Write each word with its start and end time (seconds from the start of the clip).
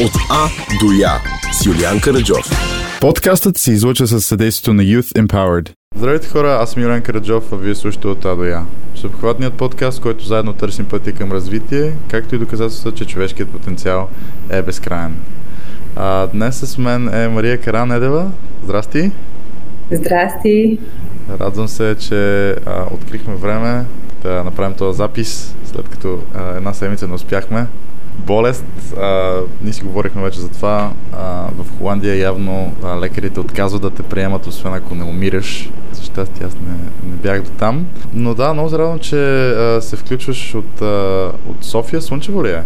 От 0.00 0.12
А 0.30 0.48
до 0.80 0.92
Я 0.92 1.12
с 1.52 1.66
Юлиан 1.66 2.00
Караджов. 2.00 2.50
Подкастът 3.00 3.58
се 3.58 3.72
излуча 3.72 4.06
със 4.06 4.26
съдействието 4.26 4.72
на 4.74 4.82
Youth 4.82 5.26
Empowered. 5.26 5.70
Здравейте 5.96 6.28
хора, 6.28 6.58
аз 6.60 6.70
съм 6.70 6.82
Юлиан 6.82 7.02
Караджов, 7.02 7.52
а 7.52 7.56
вие 7.56 7.74
слушате 7.74 8.08
от 8.08 8.24
А 8.24 8.36
до 8.36 8.44
Я. 8.44 8.64
Всеобхватният 8.94 9.54
подкаст, 9.54 10.00
който 10.00 10.24
заедно 10.24 10.52
търсим 10.52 10.84
пъти 10.84 11.12
към 11.12 11.32
развитие, 11.32 11.92
както 12.10 12.34
и 12.34 12.38
доказателства, 12.38 12.92
че 12.92 13.04
човешкият 13.04 13.50
потенциал 13.50 14.08
е 14.50 14.62
безкрайен. 14.62 15.16
А, 15.96 16.26
днес 16.26 16.56
с 16.56 16.78
мен 16.78 17.14
е 17.14 17.28
Мария 17.28 17.60
Каранедева. 17.60 18.30
Здрасти! 18.64 19.10
Здрасти! 19.90 20.78
Радвам 21.40 21.68
се, 21.68 21.96
че 22.00 22.50
а, 22.50 22.84
открихме 22.90 23.34
време 23.34 23.84
да 24.22 24.44
направим 24.44 24.76
този 24.76 24.96
запис, 24.96 25.54
след 25.64 25.88
като 25.88 26.18
а, 26.34 26.56
една 26.56 26.74
седмица 26.74 27.08
не 27.08 27.14
успяхме. 27.14 27.66
Болест, 28.18 28.64
а, 28.98 29.40
ние 29.62 29.72
си 29.72 29.84
говорихме 29.84 30.22
вече 30.22 30.40
за 30.40 30.48
това. 30.48 30.92
А, 31.12 31.48
в 31.58 31.78
Холандия 31.78 32.16
явно 32.16 32.72
а, 32.82 33.00
лекарите 33.00 33.40
отказват 33.40 33.82
да 33.82 33.90
те 33.90 34.02
приемат, 34.02 34.46
освен 34.46 34.74
ако 34.74 34.94
не 34.94 35.04
умираш. 35.04 35.70
За 35.92 36.02
щастие 36.02 36.46
аз 36.46 36.54
не, 36.54 37.10
не 37.10 37.16
бях 37.16 37.42
до 37.42 37.50
там. 37.50 37.86
Но 38.14 38.34
да, 38.34 38.54
много 38.54 38.70
се 38.70 38.78
радвам, 38.78 38.98
че 38.98 39.48
а, 39.50 39.80
се 39.82 39.96
включваш 39.96 40.54
от, 40.54 40.82
а, 40.82 41.32
от 41.48 41.64
София. 41.64 42.02
Слънчево 42.02 42.44
ли 42.44 42.50
е? 42.50 42.62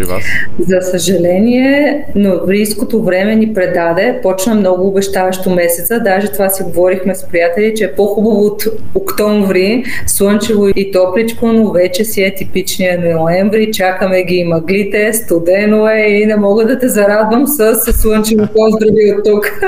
При 0.00 0.06
вас? 0.06 0.22
За 0.58 0.82
съжаление, 0.82 2.04
новийското 2.14 3.02
време 3.02 3.36
ни 3.36 3.54
предаде. 3.54 4.18
Почна 4.22 4.54
много 4.54 4.88
обещаващо 4.88 5.50
месеца. 5.50 6.00
Даже 6.00 6.32
това 6.32 6.48
си 6.48 6.62
говорихме 6.62 7.14
с 7.14 7.28
приятели, 7.28 7.74
че 7.76 7.84
е 7.84 7.92
по-хубаво 7.92 8.44
от 8.46 8.64
октомври, 8.94 9.84
слънчево 10.06 10.68
и 10.68 10.90
топличко, 10.92 11.46
но 11.46 11.72
вече 11.72 12.04
си 12.04 12.22
е 12.22 12.34
типичния 12.34 13.14
ноември. 13.14 13.72
Чакаме 13.72 14.22
ги 14.22 14.34
и 14.34 14.44
мъглите, 14.44 15.12
студено 15.12 15.88
е 15.88 16.00
и 16.00 16.26
не 16.26 16.36
мога 16.36 16.66
да 16.66 16.78
те 16.78 16.88
зарадвам 16.88 17.46
с, 17.46 17.74
с 17.74 17.92
слънчево 17.92 18.46
поздрави 18.56 19.14
от 19.18 19.24
тук. 19.24 19.60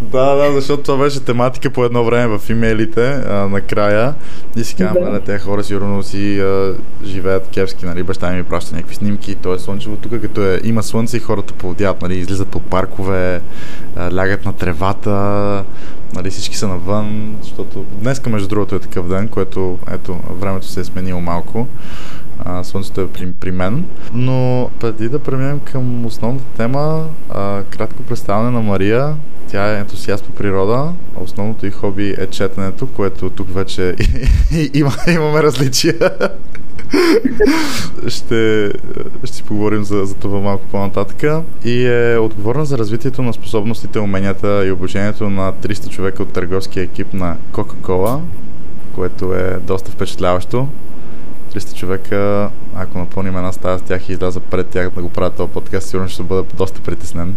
да, 0.02 0.34
да, 0.34 0.52
защото 0.52 0.82
това 0.82 1.04
беше 1.04 1.24
тематика 1.24 1.70
по 1.70 1.84
едно 1.84 2.04
време 2.04 2.38
в 2.38 2.50
имейлите 2.50 3.06
а, 3.28 3.48
накрая. 3.48 4.14
И 4.56 4.64
си 4.64 4.74
казвам, 4.74 5.12
да. 5.12 5.20
тези 5.20 5.38
хора 5.38 5.64
сигурно 5.64 6.02
си 6.02 6.40
а, 6.40 6.74
живеят 7.04 7.48
кепски, 7.54 7.86
нали, 7.86 8.02
баща 8.02 8.32
ми 8.32 8.44
праща 8.44 8.74
някакви 8.74 8.94
снимки 8.94 9.23
снимки, 9.24 9.42
то 9.42 9.54
е 9.54 9.58
слънчево 9.58 9.96
тук, 9.96 10.20
като 10.20 10.42
е, 10.42 10.60
има 10.64 10.82
слънце 10.82 11.16
и 11.16 11.20
хората 11.20 11.54
поводяват, 11.54 12.02
нали, 12.02 12.18
излизат 12.18 12.48
по 12.48 12.60
паркове, 12.60 13.40
лягат 14.16 14.44
на 14.44 14.52
тревата, 14.52 15.64
нали, 16.14 16.30
всички 16.30 16.56
са 16.56 16.68
навън, 16.68 17.36
защото 17.42 17.84
днес, 18.00 18.26
между 18.26 18.48
другото, 18.48 18.74
е 18.74 18.78
такъв 18.78 19.08
ден, 19.08 19.28
което, 19.28 19.78
ето, 19.90 20.18
времето 20.40 20.66
се 20.66 20.80
е 20.80 20.84
сменило 20.84 21.20
малко. 21.20 21.68
А, 22.44 22.64
слънцето 22.64 23.00
е 23.00 23.08
при, 23.08 23.32
при 23.32 23.50
мен. 23.50 23.84
Но 24.14 24.70
преди 24.80 25.08
да 25.08 25.18
преминем 25.18 25.60
към 25.60 26.06
основната 26.06 26.44
тема, 26.56 27.08
а, 27.30 27.62
кратко 27.62 28.02
представяне 28.02 28.50
на 28.50 28.60
Мария. 28.60 29.16
Тя 29.48 29.72
е 29.72 29.78
ентусиаст 29.80 30.24
по 30.24 30.32
природа. 30.32 30.92
Основното 31.16 31.66
и 31.66 31.70
хоби 31.70 32.14
е 32.18 32.26
четенето, 32.26 32.86
което 32.86 33.30
тук 33.30 33.54
вече 33.54 33.94
има, 34.74 34.92
имаме 35.08 35.42
различия 35.42 36.10
ще, 38.08 38.72
ще 39.24 39.36
си 39.36 39.42
поговорим 39.42 39.84
за, 39.84 40.04
за 40.04 40.14
това 40.14 40.40
малко 40.40 40.64
по-нататък. 40.70 41.44
И 41.64 41.86
е 41.86 42.18
отговорна 42.18 42.64
за 42.64 42.78
развитието 42.78 43.22
на 43.22 43.32
способностите, 43.32 43.98
уменията 43.98 44.66
и 44.66 44.70
обучението 44.70 45.30
на 45.30 45.52
300 45.52 45.88
човека 45.88 46.22
от 46.22 46.32
търговския 46.32 46.82
екип 46.82 47.14
на 47.14 47.36
Coca-Cola, 47.52 48.20
което 48.94 49.34
е 49.34 49.58
доста 49.66 49.90
впечатляващо. 49.90 50.68
300 51.54 51.74
човека, 51.74 52.50
ако 52.74 52.98
напълним 52.98 53.36
една 53.36 53.52
стая 53.52 53.78
с 53.78 53.82
тях 53.82 54.08
и 54.08 54.12
изляза 54.12 54.40
пред 54.40 54.66
тях 54.66 54.90
да 54.90 55.02
го 55.02 55.08
правят 55.08 55.34
този 55.34 55.50
подкаст, 55.50 55.88
сигурно 55.88 56.08
ще 56.08 56.22
бъда 56.22 56.44
доста 56.54 56.80
притеснен. 56.80 57.34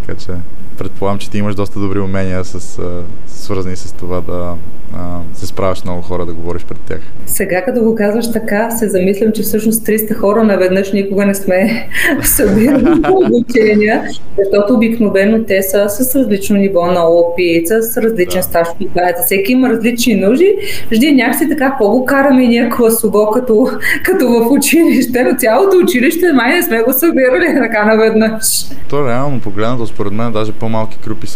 Така 0.00 0.18
че 0.18 0.32
предполагам, 0.78 1.18
че 1.18 1.30
ти 1.30 1.38
имаш 1.38 1.54
доста 1.54 1.80
добри 1.80 2.00
умения, 2.00 2.44
с, 2.44 2.80
свързани 3.26 3.76
с 3.76 3.92
това 3.92 4.20
да 4.20 4.54
а, 4.94 5.20
се 5.34 5.46
справяш 5.46 5.84
много 5.84 6.02
хора 6.02 6.26
да 6.26 6.32
говориш 6.32 6.64
пред 6.64 6.78
тях. 6.78 7.00
Сега, 7.26 7.64
като 7.64 7.80
го 7.80 7.94
казваш 7.94 8.32
така, 8.32 8.70
се 8.70 8.88
замислям, 8.88 9.32
че 9.32 9.42
всъщност 9.42 9.86
300 9.86 10.14
хора 10.14 10.44
наведнъж 10.44 10.92
никога 10.92 11.26
не 11.26 11.34
сме 11.34 11.88
събирали 12.22 13.00
обучения, 13.26 14.04
защото 14.38 14.74
обикновено 14.74 15.44
те 15.44 15.62
са 15.62 15.88
с 15.88 16.16
различно 16.16 16.56
ниво 16.56 16.86
на 16.86 17.04
опит, 17.04 17.68
с 17.68 17.96
различен 17.96 18.40
да. 18.40 18.42
стаж 18.42 18.68
в 18.68 19.24
Всеки 19.24 19.52
има 19.52 19.68
различни 19.68 20.14
нужди. 20.14 20.54
Жди 20.92 21.12
някакси 21.12 21.48
така 21.48 21.76
по-го 21.78 22.04
караме 22.04 22.46
ние 22.46 22.68
класово, 22.68 23.30
като, 23.30 23.70
като 24.04 24.28
в 24.28 24.50
училище, 24.50 25.22
но 25.22 25.38
цялото 25.38 25.76
училище 25.76 26.32
май 26.32 26.54
не 26.54 26.62
сме 26.62 26.82
го 26.82 26.92
събирали 26.92 27.54
така 27.62 27.84
наведнъж. 27.84 28.64
То 28.88 29.08
реално 29.08 29.40
погледнато, 29.40 29.86
според 29.86 30.12
мен, 30.12 30.32
даже 30.32 30.52
по-малки 30.52 30.98
групи 31.04 31.26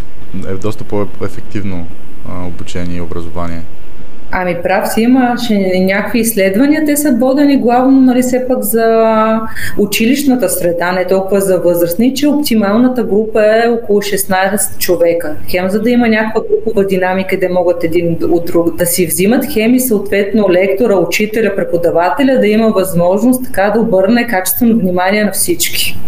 е 0.48 0.54
доста 0.54 0.84
по-ефективно 0.84 1.86
обучение 2.48 2.96
и 2.96 3.00
образование. 3.00 3.60
Ами 4.36 4.56
прав 4.62 4.88
си 4.88 5.00
имаше 5.00 5.80
някакви 5.80 6.20
изследвания, 6.20 6.82
те 6.86 6.96
са 6.96 7.12
бодени 7.12 7.56
главно 7.56 8.00
нали, 8.00 8.22
все 8.22 8.44
пак 8.48 8.62
за 8.62 9.40
училищната 9.78 10.48
среда, 10.48 10.92
не 10.92 11.06
толкова 11.06 11.40
за 11.40 11.58
възрастни, 11.58 12.14
че 12.14 12.28
оптималната 12.28 13.04
група 13.04 13.42
е 13.44 13.68
около 13.68 14.00
16 14.00 14.78
човека. 14.78 15.36
Хем 15.50 15.70
за 15.70 15.80
да 15.80 15.90
има 15.90 16.08
някаква 16.08 16.40
групова 16.50 16.86
динамика, 16.86 17.38
да 17.38 17.48
могат 17.48 17.84
един 17.84 18.18
от 18.22 18.46
друг 18.46 18.76
да 18.76 18.86
си 18.86 19.06
взимат, 19.06 19.44
хем 19.52 19.74
и 19.74 19.80
съответно 19.80 20.50
лектора, 20.50 20.94
учителя, 20.94 21.56
преподавателя 21.56 22.38
да 22.40 22.46
има 22.46 22.68
възможност 22.68 23.44
така 23.44 23.70
да 23.74 23.80
обърне 23.80 24.26
качествено 24.26 24.78
внимание 24.78 25.24
на 25.24 25.32
всички. 25.32 25.98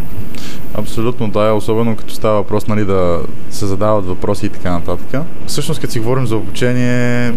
Абсолютно 0.79 1.29
да, 1.29 1.53
особено 1.53 1.97
като 1.97 2.15
става 2.15 2.35
въпрос 2.35 2.67
нали, 2.67 2.85
да 2.85 3.21
се 3.51 3.67
задават 3.67 4.07
въпроси 4.07 4.47
и 4.47 4.49
така 4.49 4.71
нататък. 4.71 5.23
Всъщност, 5.47 5.81
като 5.81 5.93
си 5.93 5.99
говорим 5.99 6.27
за 6.27 6.37
обучение, 6.37 7.33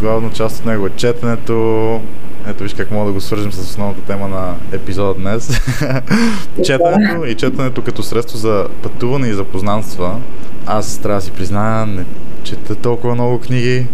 главна 0.00 0.30
част 0.30 0.60
от 0.60 0.66
него 0.66 0.86
е 0.86 0.90
четенето. 0.90 2.00
Ето 2.46 2.62
виж 2.62 2.74
как 2.74 2.90
мога 2.90 3.06
да 3.06 3.12
го 3.12 3.20
свържем 3.20 3.52
с 3.52 3.58
основната 3.58 4.00
тема 4.00 4.28
на 4.28 4.54
епизода 4.72 5.14
днес. 5.14 5.60
четенето 6.64 7.26
и 7.26 7.34
четенето 7.34 7.82
като 7.82 8.02
средство 8.02 8.38
за 8.38 8.66
пътуване 8.82 9.28
и 9.28 9.32
запознанства. 9.32 10.16
Аз 10.66 10.98
трябва 10.98 11.20
да 11.20 11.24
си 11.24 11.30
призная, 11.30 11.86
не 11.86 12.04
чета 12.42 12.74
толкова 12.74 13.14
много 13.14 13.38
книги, 13.38 13.86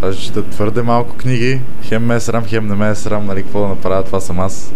даже 0.00 0.26
чета 0.26 0.42
твърде 0.42 0.82
малко 0.82 1.16
книги. 1.16 1.60
Хем 1.82 2.06
ме 2.06 2.14
е 2.14 2.20
срам, 2.20 2.44
хем 2.44 2.66
не 2.66 2.74
ме 2.74 2.90
е 2.90 2.94
срам, 2.94 3.26
нали, 3.26 3.42
какво 3.42 3.60
да 3.60 3.68
направя, 3.68 4.02
това 4.02 4.20
съм 4.20 4.40
аз. 4.40 4.72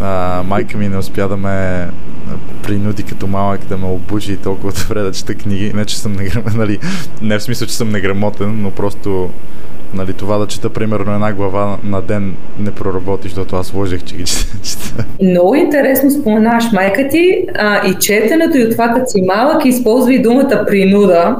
А, 0.00 0.42
майка 0.46 0.78
ми 0.78 0.88
не 0.88 0.96
успя 0.96 1.28
да 1.28 1.36
ме 1.36 1.88
принуди 2.62 3.02
като 3.02 3.26
малък 3.26 3.64
да 3.64 3.76
ме 3.78 3.86
обучи 3.86 4.36
толкова 4.36 4.72
добре 4.72 5.02
да 5.02 5.12
чета 5.12 5.34
книги. 5.34 5.72
Не, 5.74 5.84
че 5.84 5.98
съм 5.98 6.12
неграмотен, 6.12 6.56
нали, 6.58 6.78
не 7.22 7.38
в 7.38 7.42
смисъл, 7.42 7.68
че 7.68 7.74
съм 7.74 7.88
неграмотен, 7.88 8.62
но 8.62 8.70
просто 8.70 9.30
нали, 9.94 10.12
това 10.12 10.38
да 10.38 10.46
чета 10.46 10.70
примерно 10.70 11.14
една 11.14 11.32
глава 11.32 11.76
на 11.84 12.02
ден 12.02 12.34
не 12.58 12.70
проработи, 12.70 13.28
защото 13.28 13.56
аз 13.56 13.66
сложих, 13.66 14.04
че 14.04 14.16
ги 14.16 14.24
чета. 14.62 15.04
Много 15.22 15.54
интересно 15.54 16.10
споменаваш 16.10 16.64
майка 16.72 17.08
ти 17.08 17.46
а, 17.58 17.88
и 17.88 17.94
четенето 17.94 18.58
и 18.58 18.64
от 18.64 18.70
това, 18.70 18.88
като 18.88 19.06
си 19.06 19.22
малък, 19.22 19.64
използва 19.64 20.14
и 20.14 20.22
думата 20.22 20.64
принуда. 20.66 21.36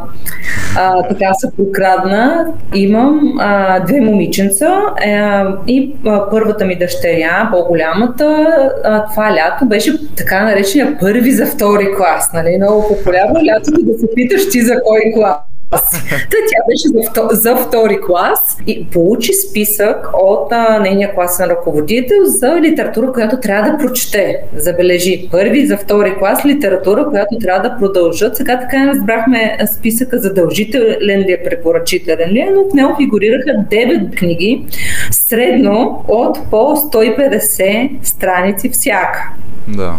А, 0.76 1.02
така 1.08 1.34
се 1.34 1.48
прокрадна. 1.56 2.46
Имам 2.74 3.34
а, 3.38 3.80
две 3.80 4.00
момиченца 4.00 4.80
а, 5.06 5.46
и 5.66 5.94
а, 6.06 6.30
първата 6.30 6.64
ми 6.64 6.78
дъщеря, 6.78 7.48
по-голямата, 7.52 8.46
а, 8.84 9.04
това 9.10 9.32
лято 9.32 9.66
беше 9.66 10.14
така 10.16 10.44
наречения 10.44 10.96
първи 11.00 11.30
за 11.30 11.46
втори 11.46 11.88
клас. 11.96 12.30
Нали? 12.34 12.56
Много 12.56 12.88
популярно 12.88 13.40
лятото 13.46 13.82
да 13.82 13.98
се 13.98 14.06
питаш 14.14 14.48
ти 14.48 14.60
за 14.60 14.74
кой 14.84 15.00
клас 15.14 15.53
клас. 15.70 15.90
Та 16.10 16.36
тя 16.48 16.60
беше 16.68 16.88
за, 16.88 17.10
втор, 17.10 17.28
за 17.30 17.56
втори 17.56 17.98
клас 18.06 18.58
и 18.66 18.86
получи 18.86 19.32
списък 19.32 20.10
от 20.22 20.52
а, 20.52 20.78
нейния 20.78 21.14
класен 21.14 21.46
ръководител 21.50 22.24
за 22.24 22.60
литература, 22.60 23.12
която 23.12 23.40
трябва 23.40 23.70
да 23.70 23.78
прочете. 23.78 24.42
Забележи, 24.56 25.28
първи 25.30 25.66
за 25.66 25.76
втори 25.76 26.14
клас 26.18 26.46
литература, 26.46 27.06
която 27.10 27.38
трябва 27.40 27.68
да 27.68 27.76
продължат. 27.78 28.36
Сега 28.36 28.60
така 28.60 28.78
не 28.78 28.86
разбрахме 28.86 29.58
списъка 29.74 30.18
задължителен 30.18 31.20
ли 31.20 31.32
е, 31.32 31.42
препоръчителен 31.44 32.30
ли 32.30 32.38
е, 32.38 32.50
но 32.54 32.70
в 32.70 32.74
него 32.74 32.96
фигурираха 32.96 33.50
9 33.70 34.16
книги, 34.18 34.66
средно 35.10 36.04
от 36.08 36.38
по 36.50 36.56
150 36.56 37.90
страници 38.02 38.70
всяка. 38.70 39.30
Да. 39.68 39.94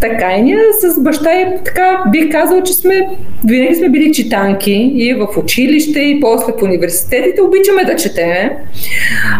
Така 0.00 0.32
и 0.36 0.42
ние 0.42 0.58
с 0.80 1.00
баща 1.00 1.40
и 1.40 1.44
така 1.64 2.02
бих 2.12 2.32
казал, 2.32 2.62
че 2.62 2.72
сме, 2.72 3.08
винаги 3.44 3.74
сме 3.74 3.88
били 3.88 4.12
читанки 4.12 4.72
и 4.94 5.14
в 5.14 5.26
училище 5.38 6.00
и 6.00 6.20
после 6.20 6.52
в 6.58 6.62
университетите 6.62 7.42
обичаме 7.42 7.84
да 7.84 7.96
четеме. 7.96 8.56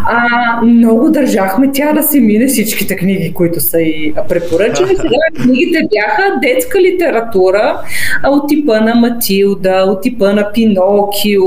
А, 0.07 0.63
много 0.63 1.11
държахме 1.11 1.71
тя 1.73 1.93
да 1.93 2.03
се 2.03 2.21
мине 2.21 2.47
всичките 2.47 2.97
книги, 2.97 3.35
които 3.35 3.61
са 3.61 3.81
и 3.81 4.15
препоръчени. 4.29 4.89
Сега 4.97 5.43
книгите 5.45 5.79
бяха 5.95 6.41
детска 6.43 6.81
литература 6.81 7.81
от 8.29 8.49
типа 8.49 8.81
на 8.81 8.95
Матилда, 8.95 9.85
от 9.89 10.03
типа 10.03 10.33
на 10.33 10.53
Пинокио, 10.53 11.43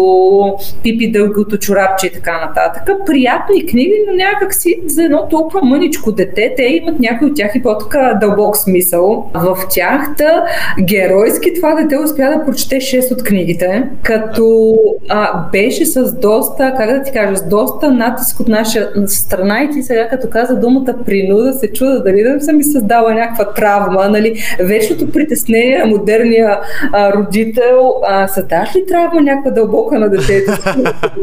Пипи 0.84 1.12
дългото 1.12 1.58
чорапче 1.58 2.08
и 2.08 2.12
така 2.12 2.46
нататък. 2.46 2.98
Приятни 3.06 3.66
книги, 3.66 3.94
но 4.08 4.14
някак 4.14 4.54
си 4.54 4.80
за 4.86 5.04
едно 5.04 5.28
толкова 5.30 5.62
мъничко 5.64 6.12
дете, 6.12 6.54
те 6.58 6.64
имат 6.64 7.00
някои 7.00 7.28
от 7.28 7.36
тях 7.36 7.52
и 7.56 7.64
по-така 7.64 8.18
дълбок 8.22 8.58
смисъл 8.58 9.03
смисъл 9.04 9.30
в 9.34 9.58
тях. 9.70 10.16
Та, 10.18 10.46
геройски 10.84 11.54
това 11.54 11.76
дете 11.76 11.98
успя 11.98 12.32
да 12.38 12.46
прочете 12.46 12.76
6 12.76 13.14
от 13.14 13.24
книгите, 13.24 13.84
като 14.04 14.76
а, 15.10 15.50
беше 15.52 15.86
с 15.86 16.14
доста, 16.14 16.74
как 16.78 16.90
да 16.90 17.04
ти 17.04 17.12
кажа, 17.12 17.36
с 17.36 17.48
доста 17.48 17.92
натиск 17.92 18.40
от 18.40 18.48
наша 18.48 18.90
страна 19.08 19.64
и 19.64 19.70
ти 19.70 19.84
сега 19.84 20.08
като 20.08 20.30
каза 20.30 20.60
думата 20.60 20.96
принуда 21.06 21.54
се 21.54 21.74
чуда 21.74 22.04
дали 22.04 22.24
да 22.24 22.42
съм 22.42 22.58
ми 22.58 22.64
създала 22.64 23.14
някаква 23.14 23.54
травма, 23.54 24.10
нали, 24.10 24.40
вечното 24.60 25.12
притеснение 25.12 25.78
на 25.78 25.86
модерния 25.86 26.60
а, 26.94 27.14
родител, 27.14 27.94
а, 28.08 28.28
създаш 28.28 28.76
ли 28.76 28.86
травма 28.88 29.22
някаква 29.22 29.52
дълбока 29.52 30.00
на 30.00 30.10
детето? 30.10 30.52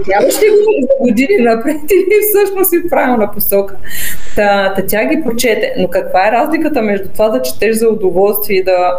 Трябваше 0.06 0.44
ли 0.44 0.50
го 0.50 0.80
за 0.80 1.08
години 1.08 1.36
напред 1.40 1.76
или 1.76 2.20
всъщност 2.28 2.70
си 2.70 2.78
в 2.78 2.90
правилна 2.90 3.30
посока? 3.32 3.76
Та, 4.36 4.74
та 4.74 4.86
тя 4.86 5.04
ги 5.04 5.22
прочете. 5.24 5.74
Но 5.78 5.88
каква 5.88 6.28
е 6.28 6.32
разликата 6.32 6.82
между 6.82 7.08
това 7.08 7.28
да 7.28 7.42
четеш 7.42 7.76
за 7.76 7.88
удоволствие 7.88 8.56
и 8.56 8.64
да 8.64 8.94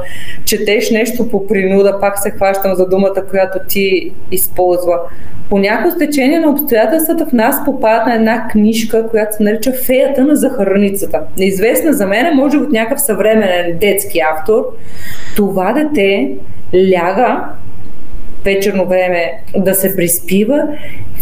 четеш 0.45 0.91
нещо 0.91 1.29
по 1.29 1.47
принуда, 1.47 1.99
пак 1.99 2.19
се 2.19 2.31
хващам 2.31 2.75
за 2.75 2.89
думата, 2.89 3.25
която 3.29 3.59
ти 3.67 4.11
използва. 4.31 4.99
По 5.49 5.57
някакво 5.59 5.91
стечение 5.91 6.39
на 6.39 6.49
обстоятелствата 6.49 7.25
в 7.25 7.33
нас 7.33 7.65
попадна 7.65 8.05
на 8.05 8.15
една 8.15 8.47
книжка, 8.47 9.07
която 9.09 9.35
се 9.35 9.43
нарича 9.43 9.71
Феята 9.85 10.25
на 10.25 10.35
захарницата. 10.35 11.21
Неизвестна 11.37 11.93
за 11.93 12.07
мен, 12.07 12.35
може 12.35 12.57
от 12.57 12.71
някакъв 12.71 13.01
съвременен 13.01 13.77
детски 13.77 14.19
автор. 14.19 14.65
Това 15.35 15.73
дете 15.73 16.31
ляга 16.73 17.43
вечерно 18.45 18.85
време 18.85 19.31
да 19.57 19.73
се 19.73 19.95
приспива, 19.95 20.67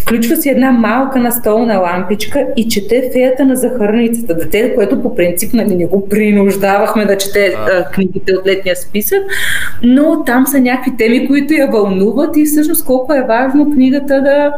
включва 0.02 0.36
си 0.36 0.50
една 0.50 0.72
малка 0.72 1.20
настолна 1.20 1.78
лампичка 1.78 2.48
и 2.58 2.68
чете 2.68 3.10
феята 3.14 3.46
на 3.46 3.56
захарницата. 3.56 4.36
Дете, 4.36 4.76
което 4.76 5.02
по 5.02 5.16
принцип 5.16 5.54
нали, 5.54 5.76
не 5.76 5.86
го 5.86 6.10
принуждавахме 6.10 7.06
да 7.06 7.18
чете 7.18 7.56
а. 7.58 7.84
книгите 7.92 8.36
от 8.36 8.48
летния 8.48 8.76
списък, 8.76 9.20
но 9.84 10.24
там 10.24 10.48
са 10.48 10.60
някакви 10.60 10.98
теми, 10.98 11.28
които 11.28 11.54
я 11.54 11.68
вълнуват 11.68 12.38
и 12.38 12.46
всъщност 12.46 12.86
колко 12.86 13.14
е 13.14 13.26
важно 13.28 13.72
книгата 13.72 14.22
да 14.22 14.54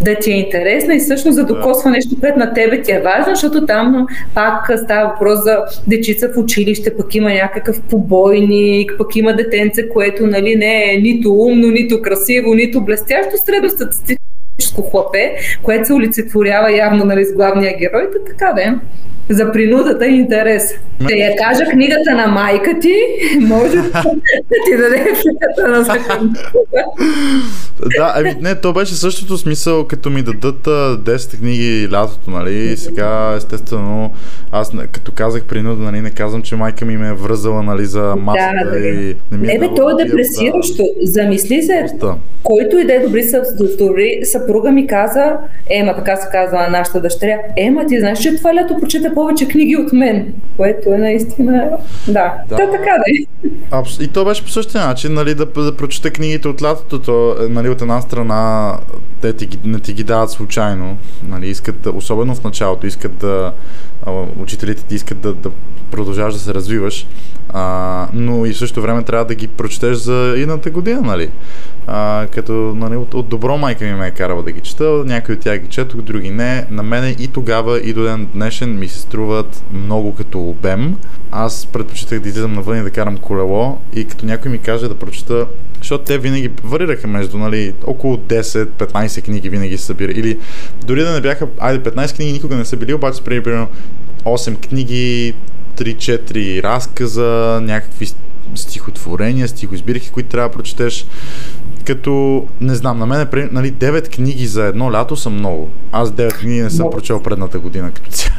да 0.00 0.14
ти 0.14 0.32
е 0.32 0.34
интересна 0.34 0.94
и 0.94 0.98
всъщност 0.98 1.36
да. 1.36 1.44
докосва 1.44 1.90
нещо, 1.90 2.16
което 2.20 2.38
на 2.38 2.54
тебе 2.54 2.82
ти 2.82 2.92
е 2.92 3.00
важно, 3.00 3.34
защото 3.34 3.66
там 3.66 4.06
пак 4.34 4.78
става 4.84 5.08
въпрос 5.08 5.44
за 5.44 5.58
дечица 5.86 6.28
в 6.28 6.38
училище, 6.38 6.96
пък 6.96 7.14
има 7.14 7.30
някакъв 7.30 7.80
побойник, 7.80 8.92
пък 8.98 9.16
има 9.16 9.36
детенце, 9.36 9.88
което 9.88 10.26
нали, 10.26 10.56
не 10.56 10.94
е 10.94 10.96
нито 10.96 11.32
умно, 11.32 11.68
нито 11.68 12.02
красиво, 12.02 12.54
нито 12.54 12.84
блестящо, 12.84 13.30
средностатистическо 14.64 14.82
хлапе, 14.82 15.36
което 15.62 15.86
се 15.86 15.92
олицетворява 15.92 16.76
явно 16.76 17.04
нали, 17.04 17.24
с 17.24 17.32
главния 17.32 17.78
герой, 17.78 18.08
така 18.26 18.52
да 18.52 18.62
е 18.62 18.74
за 19.30 19.52
принудата 19.52 20.06
и 20.06 20.14
интерес. 20.14 20.74
Да 21.00 21.14
я 21.14 21.36
кажа 21.36 21.64
книгата 21.64 22.14
на 22.14 22.26
майка 22.26 22.78
ти, 22.80 22.94
може 23.40 23.76
да 23.76 24.02
ти 24.66 24.76
даде 24.76 25.12
книгата 25.22 25.68
на 25.68 25.84
Да, 27.98 28.12
ами 28.16 28.34
не, 28.40 28.54
то 28.54 28.72
беше 28.72 28.94
същото 28.94 29.38
смисъл, 29.38 29.84
като 29.84 30.10
ми 30.10 30.22
дадат 30.22 30.66
10 30.66 31.38
книги 31.38 31.88
лятото, 31.92 32.30
нали, 32.30 32.76
сега 32.76 33.34
естествено, 33.36 34.12
аз 34.52 34.72
като 34.92 35.12
казах 35.12 35.44
принуда, 35.44 35.82
нали, 35.82 36.00
не 36.00 36.10
казвам, 36.10 36.42
че 36.42 36.56
майка 36.56 36.84
ми 36.84 36.96
ме 36.96 37.08
е 37.08 37.12
връзала, 37.12 37.62
нали, 37.62 37.86
за 37.86 38.14
масата 38.18 38.64
да, 38.64 38.70
да, 38.70 38.88
и 38.88 39.16
не 39.32 39.38
ми 39.38 39.48
е 39.52 39.58
бе, 39.58 39.68
то 39.76 39.90
е 39.90 40.04
депресиращо. 40.04 40.82
Да. 40.82 41.06
Замисли 41.06 41.62
се, 41.62 41.86
който 42.42 42.78
и 42.78 42.84
да 42.84 42.94
е 42.94 42.98
добри 42.98 43.24
добри, 43.78 44.20
съпруга 44.54 44.72
ми 44.72 44.86
каза, 44.86 45.36
Ема, 45.70 45.94
така 45.94 46.16
се 46.16 46.28
казва 46.32 46.58
на 46.58 46.68
нашата 46.68 47.00
дъщеря, 47.00 47.38
Ема, 47.56 47.86
ти 47.86 48.00
знаеш, 48.00 48.18
че 48.18 48.36
това 48.36 48.54
лято 48.54 48.76
прочета 48.80 49.14
повече 49.14 49.48
книги 49.48 49.76
от 49.76 49.92
мен, 49.92 50.32
което 50.56 50.94
е 50.94 50.98
наистина, 50.98 51.70
да, 52.06 52.12
да. 52.48 52.56
Та, 52.56 52.70
така 52.70 52.90
да 52.90 53.04
е. 53.08 53.48
Абс... 53.70 53.98
И 54.00 54.08
то 54.08 54.24
беше 54.24 54.44
по 54.44 54.50
същия 54.50 54.86
начин, 54.86 55.14
нали, 55.14 55.34
да, 55.34 55.46
да 55.46 55.76
прочета 55.76 56.10
книгите 56.10 56.48
от 56.48 56.62
лятото, 56.62 56.98
то, 56.98 57.36
нали, 57.50 57.68
от 57.68 57.82
една 57.82 58.00
страна 58.00 58.72
те 59.20 59.32
ти, 59.32 59.48
не 59.64 59.80
ти 59.80 59.92
ги 59.92 60.04
дават 60.04 60.30
случайно, 60.30 60.96
нали, 61.28 61.48
искат, 61.48 61.86
особено 61.86 62.34
в 62.34 62.44
началото, 62.44 62.86
искат 62.86 63.18
да, 63.18 63.52
учителите 64.42 64.84
ти 64.84 64.94
искат 64.94 65.20
да, 65.20 65.34
да 65.34 65.50
продължаваш 65.94 66.34
да 66.34 66.40
се 66.40 66.54
развиваш, 66.54 67.06
а, 67.48 68.08
но 68.12 68.46
и 68.46 68.52
в 68.52 68.76
време 68.76 69.02
трябва 69.02 69.24
да 69.24 69.34
ги 69.34 69.48
прочетеш 69.48 69.96
за 69.96 70.34
едната 70.36 70.70
година, 70.70 71.00
нали? 71.00 71.30
А, 71.86 72.26
като 72.34 72.52
нали, 72.52 72.96
от, 72.96 73.14
от 73.14 73.28
добро 73.28 73.58
майка 73.58 73.84
ми 73.84 73.92
ме 73.92 74.06
е 74.06 74.10
карала 74.10 74.42
да 74.42 74.52
ги 74.52 74.60
чета, 74.60 74.84
някои 75.06 75.34
от 75.34 75.40
тях 75.40 75.58
ги 75.58 75.68
четох, 75.68 76.00
други 76.00 76.30
не. 76.30 76.66
На 76.70 76.82
мене 76.82 77.16
и 77.18 77.28
тогава, 77.28 77.80
и 77.80 77.92
до 77.92 78.02
ден 78.02 78.28
днешен 78.34 78.78
ми 78.78 78.88
се 78.88 78.98
струват 78.98 79.64
много 79.72 80.14
като 80.14 80.40
обем. 80.40 80.96
Аз 81.30 81.66
предпочитах 81.66 82.20
да 82.20 82.28
излизам 82.28 82.52
навън 82.52 82.78
и 82.78 82.82
да 82.82 82.90
карам 82.90 83.16
колело 83.16 83.78
и 83.94 84.04
като 84.04 84.26
някой 84.26 84.50
ми 84.50 84.58
каже 84.58 84.88
да 84.88 84.94
прочета 84.94 85.46
защото 85.78 86.04
те 86.04 86.18
винаги 86.18 86.50
варираха 86.64 87.06
между 87.06 87.38
нали, 87.38 87.74
около 87.86 88.16
10-15 88.16 89.24
книги 89.24 89.48
винаги 89.48 89.78
се 89.78 89.84
събира. 89.84 90.12
Или 90.12 90.38
дори 90.86 91.02
да 91.02 91.12
не 91.12 91.20
бяха, 91.20 91.48
айде 91.58 91.90
15 91.90 92.16
книги 92.16 92.32
никога 92.32 92.56
не 92.56 92.64
са 92.64 92.76
били, 92.76 92.94
обаче 92.94 93.22
примерно 93.22 93.68
8 94.24 94.68
книги, 94.68 95.34
3-4 95.78 96.62
разказа, 96.62 97.60
някакви 97.62 98.06
стихотворения, 98.54 99.48
стихоизбирки, 99.48 100.10
които 100.10 100.28
трябва 100.28 100.48
да 100.48 100.54
прочетеш. 100.54 101.06
Като, 101.84 102.44
не 102.60 102.74
знам, 102.74 102.98
на 102.98 103.06
мен 103.06 103.28
нали, 103.52 103.72
9 103.72 104.14
книги 104.14 104.46
за 104.46 104.64
едно 104.64 104.92
лято 104.92 105.16
са 105.16 105.30
много. 105.30 105.68
Аз 105.92 106.10
9 106.10 106.38
книги 106.38 106.62
не 106.62 106.70
съм 106.70 106.90
прочел 106.90 107.22
предната 107.22 107.58
година 107.58 107.90
като 107.94 108.10
цяло. 108.10 108.34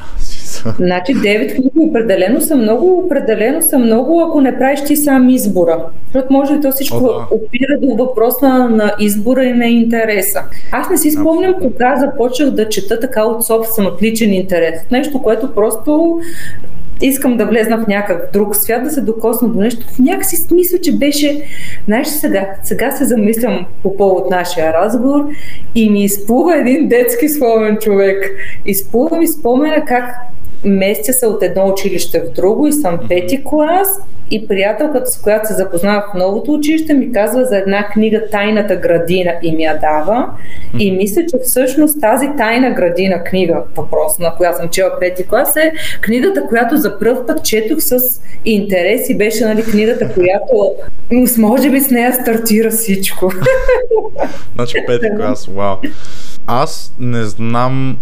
Значи 0.78 1.16
9 1.16 1.56
книги 1.56 1.90
определено 1.90 2.42
са 2.42 2.56
много, 2.56 3.04
определено 3.06 3.62
са 3.62 3.80
много, 3.80 4.22
ако 4.22 4.42
не 4.42 4.58
правиш 4.58 4.84
ти 4.84 4.96
сам 4.96 5.30
избора. 5.30 5.86
Защото 6.06 6.34
може 6.34 6.54
и 6.54 6.62
то 6.62 6.72
всичко 6.72 6.98
О, 6.98 7.02
да. 7.02 7.28
опира 7.31 7.80
до 7.81 7.96
въпроса 7.96 8.50
на 8.70 8.94
избора 9.00 9.44
и 9.44 9.54
на 9.54 9.66
интереса. 9.66 10.44
Аз 10.72 10.90
не 10.90 10.98
си 10.98 11.12
спомням 11.12 11.54
кога 11.62 11.96
започнах 11.96 12.50
да 12.50 12.70
чета 12.70 13.00
така 13.00 13.24
от 13.24 13.46
собствен, 13.46 13.86
от 13.86 14.02
личен 14.02 14.34
интерес. 14.34 14.80
Нещо, 14.92 15.22
което 15.22 15.54
просто 15.56 16.20
искам 17.01 17.38
да 17.38 17.45
влезна 17.45 17.77
в 17.77 17.88
някакъв 17.88 18.31
друг 18.33 18.56
свят, 18.56 18.83
да 18.83 18.89
се 18.89 19.01
докосна 19.01 19.47
до 19.47 19.59
нещо. 19.59 19.86
В 19.88 20.00
някакси 20.00 20.36
смисъл, 20.36 20.80
че 20.80 20.97
беше, 20.97 21.42
знаеш 21.86 22.07
сега, 22.07 22.50
сега 22.63 22.92
се 22.92 23.06
замислям 23.06 23.65
по 23.83 23.97
повод 23.97 24.30
нашия 24.30 24.74
разговор 24.74 25.25
и 25.75 25.89
ми 25.89 26.03
изплува 26.03 26.57
един 26.57 26.88
детски 26.88 27.30
спомен 27.30 27.77
човек. 27.77 28.31
Изплува 28.65 29.18
ми 29.18 29.27
спомена 29.27 29.86
как 29.86 30.15
местя 30.63 31.13
се 31.13 31.28
от 31.28 31.44
едно 31.44 31.68
училище 31.68 32.19
в 32.19 32.34
друго 32.34 32.68
и 32.68 32.74
съм 32.74 33.00
пети 33.10 33.44
клас 33.44 34.00
и 34.31 34.48
приятелката, 34.48 35.12
с 35.12 35.22
която 35.22 35.48
се 35.48 35.54
запознавах 35.54 36.12
в 36.12 36.18
новото 36.18 36.54
училище, 36.54 36.94
ми 36.94 37.12
казва 37.12 37.45
за 37.45 37.57
една 37.57 37.88
книга 37.88 38.21
Тайната 38.31 38.76
градина 38.76 39.33
и 39.42 39.52
ми 39.52 39.64
я 39.64 39.80
дава. 39.80 40.30
И 40.80 40.92
мисля, 40.92 41.21
че 41.21 41.38
всъщност 41.44 42.02
тази 42.02 42.28
тайна 42.38 42.71
градина 42.71 43.24
книга, 43.24 43.64
въпрос 43.76 44.19
на 44.19 44.35
която 44.35 44.57
съм 44.57 44.69
чела 44.69 45.00
пети 45.00 45.28
клас, 45.28 45.56
е 45.56 45.71
книгата, 46.02 46.47
която 46.47 46.78
за 46.78 47.00
първ 47.00 47.26
път 47.28 47.44
четох 47.44 47.78
с 47.80 48.21
интерес 48.45 49.09
и 49.09 49.18
беше 49.18 49.45
нали, 49.45 49.64
книгата, 49.64 50.14
която 50.14 50.71
може 51.38 51.69
би 51.69 51.80
с 51.80 51.90
нея 51.90 52.14
стартира 52.14 52.69
всичко. 52.69 53.31
Значи 54.56 54.78
пети 54.88 55.07
клас, 55.18 55.45
вау. 55.45 55.76
Аз 56.47 56.94
не 57.00 57.24
знам 57.24 57.97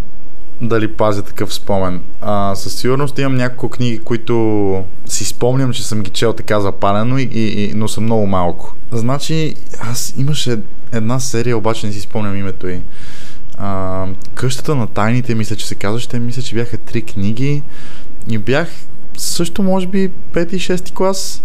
дали 0.62 0.88
пазя 0.88 1.24
такъв 1.24 1.54
спомен. 1.54 2.02
А, 2.22 2.56
със 2.56 2.76
сигурност 2.76 3.20
имам 3.20 3.36
няколко 3.36 3.70
книги, 3.70 4.00
които 4.00 4.84
си 5.06 5.26
спомням, 5.26 5.74
че 5.74 5.88
съм 5.88 6.02
ги 6.02 6.10
чел 6.10 6.34
така 6.34 6.60
запалено, 6.60 7.18
и, 7.18 7.28
и, 7.32 7.72
но 7.76 7.88
са 7.88 8.02
много 8.02 8.28
малко. 8.28 8.76
Значи, 8.92 9.56
аз 9.80 10.14
имаше 10.18 10.60
една 10.92 11.20
серия, 11.20 11.58
обаче 11.58 11.88
не 11.88 11.94
си 11.94 12.02
спомням 12.02 12.38
името 12.38 12.68
й. 12.68 12.82
А, 13.58 14.06
Къщата 14.34 14.76
на 14.76 14.88
тайните, 14.88 15.36
мисля, 15.36 15.56
че 15.56 15.68
се 15.68 15.76
казваше. 15.76 16.20
Мисля, 16.20 16.42
че 16.42 16.56
бяха 16.56 16.78
три 16.78 17.02
книги. 17.02 17.64
И 18.30 18.38
бях 18.38 18.70
също, 19.18 19.64
може 19.64 19.88
би, 19.88 20.12
5-6 20.34 20.94
клас 20.94 21.44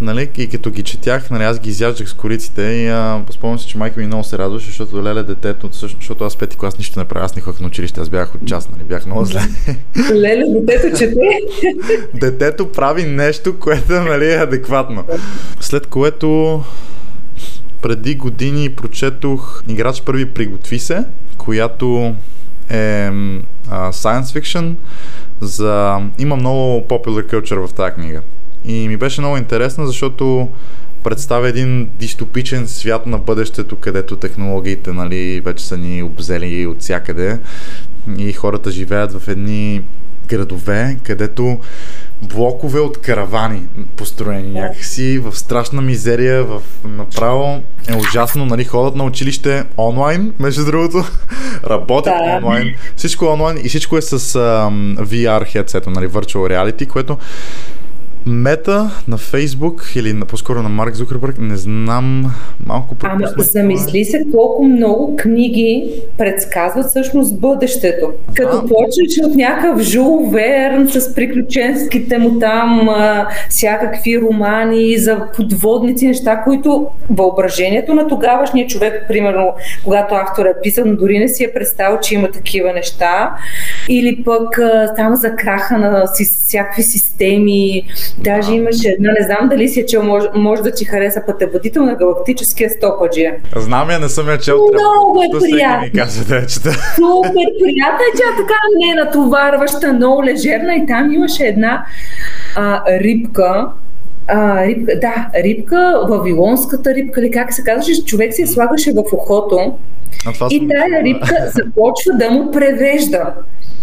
нали, 0.00 0.30
и 0.38 0.46
като 0.48 0.70
ги 0.70 0.82
четях, 0.82 1.30
нали, 1.30 1.42
аз 1.44 1.58
ги 1.58 1.70
изяждах 1.70 2.08
с 2.08 2.12
кориците 2.12 2.62
и 2.62 2.88
а, 2.88 3.22
спомням 3.30 3.58
си, 3.58 3.68
че 3.68 3.78
майка 3.78 4.00
ми 4.00 4.06
много 4.06 4.24
се 4.24 4.38
радваше, 4.38 4.66
защото 4.66 5.02
леле 5.02 5.22
детето, 5.22 5.68
защото 5.72 6.24
аз 6.24 6.36
пети 6.36 6.56
клас 6.56 6.78
нищо 6.78 6.98
не 6.98 7.04
правя, 7.04 7.24
аз 7.24 7.36
не 7.36 7.42
ходих 7.42 7.60
на 7.60 7.66
училище, 7.66 8.00
аз 8.00 8.08
бях 8.08 8.34
от 8.34 8.46
час, 8.46 8.70
нали, 8.70 8.84
бях 8.84 9.06
много 9.06 9.24
зле. 9.24 9.40
Леле, 10.12 10.44
детето 10.60 10.98
чете. 10.98 11.20
детето 12.14 12.72
прави 12.72 13.04
нещо, 13.04 13.58
което 13.58 13.92
нали, 13.92 14.32
е 14.32 14.36
адекватно. 14.36 15.04
След 15.60 15.86
което 15.86 16.62
преди 17.82 18.14
години 18.14 18.68
прочетох 18.68 19.62
Играч 19.68 20.02
първи 20.02 20.26
приготви 20.26 20.78
се, 20.78 21.04
която 21.38 22.14
е 22.70 23.10
а, 23.70 23.92
science 23.92 24.40
fiction 24.40 24.74
за... 25.40 25.98
Има 26.18 26.36
много 26.36 26.86
popular 26.88 27.34
culture 27.34 27.66
в 27.66 27.74
тази 27.74 27.92
книга. 27.92 28.22
И 28.64 28.88
ми 28.88 28.96
беше 28.96 29.20
много 29.20 29.36
интересна, 29.36 29.86
защото 29.86 30.48
представя 31.02 31.48
един 31.48 31.88
дистопичен 31.98 32.68
свят 32.68 33.06
на 33.06 33.18
бъдещето, 33.18 33.76
където 33.76 34.16
технологиите 34.16 34.92
нали, 34.92 35.40
вече 35.40 35.64
са 35.64 35.76
ни 35.76 36.02
обзели 36.02 36.66
от 36.66 36.80
всякъде. 36.80 37.38
И 38.18 38.32
хората 38.32 38.70
живеят 38.70 39.12
в 39.12 39.28
едни 39.28 39.82
градове, 40.30 40.98
където 41.02 41.58
блокове 42.22 42.80
от 42.80 43.00
каравани 43.00 43.62
построени 43.96 44.50
някакси 44.50 45.18
в 45.18 45.38
страшна 45.38 45.82
мизерия, 45.82 46.44
в 46.44 46.62
направо 46.84 47.62
е 47.88 47.96
ужасно, 47.96 48.46
нали, 48.46 48.64
ходят 48.64 48.94
на 48.94 49.04
училище 49.04 49.64
онлайн, 49.78 50.32
между 50.38 50.64
другото, 50.64 51.04
работят 51.70 52.14
да. 52.24 52.36
онлайн, 52.36 52.74
всичко 52.96 53.24
е 53.24 53.28
онлайн 53.28 53.58
и 53.64 53.68
всичко 53.68 53.96
е 53.96 54.02
с 54.02 54.18
um, 54.18 54.96
VR 54.98 55.56
headset, 55.56 55.86
нали, 55.86 56.08
Virtual 56.08 56.36
Reality, 56.36 56.86
което 56.86 57.18
Мета 58.26 58.90
на 59.08 59.18
Фейсбук 59.18 59.92
или 59.96 60.12
на, 60.12 60.26
по-скоро 60.26 60.62
на 60.62 60.68
Марк 60.68 60.94
Зукърбърг, 60.94 61.38
не 61.38 61.56
знам, 61.56 62.34
малко 62.66 62.94
по 62.94 63.06
Ама 63.06 63.26
замисли 63.36 64.04
се 64.04 64.26
колко 64.32 64.64
много 64.64 65.16
книги 65.16 65.92
предсказват 66.18 66.86
всъщност 66.86 67.40
бъдещето. 67.40 68.12
Като 68.34 68.56
а, 68.56 68.60
почнеш 68.60 69.26
от 69.26 69.34
някакъв 69.34 69.82
Жул 69.82 70.30
Верн 70.30 70.88
с 70.88 71.14
приключенските 71.14 72.18
му 72.18 72.38
там 72.38 72.88
а, 72.88 73.28
всякакви 73.48 74.20
романи 74.20 74.98
за 74.98 75.26
подводници, 75.36 76.06
неща, 76.06 76.42
които 76.44 76.86
въображението 77.10 77.94
на 77.94 78.08
тогавашния 78.08 78.66
човек, 78.66 79.04
примерно, 79.08 79.54
когато 79.84 80.14
автор 80.14 80.46
е 80.46 80.54
но 80.84 80.96
дори 80.96 81.18
не 81.18 81.28
си 81.28 81.44
е 81.44 81.52
представил, 81.52 81.98
че 82.02 82.14
има 82.14 82.30
такива 82.30 82.72
неща. 82.72 83.34
Или 83.88 84.22
пък 84.24 84.58
а, 84.58 84.94
там 84.96 85.16
за 85.16 85.36
краха 85.36 85.78
на 85.78 86.06
си, 86.06 86.24
всякакви 86.24 86.82
системи, 86.82 87.84
Даже 88.18 88.52
имаше 88.52 88.88
една, 88.88 89.12
не 89.12 89.26
знам 89.26 89.48
дали 89.48 89.68
си 89.68 89.80
е 89.80 89.86
чел, 89.86 90.02
може, 90.02 90.28
може 90.34 90.62
да 90.62 90.70
ти 90.70 90.84
хареса 90.84 91.22
пътеводител 91.26 91.84
на 91.84 91.94
галактическия 91.94 92.70
стопаджия. 92.70 93.34
Знам 93.56 93.90
я, 93.90 93.98
не 93.98 94.08
съм 94.08 94.28
я 94.28 94.38
чел. 94.38 94.56
Много 94.72 95.22
е 95.22 95.38
приятно. 95.40 95.80
ми 95.82 95.92
каза 95.92 96.24
да 96.24 96.36
я 96.36 96.46
чета. 96.46 96.70
Супер 96.94 97.48
приятна, 97.62 98.04
тя 98.16 98.36
така 98.36 98.58
не 98.78 98.90
е 98.90 99.04
натоварваща, 99.04 99.92
много 99.92 100.24
лежерна 100.24 100.74
и 100.74 100.86
там 100.86 101.12
имаше 101.12 101.44
една 101.44 101.84
а, 102.56 102.82
рибка, 103.00 103.68
а, 104.32 104.66
рибка, 104.66 104.92
да, 105.00 105.30
рибка, 105.42 106.06
вавилонската 106.08 106.94
рибка, 106.94 107.20
или 107.20 107.30
как 107.30 107.54
се 107.54 107.62
казваше, 107.62 108.04
човек 108.04 108.38
я 108.38 108.46
слагаше 108.46 108.92
в 108.92 109.02
ухото 109.12 109.72
и 110.50 110.68
тая 110.68 111.02
рибка 111.04 111.36
започва 111.54 112.12
да 112.14 112.30
му 112.30 112.50
превежда 112.50 113.32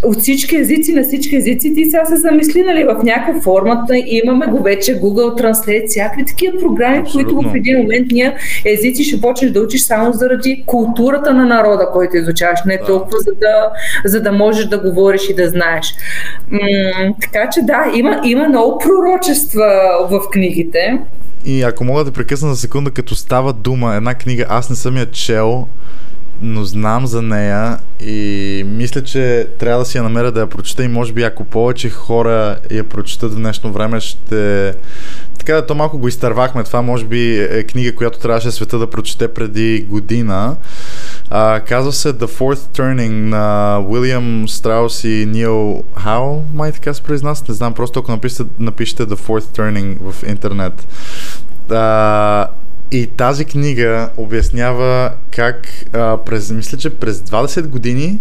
от 0.03 0.19
всички 0.19 0.55
езици 0.55 0.93
на 0.93 1.03
всички 1.03 1.35
езици, 1.35 1.73
ти 1.73 1.85
сега 1.85 2.05
се 2.05 2.15
замисли, 2.15 2.63
нали, 2.63 2.83
в 2.83 3.03
някаква 3.03 3.41
формата 3.41 3.93
имаме 4.05 4.45
го 4.45 4.63
вече 4.63 5.01
Google 5.01 5.41
Translate, 5.41 5.87
всякакви 5.87 6.25
такива 6.25 6.59
програми, 6.59 6.97
Абсолютно. 6.97 7.35
които 7.35 7.49
в 7.49 7.55
един 7.55 7.77
момент 7.77 8.07
ние 8.11 8.35
езици 8.65 9.03
ще 9.03 9.21
почнеш 9.21 9.51
да 9.51 9.61
учиш 9.61 9.81
само 9.81 10.13
заради 10.13 10.63
културата 10.65 11.33
на 11.33 11.45
народа, 11.45 11.89
който 11.93 12.17
изучаваш, 12.17 12.59
не 12.65 12.77
да. 12.77 12.85
толкова 12.85 13.17
за 13.19 13.31
да, 13.31 13.69
за 14.05 14.21
да 14.21 14.31
можеш 14.31 14.65
да 14.65 14.77
говориш 14.77 15.29
и 15.29 15.35
да 15.35 15.49
знаеш. 15.49 15.93
М- 16.51 16.59
така 17.21 17.49
че 17.49 17.61
да, 17.61 17.91
има, 17.95 18.21
има 18.25 18.49
много 18.49 18.77
пророчества 18.77 19.71
в 20.11 20.19
книгите. 20.37 20.99
И 21.45 21.63
ако 21.63 21.83
мога 21.83 22.03
да 22.03 22.11
прекъсна 22.11 22.49
за 22.49 22.55
секунда, 22.55 22.91
като 22.91 23.15
става 23.15 23.53
дума, 23.53 23.95
една 23.95 24.13
книга, 24.13 24.45
аз 24.49 24.69
не 24.69 24.75
съм 24.75 24.97
я 24.97 25.11
чел, 25.11 25.67
но 26.41 26.63
знам 26.63 27.07
за 27.07 27.21
нея 27.21 27.77
и 28.05 28.63
мисля, 28.67 29.03
че 29.03 29.47
трябва 29.59 29.79
да 29.79 29.85
си 29.85 29.97
я 29.97 30.03
намеря 30.03 30.31
да 30.31 30.39
я 30.39 30.47
прочета 30.47 30.83
и 30.83 30.87
може 30.87 31.13
би 31.13 31.23
ако 31.23 31.43
повече 31.43 31.89
хора 31.89 32.57
я 32.71 32.83
прочитат 32.83 33.33
в 33.33 33.35
днешно 33.35 33.71
време, 33.71 33.99
ще... 33.99 34.73
Така 35.39 35.65
то 35.65 35.75
малко 35.75 35.97
го 35.97 36.07
изтървахме. 36.07 36.63
Това 36.63 36.81
може 36.81 37.05
би 37.05 37.39
е 37.39 37.63
книга, 37.63 37.95
която 37.95 38.19
трябваше 38.19 38.51
света 38.51 38.79
да 38.79 38.89
прочете 38.89 39.27
преди 39.27 39.85
година. 39.89 40.55
А, 41.29 41.59
казва 41.59 41.93
се 41.93 42.13
The 42.13 42.25
Fourth 42.25 42.77
Turning 42.77 43.11
на 43.11 43.77
Уилям 43.87 44.47
Страус 44.47 45.03
и 45.03 45.25
Нил 45.27 45.83
Хау, 46.03 46.43
май 46.53 46.71
така 46.71 46.93
се 46.93 47.01
произнася. 47.01 47.43
Не 47.49 47.53
знам, 47.53 47.73
просто 47.73 47.99
ако 47.99 48.11
напишете, 48.11 48.43
напишете 48.59 49.03
The 49.03 49.15
Fourth 49.15 49.57
Turning 49.57 50.11
в 50.11 50.23
интернет. 50.27 50.87
А, 51.71 52.47
и 52.91 53.07
тази 53.07 53.45
книга 53.45 54.09
обяснява 54.17 55.11
как 55.31 55.67
а, 55.93 56.17
през, 56.17 56.51
мисля, 56.51 56.77
че 56.77 56.89
през 56.89 57.19
20 57.19 57.67
години, 57.67 58.19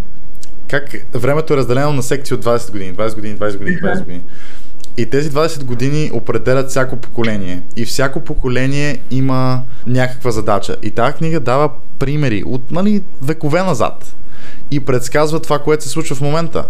как 0.68 0.96
времето 1.14 1.54
е 1.54 1.56
разделено 1.56 1.92
на 1.92 2.02
секции 2.02 2.34
от 2.34 2.44
20 2.44 2.72
години, 2.72 2.94
20 2.94 3.14
години, 3.14 3.38
20 3.38 3.58
години, 3.58 3.80
20 3.80 3.98
години. 3.98 4.22
И 4.96 5.06
тези 5.06 5.30
20 5.30 5.64
години 5.64 6.10
определят 6.14 6.70
всяко 6.70 6.96
поколение. 6.96 7.62
И 7.76 7.84
всяко 7.84 8.20
поколение 8.20 8.98
има 9.10 9.62
някаква 9.86 10.30
задача. 10.30 10.76
И 10.82 10.90
тази 10.90 11.12
книга 11.12 11.40
дава 11.40 11.70
примери 11.98 12.42
от 12.46 12.70
нали, 12.70 13.02
векове 13.22 13.62
назад 13.62 14.14
и 14.70 14.80
предсказва 14.80 15.40
това, 15.40 15.58
което 15.58 15.84
се 15.84 15.88
случва 15.88 16.16
в 16.16 16.20
момента. 16.20 16.64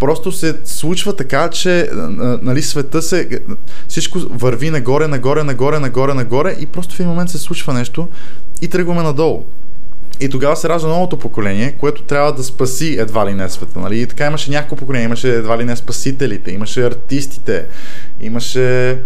Просто 0.00 0.32
се 0.32 0.56
случва 0.64 1.16
така, 1.16 1.48
че 1.48 1.88
нали, 2.42 2.62
света 2.62 3.02
се... 3.02 3.40
Всичко 3.88 4.18
върви 4.18 4.70
нагоре, 4.70 5.08
нагоре, 5.08 5.42
нагоре, 5.42 5.78
нагоре, 5.78 6.14
нагоре 6.14 6.56
и 6.60 6.66
просто 6.66 6.94
в 6.94 7.00
един 7.00 7.10
момент 7.10 7.30
се 7.30 7.38
случва 7.38 7.72
нещо 7.72 8.08
и 8.62 8.68
тръгваме 8.68 9.02
надолу. 9.02 9.44
И 10.20 10.28
тогава 10.28 10.56
се 10.56 10.68
ражда 10.68 10.88
новото 10.88 11.18
поколение, 11.18 11.72
което 11.72 12.02
трябва 12.02 12.32
да 12.32 12.44
спаси 12.44 12.96
едва 12.98 13.26
ли 13.26 13.34
не 13.34 13.48
света. 13.48 13.78
Нали? 13.78 14.00
И 14.00 14.06
така 14.06 14.26
имаше 14.26 14.50
няколко 14.50 14.76
поколения. 14.76 15.04
Имаше 15.04 15.34
едва 15.34 15.58
ли 15.58 15.64
не 15.64 15.76
спасителите, 15.76 16.50
имаше 16.50 16.86
артистите, 16.86 17.66
имаше 18.22 18.98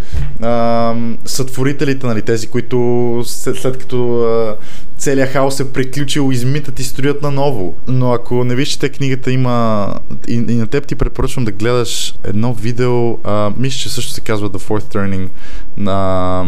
а, 0.42 0.94
сътворителите, 1.25 2.06
нали? 2.06 2.23
тези, 2.23 2.46
които 2.46 3.23
след, 3.25 3.56
след 3.56 3.78
като 3.78 4.23
а, 4.23 4.56
целият 4.99 5.30
хаос 5.30 5.61
е 5.61 5.73
приключил, 5.73 6.32
измитат 6.32 6.80
и 6.80 6.85
строят 6.85 7.23
наново. 7.23 7.75
Но 7.88 8.12
ако 8.12 8.44
не 8.44 8.54
вижте 8.54 8.88
книгата, 8.88 9.30
има 9.30 9.88
и, 10.28 10.35
и 10.35 10.56
на 10.56 10.66
теб 10.66 10.87
ти 10.87 10.94
препоръчвам 10.94 11.44
да 11.44 11.52
гледаш 11.52 12.14
едно 12.25 12.54
видео, 12.54 13.18
а, 13.25 13.52
мисля, 13.56 13.78
че 13.78 13.88
също 13.88 14.12
се 14.12 14.20
казва 14.20 14.50
The 14.50 14.58
Fourth 14.58 14.94
Turning 14.94 15.28
на 15.76 16.44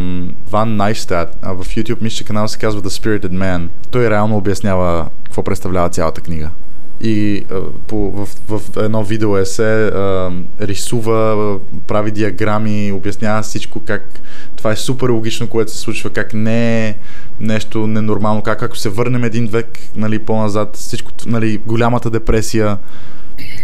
Ван 0.50 0.76
Найстат. 0.76 1.36
В 1.42 1.66
YouTube 1.66 2.02
мисля, 2.02 2.16
че 2.16 2.24
канал 2.24 2.48
се 2.48 2.58
казва 2.58 2.82
The 2.82 2.88
Spirited 2.88 3.32
Man. 3.32 3.68
Той 3.90 4.10
реално 4.10 4.36
обяснява 4.36 5.06
какво 5.24 5.42
представлява 5.42 5.88
цялата 5.88 6.20
книга 6.20 6.50
и 7.00 7.44
а, 7.50 7.60
по, 7.86 7.96
в, 8.10 8.28
в 8.48 8.76
едно 8.76 9.04
видео 9.04 9.36
есе 9.36 9.86
а, 9.86 10.30
рисува, 10.60 11.58
прави 11.86 12.10
диаграми, 12.10 12.92
обяснява 12.92 13.42
всичко 13.42 13.80
как 13.84 14.20
това 14.56 14.72
е 14.72 14.76
супер 14.76 15.08
логично, 15.08 15.48
което 15.48 15.72
се 15.72 15.78
случва, 15.78 16.10
как 16.10 16.34
не 16.34 16.88
е 16.88 16.96
нещо 17.40 17.86
ненормално, 17.86 18.42
как 18.42 18.62
ако 18.62 18.76
се 18.76 18.88
върнем 18.88 19.24
един 19.24 19.46
век 19.46 19.78
нали, 19.96 20.18
по-назад, 20.18 20.76
всичко, 20.76 21.10
нали, 21.26 21.56
голямата 21.66 22.10
депресия, 22.10 22.78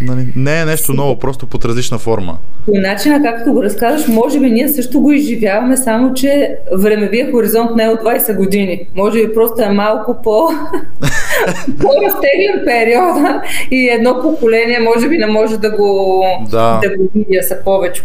Нали, 0.03 0.33
не 0.37 0.61
е 0.61 0.65
нещо 0.65 0.93
ново, 0.93 1.19
просто 1.19 1.47
под 1.47 1.65
различна 1.65 1.99
форма. 1.99 2.39
По 2.67 2.73
начина, 2.75 3.23
както 3.23 3.53
го 3.53 3.63
разказваш, 3.63 4.09
може 4.09 4.41
би 4.41 4.51
ние 4.51 4.69
също 4.69 5.01
го 5.01 5.13
изживяваме, 5.13 5.77
само 5.77 6.15
че 6.15 6.57
времевия 6.73 7.31
хоризонт 7.31 7.77
не 7.77 7.85
е 7.85 7.89
от 7.89 8.01
20 8.01 8.37
години. 8.37 8.89
Може 8.95 9.27
би 9.27 9.35
просто 9.35 9.63
е 9.63 9.69
малко 9.69 10.17
по... 10.23 10.31
по-разтеглен 11.81 12.65
периода 12.65 13.43
и 13.71 13.89
едно 13.89 14.21
поколение 14.23 14.81
може 14.81 15.09
би 15.09 15.19
не 15.19 15.27
може 15.27 15.59
да 15.59 15.71
го, 15.71 16.25
да. 16.51 16.81
да 16.83 16.97
го 16.97 17.09
видя 17.15 17.43
са 17.43 17.57
повече. 17.65 18.03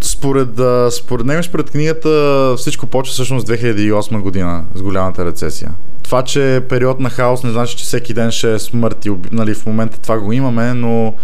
Според, 0.00 0.48
според 0.92 1.26
него, 1.26 1.42
според 1.42 1.70
книгата, 1.70 2.54
всичко 2.56 2.86
почва 2.86 3.12
всъщност 3.12 3.48
2008 3.48 4.20
година 4.20 4.64
с 4.74 4.82
голямата 4.82 5.24
рецесия 5.24 5.70
това, 6.10 6.22
че 6.22 6.56
е 6.56 6.60
период 6.60 7.00
на 7.00 7.10
хаос 7.10 7.44
не 7.44 7.50
значи, 7.50 7.76
че 7.76 7.84
всеки 7.84 8.14
ден 8.14 8.30
ще 8.30 8.54
е 8.54 8.58
смърт 8.58 9.06
и 9.06 9.12
нали, 9.32 9.54
в 9.54 9.66
момента 9.66 9.98
това 10.00 10.18
го 10.18 10.32
имаме, 10.32 10.74
но 10.74 11.14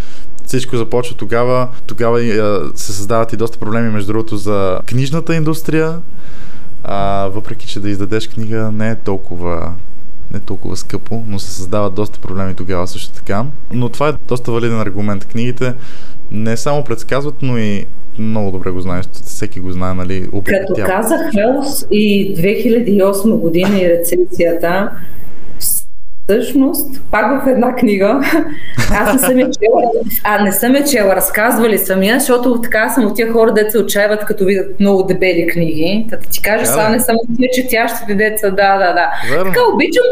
всичко 0.45 0.77
започва 0.77 1.17
тогава. 1.17 1.69
Тогава 1.87 2.19
се 2.75 2.93
създават 2.93 3.33
и 3.33 3.37
доста 3.37 3.59
проблеми, 3.59 3.91
между 3.91 4.13
другото, 4.13 4.37
за 4.37 4.81
книжната 4.87 5.35
индустрия. 5.35 6.01
А, 6.85 7.29
въпреки, 7.35 7.67
че 7.67 7.81
да 7.81 7.91
издадеш 7.91 8.29
книга 8.29 8.71
не 8.73 8.91
е 8.91 8.95
толкова 8.95 9.73
не 10.33 10.41
толкова 10.41 10.77
скъпо, 10.77 11.25
но 11.27 11.39
се 11.39 11.51
създават 11.51 11.95
доста 11.95 12.21
проблеми 12.21 12.55
тогава 12.55 12.87
също 12.87 13.15
така. 13.15 13.45
Но 13.73 13.89
това 13.89 14.09
е 14.09 14.13
доста 14.29 14.53
валиден 14.53 14.81
аргумент. 14.81 15.25
Книгите 15.25 15.75
не 16.31 16.57
само 16.57 16.85
предсказват, 16.85 17.35
но 17.43 17.59
и 17.59 17.87
много 18.19 18.51
добре 18.51 18.71
го 18.71 18.81
знаеш, 18.81 19.05
всеки 19.13 19.61
го 19.61 19.73
знае, 19.73 19.95
нали? 19.95 20.29
Като 20.45 20.75
казах 20.87 21.21
Хелс 21.33 21.87
и 21.91 22.37
2008 22.37 23.37
година 23.37 23.81
и 23.81 23.89
рецесията, 23.89 24.91
Всъщност, 26.29 27.03
пак 27.11 27.45
в 27.45 27.49
една 27.49 27.75
книга, 27.75 28.21
аз 29.01 29.13
не 29.13 29.19
съм 29.19 29.39
я 29.39 29.51
чела, 29.51 29.83
а 30.25 30.45
не 30.45 30.53
съм 30.53 30.77
я 30.77 30.85
чела, 30.85 31.17
разказвали 31.17 31.79
съм 31.79 32.03
я, 32.03 32.19
защото 32.19 32.61
така 32.61 32.89
съм 32.89 33.07
от 33.07 33.17
тия 33.17 33.33
хора, 33.33 33.53
деца 33.53 33.71
се 33.71 33.79
отчаиват, 33.79 34.25
като 34.25 34.45
видят 34.45 34.81
много 34.81 35.03
дебели 35.03 35.47
книги. 35.47 36.07
Та 36.11 36.17
да 36.17 36.23
ти 36.23 36.43
кажа, 36.43 36.67
сега 36.67 36.89
не 36.89 37.01
съм 37.01 37.17
от 37.17 37.37
тия 37.39 37.51
четящите 37.51 38.15
деца, 38.15 38.51
да, 38.51 38.79
да, 38.79 38.93
да. 38.93 39.11
Верно. 39.31 39.53
Така 39.53 39.61
обичам 39.75 40.05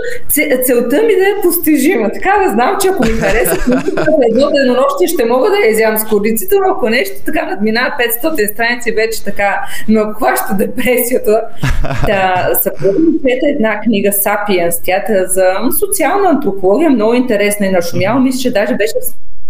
целта 0.64 1.02
ми 1.02 1.14
да 1.14 1.24
е 1.24 1.42
постижима. 1.42 2.10
Така 2.12 2.30
да 2.44 2.50
знам, 2.50 2.76
че 2.82 2.88
ако 2.88 3.02
ми 3.02 3.10
хареса 3.10 3.58
книгата 3.64 4.12
едно 4.30 4.50
денонощие, 4.50 5.08
ще 5.08 5.24
мога 5.24 5.50
да 5.50 5.56
я 5.56 5.70
изям 5.70 5.98
с 5.98 6.04
кориците, 6.04 6.54
но 6.66 6.72
ако 6.72 6.88
нещо 6.88 7.16
така 7.26 7.46
надминава 7.46 7.94
500 8.22 8.52
страници, 8.52 8.92
вече 8.92 9.24
така 9.24 9.60
ме 9.88 10.02
обхваща 10.02 10.54
депресията. 10.54 11.40
Да, 12.06 12.50
съпредната 12.62 13.46
една 13.54 13.80
книга 13.80 14.08
Sapiens, 14.08 14.80
тя 14.84 14.96
е 14.96 15.26
за 15.26 15.44
социална 16.04 16.30
антропология, 16.30 16.90
много 16.90 17.14
интересна 17.14 17.66
и 17.66 17.70
нашумяла. 17.70 18.20
Мисля, 18.20 18.40
че 18.40 18.52
даже 18.52 18.74
беше 18.74 18.92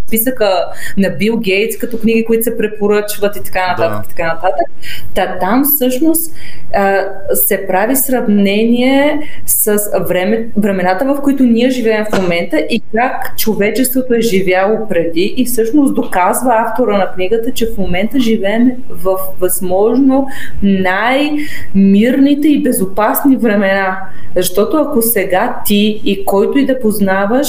списъка 0.06 0.64
на 0.96 1.10
Бил 1.10 1.36
Гейтс 1.36 1.78
като 1.78 1.98
книги, 1.98 2.24
които 2.24 2.44
се 2.44 2.58
препоръчват 2.58 3.36
и 3.36 3.42
така 3.42 3.66
нататък. 3.68 4.02
Да. 4.02 4.08
Така 4.08 4.26
нататък. 4.26 4.66
Та, 5.14 5.38
там 5.38 5.64
всъщност 5.64 6.34
а, 6.74 7.04
се 7.34 7.66
прави 7.66 7.96
сравнение 7.96 9.20
с 9.46 9.76
време, 10.08 10.48
времената, 10.56 11.04
в 11.04 11.20
които 11.22 11.42
ние 11.42 11.70
живеем 11.70 12.04
в 12.12 12.22
момента 12.22 12.58
и 12.58 12.82
как 12.94 13.36
човечеството 13.38 14.14
е 14.14 14.20
живяло 14.20 14.88
преди 14.88 15.34
и 15.36 15.44
всъщност 15.44 15.94
доказва 15.94 16.54
автора 16.68 16.98
на 16.98 17.12
книгата, 17.12 17.52
че 17.52 17.66
в 17.66 17.78
момента 17.78 18.20
живеем 18.20 18.70
в 18.90 19.18
възможно 19.40 20.26
най-мирните 20.62 22.48
и 22.48 22.62
безопасни 22.62 23.36
времена. 23.36 23.98
Защото 24.36 24.76
ако 24.76 25.02
сега 25.02 25.56
ти 25.66 26.00
и 26.04 26.24
който 26.24 26.58
и 26.58 26.66
да 26.66 26.80
познаваш, 26.80 27.48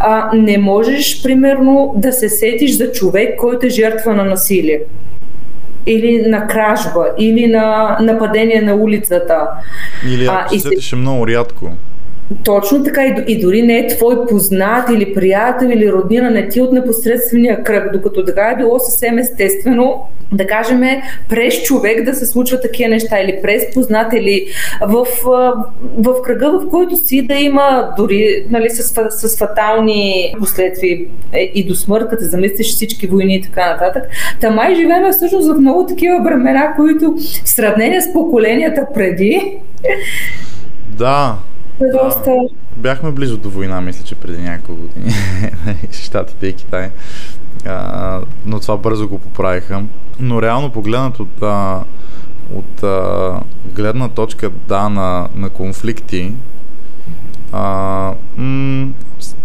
а, 0.00 0.30
не 0.34 0.58
можеш, 0.58 1.22
примерно, 1.22 1.85
да 1.96 2.12
се 2.12 2.28
сетиш 2.28 2.76
за 2.76 2.92
човек, 2.92 3.36
който 3.38 3.66
е 3.66 3.70
жертва 3.70 4.14
на 4.14 4.24
насилие 4.24 4.80
или 5.86 6.28
на 6.28 6.46
кражба, 6.46 7.06
или 7.18 7.46
на 7.46 7.98
нападение 8.00 8.60
на 8.60 8.74
улицата. 8.74 9.48
Или 10.08 10.26
ако 10.26 10.44
а, 10.46 10.48
се 10.48 10.58
сетиш 10.58 10.92
е 10.92 10.96
много 10.96 11.28
рядко. 11.28 11.70
Точно 12.44 12.84
така 12.84 13.06
и, 13.06 13.24
и 13.26 13.40
дори 13.40 13.62
не 13.62 13.78
е 13.78 13.86
твой 13.86 14.26
познат 14.26 14.90
или 14.90 15.14
приятел 15.14 15.66
или 15.66 15.92
роднина, 15.92 16.30
не 16.30 16.48
ти 16.48 16.60
от 16.60 16.72
непосредствения 16.72 17.62
кръг, 17.64 17.92
докато 17.92 18.24
така 18.24 18.50
е 18.50 18.56
било 18.56 18.78
съвсем 18.78 19.18
естествено 19.18 20.02
да 20.32 20.46
кажем, 20.46 20.82
през 21.28 21.62
човек 21.62 22.04
да 22.04 22.14
се 22.14 22.26
случват 22.26 22.62
такива 22.62 22.90
неща 22.90 23.20
или 23.20 23.38
през 23.42 23.74
познат 23.74 24.12
или 24.12 24.46
в, 24.88 25.06
в 25.98 26.22
кръга, 26.24 26.50
в 26.50 26.70
който 26.70 26.96
си 26.96 27.26
да 27.26 27.34
има 27.34 27.94
дори 27.98 28.46
нали, 28.50 28.70
с, 28.70 29.08
с 29.10 29.38
фатални 29.38 30.34
последствия 30.38 30.98
е, 31.32 31.52
и 31.54 31.66
до 31.66 31.74
смърт, 31.74 32.08
като 32.10 32.24
замислиш 32.24 32.66
всички 32.66 33.06
войни 33.06 33.36
и 33.36 33.42
така 33.42 33.70
нататък. 33.70 34.02
Та 34.40 34.50
май 34.50 34.74
живеем 34.74 35.12
всъщност 35.12 35.48
в 35.48 35.58
много 35.58 35.86
такива 35.86 36.22
времена, 36.24 36.72
които 36.76 37.14
в 37.44 37.48
сравнение 37.48 38.00
с 38.00 38.12
поколенията 38.12 38.86
преди 38.94 39.58
да, 40.98 41.34
доста... 41.80 42.32
Бяхме 42.76 43.10
близо 43.10 43.36
до 43.36 43.50
война, 43.50 43.80
мисля, 43.80 44.04
че 44.04 44.14
преди 44.14 44.42
няколко 44.42 44.82
години. 44.82 45.12
Штатите 45.92 46.46
и 46.46 46.52
Китай. 46.52 46.90
А, 47.66 48.20
но 48.46 48.60
това 48.60 48.76
бързо 48.76 49.08
го 49.08 49.18
поправиха. 49.18 49.82
Но 50.20 50.42
реално 50.42 50.72
погледнато 50.72 51.22
от, 51.22 51.42
а, 51.42 51.82
от 52.54 52.82
а, 52.82 53.40
гледна 53.64 54.08
точка 54.08 54.50
да, 54.50 54.88
на, 54.88 55.28
на 55.34 55.50
конфликти, 55.50 56.32
а, 57.52 58.12
м- 58.36 58.88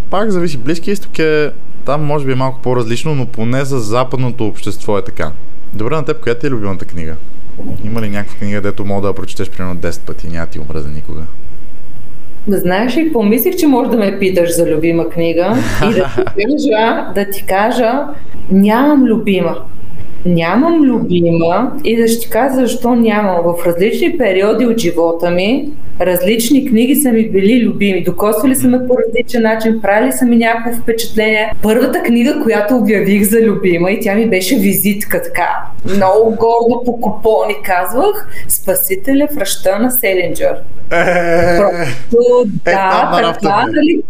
пак 0.10 0.32
зависи. 0.32 0.58
Близкия 0.58 0.92
изток 0.92 1.20
е 1.20 1.52
там 1.86 2.04
може 2.04 2.26
би 2.26 2.32
е 2.32 2.36
малко 2.36 2.62
по-различно, 2.62 3.16
но 3.16 3.26
поне 3.26 3.66
за 3.66 3.80
западното 3.80 4.48
общество 4.48 4.98
е 4.98 5.02
така. 5.02 5.32
Добре, 5.74 5.96
на 5.96 6.06
теб, 6.06 6.20
коя 6.24 6.36
ти 6.36 6.48
е 6.48 6.50
любимата 6.50 6.86
книга? 6.86 7.16
Има 7.84 8.02
ли 8.02 8.10
някаква 8.10 8.38
книга, 8.38 8.62
дето 8.62 8.86
мога 8.86 9.02
да 9.02 9.08
я 9.08 9.14
прочетеш 9.14 9.50
примерно 9.50 9.80
10 9.80 10.02
пъти 10.02 10.28
и 10.28 10.30
няма 10.30 10.48
ти 10.48 10.60
умръза 10.60 10.90
никога? 10.90 11.22
Знаеш 12.48 12.98
ли 12.98 13.04
какво 13.04 13.24
мислих, 13.24 13.56
че 13.56 13.68
може 13.68 13.90
да 13.90 13.98
ме 13.98 14.20
питаш 14.20 14.56
за 14.56 14.66
любима 14.66 15.10
книга 15.10 15.58
и 15.90 15.94
да 15.94 16.04
ти 16.04 16.22
кажа, 16.44 17.12
да 17.16 17.30
ти 17.30 17.46
кажа 17.46 18.04
нямам 18.52 19.04
любима. 19.04 19.56
Нямам 20.26 20.84
любима 20.84 21.72
и 21.84 21.98
да 21.98 22.08
ще 22.08 22.30
кажа 22.30 22.56
защо 22.56 22.96
нямам. 22.96 23.38
В 23.44 23.66
различни 23.66 24.18
периоди 24.18 24.66
от 24.66 24.78
живота 24.78 25.32
ми 25.32 25.70
различни 26.02 26.66
книги 26.66 26.96
са 26.96 27.12
ми 27.12 27.30
били 27.30 27.66
любими. 27.66 28.04
Докосвали 28.04 28.56
са 28.56 28.68
ме 28.68 28.88
по 28.88 28.98
различен 28.98 29.42
начин, 29.42 29.82
правили 29.82 30.12
са 30.12 30.26
ми 30.26 30.36
някакво 30.36 30.82
впечатление. 30.82 31.52
Първата 31.62 32.04
книга, 32.04 32.42
която 32.44 32.76
обявих 32.76 33.24
за 33.24 33.42
любима 33.42 33.92
и 33.92 34.00
тя 34.02 34.16
ми 34.16 34.30
беше 34.30 34.56
визитка 34.56 35.22
така. 35.22 35.50
Много 35.96 36.30
гордо 36.30 36.84
по 36.86 37.02
купони 37.02 37.56
казвах 37.64 38.28
Спасителя 38.48 39.28
в 39.34 39.38
ръща 39.38 39.80
на 39.80 39.92
Селинджър. 39.92 40.56
Е, 40.92 41.58
Просто 41.58 42.18
е, 42.66 42.72
да, 42.72 43.34
така, 43.34 43.66
нали, 43.72 44.02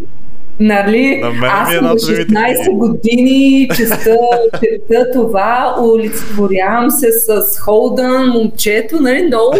Нали, 0.62 1.22
аз 1.44 1.74
съм 1.74 1.86
на 1.86 1.94
16 1.94 2.78
години, 2.78 3.70
честа, 3.76 4.18
честа 4.60 5.12
това, 5.14 5.76
олицетворявам 5.82 6.92
се 6.92 7.12
с 7.12 7.60
Холдън, 7.60 8.30
момчето, 8.30 9.02
нали, 9.02 9.24
много 9.24 9.58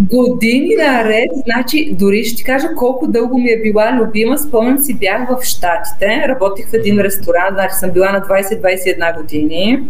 години 0.00 0.74
наред. 0.78 1.30
Значи, 1.44 1.94
дори 1.98 2.24
ще 2.24 2.36
ти 2.36 2.44
кажа 2.44 2.68
колко 2.76 3.06
дълго 3.06 3.38
ми 3.38 3.50
е 3.50 3.60
била 3.62 3.98
любима. 4.00 4.38
Спомням 4.38 4.78
си, 4.78 4.94
бях 4.94 5.28
в 5.28 5.44
Штатите, 5.44 6.28
работих 6.28 6.70
в 6.70 6.74
един 6.74 7.00
ресторант, 7.00 7.54
значи 7.54 7.74
съм 7.74 7.90
била 7.90 8.12
на 8.12 8.20
20-21 8.20 9.16
години 9.16 9.82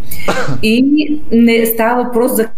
и 0.63 0.85
не 1.33 1.67
става 1.67 2.05
въпрос 2.05 2.33
за 2.33 2.49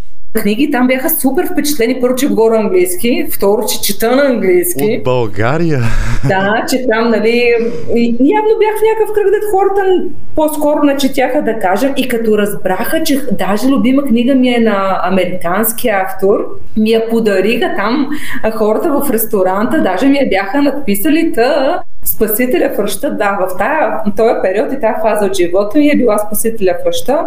книги, 0.42 0.70
там 0.70 0.86
бяха 0.86 1.10
супер 1.10 1.48
впечатлени. 1.52 2.00
Първо, 2.00 2.16
че 2.16 2.28
говоря 2.28 2.56
английски, 2.56 3.26
второ, 3.32 3.66
че 3.66 3.80
чета 3.80 4.16
на 4.16 4.22
английски. 4.22 4.96
От 4.98 5.04
България. 5.04 5.80
Да, 6.28 6.64
че 6.70 6.86
там, 6.88 7.10
нали, 7.10 7.54
и, 7.94 8.04
явно 8.20 8.50
бях 8.58 8.78
в 8.78 8.82
някакъв 8.90 9.14
кръг, 9.14 9.24
дет 9.24 9.50
хората 9.50 10.04
по-скоро 10.34 10.82
не 10.82 10.96
четяха 10.96 11.42
да 11.42 11.58
кажем 11.58 11.92
и 11.96 12.08
като 12.08 12.38
разбраха, 12.38 13.02
че 13.02 13.20
даже 13.32 13.68
любима 13.68 14.02
книга 14.02 14.34
ми 14.34 14.48
е 14.48 14.58
на 14.58 15.00
американски 15.02 15.88
автор, 15.88 16.46
ми 16.76 16.90
я 16.90 17.08
подариха 17.08 17.72
там 17.76 18.08
хората 18.52 18.88
в 18.88 19.10
ресторанта, 19.10 19.82
даже 19.82 20.06
ми 20.06 20.16
я 20.16 20.28
бяха 20.28 20.62
надписали 20.62 21.32
та 21.32 21.80
Спасителя 22.04 22.70
в 22.76 22.78
ръща, 22.78 23.10
да, 23.10 23.38
в, 23.40 23.58
тая, 23.58 24.02
този 24.16 24.34
период 24.42 24.72
и 24.72 24.80
тази 24.80 25.00
фаза 25.02 25.26
от 25.26 25.36
живота 25.36 25.78
ми 25.78 25.88
е 25.88 25.96
била 25.96 26.18
Спасителя 26.18 26.74
в 26.82 26.86
ръща. 26.86 27.18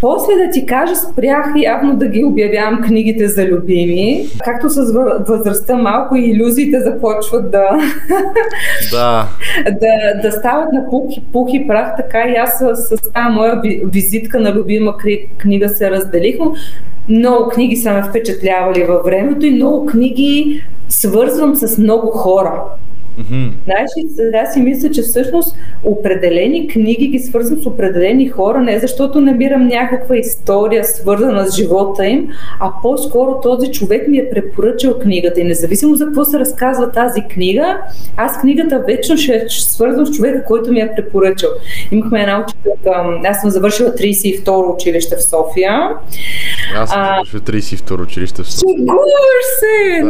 После 0.00 0.46
да 0.46 0.50
ти 0.50 0.66
кажа, 0.66 0.96
спрях 0.96 1.46
явно 1.56 1.96
да 1.96 2.08
ги 2.08 2.24
обявявам 2.24 2.80
книгите 2.82 3.28
за 3.28 3.44
любими. 3.44 4.26
Както 4.44 4.68
с 4.68 4.92
възрастта 5.28 5.76
малко 5.76 6.16
и 6.16 6.30
иллюзиите 6.30 6.80
започват 6.80 7.50
да, 7.50 7.68
да. 8.90 9.28
да, 9.80 10.20
да 10.22 10.32
стават 10.32 10.72
на 10.72 10.90
пух 10.90 11.16
и, 11.16 11.22
пух 11.32 11.48
и 11.52 11.66
прах, 11.68 11.96
така 11.96 12.28
и 12.28 12.34
аз 12.34 12.58
с, 12.58 12.76
с 12.76 13.12
тази 13.12 13.34
моя 13.34 13.60
визитка 13.84 14.40
на 14.40 14.54
любима 14.54 14.94
книга 15.38 15.68
се 15.68 15.90
разделих. 15.90 16.36
Много 17.08 17.50
книги 17.50 17.76
са 17.76 17.92
ме 17.92 18.02
впечатлявали 18.02 18.84
във 18.84 19.04
времето 19.04 19.46
и 19.46 19.50
много 19.50 19.86
книги 19.86 20.62
свързвам 20.88 21.54
с 21.56 21.78
много 21.78 22.06
хора. 22.06 22.62
Mm-hmm. 23.18 23.50
Знаеш 23.64 23.90
сега 24.16 24.46
си 24.52 24.60
мисля, 24.60 24.90
че 24.90 25.02
всъщност 25.02 25.56
определени 25.84 26.68
книги 26.68 27.08
ги 27.08 27.18
свързвам 27.18 27.62
с 27.62 27.66
определени 27.66 28.28
хора, 28.28 28.60
не 28.60 28.78
защото 28.78 29.20
намирам 29.20 29.66
някаква 29.66 30.16
история 30.16 30.84
свързана 30.84 31.46
с 31.46 31.56
живота 31.56 32.06
им, 32.06 32.28
а 32.60 32.70
по-скоро 32.82 33.40
този 33.42 33.70
човек 33.70 34.08
ми 34.08 34.18
е 34.18 34.30
препоръчал 34.30 34.98
книгата 34.98 35.40
и 35.40 35.44
независимо 35.44 35.94
за 35.94 36.06
какво 36.06 36.24
се 36.24 36.38
разказва 36.38 36.92
тази 36.92 37.22
книга, 37.22 37.78
аз 38.16 38.40
книгата 38.40 38.84
вечно 38.86 39.16
ще 39.16 39.48
свързвам 39.48 40.06
с 40.06 40.10
човека, 40.10 40.44
който 40.44 40.72
ми 40.72 40.80
е 40.80 40.92
препоръчал. 40.96 41.50
Имахме 41.90 42.20
една 42.20 42.44
учителка, 42.44 43.04
аз 43.24 43.40
съм 43.40 43.50
завършила 43.50 43.90
32 43.90 44.74
училище 44.74 45.16
в 45.16 45.24
София. 45.24 45.88
Аз 46.76 46.90
съм 46.90 47.02
завършила 47.04 47.42
32 47.42 48.02
училище 48.02 48.42
в 48.42 48.52
София. 48.52 48.76
Шегуваш 48.78 49.46
се! 49.60 50.02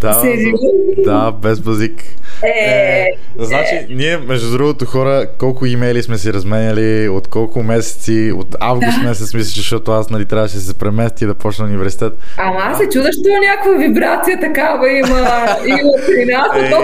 Да, 0.00 0.22
да, 0.22 1.02
да, 1.02 1.32
без 1.32 1.60
базик 1.60 1.97
е, 2.42 2.48
е, 2.48 3.16
значи, 3.38 3.74
е. 3.74 3.86
ние, 3.90 4.18
между 4.18 4.52
другото, 4.52 4.84
хора, 4.84 5.26
колко 5.38 5.66
имейли 5.66 6.02
сме 6.02 6.18
си 6.18 6.32
разменяли, 6.32 7.08
от 7.08 7.28
колко 7.28 7.62
месеци, 7.62 8.32
от 8.36 8.56
август 8.60 9.00
да. 9.00 9.02
месец, 9.08 9.34
мисля, 9.34 9.52
защото 9.56 9.92
аз 9.92 10.10
нали, 10.10 10.24
трябваше 10.24 10.54
да 10.54 10.60
се 10.60 10.74
премести 10.74 11.26
да 11.26 11.34
почна 11.34 11.64
университет. 11.64 12.12
Ама 12.36 12.60
аз 12.60 12.78
се 12.78 12.88
чуда, 12.88 13.12
що 13.12 13.22
някаква 13.50 13.72
вибрация 13.72 14.40
такава 14.40 14.92
има, 14.92 15.18
има 15.66 15.92
при 16.06 16.24
нас, 16.24 16.48
е, 16.56 16.68
до 16.68 16.76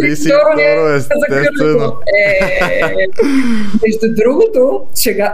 32 0.00 0.96
естествено. 0.96 1.92
Е, 2.06 3.06
между 3.86 4.22
другото, 4.22 4.80
шега, 5.02 5.32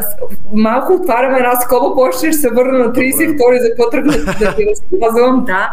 малко 0.52 0.92
отваряме 0.92 1.38
една 1.38 1.60
скоба, 1.60 1.94
после 1.94 2.32
ще 2.32 2.40
се 2.40 2.50
върна 2.50 2.78
на 2.78 2.92
32 2.92 3.62
за 3.62 3.68
какво 3.68 3.90
тръгна 3.90 4.12
да 4.12 4.54
ти 4.54 4.66
разказвам, 4.66 5.44
да 5.44 5.70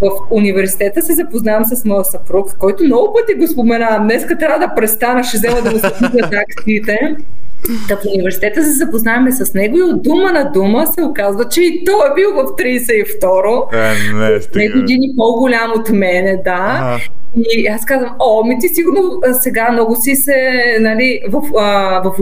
в 0.00 0.10
университета 0.30 1.02
се 1.02 1.14
запознавам 1.14 1.64
с 1.64 1.84
моя 1.84 2.04
съпруг, 2.04 2.56
който 2.58 2.84
много 2.84 3.14
пъти 3.14 3.38
го 3.38 3.46
споменавам. 3.46 4.02
Днеска 4.02 4.38
трябва 4.38 4.58
да 4.58 4.74
престана, 4.74 5.24
ще 5.24 5.36
взема 5.36 5.62
да 5.62 5.70
му 5.70 5.78
се 5.78 5.92
акциите. 6.48 7.16
Та 7.88 7.96
в 7.96 8.00
университета 8.14 8.62
се 8.62 8.72
запознаваме 8.72 9.32
с 9.32 9.54
него 9.54 9.78
и 9.78 9.82
от 9.82 10.02
дума 10.02 10.32
на 10.32 10.52
дума 10.52 10.86
се 10.86 11.02
оказва, 11.02 11.48
че 11.48 11.62
и 11.62 11.84
той 11.84 12.10
е 12.10 12.14
бил 12.14 12.32
в 12.32 12.46
32-ро. 12.46 13.74
Е, 13.74 14.14
не, 14.14 14.40
стига. 14.40 14.80
години 14.80 15.12
по-голям 15.16 15.72
от 15.76 15.90
мене, 15.90 16.40
да. 16.44 16.78
Ага. 16.80 16.98
И 17.36 17.66
аз 17.66 17.84
казвам, 17.84 18.14
о, 18.18 18.44
ми 18.44 18.58
ти 18.58 18.68
сигурно 18.68 19.20
сега 19.32 19.72
много 19.72 19.96
си 19.96 20.16
се, 20.16 20.36
нали, 20.80 21.20
в, 21.28 21.42
а, 21.58 22.00
в 22.04 22.14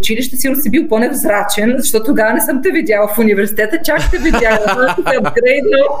училище 0.00 0.36
си 0.36 0.48
си 0.60 0.70
бил 0.70 0.88
по-невзрачен, 0.88 1.74
защото 1.78 2.04
тогава 2.04 2.32
не 2.32 2.40
съм 2.40 2.62
те 2.62 2.70
видяла 2.70 3.08
в 3.08 3.18
университета, 3.18 3.78
чак 3.84 4.10
те 4.10 4.18
видяла, 4.18 4.58
да 4.66 4.94
апгрейднал. 5.18 6.00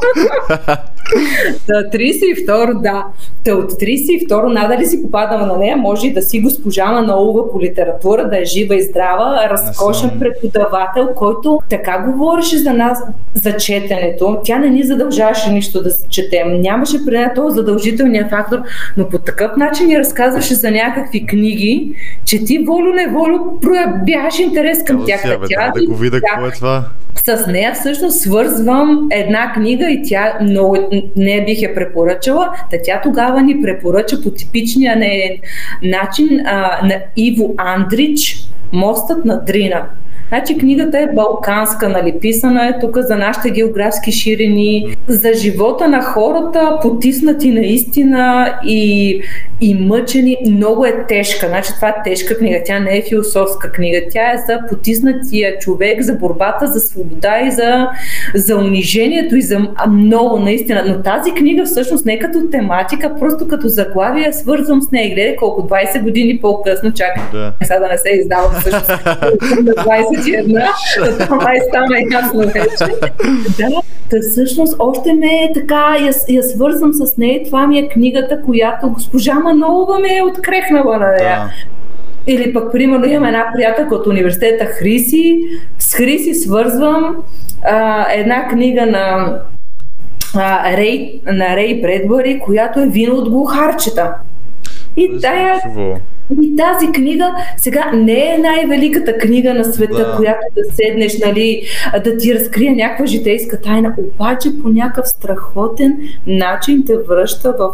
32 1.68 2.80
да. 2.80 3.06
Та 3.44 3.54
от 3.54 3.72
32 3.72 4.52
надали 4.52 4.86
си 4.86 5.02
попадала 5.02 5.46
на 5.46 5.56
нея, 5.56 5.76
може 5.76 6.06
и 6.06 6.12
да 6.12 6.22
си 6.22 6.40
госпожа 6.40 6.92
Манолова 6.92 7.52
по 7.52 7.60
литература, 7.60 8.28
да 8.28 8.40
е 8.40 8.44
жива 8.44 8.76
и 8.76 8.79
здрава, 8.82 9.48
разкошен 9.50 10.10
преподавател, 10.18 11.08
който 11.16 11.60
така 11.68 11.98
говореше 11.98 12.58
за 12.58 12.72
нас, 12.72 13.02
за 13.34 13.56
четенето. 13.56 14.38
Тя 14.44 14.58
не 14.58 14.70
ни 14.70 14.82
задължаваше 14.82 15.52
нищо 15.52 15.82
да 15.82 15.90
четем. 16.08 16.60
Нямаше 16.60 17.04
при 17.06 17.16
нея 17.16 17.34
този 17.34 17.54
задължителния 17.54 18.28
фактор, 18.28 18.58
но 18.96 19.08
по 19.08 19.18
такъв 19.18 19.56
начин 19.56 19.86
ни 19.86 19.98
разказваше 19.98 20.54
за 20.54 20.70
някакви 20.70 21.26
книги, 21.26 21.92
че 22.24 22.44
ти 22.44 22.58
волю-неволю 22.58 23.60
проявяваш 23.60 24.38
интерес 24.38 24.84
към 24.84 25.04
тях. 25.06 25.22
Тя, 25.22 25.72
да 25.74 25.86
го 25.86 25.94
видя 25.94 26.20
какво 26.20 26.46
е 26.46 26.50
това 26.50 26.84
с 27.24 27.46
нея 27.46 27.74
всъщност 27.74 28.20
свързвам 28.20 29.08
една 29.10 29.52
книга 29.52 29.90
и 29.90 30.02
тя 30.04 30.38
много 30.42 30.76
не 31.16 31.44
бих 31.44 31.62
я 31.62 31.74
препоръчала. 31.74 32.52
Та 32.70 32.76
тя 32.84 33.00
тогава 33.02 33.42
ни 33.42 33.62
препоръча 33.62 34.22
по 34.22 34.30
типичния 34.30 34.96
начин 35.82 36.40
а, 36.46 36.80
на 36.86 36.94
Иво 37.16 37.54
Андрич 37.58 38.36
Мостът 38.72 39.24
на 39.24 39.44
Дрина. 39.44 39.86
Значи 40.30 40.58
книгата 40.58 40.98
е 40.98 41.06
балканска, 41.14 41.88
нали, 41.88 42.18
писана 42.20 42.66
е 42.66 42.78
тук 42.80 42.96
за 42.98 43.16
нашите 43.16 43.50
географски 43.50 44.12
ширини, 44.12 44.96
за 45.08 45.32
живота 45.34 45.88
на 45.88 46.02
хората, 46.02 46.78
потиснати 46.82 47.50
наистина 47.50 48.54
и, 48.64 49.22
и 49.60 49.74
мъчени. 49.74 50.36
Много 50.46 50.84
е 50.84 51.04
тежка. 51.08 51.48
Значи 51.48 51.72
това 51.74 51.88
е 51.88 52.02
тежка 52.04 52.38
книга. 52.38 52.60
Тя 52.64 52.78
не 52.78 52.98
е 52.98 53.02
философска 53.08 53.72
книга. 53.72 54.00
Тя 54.10 54.32
е 54.32 54.36
за 54.46 54.58
потиснатия 54.68 55.58
човек, 55.58 56.02
за 56.02 56.14
борбата 56.14 56.66
за 56.66 56.80
свобода 56.80 57.40
и 57.40 57.50
за, 57.50 57.88
за 58.34 58.56
унижението 58.56 59.36
и 59.36 59.42
за 59.42 59.58
много 59.88 60.38
наистина. 60.38 60.84
Но 60.86 61.02
тази 61.02 61.32
книга 61.32 61.64
всъщност 61.64 62.06
не 62.06 62.18
като 62.18 62.50
тематика, 62.50 63.14
просто 63.18 63.48
като 63.48 63.68
заглавие 63.68 64.32
свързвам 64.32 64.82
с 64.82 64.90
нея. 64.90 65.14
Гледай 65.14 65.36
колко 65.36 65.68
20 65.68 66.02
години 66.02 66.38
по-късно 66.40 66.92
чакам. 66.92 67.28
Да. 67.32 67.52
Сега 67.62 67.78
да 67.78 67.88
не 67.88 67.98
се 67.98 68.08
издава 68.08 68.50
всъщност. 68.60 68.90
20 68.90 70.19
21, 70.20 71.26
това 71.26 71.54
и 71.54 71.60
стана 71.68 71.96
ясно 72.12 72.40
вече. 72.40 72.92
Да, 73.58 73.68
да 74.10 74.30
всъщност 74.30 74.76
още 74.78 75.12
ме 75.12 75.26
е 75.26 75.52
така, 75.54 75.96
я, 76.00 76.12
я 76.28 76.42
свързвам 76.42 76.92
с 76.92 77.16
нея. 77.16 77.44
Това 77.44 77.66
ми 77.66 77.78
е 77.78 77.88
книгата, 77.88 78.42
която 78.42 78.90
госпожа 78.90 79.34
Манолова 79.34 79.98
ме 79.98 80.16
е 80.16 80.22
открехнала 80.22 80.98
на 80.98 81.08
нея. 81.08 81.38
Да. 81.38 81.50
Или 82.26 82.52
пък, 82.52 82.72
примерно, 82.72 83.06
имам 83.06 83.24
една 83.24 83.46
приятелка 83.54 83.94
от 83.94 84.06
университета 84.06 84.64
Хриси. 84.64 85.40
С 85.78 85.94
Хриси 85.94 86.34
свързвам 86.34 87.16
а, 87.62 88.06
една 88.12 88.48
книга 88.48 88.86
на 88.86 89.36
а, 90.34 90.76
Рей, 90.76 91.20
на 91.26 91.56
Рей 91.56 91.80
Бредбъри, 91.80 92.40
която 92.40 92.80
е 92.80 92.86
вино 92.86 93.14
от 93.14 93.30
глухарчета. 93.30 94.14
И 95.00 95.20
тая, 95.20 95.54
и 96.42 96.56
тази 96.56 96.92
книга 96.92 97.34
сега 97.56 97.90
не 97.94 98.34
е 98.34 98.38
най-великата 98.38 99.18
книга 99.18 99.54
на 99.54 99.64
света, 99.64 99.94
да. 99.94 100.16
която 100.16 100.40
да 100.56 100.74
седнеш, 100.74 101.18
нали, 101.18 101.62
да 102.04 102.16
ти 102.16 102.34
разкрие 102.34 102.70
някаква 102.70 103.06
житейска 103.06 103.60
тайна, 103.60 103.94
обаче 103.98 104.48
по 104.62 104.68
някакъв 104.68 105.08
страхотен 105.08 105.98
начин 106.26 106.84
те 106.86 106.96
връща 107.08 107.54
в 107.58 107.70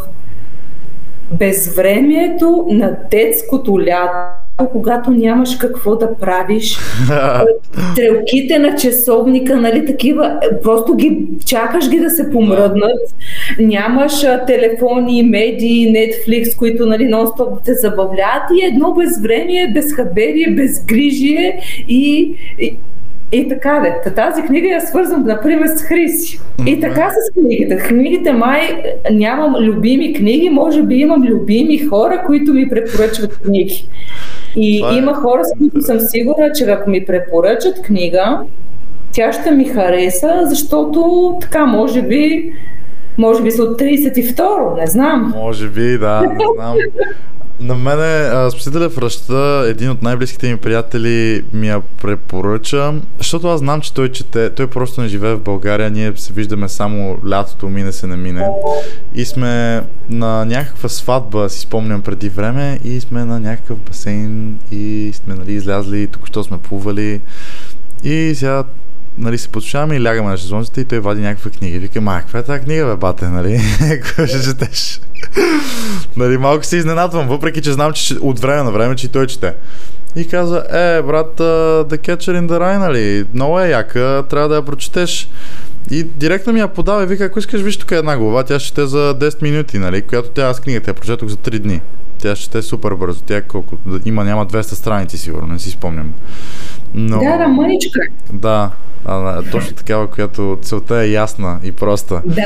безвремието 1.33 2.67
на 2.69 2.97
детското 3.11 3.81
лято 3.81 4.46
когато 4.64 5.11
нямаш 5.11 5.57
какво 5.57 5.97
да 5.97 6.14
правиш. 6.14 6.79
Стрелките 7.92 8.59
на 8.59 8.77
часовника, 8.77 9.57
нали, 9.57 9.87
такива, 9.87 10.40
просто 10.62 10.95
ги 10.95 11.27
чакаш 11.47 11.90
ги 11.90 11.99
да 11.99 12.11
се 12.11 12.31
помръднат. 12.31 12.99
Нямаш 13.59 14.25
а, 14.25 14.45
телефони, 14.45 15.23
медии, 15.23 15.92
Netflix, 15.92 16.59
които 16.59 16.87
нали, 16.87 17.05
нон-стоп 17.05 17.55
да 17.55 17.61
те 17.64 17.75
забавляват 17.75 18.42
и 18.61 18.66
едно 18.66 18.95
безвремие, 18.95 19.73
безхаберие, 19.75 20.55
безгрижие 20.57 21.61
и, 21.88 22.35
и 22.59 22.77
и 23.33 23.49
така 23.49 24.01
де. 24.05 24.11
Тази 24.14 24.42
книга 24.42 24.69
я 24.69 24.81
свързвам, 24.81 25.23
например, 25.27 25.66
с 25.66 25.83
Хриси. 25.83 26.40
И 26.66 26.81
така 26.81 27.11
с 27.11 27.40
книгите. 27.40 27.77
Книгите 27.77 28.33
май 28.33 28.83
нямам 29.12 29.55
любими 29.55 30.14
книги, 30.14 30.51
може 30.51 30.83
би 30.83 30.95
имам 30.95 31.25
любими 31.25 31.79
хора, 31.79 32.23
които 32.27 32.55
ми 32.55 32.69
препоръчват 32.69 33.38
книги. 33.38 33.88
И 34.57 34.81
Това 34.81 34.95
е... 34.95 34.99
има 34.99 35.15
хора, 35.15 35.45
с 35.45 35.59
които 35.59 35.83
съм 35.83 36.01
сигурна, 36.01 36.53
че 36.53 36.65
ако 36.65 36.91
ми 36.91 37.05
препоръчат 37.05 37.83
книга, 37.83 38.41
тя 39.13 39.33
ще 39.33 39.51
ми 39.51 39.65
хареса, 39.65 40.41
защото 40.45 41.33
така, 41.41 41.67
може 41.67 42.03
би, 42.03 42.53
може 43.19 43.43
би 43.43 43.51
са 43.51 43.63
от 43.63 43.81
32, 43.81 44.81
не 44.81 44.87
знам. 44.87 45.35
Може 45.37 45.69
би, 45.69 45.99
да, 45.99 46.21
не 46.21 46.45
знам. 46.55 46.77
На 47.61 47.75
мене 47.75 48.31
спасителя 48.51 48.90
в 48.90 49.31
един 49.69 49.90
от 49.90 50.03
най-близките 50.03 50.51
ми 50.51 50.57
приятели 50.57 51.45
ми 51.53 51.69
я 51.69 51.81
препоръча, 52.03 52.95
защото 53.19 53.49
аз 53.49 53.59
знам, 53.59 53.81
че 53.81 53.95
той 53.95 54.12
чете, 54.12 54.51
той 54.51 54.66
просто 54.66 55.01
не 55.01 55.09
живее 55.09 55.35
в 55.35 55.40
България, 55.40 55.90
ние 55.90 56.12
се 56.16 56.33
виждаме 56.33 56.69
само 56.69 57.19
лятото, 57.29 57.69
мине 57.69 57.92
се 57.92 58.07
не 58.07 58.16
мине. 58.16 58.49
И 59.14 59.25
сме 59.25 59.83
на 60.11 60.45
някаква 60.45 60.88
сватба, 60.88 61.49
си 61.49 61.61
спомням 61.61 62.03
преди 62.03 62.29
време, 62.29 62.81
и 62.85 63.01
сме 63.01 63.25
на 63.25 63.40
някакъв 63.40 63.79
басейн 63.79 64.59
и 64.71 65.12
сме 65.14 65.35
нали, 65.35 65.53
излязли, 65.53 66.07
тук 66.07 66.27
що 66.27 66.45
сме 66.45 66.59
плували. 66.59 67.21
И 68.05 68.33
сега 68.35 68.64
нали, 69.19 69.39
се 69.39 69.49
подушаваме 69.49 69.95
и 69.95 70.05
лягаме 70.05 70.31
на 70.31 70.37
шезлонците 70.37 70.81
и 70.81 70.85
той 70.85 71.01
вади 71.01 71.21
някаква 71.21 71.51
книга. 71.51 71.79
Вика, 71.79 72.01
ма, 72.01 72.21
каква 72.21 72.39
е 72.39 72.43
тази 72.43 72.61
книга, 72.61 72.87
бе, 72.87 72.97
бате, 72.97 73.29
нали? 73.29 73.61
Какво 74.03 74.27
ще 74.27 74.43
четеш? 74.43 75.01
нали, 76.17 76.39
малко 76.39 76.65
се 76.65 76.77
изненадвам, 76.77 77.29
въпреки 77.29 77.63
че 77.63 77.73
знам, 77.73 77.93
че 77.93 78.15
от 78.21 78.41
време 78.41 78.63
на 78.63 78.73
време, 78.73 78.97
че 78.97 79.07
и 79.07 79.09
той 79.09 79.27
чете. 79.27 79.55
И 80.17 80.29
каза, 80.29 80.65
е, 80.71 81.03
брат, 81.03 81.37
uh, 81.37 81.85
The 81.85 81.99
Catcher 81.99 82.41
in 82.41 82.47
the 82.47 82.59
Rye, 82.59 82.79
нали, 82.79 83.27
много 83.35 83.61
е 83.61 83.69
яка, 83.69 84.25
трябва 84.31 84.49
да 84.49 84.55
я 84.55 84.63
прочетеш. 84.63 85.29
И 85.90 86.03
директно 86.05 86.53
ми 86.53 86.61
я 86.61 86.68
подава 86.68 87.03
и 87.03 87.07
вика, 87.07 87.25
ако 87.25 87.38
искаш, 87.38 87.61
виж 87.61 87.77
тук 87.77 87.90
е 87.90 87.96
една 87.96 88.18
глава, 88.18 88.42
тя 88.42 88.59
ще 88.59 88.75
те 88.75 88.87
за 88.87 89.14
10 89.18 89.42
минути, 89.42 89.79
нали, 89.79 90.03
която 90.03 90.29
тя 90.29 90.42
аз 90.42 90.61
книгата 90.61 90.90
я 90.90 90.94
прочетох 90.94 91.29
за 91.29 91.37
3 91.37 91.59
дни. 91.59 91.81
Тя 92.18 92.37
ще 92.37 92.51
те 92.51 92.62
супер 92.62 92.94
бързо. 92.94 93.20
Тя 93.22 93.42
колко, 93.42 93.77
има, 94.05 94.25
няма 94.25 94.46
200 94.46 94.62
страници, 94.62 95.18
сигурно, 95.18 95.49
не 95.49 95.59
си 95.59 95.70
спомням. 95.70 96.12
Но... 96.94 97.18
Да, 97.18 97.38
да, 97.38 97.49
мъничка. 97.49 98.01
Да, 98.33 98.70
а, 99.05 99.42
точно 99.42 99.77
такава, 99.77 100.07
която 100.07 100.59
целта 100.62 100.96
е 100.96 101.11
ясна 101.11 101.59
и 101.62 101.72
проста. 101.72 102.22
Да. 102.25 102.42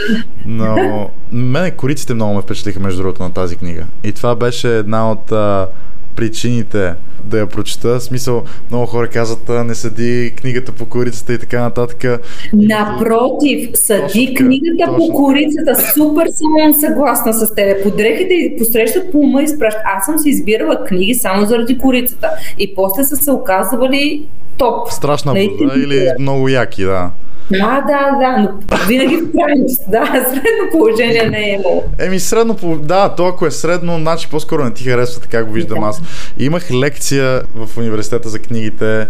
Но 0.47 1.11
мене 1.33 1.71
кориците 1.71 2.15
много 2.15 2.35
ме 2.35 2.43
впечатлиха 2.43 2.81
между 2.81 3.03
другото 3.03 3.23
на 3.23 3.33
тази 3.33 3.57
книга. 3.57 3.87
И 4.05 4.13
това 4.13 4.35
беше 4.35 4.79
една 4.79 5.11
от 5.11 5.33
а, 5.33 5.69
причините 6.17 6.95
да 7.25 7.39
я 7.39 7.47
прочета. 7.47 7.89
В 7.89 8.03
смисъл, 8.03 8.43
много 8.71 8.87
хора 8.87 9.09
казват, 9.09 9.67
не 9.67 9.75
съди 9.75 10.33
книгата 10.37 10.73
по 10.73 10.87
корицата 10.87 11.33
и 11.33 11.39
така 11.39 11.61
нататък. 11.61 12.21
Напротив, 12.53 13.71
съди 13.75 14.27
точно, 14.27 14.47
книгата 14.47 14.85
точно. 14.87 14.97
по 14.97 15.15
корицата. 15.15 15.77
Супер 15.95 16.27
съм 16.27 16.81
съгласна 16.81 17.33
с 17.33 17.55
теб. 17.55 17.83
Подрехите 17.83 18.35
и 18.35 18.57
посрещат 18.59 19.13
по 19.13 19.19
ума 19.19 19.43
и 19.43 19.49
спращат. 19.49 19.83
Аз 19.97 20.07
съм 20.07 20.19
си 20.19 20.29
избирала 20.29 20.85
книги 20.85 21.15
само 21.15 21.47
заради 21.47 21.79
корицата. 21.79 22.31
И 22.59 22.75
после 22.75 23.05
са 23.05 23.17
се 23.17 23.31
оказвали 23.31 24.27
топ. 24.59 24.93
Страшна 24.93 25.33
буза 25.33 25.81
или 25.81 26.09
много 26.19 26.49
яки, 26.49 26.85
да. 26.85 27.11
Да, 27.51 27.85
да, 27.87 28.19
да, 28.21 28.37
но 28.39 28.77
винаги 28.89 29.17
в 29.17 29.33
крайност. 29.33 29.83
Да, 29.89 30.07
средно 30.07 30.71
положение 30.73 31.29
не 31.31 31.39
е 31.39 31.53
имало. 31.53 31.85
Еми, 31.99 32.21
средно, 32.21 32.57
да, 32.83 33.09
то 33.09 33.27
ако 33.27 33.47
е 33.47 33.51
средно, 33.51 33.99
значи 33.99 34.29
по-скоро 34.31 34.65
не 34.65 34.75
ти 34.75 34.85
харесва, 34.85 35.23
така 35.23 35.45
го 35.45 35.53
виждам 35.53 35.81
да. 35.81 35.87
аз. 35.87 36.03
Имах 36.39 36.71
лекция 36.71 37.10
в 37.55 37.69
университета 37.77 38.29
за 38.29 38.39
книгите 38.39 39.07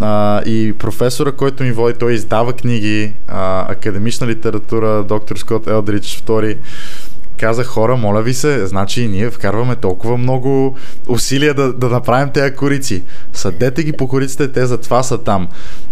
а, 0.00 0.42
и 0.46 0.72
професора, 0.78 1.32
който 1.32 1.62
ми 1.62 1.72
води, 1.72 1.98
той 1.98 2.12
издава 2.12 2.52
книги, 2.52 3.12
а, 3.28 3.72
академична 3.72 4.26
литература, 4.26 5.04
доктор 5.04 5.36
Скот 5.36 5.66
Елдрич, 5.66 6.18
втори 6.18 6.56
каза 7.38 7.64
хора, 7.64 7.96
моля 7.96 8.22
ви 8.22 8.34
се, 8.34 8.66
значи 8.66 9.08
ние 9.08 9.30
вкарваме 9.30 9.76
толкова 9.76 10.16
много 10.16 10.76
усилия 11.08 11.54
да, 11.54 11.72
да 11.72 11.88
направим 11.88 12.30
тези 12.30 12.54
корици. 12.54 13.02
Съдете 13.32 13.82
ги 13.82 13.92
по 13.92 14.08
кориците, 14.08 14.52
те 14.52 14.66
затова 14.66 15.02
са 15.02 15.18
там. 15.18 15.48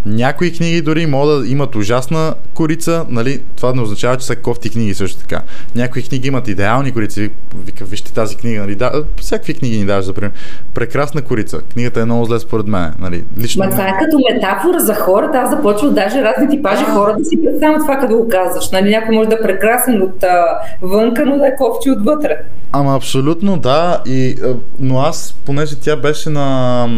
Някои 0.06 0.52
книги 0.52 0.82
дори 0.82 1.06
могат 1.06 1.42
да 1.42 1.48
имат 1.48 1.76
ужасна 1.76 2.34
корица, 2.54 3.06
нали? 3.08 3.42
Това 3.56 3.72
не 3.72 3.82
означава, 3.82 4.16
че 4.16 4.26
са 4.26 4.36
кофти 4.36 4.70
книги 4.70 4.94
също 4.94 5.20
така. 5.20 5.42
Някои 5.74 6.02
книги 6.02 6.28
имат 6.28 6.48
идеални 6.48 6.92
корици. 6.92 7.30
Вика, 7.64 7.84
вижте 7.84 8.12
тази 8.12 8.36
книга, 8.36 8.60
нали? 8.60 8.74
Да, 8.74 9.04
всякакви 9.20 9.54
книги 9.54 9.78
ни 9.78 9.84
даваш, 9.84 10.04
за 10.04 10.12
пример. 10.12 10.32
Прекрасна 10.74 11.22
корица. 11.22 11.60
Книгата 11.72 12.00
е 12.00 12.04
много 12.04 12.24
зле 12.24 12.38
според 12.38 12.66
мен, 12.66 12.92
нали? 12.98 13.24
Лично. 13.38 13.64
Ма 13.64 13.70
това 13.70 13.88
е 13.88 13.98
като 14.00 14.18
метафора 14.32 14.78
за 14.78 14.94
хората. 14.94 15.38
Аз 15.38 15.50
започвам 15.50 15.94
даже 15.94 16.22
разни 16.22 16.48
типажи 16.48 16.84
хора 16.84 17.14
да 17.18 17.24
си 17.24 17.44
представям 17.44 17.80
това, 17.80 17.96
като 17.96 18.16
го 18.16 18.28
казваш. 18.28 18.70
Нали? 18.70 18.90
Някой 18.90 19.16
може 19.16 19.28
да 19.28 19.34
е 19.34 19.42
прекрасен 19.42 20.02
от 20.02 20.24
а, 20.24 20.46
вънка, 20.82 21.26
но 21.26 21.35
да 21.38 21.46
е 21.46 21.56
кофти 21.56 21.90
отвътре. 21.90 22.38
Ама 22.72 22.96
абсолютно 22.96 23.56
да, 23.58 24.02
и, 24.06 24.36
но 24.78 24.98
аз, 24.98 25.36
понеже 25.44 25.76
тя 25.76 25.96
беше 25.96 26.30
на 26.30 26.88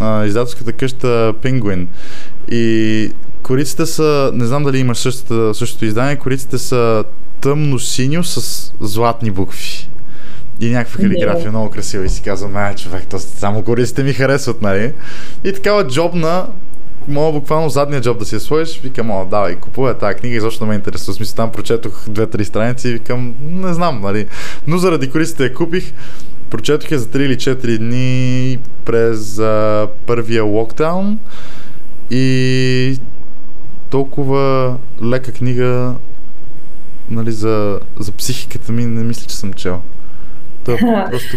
а, 0.00 0.24
издателската 0.24 0.72
къща 0.72 1.34
Пингуин 1.42 1.88
и 2.50 3.10
кориците 3.42 3.86
са, 3.86 4.30
не 4.34 4.44
знам 4.44 4.64
дали 4.64 4.78
имаш 4.78 4.98
същото, 4.98 5.54
същото 5.54 5.84
издание, 5.84 6.16
кориците 6.16 6.58
са 6.58 7.04
тъмно-синьо 7.40 8.22
с 8.22 8.72
златни 8.80 9.30
букви. 9.30 9.88
И 10.60 10.70
някаква 10.70 11.00
калиграфия, 11.00 11.50
много 11.50 11.70
красива 11.70 12.04
и 12.04 12.08
си 12.08 12.22
казвам, 12.22 12.56
ай 12.56 12.74
човек, 12.74 13.06
то 13.10 13.18
само 13.18 13.62
кориците 13.62 14.02
ми 14.02 14.12
харесват, 14.12 14.62
нали? 14.62 14.92
И 15.44 15.52
такава 15.52 15.86
джобна, 15.86 16.46
мога 17.08 17.32
буквално 17.32 17.68
задния 17.68 18.00
джоб 18.00 18.18
да 18.18 18.24
си 18.24 18.34
я 18.34 18.40
сложиш, 18.40 18.80
викам, 18.80 19.10
о, 19.10 19.24
давай, 19.24 19.56
купувай 19.56 19.98
тази 19.98 20.14
книга, 20.14 20.36
изобщо 20.36 20.66
ме 20.66 20.74
интересува. 20.74 21.14
Смисъл, 21.14 21.36
там 21.36 21.52
прочетох 21.52 22.08
две-три 22.08 22.44
страници 22.44 22.88
и 22.88 22.92
викам, 22.92 23.34
не 23.42 23.74
знам, 23.74 24.00
нали. 24.00 24.26
Но 24.66 24.78
заради 24.78 25.10
кориците 25.10 25.44
я 25.44 25.54
купих. 25.54 25.92
Прочетох 26.50 26.90
я 26.90 26.98
за 26.98 27.06
3 27.06 27.18
или 27.18 27.36
4 27.36 27.78
дни 27.78 28.58
през 28.84 29.38
а, 29.38 29.88
първия 30.06 30.44
локдаун 30.44 31.18
и 32.10 32.98
толкова 33.90 34.76
лека 35.02 35.32
книга 35.32 35.94
нали, 37.10 37.32
за, 37.32 37.80
за 37.98 38.12
психиката 38.12 38.72
ми 38.72 38.86
не 38.86 39.04
мисля, 39.04 39.26
че 39.26 39.36
съм 39.36 39.52
чел. 39.52 39.82
Това 40.64 41.06
просто 41.10 41.36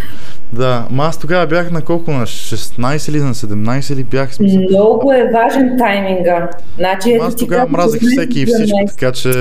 да, 0.52 0.86
ма 0.90 1.04
аз 1.04 1.18
тогава 1.18 1.46
бях 1.46 1.70
на 1.70 1.82
колко? 1.82 2.10
На 2.10 2.26
16 2.26 3.10
или 3.10 3.18
на 3.18 3.34
17 3.34 3.92
или 3.92 4.04
бях? 4.04 4.34
Смисъл? 4.34 4.60
Много 4.60 5.12
е 5.12 5.30
важен 5.32 5.76
тайминга. 5.78 6.50
Значи, 6.76 7.14
аз 7.22 7.36
тогава 7.36 7.68
мразех 7.68 8.02
всеки 8.12 8.40
и 8.40 8.46
всичко, 8.46 8.78
така 8.88 9.12
че... 9.12 9.32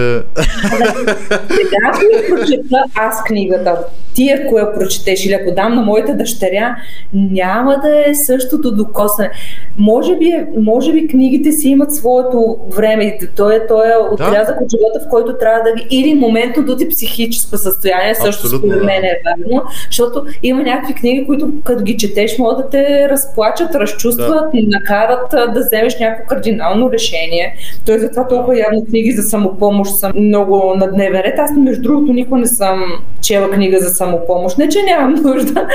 Сега 1.50 1.78
ако 1.94 2.36
прочета 2.36 2.84
аз 2.96 3.24
книгата, 3.24 3.78
ти 4.16 4.30
ако 4.30 4.58
я 4.58 4.74
прочетеш 4.74 5.26
или 5.26 5.34
ако 5.34 5.52
дам 5.52 5.76
на 5.76 5.82
моята 5.82 6.16
дъщеря, 6.16 6.76
няма 7.14 7.80
да 7.84 8.10
е 8.10 8.16
същото 8.16 8.76
докосане. 8.76 9.32
Може 9.78 10.18
би, 10.18 10.26
е, 10.26 10.48
може 10.58 10.94
би 10.94 11.08
книгите 11.08 11.52
си 11.52 11.70
имат 11.70 11.96
своето 11.96 12.58
време. 12.76 13.18
Той 13.36 13.56
е, 13.56 13.68
той 13.68 13.88
е 13.88 13.98
отрязък 14.12 14.58
да. 14.58 14.64
от 14.64 14.72
живота, 14.72 15.00
в 15.08 15.10
който 15.10 15.38
трябва 15.38 15.60
да 15.64 15.74
ги... 15.76 15.88
Или 15.92 16.14
моментното 16.14 16.78
ти 16.78 16.90
психическо 16.90 17.58
състояние, 17.58 18.16
също 18.16 18.48
според 18.48 18.84
мен 18.84 19.04
е 19.04 19.22
важно, 19.26 19.64
защото 19.88 20.26
има 20.44 20.64
някакви 20.64 20.94
книги, 21.06 21.26
които 21.26 21.50
като 21.64 21.84
ги 21.84 21.98
четеш, 21.98 22.38
могат 22.40 22.58
да 22.58 22.70
те 22.70 23.10
разплачат, 23.10 23.76
разчувстват, 23.76 24.52
да. 24.54 24.62
накарат 24.68 25.32
да 25.32 25.60
вземеш 25.60 26.00
някакво 26.00 26.28
кардинално 26.28 26.92
решение. 26.92 27.56
Той 27.86 28.00
затова 28.00 28.28
толкова 28.28 28.60
явно 28.60 28.86
книги 28.86 29.12
за 29.12 29.24
самопомощ 29.24 29.96
са 29.96 30.12
много 30.16 30.74
на 30.76 30.92
дневен 30.92 31.22
ред. 31.22 31.40
Аз, 31.40 31.52
между 31.58 31.82
другото, 31.82 32.14
никога 32.14 32.38
не 32.38 32.48
съм 32.48 32.84
чела 33.22 33.52
книга 33.52 33.80
за 33.80 33.90
самопомощ. 33.90 34.58
Не, 34.58 34.70
че 34.70 34.84
нямам 34.84 35.14
нужда. 35.14 35.54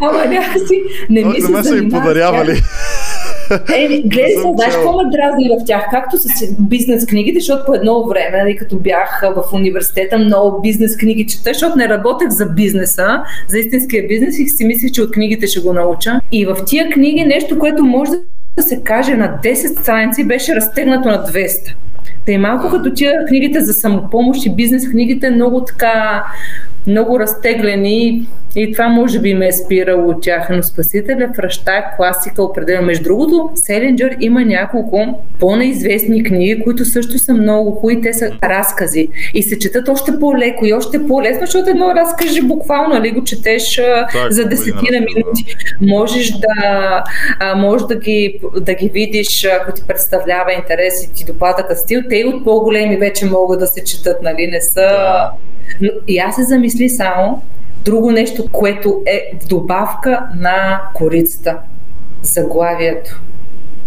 Ама 0.00 0.24
някакси 0.24 0.82
не 1.10 1.24
ми 1.24 1.40
се 1.40 1.62
са 1.62 1.76
и 1.76 1.90
подарявали. 1.90 2.60
Е, 3.50 4.02
гледай 4.06 4.30
се, 4.30 4.52
знаеш 4.54 4.74
какво 4.74 4.92
ме 4.92 5.10
дразни 5.10 5.48
в 5.48 5.64
тях? 5.66 5.86
Както 5.90 6.16
с 6.18 6.28
бизнес 6.58 7.06
книгите, 7.06 7.40
защото 7.40 7.64
по 7.66 7.74
едно 7.74 8.06
време, 8.06 8.38
нали, 8.38 8.56
като 8.56 8.76
бях 8.76 9.22
в 9.36 9.52
университета, 9.52 10.18
много 10.18 10.62
бизнес 10.62 10.96
книги 10.96 11.26
чета, 11.26 11.50
защото 11.52 11.78
не 11.78 11.88
работех 11.88 12.28
за 12.28 12.46
бизнеса, 12.46 13.22
за 13.48 13.58
истинския 13.58 14.08
бизнес 14.08 14.38
и 14.38 14.48
си 14.48 14.64
мислих, 14.64 14.92
че 14.92 15.02
от 15.02 15.10
книгите 15.10 15.46
ще 15.46 15.60
го 15.60 15.72
науча. 15.72 16.20
И 16.32 16.46
в 16.46 16.56
тия 16.66 16.90
книги 16.90 17.24
нещо, 17.24 17.58
което 17.58 17.84
може 17.84 18.10
да 18.56 18.62
се 18.62 18.80
каже 18.80 19.14
на 19.14 19.38
10 19.44 19.80
страници, 19.80 20.24
беше 20.24 20.54
разтегнато 20.54 21.08
на 21.08 21.26
200. 21.26 21.74
Та 22.26 22.32
и 22.32 22.38
малко 22.38 22.70
като 22.70 22.94
тия 22.94 23.24
книгите 23.26 23.60
за 23.60 23.74
самопомощ 23.74 24.46
и 24.46 24.54
бизнес 24.54 24.90
книгите 24.90 25.30
много 25.30 25.64
така 25.64 26.24
много 26.86 27.20
разтеглени 27.20 28.26
и 28.56 28.72
това 28.72 28.88
може 28.88 29.20
би 29.20 29.34
ме 29.34 29.46
е 29.46 29.52
спирало 29.52 30.10
от 30.10 30.22
тях, 30.22 30.48
но 30.50 30.62
Спасителя 30.62 31.28
в 31.34 31.38
ръща 31.38 31.72
е 31.72 31.84
класика 31.96 32.42
определено. 32.42 32.86
Между 32.86 33.04
другото, 33.04 33.50
Селенджер 33.54 34.16
има 34.20 34.44
няколко 34.44 35.20
по-неизвестни 35.40 36.24
книги, 36.24 36.62
които 36.64 36.84
също 36.84 37.18
са 37.18 37.34
много 37.34 37.70
хубави, 37.70 38.00
те 38.00 38.14
са 38.14 38.30
разкази 38.42 39.08
и 39.34 39.42
се 39.42 39.58
четат 39.58 39.88
още 39.88 40.12
по-леко 40.20 40.66
и 40.66 40.72
още 40.72 41.06
по-лесно, 41.06 41.40
защото 41.40 41.70
едно 41.70 41.94
разкажи 41.94 42.42
буквално, 42.42 42.94
нали 42.94 43.10
го 43.10 43.24
четеш 43.24 43.80
так, 44.12 44.32
за 44.32 44.44
десетина 44.44 45.00
минути. 45.00 45.56
Можеш 45.80 46.30
да, 46.30 47.04
а, 47.40 47.54
можеш 47.54 47.86
да 47.86 47.96
ги, 47.96 48.40
да 48.60 48.74
ги 48.74 48.88
видиш, 48.88 49.44
ако 49.44 49.72
ти 49.72 49.82
представлява 49.86 50.52
интерес 50.52 51.04
и 51.04 51.14
ти 51.14 51.24
допада 51.24 51.76
стил. 51.76 52.00
Те 52.08 52.16
и 52.16 52.24
от 52.24 52.44
по-големи 52.44 52.96
вече 52.96 53.26
могат 53.26 53.60
да 53.60 53.66
се 53.66 53.84
четат, 53.84 54.22
нали, 54.22 54.46
не 54.46 54.60
са... 54.60 54.80
Да 54.80 55.30
но 55.80 55.88
и 56.08 56.18
аз 56.18 56.34
се 56.36 56.42
замисли 56.42 56.88
само 56.88 57.42
друго 57.84 58.10
нещо, 58.10 58.44
което 58.52 59.02
е 59.06 59.38
в 59.42 59.48
добавка 59.48 60.26
на 60.40 60.80
корицата. 60.94 61.58
Заглавието. 62.22 63.20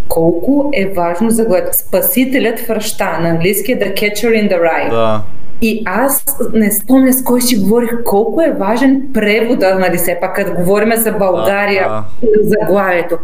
Колко 0.08 0.70
е 0.74 0.92
важно 0.96 1.30
заглавието. 1.30 1.78
Спасителят 1.78 2.60
в 2.60 2.70
ръща. 2.70 3.18
На 3.22 3.28
английски 3.28 3.72
е 3.72 3.78
The 3.78 3.94
Catcher 3.94 4.30
in 4.30 4.50
the 4.50 4.60
Rye. 4.60 4.90
Да. 4.90 5.22
И 5.62 5.82
аз 5.86 6.24
не 6.52 6.70
спомня 6.70 7.12
с 7.12 7.24
кой 7.24 7.40
си 7.40 7.56
говорих 7.56 7.90
колко 8.04 8.42
е 8.42 8.56
важен 8.58 9.02
превода, 9.14 9.78
нали 9.78 9.96
все 9.96 10.18
пак, 10.20 10.36
като 10.36 10.52
говорим 10.52 10.92
за 10.96 11.12
България, 11.12 11.88
да, 11.88 12.04
да. 12.22 12.48
заглавието. 12.48 13.18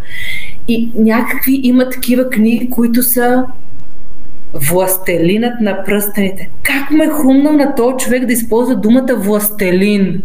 И 0.68 0.90
някакви 0.94 1.60
има 1.62 1.90
такива 1.90 2.30
книги, 2.30 2.70
които 2.70 3.02
са 3.02 3.44
Властелинът 4.54 5.60
на 5.60 5.84
пръстените. 5.84 6.50
Как 6.62 6.90
ме 6.90 7.04
е 7.04 7.08
хрумнал 7.08 7.52
на 7.52 7.74
този 7.74 7.96
човек 7.96 8.26
да 8.26 8.32
използва 8.32 8.76
думата 8.76 9.16
властелин? 9.16 10.22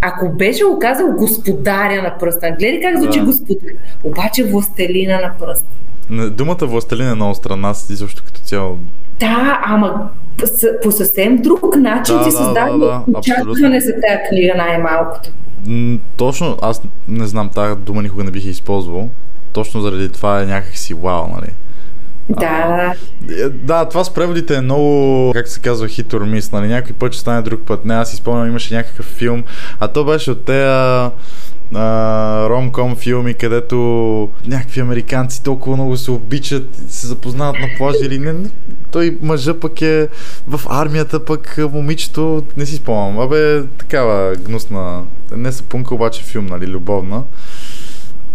Ако 0.00 0.28
беше 0.28 0.64
го 0.64 0.78
казал 0.78 1.12
господаря 1.12 2.02
на 2.02 2.18
пръста, 2.18 2.50
гледай 2.58 2.80
как 2.80 2.98
звучи 2.98 3.18
да. 3.18 3.24
господар, 3.24 3.70
обаче 4.04 4.44
властелина 4.44 5.20
на 5.20 5.32
пръста. 5.38 5.66
Думата 6.30 6.58
властелин 6.62 7.08
е 7.08 7.14
много 7.14 7.34
странна, 7.34 7.74
изобщо 7.90 8.22
като 8.26 8.40
цяло. 8.40 8.78
Да, 9.20 9.62
ама 9.64 10.08
по 10.82 10.92
съвсем 10.92 11.36
друг 11.36 11.76
начин 11.76 12.18
да, 12.18 12.24
ти 12.24 12.30
създава 12.30 12.78
да, 12.78 13.04
да, 13.08 13.18
очакване 13.18 13.80
за 13.80 13.92
тази 13.92 14.18
книга 14.28 14.54
най-малкото. 14.56 15.30
Точно, 16.16 16.56
аз 16.62 16.82
не 17.08 17.26
знам, 17.26 17.48
тази 17.48 17.80
дума 17.80 18.02
никога 18.02 18.24
не 18.24 18.30
бих 18.30 18.44
използвал. 18.44 19.08
Точно 19.52 19.80
заради 19.80 20.08
това 20.08 20.42
е 20.42 20.46
някакси 20.46 20.94
вау, 20.94 21.26
нали? 21.28 21.50
Да. 22.28 22.46
А, 22.46 22.94
да, 23.50 23.84
това 23.84 24.04
с 24.04 24.14
преводите 24.14 24.56
е 24.56 24.60
много, 24.60 25.32
как 25.32 25.48
се 25.48 25.60
казва, 25.60 25.88
хит 25.88 26.12
мис, 26.12 26.52
нали? 26.52 26.66
Някой 26.66 26.92
път 26.92 27.12
ще 27.12 27.20
стане 27.20 27.42
друг 27.42 27.60
път. 27.66 27.84
Не, 27.84 27.94
аз 27.94 28.10
си 28.10 28.16
спомням, 28.16 28.48
имаше 28.48 28.74
някакъв 28.74 29.06
филм, 29.06 29.44
а 29.80 29.88
то 29.88 30.04
беше 30.04 30.30
от 30.30 30.44
тея 30.44 31.10
ромком 32.48 32.96
филми, 32.96 33.34
където 33.34 33.76
някакви 34.46 34.80
американци 34.80 35.42
толкова 35.42 35.76
много 35.76 35.96
се 35.96 36.10
обичат, 36.10 36.68
се 36.88 37.06
запознават 37.06 37.60
на 37.60 37.68
плажа 37.78 37.98
или 38.02 38.18
не, 38.18 38.32
не. 38.32 38.48
Той 38.90 39.18
мъжа 39.22 39.60
пък 39.60 39.82
е 39.82 40.08
в 40.48 40.60
армията, 40.68 41.24
пък 41.24 41.58
момичето, 41.72 42.44
не 42.56 42.66
си 42.66 42.76
спомням. 42.76 43.18
Абе, 43.18 43.62
такава 43.78 44.34
гнусна, 44.36 45.02
не 45.36 45.52
са 45.52 45.62
пунка, 45.62 45.94
обаче 45.94 46.22
филм, 46.22 46.46
нали, 46.46 46.66
любовна. 46.66 47.22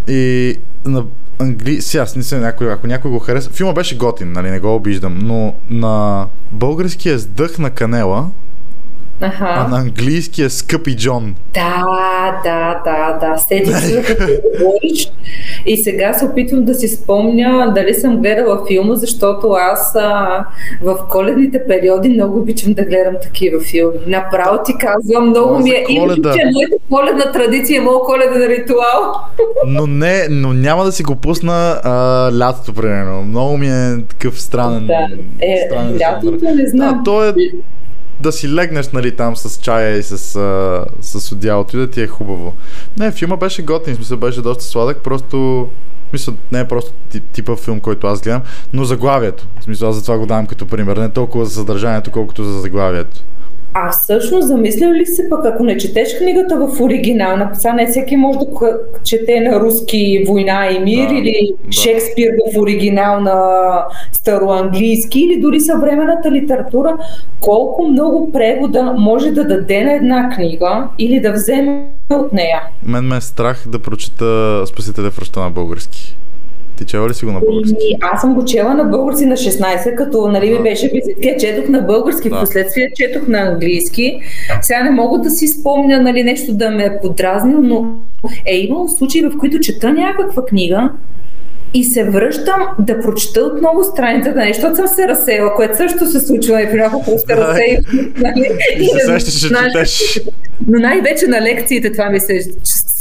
И 0.07 0.55
на 0.85 1.03
англи... 1.39 1.81
Сега, 1.81 2.03
аз 2.03 2.15
не 2.15 2.23
съм 2.23 2.41
някой, 2.41 2.73
ако 2.73 2.87
някой 2.87 3.11
го 3.11 3.19
хареса. 3.19 3.49
Филма 3.49 3.73
беше 3.73 3.97
готин, 3.97 4.31
нали, 4.31 4.51
не 4.51 4.59
го 4.59 4.75
обиждам, 4.75 5.19
но 5.21 5.53
на 5.69 6.25
българския 6.51 7.19
сдъх 7.19 7.59
на 7.59 7.69
канела, 7.69 8.29
Аха. 9.21 9.45
А 9.57 9.67
на 9.67 9.79
английски 9.79 10.43
е 10.43 10.49
Скъпи 10.49 10.95
Джон. 10.95 11.35
Да, 11.53 12.41
да, 12.43 12.81
да, 12.85 13.17
да. 13.21 13.37
Седи 13.37 13.71
се, 13.71 14.03
като 14.03 14.23
говориш. 14.23 15.11
И 15.65 15.77
сега 15.77 16.13
се 16.13 16.25
опитвам 16.25 16.65
да 16.65 16.73
си 16.73 16.87
спомня 16.87 17.71
дали 17.75 17.93
съм 17.93 18.17
гледала 18.17 18.65
филма, 18.67 18.95
защото 18.95 19.51
аз 19.51 19.95
а, 19.95 20.45
в 20.81 20.97
коледните 21.09 21.63
периоди 21.67 22.09
много 22.09 22.39
обичам 22.39 22.73
да 22.73 22.85
гледам 22.85 23.15
такива 23.21 23.59
филми. 23.59 23.97
Направо 24.07 24.63
ти 24.65 24.73
казвам, 24.79 25.29
много 25.29 25.59
ми 25.59 25.69
е. 25.69 25.85
Има, 25.89 26.15
че 26.15 26.21
моята 26.21 26.75
коледна 26.89 27.31
традиция, 27.31 27.77
е 27.77 27.81
моят 27.81 28.03
коледен 28.05 28.47
ритуал. 28.47 29.13
Но 29.67 29.87
не, 29.87 30.27
но 30.29 30.53
няма 30.53 30.83
да 30.85 30.91
си 30.91 31.03
го 31.03 31.15
пусна 31.15 31.81
а, 31.83 31.91
лятото, 32.39 32.73
примерно. 32.73 33.21
Много 33.21 33.57
ми 33.57 33.67
е 33.67 33.97
такъв 34.09 34.41
странен. 34.41 34.87
Да, 34.87 35.07
е, 35.39 35.65
странен 35.67 35.99
лятото 36.01 36.45
не 36.55 36.67
знам. 36.67 36.97
Да, 36.97 37.03
то 37.03 37.23
е 37.23 37.33
да 38.19 38.31
си 38.31 38.53
легнеш 38.53 38.89
нали, 38.89 39.15
там 39.15 39.35
с 39.35 39.61
чая 39.61 39.97
и 39.97 40.03
с, 40.03 40.17
с, 40.17 41.21
с 41.21 41.31
одялото 41.31 41.77
и 41.77 41.79
да 41.79 41.89
ти 41.89 42.01
е 42.01 42.07
хубаво. 42.07 42.53
Не, 42.97 43.11
филма 43.11 43.35
беше 43.35 43.61
готин, 43.61 43.95
смисъл 43.95 44.17
беше 44.17 44.41
доста 44.41 44.63
сладък, 44.63 44.97
просто 44.97 45.67
мисля, 46.13 46.33
не 46.51 46.59
е 46.59 46.67
просто 46.67 46.91
типа 47.33 47.55
филм, 47.55 47.79
който 47.79 48.07
аз 48.07 48.21
гледам, 48.21 48.41
но 48.73 48.83
заглавието. 48.83 49.47
В 49.59 49.63
смисъл, 49.63 49.89
аз 49.89 49.95
за 49.95 50.01
това 50.01 50.17
го 50.17 50.25
давам 50.25 50.47
като 50.47 50.65
пример. 50.65 50.97
Не 50.97 51.09
толкова 51.09 51.45
за 51.45 51.51
съдържанието, 51.51 52.11
колкото 52.11 52.43
за 52.43 52.59
заглавието. 52.59 53.23
А 53.73 53.91
всъщност, 53.91 54.47
замислял 54.47 54.91
ли 54.91 55.05
се 55.05 55.29
пък, 55.29 55.45
ако 55.45 55.63
не 55.63 55.77
четеш 55.77 56.17
книгата 56.17 56.57
в 56.57 56.81
оригинал, 56.81 57.37
написана 57.37 57.75
не 57.75 57.87
всеки 57.87 58.15
може 58.15 58.39
да 58.39 58.77
чете 59.03 59.39
на 59.39 59.59
руски 59.59 60.23
война 60.27 60.67
и 60.71 60.79
мир 60.79 61.07
да, 61.07 61.15
или 61.15 61.53
да. 61.65 61.71
Шекспир 61.71 62.31
в 62.53 62.57
оригинал 62.57 63.19
на 63.19 63.59
староанглийски 64.11 65.19
или 65.19 65.41
дори 65.41 65.59
съвременната 65.59 66.31
литература, 66.31 66.97
колко 67.41 67.87
много 67.87 68.31
превода 68.31 68.93
може 68.97 69.31
да 69.31 69.47
даде 69.47 69.83
на 69.83 69.93
една 69.93 70.29
книга 70.29 70.87
или 70.99 71.19
да 71.19 71.33
вземе 71.33 71.85
от 72.09 72.33
нея. 72.33 72.61
Мен 72.83 73.03
ме 73.03 73.17
е 73.17 73.21
страх 73.21 73.65
да 73.67 73.79
прочета 73.79 74.63
Спасителя 74.67 75.11
в 75.11 75.35
на 75.35 75.49
български. 75.49 76.15
Ти 76.79 76.85
чела 76.85 77.09
ли 77.09 77.13
си 77.13 77.25
го 77.25 77.31
на 77.31 77.39
български? 77.39 77.75
И, 77.81 77.97
аз 78.01 78.21
съм 78.21 78.33
го 78.33 78.45
чела 78.45 78.73
на 78.73 78.83
български 78.83 79.25
на 79.25 79.35
16, 79.35 79.95
като 79.95 80.27
нали, 80.27 80.49
ми 80.49 80.59
беше 80.59 80.91
визитка, 80.93 81.37
четох 81.39 81.69
на 81.69 81.81
български, 81.81 82.29
да. 82.29 82.35
в 82.35 82.39
последствие 82.39 82.91
четох 82.95 83.27
на 83.27 83.39
английски. 83.39 84.19
Сега 84.61 84.83
не 84.83 84.89
мога 84.89 85.19
да 85.19 85.29
си 85.29 85.47
спомня 85.47 86.01
нали, 86.01 86.23
нещо 86.23 86.53
да 86.53 86.71
ме 86.71 86.83
е 86.83 86.99
подразнил, 87.01 87.61
но 87.61 87.95
е 88.45 88.57
имало 88.57 88.87
случаи, 88.87 89.21
в 89.21 89.37
които 89.39 89.59
чета 89.59 89.93
някаква 89.93 90.45
книга 90.45 90.91
и 91.73 91.83
се 91.83 92.03
връщам 92.03 92.67
да 92.79 93.01
прочета 93.01 93.41
отново 93.41 93.83
страницата, 93.83 94.39
нещо, 94.39 94.61
защото 94.61 94.75
съм 94.75 94.87
се 94.87 95.07
разсеяла, 95.07 95.53
което 95.55 95.77
също 95.77 96.05
се 96.05 96.19
случва 96.19 96.61
и 96.61 96.71
при 96.71 96.77
няколко 96.77 97.11
се 97.27 97.35
разсея. 97.35 97.81
Нали? 98.17 98.51
И 98.79 98.85
се 98.85 99.19
ще 99.19 99.31
четеш. 99.31 100.21
Но 100.67 100.79
най-вече 100.79 101.27
на 101.27 101.41
лекциите 101.41 101.91
това 101.91 102.09
ми 102.09 102.19
се 102.19 102.41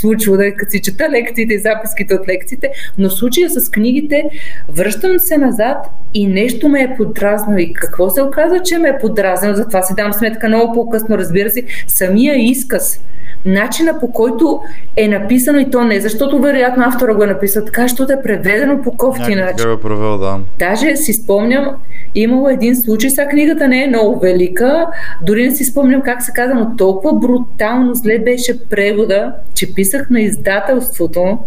случва, 0.00 0.37
да, 0.37 0.54
като 0.54 0.70
си 0.70 0.81
чета 0.81 1.09
лекциите 1.11 1.54
и 1.54 1.59
записките 1.59 2.14
от 2.14 2.28
лекциите, 2.28 2.70
но 2.98 3.09
в 3.09 3.12
случая 3.12 3.50
с 3.50 3.70
книгите 3.70 4.24
връщам 4.68 5.18
се 5.18 5.38
назад 5.38 5.76
и 6.14 6.26
нещо 6.26 6.68
ме 6.68 6.83
е 6.83 6.96
подразнало. 6.96 7.59
И 7.59 7.72
какво 7.72 8.11
се 8.11 8.22
оказа, 8.22 8.62
че 8.64 8.78
ме 8.78 8.88
е 8.88 8.98
подразнало? 8.98 9.54
Затова 9.54 9.83
си 9.83 9.94
дам 9.96 10.12
сметка 10.12 10.48
много 10.48 10.74
по-късно, 10.74 11.18
разбира 11.18 11.50
се, 11.50 11.62
самия 11.87 12.50
изказ 12.50 13.00
начина 13.44 14.01
по 14.01 14.12
който 14.12 14.61
е 14.96 15.09
написано 15.09 15.59
и 15.59 15.70
то 15.70 15.85
не, 15.85 16.01
защото 16.01 16.38
вероятно 16.38 16.85
автора 16.87 17.14
го 17.14 17.22
е 17.22 17.27
написал 17.27 17.64
така, 17.64 17.83
защото 17.83 18.12
е 18.12 18.22
преведено 18.22 18.83
по 18.83 18.90
кофти 18.90 19.35
начин. 19.35 19.72
Е 19.72 19.81
провел, 19.81 20.18
да. 20.18 20.40
Даже 20.59 20.96
си 20.96 21.12
спомням, 21.12 21.66
имало 22.14 22.48
един 22.48 22.77
случай, 22.77 23.11
сега 23.11 23.29
книгата 23.29 23.68
не 23.68 23.85
е 23.85 23.88
много 23.88 24.18
велика, 24.18 24.87
дори 25.22 25.48
не 25.48 25.57
си 25.57 25.64
спомням 25.64 26.03
как 26.03 26.22
се 26.22 26.33
казва, 26.33 26.55
но 26.55 26.77
толкова 26.77 27.18
брутално 27.18 27.94
зле 27.94 28.18
беше 28.18 28.68
превода, 28.68 29.33
че 29.55 29.74
писах 29.74 30.11
на 30.11 30.20
издателството, 30.20 31.38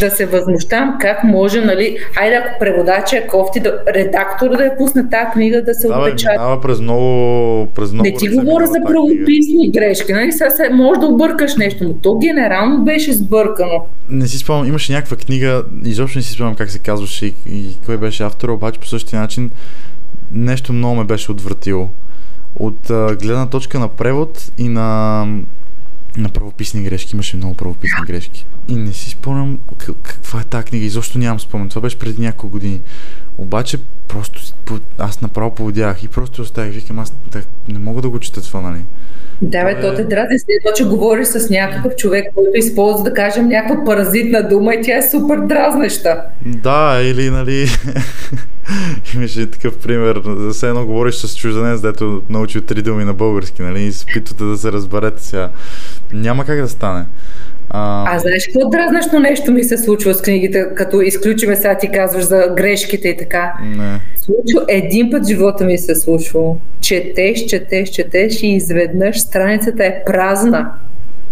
да 0.00 0.10
се 0.10 0.26
възмущавам 0.26 0.96
как 1.00 1.24
може, 1.24 1.60
нали, 1.60 1.96
хайде 2.12 2.36
ако 2.36 2.58
преводача 2.58 3.16
е 3.16 3.26
кофти, 3.26 3.60
да, 3.60 3.78
редактор 3.94 4.56
да 4.56 4.64
я 4.64 4.76
пусне 4.76 5.10
тази 5.10 5.30
книга 5.32 5.62
да 5.62 5.74
се 5.74 5.88
отпечата. 5.88 6.34
Да, 6.38 6.60
през 6.60 6.80
много, 6.80 7.66
през 7.66 7.92
много 7.92 8.08
Не 8.08 8.16
ти 8.16 8.28
говоря 8.28 8.66
за 8.66 8.78
правописни 8.86 9.70
грешки, 9.70 10.12
нали, 10.12 10.32
сега 10.32 10.50
се, 10.50 10.68
може 10.68 11.00
да 11.00 11.06
объркаш 11.06 11.56
нещо, 11.56 11.84
но 11.84 11.94
то 11.94 12.18
генерално 12.18 12.84
беше 12.84 13.12
сбъркано. 13.12 13.86
Не 14.08 14.26
си 14.26 14.38
спомням, 14.38 14.68
имаше 14.68 14.92
някаква 14.92 15.16
книга, 15.16 15.64
изобщо 15.84 16.18
не 16.18 16.22
си 16.22 16.32
спомням 16.32 16.54
как 16.54 16.70
се 16.70 16.78
казваше 16.78 17.26
и, 17.26 17.34
и 17.46 17.76
кой 17.86 17.96
беше 17.96 18.22
автор, 18.22 18.48
обаче 18.48 18.80
по 18.80 18.86
същия 18.86 19.20
начин 19.20 19.50
нещо 20.32 20.72
много 20.72 20.94
ме 20.94 21.04
беше 21.04 21.32
отвратило. 21.32 21.88
От 22.58 22.90
а, 22.90 23.16
гледна 23.16 23.46
точка 23.46 23.78
на 23.78 23.88
превод 23.88 24.52
и 24.58 24.68
на 24.68 25.26
на 26.16 26.28
правописни 26.28 26.82
грешки. 26.82 27.16
Имаше 27.16 27.36
много 27.36 27.54
правописни 27.54 28.06
грешки. 28.06 28.46
И 28.68 28.76
не 28.76 28.92
си 28.92 29.10
спомням 29.10 29.58
каква 30.02 30.40
е 30.40 30.44
тази 30.44 30.64
книга. 30.64 30.86
Изобщо 30.86 31.18
нямам 31.18 31.40
спомен. 31.40 31.68
Това 31.68 31.80
беше 31.80 31.98
преди 31.98 32.22
няколко 32.22 32.48
години. 32.48 32.80
Обаче 33.38 33.78
просто 34.08 34.40
аз 34.98 35.20
направо 35.20 35.54
поводях 35.54 36.02
и 36.02 36.08
просто 36.08 36.42
оставих. 36.42 36.74
Викам, 36.74 36.98
аз 36.98 37.12
да, 37.32 37.42
не 37.68 37.78
мога 37.78 38.02
да 38.02 38.08
го 38.08 38.20
чета 38.20 38.42
това, 38.42 38.60
нали? 38.60 38.80
Да, 39.42 39.64
бе, 39.64 39.80
то 39.80 39.94
те 39.94 40.04
дразни 40.04 40.38
след 40.38 40.76
че 40.76 40.84
говориш 40.84 41.28
с 41.28 41.50
някакъв 41.50 41.96
човек, 41.96 42.24
който 42.34 42.50
използва, 42.54 43.04
да 43.04 43.14
кажем, 43.14 43.48
някаква 43.48 43.84
паразитна 43.84 44.48
дума 44.48 44.74
и 44.74 44.82
тя 44.82 44.96
е 44.96 45.10
супер 45.10 45.38
дразнеща. 45.38 46.22
Да, 46.46 47.00
или, 47.02 47.30
нали, 47.30 47.66
имаше 49.14 49.50
такъв 49.50 49.78
пример, 49.78 50.22
за 50.26 50.68
едно 50.68 50.86
говориш 50.86 51.14
с 51.14 51.36
чужденец, 51.36 51.80
дето 51.80 52.22
научил 52.30 52.60
три 52.60 52.82
думи 52.82 53.04
на 53.04 53.14
български, 53.14 53.62
нали, 53.62 53.82
и 53.82 53.92
се 53.92 54.04
опитвате 54.10 54.44
да 54.44 54.56
се 54.56 54.72
разберете 54.72 55.22
сега. 55.22 55.50
Няма 56.12 56.44
как 56.44 56.60
да 56.60 56.68
стане. 56.68 57.04
А, 57.70 58.14
а 58.16 58.18
знаеш 58.18 58.46
какво 58.46 58.68
дразнещо 58.68 59.20
нещо 59.20 59.52
ми 59.52 59.64
се 59.64 59.78
случва 59.78 60.14
с 60.14 60.22
книгите, 60.22 60.66
като 60.74 61.00
изключиме 61.00 61.56
сега 61.56 61.78
ти 61.78 61.90
казваш 61.90 62.24
за 62.24 62.52
грешките 62.56 63.08
и 63.08 63.16
така? 63.16 63.52
Не. 63.76 64.00
Случва, 64.16 64.64
един 64.68 65.10
път 65.10 65.28
живота 65.28 65.64
ми 65.64 65.78
се 65.78 65.92
е 65.92 65.94
случвало. 65.94 66.56
Четеш, 66.80 67.44
четеш, 67.44 67.88
четеш 67.88 68.42
и 68.42 68.46
изведнъж 68.46 69.20
страницата 69.20 69.84
е 69.84 70.02
празна. 70.06 70.70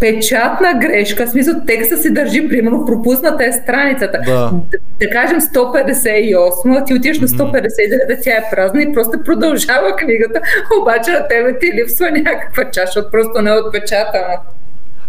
Печатна 0.01 0.75
грешка, 0.81 1.27
в 1.27 1.31
смисъл 1.31 1.55
текста 1.67 1.97
се 1.97 2.11
държи, 2.11 2.49
примерно 2.49 2.87
пропусната 2.87 3.45
е 3.45 3.53
страницата. 3.53 4.21
Да, 4.27 4.53
да 5.01 5.11
кажем 5.11 5.41
158, 5.41 6.81
а 6.81 6.85
ти 6.85 6.95
отиваш 6.95 7.21
на 7.21 7.29
159, 7.29 8.23
тя 8.23 8.31
е 8.31 8.45
празна 8.51 8.83
и 8.83 8.93
просто 8.93 9.19
продължава 9.25 9.97
книгата, 9.97 10.41
обаче 10.81 11.11
на 11.11 11.29
тебе 11.29 11.59
ти 11.59 11.73
липсва 11.73 12.11
някаква 12.11 12.71
чаша, 12.71 13.11
просто 13.11 13.43
не 13.43 13.51
е 13.51 13.55
отпечатана. 13.55 14.39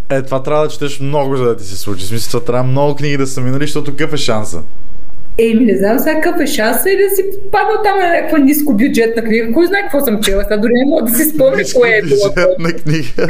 Е, 0.09 0.21
това 0.21 0.43
трябва 0.43 0.63
да 0.63 0.69
четеш 0.69 0.99
много, 0.99 1.37
за 1.37 1.43
да 1.45 1.57
ти 1.57 1.63
се 1.63 1.77
случи. 1.77 2.03
В 2.03 2.07
смисъл, 2.07 2.41
трябва 2.41 2.63
много 2.63 2.95
книги 2.95 3.17
да 3.17 3.27
са 3.27 3.41
минали, 3.41 3.63
защото 3.63 3.91
какъв 3.91 4.13
е 4.13 4.17
шанса? 4.17 4.61
Еми, 5.37 5.65
не 5.65 5.77
знам 5.77 5.99
сега 5.99 6.21
какъв 6.21 6.41
е 6.41 6.47
шанса 6.47 6.89
и 6.89 6.97
да 6.97 7.15
си 7.15 7.23
паднал 7.51 7.75
там 7.83 7.99
на 7.99 8.09
някаква 8.09 8.37
ниско 8.37 8.73
бюджетна 8.73 9.23
книга. 9.23 9.53
Кой 9.53 9.67
знае 9.67 9.81
какво 9.81 10.05
съм 10.05 10.21
чела, 10.21 10.43
сега 10.43 10.57
дори 10.57 10.73
не 10.73 10.85
мога 10.85 11.11
да 11.11 11.17
си 11.17 11.23
спомня 11.23 11.63
кое 11.75 11.89
е 11.89 12.01
било. 12.01 12.29
бюджетна 12.29 12.73
книга. 12.73 13.27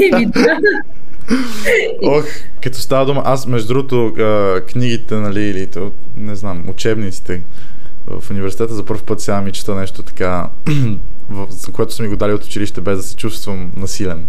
Еми, 0.14 0.26
да. 0.26 0.58
Ох, 2.02 2.24
като 2.62 2.78
става 2.78 3.06
дума, 3.06 3.22
аз 3.24 3.46
между 3.46 3.68
другото 3.68 4.12
книгите, 4.72 5.14
нали, 5.14 5.42
или 5.42 5.66
то, 5.66 5.92
не 6.16 6.34
знам, 6.34 6.64
учебниците 6.68 7.40
в 8.06 8.30
университета 8.30 8.74
за 8.74 8.84
първ 8.84 9.02
път 9.06 9.20
сега 9.20 9.40
ми 9.40 9.52
чета 9.52 9.74
нещо 9.74 10.02
така, 10.02 10.48
за 11.48 11.72
което 11.72 11.94
са 11.94 12.02
ми 12.02 12.08
го 12.08 12.16
дали 12.16 12.32
от 12.32 12.44
училище, 12.44 12.80
без 12.80 12.96
да 12.96 13.02
се 13.02 13.16
чувствам 13.16 13.72
насилен 13.76 14.24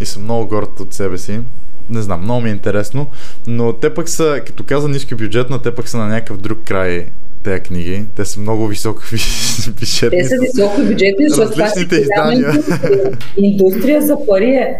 и 0.00 0.06
съм 0.06 0.22
много 0.22 0.46
горд 0.46 0.80
от 0.80 0.94
себе 0.94 1.18
си. 1.18 1.40
Не 1.90 2.02
знам, 2.02 2.20
много 2.22 2.40
ми 2.40 2.48
е 2.48 2.52
интересно, 2.52 3.06
но 3.46 3.72
те 3.72 3.94
пък 3.94 4.08
са, 4.08 4.40
като 4.46 4.64
каза 4.64 4.88
ниско 4.88 5.16
бюджетно, 5.16 5.58
те 5.58 5.74
пък 5.74 5.88
са 5.88 5.98
на 5.98 6.06
някакъв 6.06 6.36
друг 6.36 6.58
край 6.64 7.06
тези 7.44 7.60
книги. 7.60 8.04
Те 8.16 8.24
са 8.24 8.40
много 8.40 8.66
високо 8.66 9.02
бюджетни. 9.80 10.18
Те 10.18 10.24
са 10.24 10.36
високо 10.40 10.80
бюджетни, 10.80 11.28
защото 11.28 11.60
различните 11.60 11.96
издания. 11.96 12.48
Индустрия. 12.48 13.18
индустрия 13.36 14.02
за 14.02 14.26
пари 14.26 14.50
е 14.50 14.76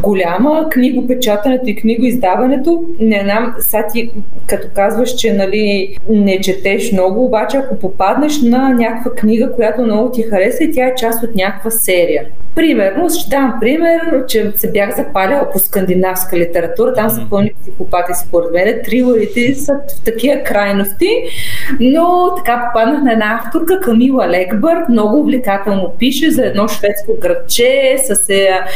голяма. 0.00 0.68
Книгопечатането 0.70 1.64
и 1.66 1.76
книгоиздаването. 1.76 2.84
Не 3.00 3.20
знам, 3.24 3.54
сега 3.58 3.86
ти 3.92 4.10
като 4.46 4.68
казваш, 4.74 5.14
че 5.14 5.32
нали, 5.32 5.96
не 6.08 6.40
четеш 6.40 6.92
много, 6.92 7.24
обаче 7.24 7.56
ако 7.56 7.78
попаднеш 7.78 8.40
на 8.42 8.68
някаква 8.68 9.10
книга, 9.10 9.52
която 9.52 9.82
много 9.82 10.10
ти 10.10 10.22
хареса 10.22 10.64
и 10.64 10.72
тя 10.72 10.86
е 10.86 10.94
част 10.94 11.22
от 11.22 11.34
някаква 11.34 11.70
серия. 11.70 12.24
Примерно, 12.54 13.10
ще 13.10 13.30
дам 13.30 13.54
пример, 13.60 14.00
че 14.28 14.52
се 14.56 14.72
бях 14.72 14.96
запаляла 14.96 15.50
по 15.52 15.58
скандинавска 15.58 16.38
литература, 16.38 16.94
там 16.94 17.10
са 17.10 17.26
пълни 17.30 17.52
психопати 17.60 18.12
според 18.26 18.52
мен. 18.52 18.80
Трилърите 18.84 19.54
са 19.54 19.72
в 19.72 20.04
такива 20.04 20.42
крайности, 20.42 21.08
но 21.94 22.34
така 22.36 22.70
попаднах 22.72 23.02
на 23.02 23.12
една 23.12 23.40
авторка, 23.44 23.80
Камила 23.80 24.28
Лекбърг, 24.28 24.88
много 24.88 25.20
увлекателно 25.20 25.92
пише 25.98 26.30
за 26.30 26.46
едно 26.46 26.68
шведско 26.68 27.12
градче, 27.20 27.96
се, 27.98 28.14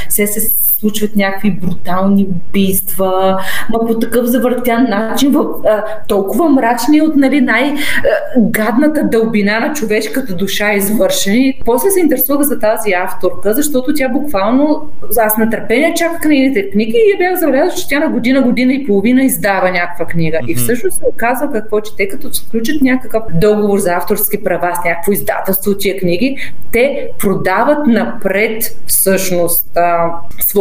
се, 0.09 0.27
се 0.27 0.68
случват 0.81 1.17
някакви 1.17 1.51
брутални 1.51 2.27
убийства, 2.31 3.41
ма 3.71 3.87
по 3.87 3.99
такъв 3.99 4.27
завъртян 4.27 4.87
начин, 4.89 5.31
в, 5.33 5.45
а, 5.67 5.85
толкова 6.09 6.49
мрачни 6.49 7.03
от 7.03 7.17
нали, 7.17 7.41
най-гадната 7.41 9.05
дълбина 9.05 9.61
на 9.61 9.73
човешката 9.73 10.35
душа 10.35 10.73
извършени. 10.73 11.61
После 11.65 11.91
се 11.91 12.01
интересувах 12.01 12.43
за 12.43 12.59
тази 12.59 12.93
авторка, 12.93 13.55
защото 13.55 13.95
тя 13.95 14.09
буквално, 14.09 14.91
аз 15.19 15.37
на 15.37 15.51
търпение 15.51 15.95
чаках 15.95 16.25
нейните 16.25 16.71
книги 16.71 16.95
и 16.97 17.11
я 17.11 17.19
бях 17.19 17.41
забелязала, 17.41 17.75
че 17.75 17.89
тя 17.89 17.99
на 17.99 18.09
година, 18.09 18.43
година 18.43 18.73
и 18.73 18.87
половина 18.87 19.23
издава 19.23 19.71
някаква 19.71 20.07
книга. 20.07 20.37
Mm-hmm. 20.37 20.51
И 20.51 20.55
всъщност 20.55 20.97
се 20.97 21.05
оказва 21.15 21.53
какво, 21.53 21.81
че 21.81 21.97
те 21.97 22.09
като 22.09 22.35
сключат 22.35 22.83
някакъв 22.83 23.23
договор 23.35 23.79
за 23.79 23.93
авторски 23.93 24.45
права 24.45 24.75
с 24.75 24.85
някакво 24.85 25.13
издателство 25.13 25.71
от 25.71 25.79
тия 25.79 25.99
книги, 25.99 26.37
те 26.73 27.09
продават 27.19 27.87
напред 27.87 28.77
всъщност 28.87 29.77
а, 29.77 30.11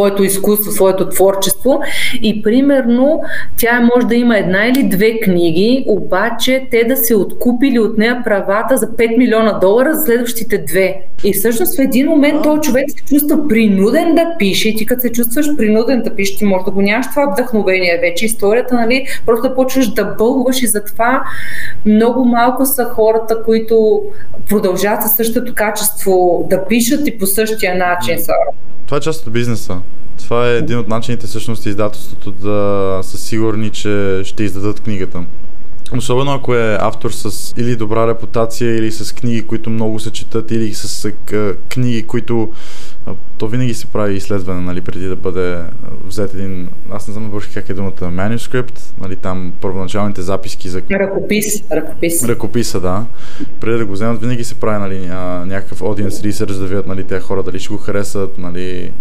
своето 0.08 0.24
изкуство, 0.24 0.72
своето 0.72 1.10
творчество 1.10 1.80
и 2.22 2.42
примерно 2.42 3.22
тя 3.58 3.82
може 3.96 4.08
да 4.08 4.16
има 4.16 4.38
една 4.38 4.66
или 4.66 4.84
две 4.84 5.20
книги, 5.20 5.84
обаче 5.88 6.68
те 6.72 6.84
да 6.84 6.98
се 6.98 7.16
откупили 7.16 7.80
от 7.80 7.98
нея 7.98 8.22
правата 8.24 8.78
за 8.78 8.88
5 8.88 9.18
милиона 9.18 9.52
долара 9.52 9.94
за 9.94 10.02
следващите 10.02 10.58
две. 10.58 11.02
И 11.24 11.34
всъщност 11.34 11.78
в 11.78 11.82
един 11.82 12.08
момент 12.08 12.44
този 12.44 12.62
човек 12.62 12.86
се 12.90 13.04
чувства 13.06 13.48
принуден 13.48 14.16
да 14.16 14.36
пише 14.40 14.70
и 14.70 14.76
ти 14.76 14.86
като 14.86 15.02
се 15.02 15.12
чувстваш 15.12 15.56
принуден 15.58 16.02
да 16.02 16.16
пише, 16.16 16.38
ти 16.38 16.46
може 16.46 16.66
да 16.66 16.72
го 16.72 16.82
нямаш 16.82 17.06
това 17.10 17.32
вдъхновение 17.32 18.00
вече. 18.02 18.26
Историята, 18.26 18.76
нали, 18.76 19.06
просто 19.26 19.50
да 19.50 19.56
почваш 19.56 19.88
да 19.88 20.06
бълваш 20.06 20.64
и 20.64 20.68
затова 20.68 21.24
много 21.86 22.26
малко 22.26 22.66
са 22.66 22.86
хората, 22.86 23.44
които 23.44 24.02
продължават 24.50 25.04
със 25.04 25.16
същото 25.16 25.54
качество 25.56 26.48
да 26.50 26.66
пишат 26.66 27.08
и 27.08 27.18
по 27.18 27.26
същия 27.26 27.76
начин. 27.76 28.18
Това 28.86 28.98
е 28.98 29.02
част 29.02 29.28
от 29.28 29.34
бизнеса. 29.34 29.78
Това 30.24 30.50
е 30.50 30.58
един 30.58 30.78
от 30.78 30.88
начините 30.88 31.28
всъщност 31.28 31.66
издателството 31.66 32.32
да 32.32 33.00
са 33.04 33.18
сигурни, 33.18 33.70
че 33.70 34.22
ще 34.26 34.44
издадат 34.44 34.80
книгата. 34.80 35.24
Особено 35.98 36.32
ако 36.32 36.56
е 36.56 36.78
автор 36.82 37.12
с 37.12 37.54
или 37.58 37.76
добра 37.76 38.08
репутация, 38.08 38.76
или 38.76 38.92
с 38.92 39.16
книги, 39.16 39.48
които 39.48 39.70
много 39.70 40.00
се 40.00 40.12
четат, 40.12 40.52
или 40.52 40.74
с 40.74 41.12
книги, 41.70 42.04
които 42.04 42.52
то 43.38 43.48
винаги 43.48 43.74
се 43.74 43.88
прави 43.88 44.16
изследване, 44.16 44.62
нали, 44.62 44.82
преди 44.82 45.08
да 45.08 45.16
бъде 45.16 45.64
взет 46.06 46.34
един, 46.34 46.70
аз 46.92 47.08
не 47.08 47.14
знам 47.14 47.32
да 47.32 47.40
как 47.54 47.70
е 47.70 47.74
думата, 47.74 47.92
manuscript, 47.92 48.80
нали, 49.02 49.16
там 49.16 49.54
първоначалните 49.62 50.22
записки 50.22 50.70
за... 50.70 50.82
Ръкопис, 50.92 51.64
ръкопис. 51.72 52.24
Ръкописа, 52.24 52.80
да. 52.80 53.06
Преди 53.60 53.78
да 53.78 53.86
го 53.86 53.94
вземат, 53.94 54.22
винаги 54.22 54.44
се 54.44 54.56
прави 54.56 54.80
нали, 54.80 55.08
някакъв 55.46 55.80
audience 55.80 56.30
research, 56.30 56.58
да 56.58 56.68
видят 56.68 56.88
нали, 56.88 57.04
тези 57.04 57.22
хора 57.22 57.44
дали 57.44 57.60
ще 57.60 57.70
го 57.70 57.78
харесат, 57.78 58.38
нали, 58.38 58.92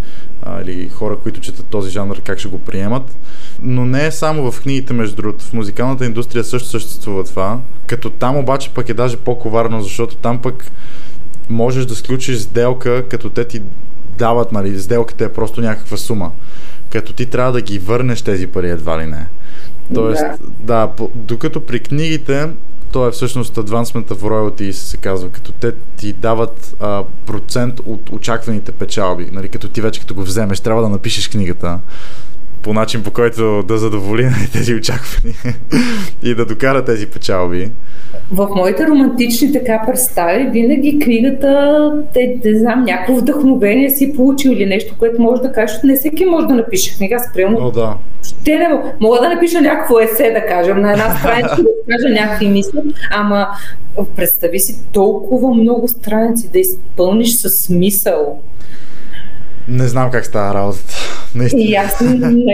а, 0.43 0.61
или 0.61 0.89
хора, 0.89 1.17
които 1.23 1.41
четат 1.41 1.65
този 1.65 1.91
жанр, 1.91 2.21
как 2.21 2.39
ще 2.39 2.49
го 2.49 2.59
приемат. 2.59 3.17
Но 3.61 3.85
не 3.85 4.05
е 4.05 4.11
само 4.11 4.51
в 4.51 4.61
книгите, 4.61 4.93
между 4.93 5.15
другото. 5.15 5.45
В 5.45 5.53
музикалната 5.53 6.05
индустрия 6.05 6.43
също 6.43 6.69
съществува 6.69 7.23
това. 7.23 7.59
Като 7.87 8.09
там 8.09 8.37
обаче 8.37 8.69
пък 8.73 8.89
е 8.89 8.93
даже 8.93 9.17
по-коварно, 9.17 9.81
защото 9.81 10.15
там 10.15 10.41
пък 10.41 10.71
можеш 11.49 11.85
да 11.85 11.95
сключиш 11.95 12.37
сделка, 12.37 13.07
като 13.09 13.29
те 13.29 13.45
ти 13.45 13.61
дават, 14.17 14.51
нали, 14.51 14.79
сделката 14.79 15.25
е 15.25 15.33
просто 15.33 15.61
някаква 15.61 15.97
сума. 15.97 16.31
Като 16.91 17.13
ти 17.13 17.25
трябва 17.25 17.51
да 17.51 17.61
ги 17.61 17.79
върнеш 17.79 18.21
тези 18.21 18.47
пари 18.47 18.69
едва 18.69 18.99
ли 18.99 19.05
не. 19.05 19.25
Тоест, 19.93 20.23
да, 20.59 20.87
да 20.87 21.07
докато 21.15 21.61
при 21.61 21.79
книгите 21.79 22.49
то 22.91 23.07
е 23.07 23.11
всъщност 23.11 23.55
Advancement 23.55 24.07
of 24.07 24.21
Royalties 24.21 24.71
се 24.71 24.97
казва, 24.97 25.29
като 25.29 25.51
те 25.51 25.71
ти 25.97 26.13
дават 26.13 26.75
а, 26.79 27.03
процент 27.25 27.79
от 27.85 28.09
очакваните 28.09 28.71
печалби. 28.71 29.29
Нали, 29.31 29.49
като 29.49 29.69
ти 29.69 29.81
вече 29.81 29.99
като 29.99 30.13
го 30.13 30.23
вземеш, 30.23 30.59
трябва 30.59 30.81
да 30.81 30.89
напишеш 30.89 31.27
книгата 31.27 31.79
по 32.61 32.73
начин 32.73 33.03
по 33.03 33.11
който 33.11 33.63
да 33.63 33.77
задоволи 33.77 34.23
нали, 34.23 34.49
тези 34.53 34.75
очаквания 34.75 35.35
и 36.23 36.35
да 36.35 36.45
докара 36.45 36.85
тези 36.85 37.07
печалби 37.07 37.71
в 38.31 38.49
моите 38.55 38.87
романтични 38.87 39.53
така 39.53 39.83
представи, 39.87 40.43
винаги 40.43 40.99
книгата, 40.99 41.91
те, 42.13 42.37
не 42.45 42.59
знам, 42.59 42.83
някакво 42.83 43.15
вдъхновение 43.15 43.89
си 43.89 44.13
получил 44.15 44.49
или 44.49 44.65
нещо, 44.65 44.95
което 44.99 45.21
може 45.21 45.41
да 45.41 45.51
кажеш, 45.51 45.77
не 45.83 45.95
всеки 45.95 46.25
може 46.25 46.47
да 46.47 46.53
напише 46.53 46.97
книга, 46.97 47.19
спрямо. 47.31 47.57
О, 47.61 47.71
да. 47.71 47.95
Ще 48.23 48.55
не 48.55 48.67
мога 48.99 49.19
да 49.21 49.29
напиша 49.29 49.61
някакво 49.61 49.99
есе, 49.99 50.31
да 50.31 50.45
кажем, 50.45 50.81
на 50.81 50.91
една 50.91 51.17
страница 51.17 51.55
да 51.55 51.93
кажа 51.93 52.09
някакви 52.09 52.47
мисли, 52.49 52.79
ама 53.11 53.47
представи 54.15 54.59
си 54.59 54.79
толкова 54.93 55.53
много 55.53 55.87
страници 55.87 56.51
да 56.51 56.59
изпълниш 56.59 57.33
със 57.33 57.59
смисъл. 57.59 58.41
Не 59.67 59.87
знам 59.87 60.11
как 60.11 60.25
става 60.25 60.53
работата. 60.53 60.93
Наистина. 61.35 61.63
И 61.63 61.75
аз 61.75 62.03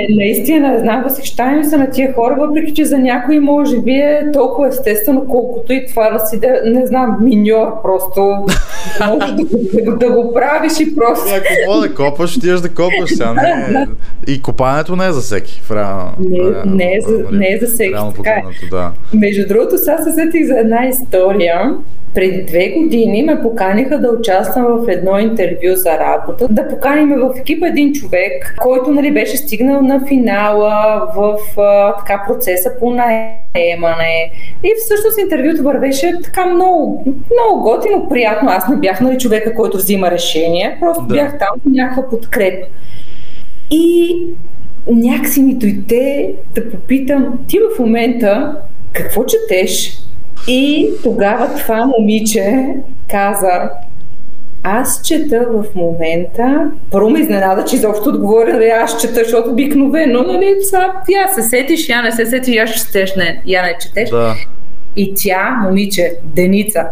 наистина 0.10 0.80
знам, 0.80 1.04
възхищавам 1.04 1.64
се 1.64 1.78
на 1.78 1.90
тия 1.90 2.14
хора, 2.14 2.36
въпреки 2.40 2.74
че 2.74 2.86
за 2.86 2.98
някои 2.98 3.40
може 3.40 3.82
би 3.82 3.92
е 3.92 4.32
толкова 4.34 4.68
естествено, 4.68 5.26
колкото 5.30 5.74
и 5.74 5.86
това 5.86 6.10
да 6.10 6.20
си, 6.20 6.40
да, 6.40 6.62
не 6.66 6.88
знам, 6.88 7.18
миньор 7.22 7.82
просто. 7.84 8.22
Може 9.08 9.34
да, 9.34 9.44
да, 9.84 9.98
да, 9.98 10.12
го 10.12 10.34
правиш 10.34 10.80
и 10.80 10.96
просто. 10.96 11.26
Не, 11.26 11.40
какво 11.40 11.82
да 11.82 11.96
копаш, 11.96 12.40
ти 12.40 12.48
да 12.48 12.70
копаш. 12.70 13.10
Сега 13.10 13.34
не 13.34 13.80
е... 14.28 14.32
И 14.32 14.42
копането 14.42 14.96
не 14.96 15.08
е 15.08 15.12
за 15.12 15.22
всеки. 15.22 15.62
Реално, 15.72 16.12
не, 16.20 16.40
не, 16.66 16.96
е 16.96 17.02
за, 17.02 17.24
не 17.32 17.54
е 17.54 17.60
за 17.62 17.68
всеки. 17.68 17.94
Така 18.16 18.30
е. 18.30 18.68
да. 18.72 18.92
Между 19.14 19.48
другото, 19.48 19.78
сега 19.78 19.98
се 19.98 20.12
сетих 20.12 20.48
за 20.48 20.60
една 20.60 20.88
история 20.88 21.76
преди 22.14 22.44
две 22.44 22.70
години 22.70 23.24
ме 23.24 23.42
поканиха 23.42 24.00
да 24.00 24.10
участвам 24.10 24.66
в 24.66 24.90
едно 24.90 25.20
интервю 25.20 25.76
за 25.76 26.00
работа, 26.00 26.48
да 26.50 26.68
поканим 27.04 27.34
в 27.34 27.40
екипа 27.40 27.68
един 27.68 27.94
човек, 27.94 28.56
който 28.62 28.92
нали, 28.92 29.12
беше 29.14 29.38
стигнал 29.38 29.82
на 29.82 30.06
финала 30.08 31.08
в 31.16 31.60
а, 31.62 31.96
така, 31.96 32.24
процеса 32.28 32.72
по 32.80 32.90
наемане. 32.90 34.32
И 34.64 34.74
всъщност 34.86 35.20
интервюто 35.22 35.64
вървеше 35.64 36.14
така 36.24 36.46
много, 36.46 37.06
много 37.32 37.64
готино, 37.64 38.10
приятно. 38.10 38.50
Аз 38.50 38.68
не 38.68 38.76
бях 38.76 39.02
нали, 39.02 39.18
човека, 39.18 39.56
който 39.56 39.78
взима 39.78 40.12
решение, 40.12 40.78
просто 40.80 41.04
да. 41.06 41.14
бях 41.14 41.38
там 41.40 41.74
някаква 41.74 42.10
подкрепа. 42.10 42.68
И 43.72 44.18
някакси 44.88 45.42
ми 45.42 45.54
дойде 45.54 46.34
да 46.56 46.70
попитам, 46.70 47.40
ти 47.48 47.60
в 47.60 47.80
момента 47.80 48.56
какво 48.94 49.26
четеш? 49.26 50.00
И 50.48 50.90
тогава 51.04 51.56
това 51.56 51.86
момиче 51.86 52.76
каза, 53.10 53.70
аз 54.64 55.02
чета 55.02 55.48
в 55.50 55.76
момента, 55.76 56.72
първо 56.92 57.10
ме 57.10 57.20
изненада, 57.20 57.66
че 57.66 57.76
изобщо 57.76 58.10
отговоря, 58.10 58.54
нали, 58.54 58.66
аз 58.66 59.02
чета, 59.02 59.24
защото 59.24 59.50
обикновено, 59.50 60.24
нали, 60.24 60.56
сега, 60.62 60.94
я 61.10 61.28
се 61.28 61.42
сетиш, 61.42 61.90
я 61.90 62.02
не 62.02 62.12
се 62.12 62.26
сетиш, 62.26 62.56
я 62.56 62.68
ще 62.68 62.80
четеш, 62.80 63.16
не, 63.16 63.42
я 63.46 63.62
не 63.62 63.78
четеш. 63.82 64.10
Да. 64.10 64.36
И 64.96 65.14
тя, 65.16 65.60
момиче, 65.64 66.14
Деница, 66.24 66.86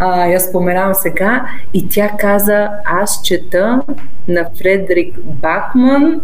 а, 0.00 0.26
я 0.26 0.40
споменавам 0.40 0.94
сега, 0.94 1.46
и 1.74 1.88
тя 1.88 2.10
каза, 2.18 2.68
аз 2.84 3.20
чета 3.24 3.82
на 4.28 4.46
Фредерик 4.58 5.18
Бакман, 5.24 6.20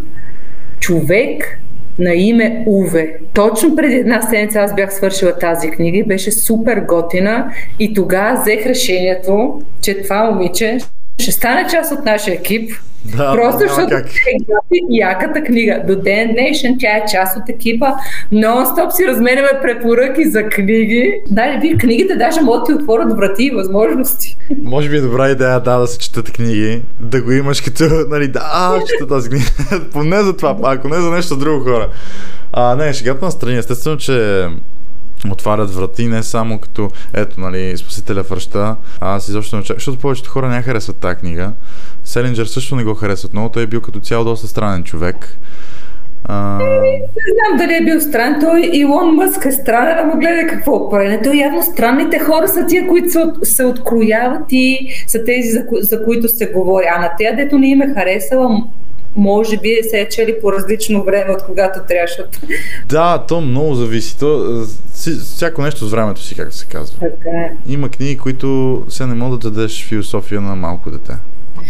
човек, 0.79 1.59
на 1.99 2.13
име 2.13 2.63
Уве. 2.67 3.15
Точно 3.33 3.75
преди 3.75 3.95
една 3.95 4.21
седмица 4.21 4.59
аз 4.59 4.75
бях 4.75 4.93
свършила 4.93 5.37
тази 5.39 5.69
книга 5.69 5.97
и 5.97 6.03
беше 6.03 6.31
супер 6.31 6.79
готина 6.79 7.51
и 7.79 7.93
тогава 7.93 8.41
взех 8.41 8.65
решението, 8.65 9.61
че 9.81 10.01
това 10.01 10.31
момиче 10.31 10.77
ще 11.19 11.31
стане 11.31 11.67
част 11.69 11.91
от 11.91 12.05
нашия 12.05 12.33
екип 12.33 12.71
да, 13.05 13.33
Просто 13.33 13.59
защото 13.59 13.89
как. 13.89 14.15
е 14.15 14.77
яката 14.89 15.43
книга. 15.43 15.83
До 15.87 15.95
ден 15.95 16.31
днешен 16.33 16.77
тя 16.79 16.97
е 16.97 17.05
част 17.11 17.37
от 17.37 17.49
екипа. 17.49 17.87
Нон-стоп 18.33 18.89
си 18.89 19.07
разменяме 19.07 19.49
препоръки 19.61 20.29
за 20.29 20.43
книги. 20.43 21.21
Да, 21.31 21.57
вие 21.61 21.77
книгите 21.77 22.15
даже 22.15 22.41
могат 22.41 22.63
да 22.63 22.65
ти 22.65 22.73
отворят 22.73 23.17
врати 23.17 23.43
и 23.43 23.51
възможности. 23.51 24.37
Може 24.63 24.89
би 24.89 24.97
е 24.97 25.01
добра 25.01 25.29
идея 25.29 25.59
да, 25.59 25.77
да 25.77 25.87
се 25.87 25.99
четат 25.99 26.31
книги, 26.31 26.81
да 26.99 27.21
го 27.21 27.31
имаш 27.31 27.61
като, 27.61 27.83
нали, 28.09 28.27
да, 28.27 28.49
а, 28.53 28.79
чета 28.85 29.07
тази 29.07 29.29
книга. 29.29 29.45
Поне 29.91 30.23
за 30.23 30.37
това, 30.37 30.57
ако 30.63 30.87
не 30.87 30.95
за 30.95 31.09
нещо 31.09 31.35
друго 31.35 31.63
хора. 31.63 31.89
А, 32.53 32.75
не, 32.75 32.93
шегата 32.93 33.25
на 33.25 33.31
страни. 33.31 33.57
Естествено, 33.57 33.97
че 33.97 34.47
отварят 35.31 35.75
врати, 35.75 36.07
не 36.07 36.23
само 36.23 36.59
като, 36.59 36.91
ето, 37.13 37.39
нали, 37.39 37.77
Спасителя 37.77 38.23
връща. 38.23 38.75
Аз 38.99 39.27
изобщо 39.27 39.55
не 39.55 39.61
очаквам, 39.61 39.79
защото 39.79 39.99
повечето 39.99 40.29
хора 40.29 40.49
не 40.49 40.61
харесват 40.61 40.97
тази 40.97 41.15
книга. 41.15 41.51
Селинджер 42.03 42.45
също 42.45 42.75
не 42.75 42.83
го 42.83 42.93
харесват 42.95 43.33
много, 43.33 43.49
той 43.49 43.63
е 43.63 43.67
бил 43.67 43.81
като 43.81 43.99
цяло 43.99 44.25
доста 44.25 44.47
странен 44.47 44.83
човек. 44.83 45.37
А... 46.25 46.57
Не 46.57 47.33
знам 47.33 47.57
дали 47.57 47.73
е 47.73 47.85
бил 47.85 48.01
странен. 48.01 48.41
Той 48.41 48.69
Илон 48.73 49.15
Мъск 49.15 49.45
е 49.45 49.51
странен, 49.51 49.97
ама 49.99 50.15
гледай 50.15 50.47
какво 50.47 50.89
прави. 50.89 51.19
Той 51.23 51.35
явно 51.35 51.63
странните 51.63 52.19
хора 52.19 52.47
са 52.47 52.65
тия, 52.65 52.87
които 52.87 53.11
се, 53.11 53.19
от, 53.19 53.47
се 53.47 53.65
открояват 53.65 54.45
и 54.51 54.87
са 55.07 55.23
тези, 55.23 55.49
за, 55.49 55.63
за 55.71 56.03
които 56.03 56.27
се 56.27 56.45
говори. 56.45 56.85
А 56.95 57.01
на 57.01 57.11
тея, 57.17 57.35
дето 57.35 57.57
не 57.57 57.67
им 57.67 57.81
е 57.81 57.93
харесала, 57.93 58.63
може 59.15 59.57
би 59.57 59.79
се 59.89 59.99
е 59.99 60.09
чели 60.09 60.35
по 60.41 60.51
различно 60.51 61.03
време, 61.03 61.33
от 61.33 61.43
когато 61.43 61.79
трябваше. 61.87 62.23
Да, 62.89 63.25
то 63.27 63.41
много 63.41 63.75
зависи. 63.75 64.19
То, 64.19 64.61
всяко 65.23 65.61
нещо 65.61 65.85
с 65.85 65.91
времето 65.91 66.21
си, 66.21 66.35
както 66.35 66.55
се 66.55 66.65
казва. 66.65 66.99
Така 66.99 67.29
е. 67.29 67.51
Има 67.67 67.89
книги, 67.89 68.17
които 68.17 68.81
се 68.89 69.05
не 69.05 69.13
могат 69.13 69.39
да 69.39 69.51
дадеш 69.51 69.85
философия 69.85 70.41
на 70.41 70.55
малко 70.55 70.91
дете. 70.91 71.13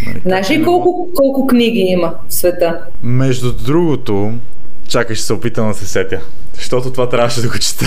Нали, 0.07 0.21
Знаеш 0.25 0.49
ли 0.49 0.63
колко, 0.63 1.09
колко 1.15 1.47
книги 1.47 1.79
има 1.79 2.13
в 2.29 2.33
света? 2.33 2.79
Между 3.03 3.53
другото, 3.53 4.33
чакай, 4.87 5.15
ще 5.15 5.25
се 5.25 5.33
опитам 5.33 5.67
да 5.67 5.73
се 5.73 5.85
сетя. 5.87 6.19
Защото 6.53 6.91
това 6.91 7.09
трябваше 7.09 7.41
да 7.41 7.47
го 7.47 7.53
чета. 7.53 7.85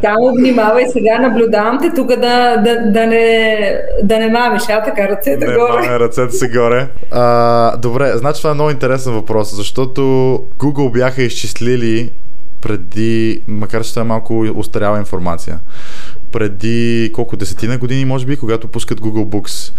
Само 0.04 0.32
внимавай, 0.38 0.84
сега 0.92 1.18
наблюдавам 1.18 1.78
те 1.80 1.90
тук 1.94 2.08
да, 2.08 2.56
да, 2.56 2.90
да, 2.92 3.06
не, 3.06 3.58
да 4.02 4.18
не 4.18 4.30
мамиш, 4.30 4.62
а 4.68 4.82
така 4.82 5.08
ръцете 5.08 5.46
не, 5.46 5.54
горе. 5.54 5.88
Не, 5.88 5.98
ръцете 5.98 6.32
са 6.32 6.48
горе. 6.48 6.88
А, 7.10 7.76
добре, 7.76 8.12
значи 8.14 8.38
това 8.38 8.50
е 8.50 8.54
много 8.54 8.70
интересен 8.70 9.12
въпрос, 9.12 9.56
защото 9.56 10.00
Google 10.58 10.92
бяха 10.92 11.22
изчислили 11.22 12.10
преди, 12.60 13.40
макар 13.48 13.84
че 13.84 13.90
това 13.90 14.02
е 14.02 14.04
малко 14.04 14.46
устаряла 14.54 14.98
информация, 14.98 15.58
преди 16.34 17.10
колко 17.12 17.36
десетина 17.36 17.78
години, 17.78 18.04
може 18.04 18.26
би, 18.26 18.36
когато 18.36 18.68
пускат 18.68 19.00
Google 19.00 19.26
Books. 19.26 19.72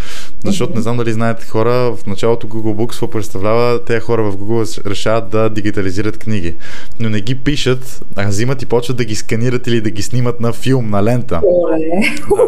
Защото 0.46 0.76
не 0.76 0.82
знам 0.82 0.98
дали 0.98 1.14
знаете 1.14 1.46
хора, 1.46 1.72
в 1.72 2.06
началото 2.08 2.48
Google 2.48 2.76
Books 2.76 3.08
представлява, 3.08 3.84
те 3.86 4.00
хора 4.00 4.24
в 4.24 4.38
Google 4.38 4.90
решават 4.90 5.30
да 5.30 5.50
дигитализират 5.50 6.18
книги. 6.18 6.56
Но 7.00 7.10
не 7.10 7.22
ги 7.22 7.36
пишат, 7.36 8.04
а 8.16 8.28
взимат 8.28 8.62
и 8.62 8.66
почват 8.66 8.98
да 8.98 9.06
ги 9.06 9.16
сканират 9.16 9.68
или 9.68 9.82
да 9.82 9.90
ги 9.90 10.02
снимат 10.02 10.40
на 10.40 10.54
филм, 10.54 10.90
на 10.90 11.04
лента. 11.04 11.42
Да. 11.42 12.46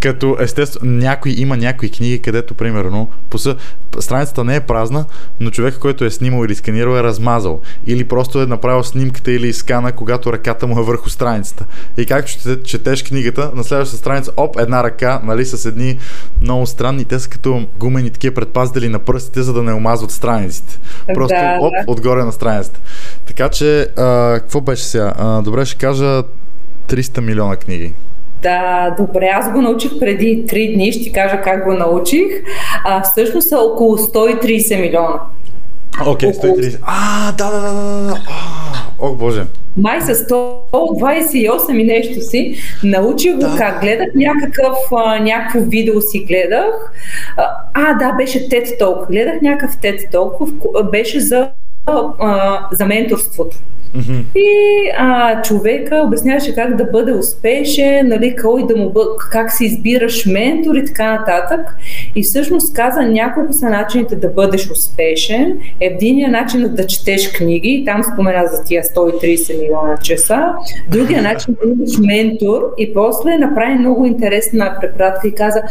Като 0.00 0.36
естествено, 0.40 0.92
някой, 0.92 1.34
има 1.36 1.56
някои 1.56 1.90
книги, 1.90 2.18
където 2.18 2.54
примерно 2.54 3.08
поса, 3.30 3.56
страницата 3.98 4.44
не 4.44 4.56
е 4.56 4.60
празна, 4.60 5.04
но 5.40 5.50
човек, 5.50 5.78
който 5.78 6.04
е 6.04 6.10
снимал 6.10 6.44
или 6.44 6.54
сканирал 6.54 6.96
е 6.96 7.02
размазал. 7.02 7.60
Или 7.86 8.04
просто 8.04 8.42
е 8.42 8.46
направил 8.46 8.82
снимката 8.82 9.32
или 9.32 9.52
скана, 9.52 9.92
когато 9.92 10.32
ръката 10.32 10.66
му 10.66 10.80
е 10.80 10.82
върху 10.82 11.10
страницата. 11.10 11.64
И 11.96 12.06
както 12.06 12.32
четеш 12.64 13.02
книга 13.02 13.29
книгата, 13.30 13.56
на 13.56 13.64
следващата 13.64 13.98
страница, 13.98 14.32
оп, 14.36 14.56
една 14.60 14.84
ръка, 14.84 15.20
нали, 15.24 15.44
с 15.44 15.66
едни 15.66 15.98
много 16.42 16.66
странни, 16.66 17.04
те 17.04 17.18
са 17.18 17.28
като 17.28 17.62
гумени 17.78 18.10
такива 18.10 18.34
предпазители 18.34 18.88
на 18.88 18.98
пръстите, 18.98 19.42
за 19.42 19.52
да 19.52 19.62
не 19.62 19.72
омазват 19.72 20.10
страниците. 20.10 20.78
Просто 21.14 21.36
да, 21.36 21.58
оп, 21.60 21.72
да. 21.72 21.92
отгоре 21.92 22.24
на 22.24 22.32
страницата. 22.32 22.80
Така 23.26 23.48
че, 23.48 23.80
а, 23.96 24.34
какво 24.40 24.60
беше 24.60 24.84
сега? 24.84 25.12
А, 25.18 25.42
добре, 25.42 25.64
ще 25.64 25.78
кажа 25.78 26.22
300 26.88 27.20
милиона 27.20 27.56
книги. 27.56 27.92
Да, 28.42 28.94
добре, 28.98 29.26
аз 29.34 29.52
го 29.52 29.62
научих 29.62 29.98
преди 29.98 30.46
3 30.46 30.74
дни, 30.74 30.92
ще 30.92 31.12
кажа 31.12 31.42
как 31.42 31.64
го 31.64 31.72
научих. 31.72 32.26
А, 32.84 33.02
всъщност 33.02 33.48
са 33.48 33.58
около 33.58 33.96
130 33.96 34.80
милиона. 34.80 35.20
Окей, 36.06 36.30
okay, 36.30 36.60
130. 36.60 36.78
А, 36.82 37.32
да, 37.32 37.50
да, 37.50 37.60
да, 37.60 37.72
да, 37.72 38.02
да. 38.06 38.20
О, 39.00 39.12
боже. 39.12 39.42
Май 39.76 40.00
с 40.00 40.14
128 40.14 41.80
и 41.80 41.84
нещо 41.84 42.20
си. 42.20 42.54
Научих 42.84 43.34
го 43.34 43.40
Да. 43.40 43.54
как. 43.58 43.80
Гледах 43.80 44.08
някакъв, 44.14 44.76
а, 44.96 45.18
някакво 45.18 45.60
видео 45.60 46.00
си 46.00 46.24
гледах. 46.28 46.92
А, 47.36 47.44
А, 47.74 47.94
да, 47.94 48.12
беше 48.12 48.48
TED 48.48 48.80
Talk. 48.80 49.06
Гледах 49.10 49.42
някакъв 49.42 49.76
TED 49.76 50.12
Talk, 50.12 50.90
беше 50.90 51.20
за, 51.20 51.48
а, 51.86 52.68
за 52.72 52.86
менторството. 52.86 53.56
Мгм. 53.94 54.20
И 54.34 54.50
а, 54.98 55.42
човека 55.42 56.02
обясняваше 56.06 56.54
как 56.54 56.76
да 56.76 56.84
бъде 56.84 57.12
успешен, 57.12 58.08
нали, 58.08 58.36
кой 58.42 58.66
да 58.66 58.76
му 58.76 58.90
бъ... 58.90 59.00
как 59.30 59.52
си 59.52 59.64
избираш 59.64 60.26
ментор 60.26 60.74
и 60.74 60.84
така 60.84 61.12
нататък. 61.12 61.60
И 62.16 62.22
всъщност 62.22 62.74
каза 62.74 63.02
няколко 63.02 63.52
са 63.52 63.70
начините 63.70 64.16
да 64.16 64.28
бъдеш 64.28 64.70
успешен. 64.70 65.58
Единият 65.80 66.32
начин 66.32 66.64
е 66.64 66.68
да 66.68 66.86
четеш 66.86 67.32
книги, 67.32 67.82
там 67.86 68.02
спомена 68.12 68.46
за 68.46 68.64
тия 68.64 68.82
130 68.82 69.60
милиона 69.60 69.96
часа. 69.96 70.52
Другия 70.90 71.22
начин 71.22 71.56
е 71.62 71.66
да 71.66 71.72
имаш 71.72 71.98
ментор 71.98 72.62
и 72.78 72.94
после 72.94 73.38
направи 73.38 73.74
много 73.74 74.06
интересна 74.06 74.76
препратка 74.80 75.28
и 75.28 75.34
каза, 75.34 75.62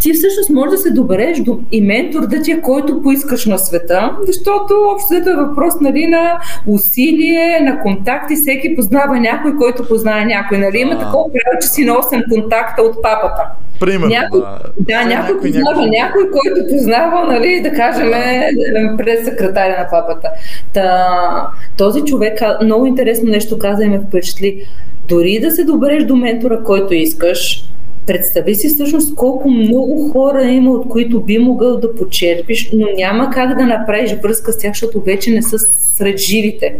ти 0.00 0.12
всъщност 0.12 0.50
можеш 0.50 0.70
да 0.70 0.78
се 0.78 0.90
добереш 0.90 1.38
до 1.38 1.58
и 1.72 1.80
ментор 1.80 2.26
да 2.26 2.42
ти 2.42 2.52
е 2.52 2.60
който 2.60 3.02
поискаш 3.02 3.46
на 3.46 3.58
света, 3.58 4.16
защото 4.26 4.74
общо 4.94 5.14
е 5.14 5.20
въпрос 5.52 5.80
нали, 5.80 6.06
на 6.06 6.38
усилие, 6.66 7.60
на 7.60 7.80
контакти, 7.80 8.34
всеки 8.34 8.76
познава 8.76 9.20
някой, 9.20 9.56
който 9.56 9.88
познава 9.88 10.24
някой. 10.24 10.58
Нали? 10.58 10.78
Има 10.78 10.98
такова 10.98 11.24
правило, 11.24 11.60
че 11.62 11.68
си 11.68 11.84
на 11.84 11.92
8 11.92 12.28
контакта 12.28 12.82
от 12.82 13.02
папата. 13.02 13.42
Примерно, 13.80 14.08
Някой, 14.08 14.40
да. 14.40 14.58
да, 14.80 14.98
Все 14.98 15.08
някой 15.08 15.40
познава 15.40 15.86
някой, 15.86 16.22
който 16.30 16.68
познава, 16.70 17.32
нали, 17.32 17.60
да 17.62 17.72
кажем, 17.72 18.12
е, 18.12 18.50
през 18.98 19.24
секретаря 19.24 19.78
на 19.78 19.88
папата. 19.90 20.28
Та, 20.72 21.46
този 21.76 22.04
човек 22.04 22.40
много 22.62 22.86
интересно 22.86 23.30
нещо 23.30 23.58
каза 23.58 23.84
и 23.84 23.88
ме 23.88 24.00
впечатли. 24.00 24.64
Дори 25.08 25.40
да 25.40 25.50
се 25.50 25.64
добереш 25.64 26.04
до 26.04 26.16
ментора, 26.16 26.62
който 26.64 26.94
искаш, 26.94 27.64
представи 28.06 28.54
си 28.54 28.68
всъщност 28.68 29.14
колко 29.14 29.50
много 29.50 30.10
хора 30.12 30.44
има, 30.44 30.70
от 30.70 30.88
които 30.88 31.20
би 31.20 31.38
могъл 31.38 31.76
да 31.76 31.94
почерпиш, 31.94 32.70
но 32.72 32.86
няма 32.96 33.30
как 33.30 33.58
да 33.58 33.66
направиш 33.66 34.16
връзка 34.22 34.52
с 34.52 34.58
тях, 34.58 34.72
защото 34.72 35.00
вече 35.00 35.30
не 35.30 35.42
са 35.42 35.58
сред 35.58 36.18
живите. 36.18 36.74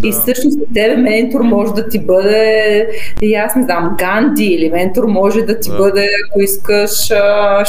Да. 0.00 0.08
И 0.08 0.12
всъщност 0.12 0.58
тебе 0.74 0.96
ментор 0.96 1.40
може 1.40 1.72
да 1.72 1.88
ти 1.88 1.98
бъде, 1.98 2.88
и 3.22 3.34
аз 3.34 3.56
не 3.56 3.62
знам, 3.62 3.96
Ганди 3.98 4.44
или 4.44 4.70
ментор 4.70 5.04
може 5.04 5.42
да 5.42 5.60
ти 5.60 5.70
Да. 5.70 5.76
бъде, 5.76 6.08
ако 6.26 6.40
искаш, 6.40 6.90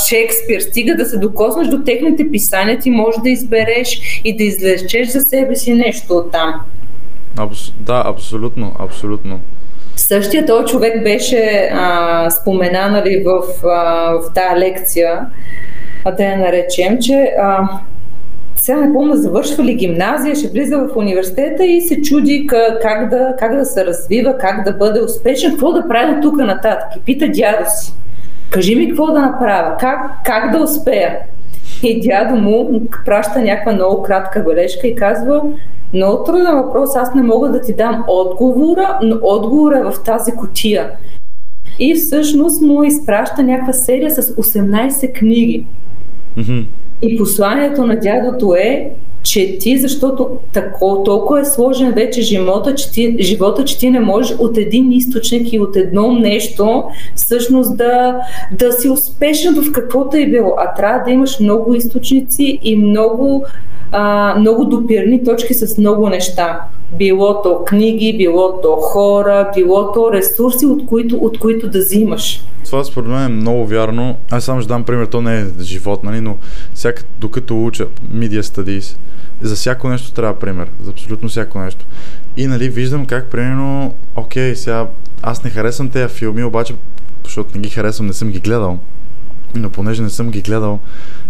Шекспир. 0.07 0.59
Стига 0.59 0.95
да 0.95 1.05
се 1.05 1.17
докоснеш 1.17 1.67
до 1.67 1.83
техните 1.83 2.31
писания, 2.31 2.79
ти 2.79 2.89
може 2.89 3.17
да 3.23 3.29
избереш 3.29 4.21
и 4.23 4.37
да 4.37 4.43
излечеш 4.43 5.07
за 5.07 5.21
себе 5.21 5.55
си 5.55 5.73
нещо 5.73 6.13
от 6.13 6.31
там. 6.31 6.53
Абс... 7.37 7.71
Да, 7.79 8.03
абсолютно, 8.05 8.71
абсолютно. 8.79 9.39
Същия 9.95 10.45
този 10.45 10.65
човек 10.65 11.03
беше 11.03 11.69
а, 11.73 12.29
спомена 12.29 12.89
нали, 12.91 13.23
в, 13.25 13.65
а, 13.67 14.11
в 14.11 14.33
тази 14.33 14.59
лекция, 14.59 15.19
а 16.05 16.11
да 16.11 16.23
я 16.23 16.37
наречем, 16.37 16.97
че 17.01 17.33
а, 17.41 17.67
сега 18.55 18.77
не 18.77 18.93
помня, 18.93 19.15
завършва 19.17 19.63
ли 19.63 19.73
гимназия, 19.73 20.35
ще 20.35 20.47
влиза 20.47 20.77
в 20.77 20.97
университета 20.97 21.65
и 21.65 21.81
се 21.81 22.01
чуди 22.01 22.47
как, 22.81 23.09
да, 23.09 23.35
как 23.39 23.55
да 23.55 23.65
се 23.65 23.85
развива, 23.85 24.37
как 24.37 24.63
да 24.63 24.73
бъде 24.73 25.01
успешен, 25.01 25.51
какво 25.51 25.71
да 25.71 25.87
прави 25.87 26.21
тук 26.21 26.37
нататък. 26.37 26.87
И 26.97 26.99
пита 26.99 27.27
дядо 27.27 27.65
си, 27.67 27.93
кажи 28.49 28.75
ми 28.75 28.89
какво 28.89 29.05
да 29.05 29.19
направя, 29.19 29.77
как, 29.79 29.99
как 30.25 30.51
да 30.51 30.63
успея. 30.63 31.19
И 31.83 32.01
дядо 32.01 32.35
му 32.35 32.81
праща 33.05 33.41
някаква 33.41 33.71
много 33.71 34.03
кратка 34.03 34.43
бележка 34.43 34.87
и 34.87 34.95
казва, 34.95 35.41
много 35.93 36.23
труден 36.23 36.55
въпрос, 36.55 36.95
аз 36.95 37.15
не 37.15 37.21
мога 37.21 37.49
да 37.49 37.61
ти 37.61 37.73
дам 37.73 38.03
отговора, 38.07 38.99
но 39.03 39.19
отговора 39.21 39.77
е 39.77 39.83
в 39.83 40.03
тази 40.05 40.31
котия. 40.31 40.91
И 41.79 41.95
всъщност 41.95 42.61
му 42.61 42.83
изпраща 42.83 43.43
някаква 43.43 43.73
серия 43.73 44.11
с 44.11 44.21
18 44.21 45.13
книги. 45.13 45.65
Мгм. 46.37 46.59
И 47.01 47.17
посланието 47.17 47.85
на 47.85 47.99
дядото 47.99 48.55
е, 48.55 48.91
че 49.23 49.57
ти, 49.57 49.77
защото 49.77 50.29
тако, 50.53 51.03
толкова 51.05 51.39
е 51.39 51.45
сложен 51.45 51.91
вече 51.91 52.21
живота, 52.21 52.75
че 52.75 52.91
ти, 52.91 53.17
живота, 53.19 53.65
че 53.65 53.77
ти 53.77 53.89
не 53.89 53.99
можеш 53.99 54.37
от 54.39 54.57
един 54.57 54.91
източник 54.91 55.53
и 55.53 55.59
от 55.59 55.75
едно 55.75 56.11
нещо 56.11 56.83
всъщност 57.15 57.77
да, 57.77 58.19
да 58.51 58.71
си 58.71 58.89
успешен 58.89 59.55
в 59.55 59.71
каквото 59.71 60.17
е 60.17 60.25
било. 60.25 60.55
А 60.57 60.73
трябва 60.73 61.03
да 61.05 61.11
имаш 61.11 61.39
много 61.39 61.73
източници 61.73 62.59
и 62.63 62.75
много, 62.75 63.45
а, 63.93 64.35
много 64.39 64.65
допирни 64.65 65.23
точки 65.23 65.53
с 65.53 65.77
много 65.77 66.09
неща. 66.09 66.59
Било 66.97 67.41
то 67.41 67.63
книги, 67.65 68.17
било 68.17 68.61
то 68.61 68.75
хора, 68.75 69.51
било 69.55 69.91
то 69.91 70.11
ресурси, 70.13 70.65
от 70.65 70.85
които, 70.85 71.15
от 71.15 71.39
които 71.39 71.69
да 71.69 71.79
взимаш. 71.79 72.41
Това 72.65 72.83
според 72.83 73.09
мен 73.09 73.25
е 73.25 73.27
много 73.27 73.65
вярно. 73.65 74.17
Аз 74.31 74.43
само 74.43 74.61
ще 74.61 74.67
дам 74.67 74.83
пример, 74.83 75.05
то 75.05 75.21
не 75.21 75.39
е 75.39 75.45
живот, 75.61 76.03
нали, 76.03 76.21
но 76.21 76.37
всяка, 76.73 77.03
докато 77.19 77.65
уча 77.65 77.87
Media 78.13 78.41
Studies, 78.41 78.97
за 79.41 79.55
всяко 79.55 79.89
нещо 79.89 80.11
трябва 80.11 80.39
пример, 80.39 80.69
за 80.83 80.91
абсолютно 80.91 81.29
всяко 81.29 81.59
нещо. 81.59 81.85
И 82.37 82.47
нали, 82.47 82.69
виждам 82.69 83.05
как, 83.05 83.25
примерно, 83.25 83.93
окей, 84.15 84.55
сега 84.55 84.87
аз 85.21 85.43
не 85.43 85.49
харесвам 85.49 85.89
тези 85.89 86.13
филми, 86.13 86.43
обаче, 86.43 86.75
защото 87.23 87.49
не 87.55 87.61
ги 87.61 87.69
харесвам, 87.69 88.07
не 88.07 88.13
съм 88.13 88.31
ги 88.31 88.39
гледал, 88.39 88.79
но 89.55 89.69
понеже 89.69 90.01
не 90.01 90.09
съм 90.09 90.31
ги 90.31 90.41
гледал, 90.41 90.79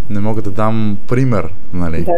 не 0.10 0.20
мога 0.20 0.42
да 0.42 0.52
дам 0.52 0.98
пример, 1.08 1.50
нали. 1.74 2.04
Да. 2.04 2.14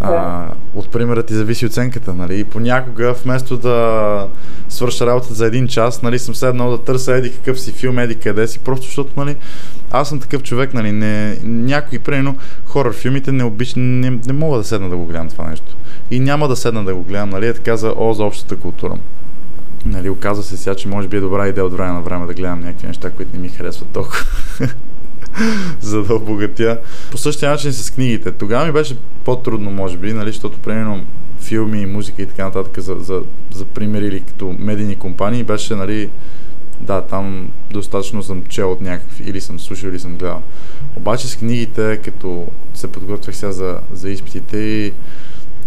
А, 0.00 0.46
от 0.74 0.88
примера 0.88 1.22
ти 1.22 1.34
зависи 1.34 1.66
оценката, 1.66 2.14
нали? 2.14 2.40
И 2.40 2.44
понякога, 2.44 3.14
вместо 3.24 3.56
да 3.56 4.26
свърша 4.68 5.06
работата 5.06 5.34
за 5.34 5.46
един 5.46 5.68
час, 5.68 6.02
нали, 6.02 6.18
съм 6.18 6.34
седнал 6.34 6.70
да 6.70 6.78
търся 6.78 7.12
еди 7.12 7.32
какъв 7.32 7.60
си 7.60 7.72
филм, 7.72 7.98
еди 7.98 8.14
къде 8.14 8.48
си, 8.48 8.58
просто 8.58 8.86
защото, 8.86 9.10
нали, 9.16 9.36
аз 9.90 10.08
съм 10.08 10.20
такъв 10.20 10.42
човек, 10.42 10.74
нали, 10.74 10.92
не, 10.92 11.36
някои, 11.44 11.98
примерно, 11.98 12.36
хорър 12.66 12.92
филмите 12.92 13.32
не 13.32 13.44
обичам, 13.44 14.00
не, 14.00 14.10
не 14.10 14.32
мога 14.32 14.58
да 14.58 14.64
седна 14.64 14.88
да 14.88 14.96
го 14.96 15.06
гледам 15.06 15.28
това 15.28 15.44
нещо. 15.44 15.76
И 16.10 16.20
няма 16.20 16.48
да 16.48 16.56
седна 16.56 16.84
да 16.84 16.94
го 16.94 17.02
гледам, 17.02 17.30
нали, 17.30 17.46
е 17.46 17.54
така 17.54 17.76
за, 17.76 17.94
о, 17.96 18.12
за 18.12 18.24
общата 18.24 18.56
култура. 18.56 18.94
Нали, 19.86 20.08
оказва 20.10 20.44
се 20.44 20.56
сега, 20.56 20.74
че 20.74 20.88
може 20.88 21.08
би 21.08 21.16
е 21.16 21.20
добра 21.20 21.48
идея 21.48 21.66
от 21.66 21.72
време 21.72 21.92
на 21.92 22.00
време 22.00 22.26
да 22.26 22.34
гледам 22.34 22.60
някакви 22.60 22.86
неща, 22.86 23.10
които 23.10 23.30
не 23.34 23.38
ми 23.38 23.48
харесват 23.48 23.88
толкова. 23.88 24.18
за 25.80 26.02
да 26.02 26.14
обогатя. 26.14 26.80
По 27.10 27.18
същия 27.18 27.50
начин 27.50 27.72
с 27.72 27.90
книгите. 27.90 28.32
Тогава 28.32 28.66
ми 28.66 28.72
беше 28.72 28.96
по-трудно, 29.24 29.70
може 29.70 29.96
би, 29.96 30.12
нали, 30.12 30.30
защото 30.30 30.58
примерно 30.58 31.04
филми, 31.40 31.86
музика 31.86 32.22
и 32.22 32.26
така 32.26 32.44
нататък 32.44 32.78
за, 32.78 32.96
за, 33.00 33.22
за 33.52 33.64
примери 33.64 34.06
или 34.06 34.20
като 34.20 34.56
медийни 34.58 34.96
компании 34.96 35.44
беше, 35.44 35.74
нали, 35.74 36.10
да, 36.80 37.02
там 37.02 37.48
достатъчно 37.70 38.22
съм 38.22 38.44
чел 38.48 38.72
от 38.72 38.80
някакви, 38.80 39.30
или 39.30 39.40
съм 39.40 39.60
слушал, 39.60 39.88
или 39.88 39.98
съм 39.98 40.16
гледал. 40.16 40.42
Обаче 40.96 41.28
с 41.28 41.36
книгите, 41.36 42.00
като 42.04 42.46
се 42.74 42.92
подготвях 42.92 43.36
сега 43.36 43.52
за, 43.52 43.78
за 43.92 44.10
изпитите 44.10 44.56
и 44.56 44.92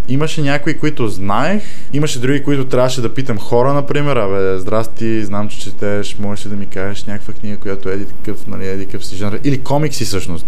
имаше 0.08 0.42
някои, 0.42 0.78
които 0.78 1.08
знаех, 1.08 1.64
имаше 1.94 2.20
други, 2.20 2.44
които 2.44 2.66
трябваше 2.66 3.02
да 3.02 3.14
питам 3.14 3.38
хора, 3.38 3.74
например, 3.74 4.16
абе, 4.16 4.60
здрасти, 4.60 5.26
знам, 5.26 5.50
че 5.50 5.60
четеш, 5.60 6.18
можеш 6.20 6.46
ли 6.46 6.50
да 6.50 6.56
ми 6.56 6.66
кажеш 6.66 7.06
някаква 7.06 7.34
книга, 7.34 7.58
която 7.58 7.90
еди 7.90 8.06
такъв, 8.06 8.48
нали, 8.48 8.68
еди 8.68 8.86
такъв 8.86 9.06
си 9.06 9.16
жанр, 9.16 9.40
или 9.44 9.62
комикси 9.62 10.06
всъщност. 10.06 10.46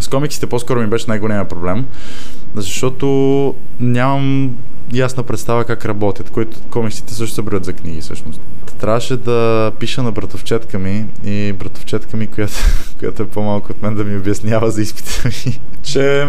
С 0.00 0.08
комиксите 0.08 0.46
по-скоро 0.46 0.80
ми 0.80 0.86
беше 0.86 1.04
най-големия 1.08 1.48
проблем, 1.48 1.86
защото 2.54 3.54
нямам 3.80 4.56
ясна 4.92 5.22
представа 5.22 5.64
как 5.64 5.84
работят, 5.84 6.30
които 6.30 6.56
комиксите 6.70 7.14
също 7.14 7.34
се 7.34 7.42
броят 7.42 7.64
за 7.64 7.72
книги 7.72 8.00
всъщност. 8.00 8.40
Трябваше 8.80 9.16
да 9.16 9.72
пиша 9.78 10.02
на 10.02 10.12
братовчетка 10.12 10.78
ми 10.78 11.06
и 11.24 11.52
братовчетка 11.52 12.16
ми, 12.16 12.26
която, 12.26 12.54
която 12.98 13.22
е 13.22 13.26
по-малко 13.26 13.72
от 13.72 13.82
мен 13.82 13.94
да 13.94 14.04
ми 14.04 14.16
обяснява 14.16 14.70
за 14.70 14.82
изпита 14.82 15.28
ми, 15.28 15.60
че 15.82 16.28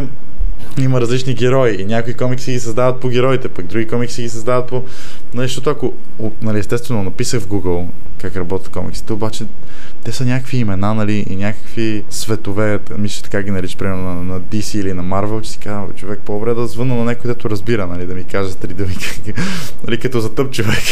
има 0.80 1.02
различни 1.02 1.34
герои. 1.34 1.76
И 1.80 1.86
някои 1.86 2.14
комикси 2.14 2.52
ги 2.52 2.60
създават 2.60 3.00
по 3.00 3.08
героите, 3.10 3.50
пък 3.50 3.66
други 3.66 3.88
комикси 3.88 4.22
ги 4.22 4.30
създават 4.30 4.68
по 4.68 4.84
Нали, 5.34 5.48
защото 5.48 5.70
ако, 5.70 5.94
нали, 6.42 6.60
естествено, 6.60 7.04
написах 7.04 7.42
в 7.42 7.48
Google 7.48 7.86
как 8.22 8.36
работят 8.36 8.70
комиксите, 8.70 9.14
обаче 9.14 9.44
те 10.06 10.12
са 10.12 10.26
някакви 10.26 10.58
имена, 10.58 10.94
нали, 10.94 11.26
и 11.30 11.36
някакви 11.36 12.04
светове, 12.10 12.80
мисля, 12.98 13.24
така 13.24 13.44
ги 13.44 13.52
нарича, 13.52 13.78
примерно 13.78 14.04
на, 14.04 14.16
на 14.16 14.42
DC 14.42 14.80
или 14.80 14.94
на 14.94 15.04
Marvel, 15.04 15.42
че 15.42 15.52
си 15.52 15.60
казва, 15.60 15.94
човек, 15.96 16.20
по-добре 16.26 16.54
да 16.54 16.68
звънна 16.68 16.96
на 16.96 17.04
някой, 17.04 17.22
който 17.22 17.50
разбира, 17.50 17.88
нали, 17.88 18.06
да 18.06 18.16
ми 18.16 18.24
каже 18.24 18.56
три 18.56 18.74
думи, 18.74 18.96
нали, 19.88 19.98
като 19.98 20.20
за 20.20 20.36
тъп 20.36 20.52
човек. 20.52 20.84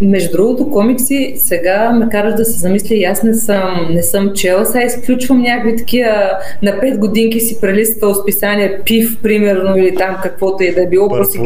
Между 0.00 0.32
другото, 0.32 0.70
комикси 0.70 1.34
сега 1.36 1.92
ме 1.92 2.08
караш 2.08 2.34
да 2.34 2.44
се 2.44 2.58
замисля 2.58 2.94
и 2.94 3.04
аз 3.04 3.22
не 3.22 3.34
съм, 3.34 3.86
не 3.90 4.02
съм 4.02 4.32
чела, 4.34 4.66
сега 4.66 4.84
изключвам 4.84 5.42
някакви 5.42 5.76
такива 5.76 6.30
на 6.62 6.70
5 6.70 6.98
годинки 6.98 7.40
си 7.40 7.60
прелиства 7.60 8.14
списания 8.14 8.84
Пив, 8.84 9.18
примерно, 9.22 9.76
или 9.76 9.94
там 9.94 10.16
каквото 10.22 10.62
и 10.62 10.74
да 10.74 10.82
е 10.82 10.86
било, 10.86 11.08
просто 11.08 11.38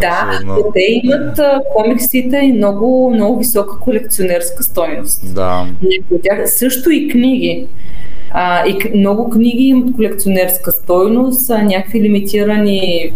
да, 0.00 0.38
сигурно. 0.40 0.72
те 0.74 1.00
имат 1.02 1.38
а, 1.38 1.60
комиксите 1.76 2.36
и 2.36 2.52
много, 2.52 3.10
много 3.14 3.38
висока 3.38 3.78
колекционерска 3.78 4.62
стойност. 4.62 5.34
Да. 5.34 5.66
Някои 5.82 6.22
тях 6.22 6.50
също 6.50 6.90
и 6.90 7.08
книги. 7.08 7.66
А, 8.30 8.66
и 8.66 8.98
много 8.98 9.30
книги 9.30 9.64
имат 9.64 9.96
колекционерска 9.96 10.72
стойност, 10.72 11.50
а, 11.50 11.62
някакви 11.62 12.02
лимитирани 12.02 13.12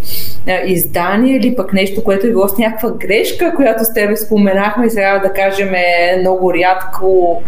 а, 0.49 0.53
издания 0.67 1.37
или 1.37 1.57
пък 1.57 1.73
нещо, 1.73 2.05
което 2.05 2.27
е 2.27 2.31
било 2.31 2.49
с 2.49 2.59
някаква 2.59 2.91
грешка, 2.91 3.53
която 3.57 3.85
с 3.85 3.95
тебе 3.95 4.17
споменахме 4.17 4.87
и 4.87 4.91
сега 4.91 5.19
да 5.19 5.33
кажем 5.33 5.75
е 5.75 6.17
много 6.21 6.55
рядко 6.55 7.43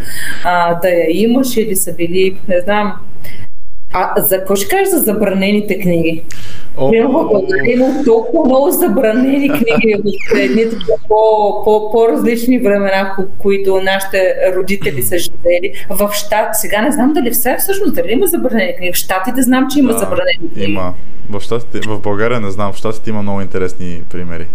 а, 0.44 0.74
да 0.74 0.88
я 0.88 1.22
имаш 1.22 1.56
или 1.56 1.76
са 1.76 1.94
били, 1.94 2.36
не 2.48 2.60
знам. 2.60 2.92
А 3.92 4.20
за 4.20 4.38
какво 4.38 4.56
ще 4.56 4.68
кажеш 4.68 4.88
за 4.88 4.98
забранените 4.98 5.78
книги? 5.78 6.22
О, 6.76 6.90
има 7.66 8.04
толкова 8.04 8.44
много 8.44 8.70
забранени 8.70 9.48
книги 9.48 9.94
от 10.04 10.38
едни 10.38 10.64
по, 11.08 11.64
по, 11.64 11.90
по-различни 11.92 12.58
времена, 12.58 13.14
в 13.18 13.24
които 13.38 13.80
нашите 13.80 14.34
родители 14.56 15.02
са 15.02 15.18
живели. 15.18 15.72
В 15.90 16.10
щат, 16.12 16.48
сега 16.52 16.82
не 16.82 16.92
знам 16.92 17.12
дали 17.12 17.30
все 17.30 17.56
всъщност, 17.58 17.94
дали 17.94 18.12
има 18.12 18.26
забранени 18.26 18.76
книги. 18.76 18.92
В 18.92 18.96
щатите 18.96 19.42
знам, 19.42 19.66
че 19.72 19.78
има 19.78 19.92
да, 19.92 19.98
забранени 19.98 20.52
книги. 20.54 20.72
Има. 20.72 20.94
В, 21.30 21.40
щатите, 21.40 21.88
в 21.88 22.00
България 22.00 22.40
не 22.40 22.50
знам, 22.50 22.72
в 22.72 22.76
щатите 22.76 23.10
има 23.10 23.22
много 23.22 23.40
интересни 23.40 24.02
примери. 24.10 24.46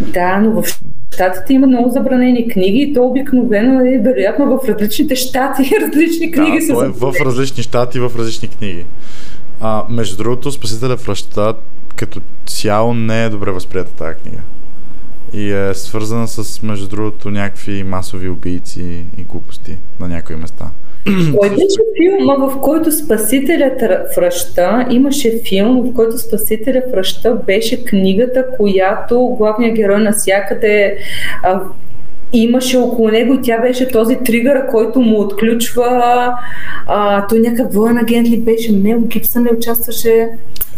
Да, 0.00 0.36
но 0.36 0.62
в 0.62 0.80
щатите 1.14 1.54
има 1.54 1.66
много 1.66 1.90
забранени 1.90 2.48
книги 2.48 2.78
и 2.78 2.94
то 2.94 3.06
обикновено 3.06 3.80
е 3.80 3.98
вероятно 4.04 4.46
в 4.46 4.68
различните 4.68 5.16
щати 5.16 5.62
различни 5.80 6.32
книги 6.32 6.58
да, 6.58 6.66
са. 6.66 6.86
Е 6.86 6.88
в 6.88 7.14
различни 7.24 7.62
щати, 7.62 8.00
в 8.00 8.12
различни 8.18 8.48
книги. 8.48 8.84
А, 9.66 9.84
между 9.90 10.16
другото, 10.16 10.52
Спасителя 10.52 10.96
в 10.96 11.08
ръщата 11.08 11.54
като 11.96 12.20
цяло 12.46 12.94
не 12.94 13.24
е 13.24 13.28
добре 13.28 13.50
възприята 13.50 13.92
тази 13.92 14.18
книга. 14.18 14.38
И 15.32 15.52
е 15.52 15.74
свързана 15.74 16.28
с, 16.28 16.62
между 16.62 16.88
другото, 16.88 17.30
някакви 17.30 17.82
масови 17.82 18.28
убийци 18.28 19.04
и 19.18 19.22
глупости 19.22 19.76
на 20.00 20.08
някои 20.08 20.36
места. 20.36 20.64
Кой 21.38 21.50
беше 21.50 21.80
филма, 21.96 22.34
в 22.34 22.60
който 22.60 22.92
Спасителят 22.92 23.80
връща? 24.16 24.86
Имаше 24.90 25.40
филм, 25.48 25.82
в 25.82 25.94
който 25.94 26.18
Спасителят 26.18 26.84
връща 26.90 27.34
беше 27.46 27.84
книгата, 27.84 28.46
която 28.56 29.20
главният 29.20 29.76
герой 29.76 30.02
навсякъде 30.02 30.98
а, 31.42 31.60
имаше 32.38 32.76
около 32.76 33.08
него 33.08 33.34
и 33.34 33.42
тя 33.42 33.60
беше 33.60 33.88
този 33.88 34.16
тригър, 34.24 34.66
който 34.70 35.00
му 35.00 35.20
отключва. 35.20 36.32
А, 36.86 37.26
той 37.26 37.38
някакъв 37.38 37.74
воен 37.74 37.98
агент 37.98 38.28
ли 38.28 38.38
беше? 38.38 38.72
Мел 38.72 39.00
Гибсън 39.00 39.44
ли 39.44 39.48
участваше? 39.56 40.28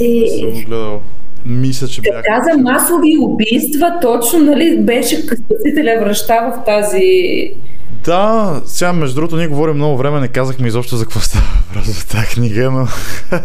И... 0.01 0.29
Съм 0.41 0.65
гледал. 0.65 1.01
Мисля, 1.47 1.89
че 1.89 2.01
бях. 2.01 2.23
Каза 2.25 2.59
масови 2.59 3.17
убийства, 3.21 3.93
точно, 4.03 4.39
нали, 4.39 4.79
беше 4.81 5.17
спасителя 5.17 6.01
връща 6.01 6.35
в 6.35 6.65
тази 6.65 7.51
да, 7.91 8.61
сега 8.67 8.93
между 8.93 9.15
другото 9.15 9.37
ние 9.37 9.47
говорим 9.47 9.75
много 9.75 9.97
време, 9.97 10.21
не 10.21 10.29
казахме 10.29 10.69
изобщо 10.69 10.97
за 10.97 11.05
какво 11.05 11.21
става 11.21 11.45
въпрос 11.67 11.95
в 11.95 12.09
тази 12.09 12.27
книга, 12.27 12.71
но... 12.71 12.87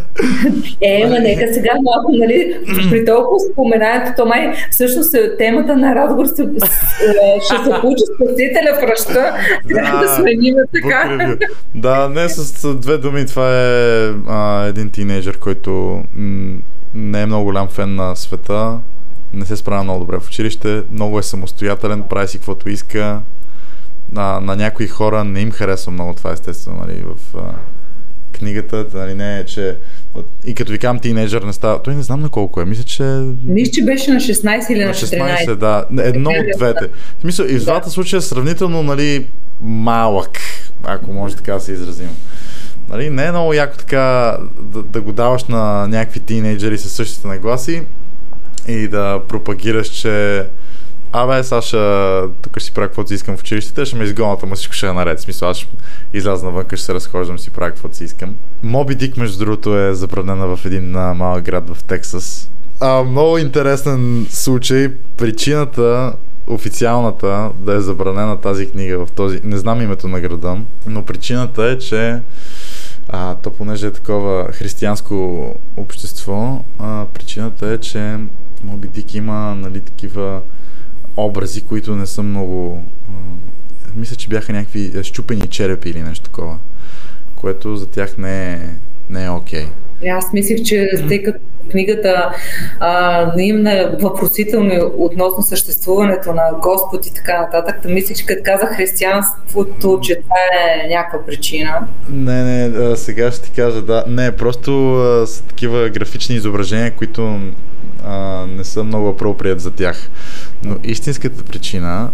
Е, 0.82 1.08
ма 1.10 1.20
нека 1.20 1.54
сега 1.54 1.72
малко, 1.84 2.12
нали, 2.12 2.58
при 2.90 3.06
толкова 3.06 3.40
споменанието, 3.52 4.12
то 4.18 4.26
май 4.26 4.54
всъщност 4.72 5.14
е 5.14 5.38
темата 5.38 5.78
на 5.78 5.96
разговор 5.96 6.26
ще, 6.26 6.44
ще 7.46 7.64
се 7.64 7.82
получи 7.82 8.04
спасителя 8.16 8.80
в 8.80 8.84
ръща, 8.84 9.34
да, 9.66 10.00
да 10.02 10.16
сменим 10.16 10.56
така. 10.74 11.36
Да, 11.76 12.10
не 12.10 12.30
с 12.30 12.76
две 12.76 12.98
думи, 12.98 13.26
това 13.26 13.50
е 13.50 14.10
а, 14.28 14.66
един 14.66 14.90
тинейджър, 14.90 15.38
който 15.38 16.04
м- 16.16 16.58
не 16.96 17.22
е 17.22 17.26
много 17.26 17.44
голям 17.44 17.68
фен 17.68 17.96
на 17.96 18.16
света, 18.16 18.78
не 19.34 19.46
се 19.46 19.58
справя 19.58 19.84
много 19.84 20.00
добре 20.00 20.20
в 20.20 20.28
училище, 20.28 20.84
много 20.92 21.20
е 21.20 21.24
самостоятелен, 21.24 22.04
прави 22.10 22.28
си 22.28 22.38
каквото 22.38 22.70
иска, 22.70 23.22
на, 24.12 24.40
на 24.40 24.56
някои 24.56 24.88
хора 24.88 25.24
не 25.24 25.40
им 25.40 25.52
харесва 25.52 25.92
много 25.92 26.14
това, 26.14 26.32
естествено, 26.32 26.84
нали, 26.88 27.04
в 27.04 27.38
а, 27.38 27.42
книгата, 28.32 28.86
нали, 28.94 29.14
не 29.14 29.40
е, 29.40 29.46
че 29.46 29.78
и 30.46 30.54
като 30.54 30.72
ви 30.72 30.80
казвам 30.80 31.00
тинейджър 31.00 31.42
не 31.42 31.54
става, 31.54 31.84
той 31.84 31.96
не 31.96 32.04
знам 32.04 32.22
на 32.22 32.30
колко 32.30 32.62
е, 32.62 32.66
мисля, 32.66 32.84
че... 32.84 33.04
Мисля, 33.44 33.72
че 33.72 33.84
беше 33.84 34.12
на 34.12 34.20
16 34.20 34.72
или 34.72 34.86
на 34.86 34.94
14. 34.94 35.46
16, 35.46 35.56
да, 35.56 35.86
едно 36.04 36.30
от 36.30 36.58
двете. 36.58 36.88
В 37.18 37.22
смисъл, 37.22 37.46
и 37.46 37.60
в 37.60 37.64
двата 37.64 37.86
да. 37.86 37.92
случая 37.92 38.18
е 38.18 38.22
сравнително, 38.22 38.84
нали, 38.84 39.26
малък, 39.62 40.40
ако 40.84 41.14
може 41.14 41.36
така 41.36 41.54
да 41.54 41.60
се 41.60 41.72
изразим. 41.72 42.10
Нали, 42.90 43.10
не 43.10 43.26
е 43.26 43.32
много 43.32 43.54
яко 43.54 43.78
така 43.78 44.38
да, 44.62 44.84
да 44.84 45.02
го 45.02 45.12
даваш 45.12 45.44
на 45.44 45.88
някакви 45.88 46.20
тинейджери 46.20 46.78
със 46.78 46.92
същите 46.92 47.28
нагласи 47.28 47.84
и 48.68 48.88
да 48.88 49.22
пропагираш, 49.28 49.88
че 49.88 50.46
Абе, 51.14 51.44
сега 51.44 51.62
ще, 51.62 51.78
тук 52.42 52.60
ще 52.60 52.66
си 52.66 52.72
правя 52.72 52.88
каквото 52.88 53.08
си 53.08 53.14
искам 53.14 53.38
в 53.38 53.40
училището, 53.40 53.86
ще 53.86 53.96
ме 53.96 54.04
изгонят, 54.04 54.44
ама 54.44 54.56
всичко 54.56 54.74
ще 54.74 54.88
е 54.88 54.94
наред. 54.94 55.20
Смисъл, 55.20 55.50
аз 55.50 55.58
ще 55.58 55.68
изляза 56.14 56.46
навън, 56.46 56.66
ще 56.68 56.78
се 56.78 56.94
разхождам, 56.94 57.40
си 57.40 57.50
правя 57.50 57.72
каквото 57.72 57.96
си 57.96 58.04
искам. 58.04 58.36
Моби 58.64 58.96
Дик, 58.96 59.18
между 59.18 59.40
другото, 59.40 59.78
е 59.80 59.94
забранена 59.94 60.56
в 60.56 60.66
един 60.66 60.92
малък 60.92 61.44
град 61.44 61.70
в 61.70 61.84
Тексас. 61.84 62.50
А, 62.80 63.04
много 63.04 63.38
интересен 63.38 64.28
случай. 64.30 64.94
Причината, 65.18 66.14
официалната, 66.48 67.50
да 67.60 67.74
е 67.74 67.80
забранена 67.80 68.38
тази 68.38 68.72
книга 68.72 69.06
в 69.06 69.12
този... 69.12 69.42
Не 69.44 69.58
знам 69.58 69.82
името 69.82 70.08
на 70.08 70.22
града, 70.22 70.58
но 70.88 71.06
причината 71.06 71.64
е, 71.64 71.78
че 71.78 72.22
а, 73.10 73.36
то 73.36 73.50
понеже 73.50 73.88
е 73.88 73.92
такова 73.92 74.52
християнско 74.52 75.46
общество, 75.78 76.64
а, 76.80 77.06
причината 77.14 77.68
е, 77.68 77.78
че 77.78 78.18
Моби 78.64 78.88
Дик 78.88 79.14
има 79.14 79.56
нали, 79.56 79.82
такива 79.82 80.42
образи, 81.18 81.62
които 81.62 81.96
не 81.96 82.06
са 82.06 82.24
много... 82.24 82.84
мисля, 83.96 84.16
че 84.16 84.30
бяха 84.30 84.54
някакви 84.54 85.04
щупени 85.04 85.48
черепи 85.48 85.90
или 85.90 86.04
нещо 86.04 86.24
такова, 86.24 86.58
което 87.36 87.76
за 87.76 87.88
тях 87.88 88.18
не 88.18 88.54
е, 88.54 88.60
не 89.10 89.26
е 89.26 89.30
окей. 89.30 89.66
Okay. 89.66 90.18
Аз 90.18 90.34
мислих, 90.34 90.64
че 90.64 90.90
тъй 91.08 91.24
като 91.24 91.40
книгата 91.72 92.32
а, 92.80 93.40
им 93.40 93.62
на 93.62 93.96
въпросително 94.02 94.92
относно 94.98 95.44
съществуването 95.44 96.34
на 96.34 96.44
Господ 96.62 97.06
и 97.06 97.14
така 97.14 97.42
нататък, 97.42 97.82
да 97.84 97.90
мислих, 97.90 98.18
че 98.18 98.26
като 98.26 98.42
каза 98.46 98.66
християнството, 98.66 100.00
че 100.02 100.16
това 100.16 100.36
е 100.36 100.88
някаква 100.88 101.26
причина. 101.26 101.88
Не, 102.10 102.44
не, 102.44 102.98
сега 102.98 103.32
ще 103.32 103.42
ти 103.42 103.52
кажа, 103.52 103.82
да. 103.82 104.04
Не, 104.08 104.32
просто 104.32 104.96
а, 104.96 105.28
са 105.28 105.44
такива 105.44 105.90
графични 105.90 106.36
изображения, 106.36 106.92
които 106.92 107.40
а, 108.06 108.46
не 108.58 108.64
са 108.64 108.84
много 108.84 109.10
апроприят 109.10 109.62
за 109.62 109.72
тях. 109.72 110.10
Но 110.64 110.76
истинската 110.84 111.44
причина 111.44 112.10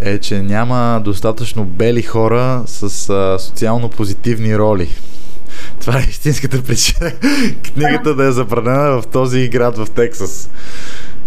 е, 0.00 0.18
че 0.18 0.42
няма 0.42 1.00
достатъчно 1.04 1.64
бели 1.64 2.02
хора 2.02 2.62
с 2.66 3.10
а, 3.10 3.38
социално 3.38 3.88
позитивни 3.88 4.58
роли. 4.58 4.88
Това 5.80 5.98
е 5.98 6.06
истинската 6.10 6.62
причина 6.62 7.12
книгата 7.74 8.14
да 8.14 8.24
е 8.24 8.32
забранена 8.32 9.02
в 9.02 9.06
този 9.06 9.48
град 9.48 9.78
в 9.78 9.86
Тексас. 9.90 10.50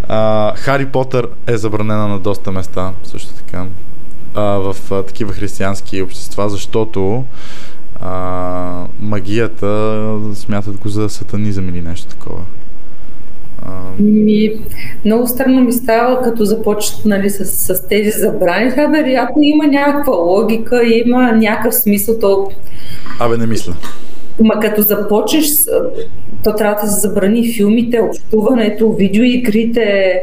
А, 0.08 0.54
Хари 0.56 0.86
Потър 0.86 1.28
е 1.48 1.58
забранена 1.58 2.08
на 2.08 2.20
доста 2.20 2.52
места, 2.52 2.94
също 3.04 3.34
така, 3.34 3.66
а, 4.36 4.42
в 4.42 4.76
а, 4.92 5.04
такива 5.04 5.34
християнски 5.34 6.02
общества, 6.02 6.50
защото 6.50 7.26
а, 8.02 8.86
магията 9.00 10.04
смятат 10.34 10.78
го 10.78 10.90
за 10.90 11.10
сатанизъм 11.10 11.70
или 11.70 11.82
нещо 11.82 12.08
такова. 12.08 12.42
Ми, 14.00 14.52
много 15.06 15.28
странно 15.28 15.62
ми 15.62 15.72
става, 15.72 16.22
като 16.22 16.46
започват 16.46 17.06
нали, 17.06 17.30
с, 17.30 17.46
с 17.46 17.88
тези 17.88 18.10
забрани. 18.10 18.72
Това 18.72 18.88
вероятно 18.88 19.42
има 19.44 19.68
някаква 19.68 20.14
логика, 20.14 20.82
има 20.86 21.32
някакъв 21.32 21.76
смисъл. 21.76 22.20
То... 22.20 22.52
Абе, 23.20 23.38
не 23.38 23.48
мисля. 23.48 23.74
Ма 24.42 24.60
като 24.60 24.82
започнеш, 24.82 25.50
то 26.44 26.56
трябва 26.56 26.82
да 26.82 26.92
се 26.92 27.00
забрани 27.00 27.54
филмите, 27.54 28.00
общуването, 28.00 28.92
видеоигрите, 28.92 30.20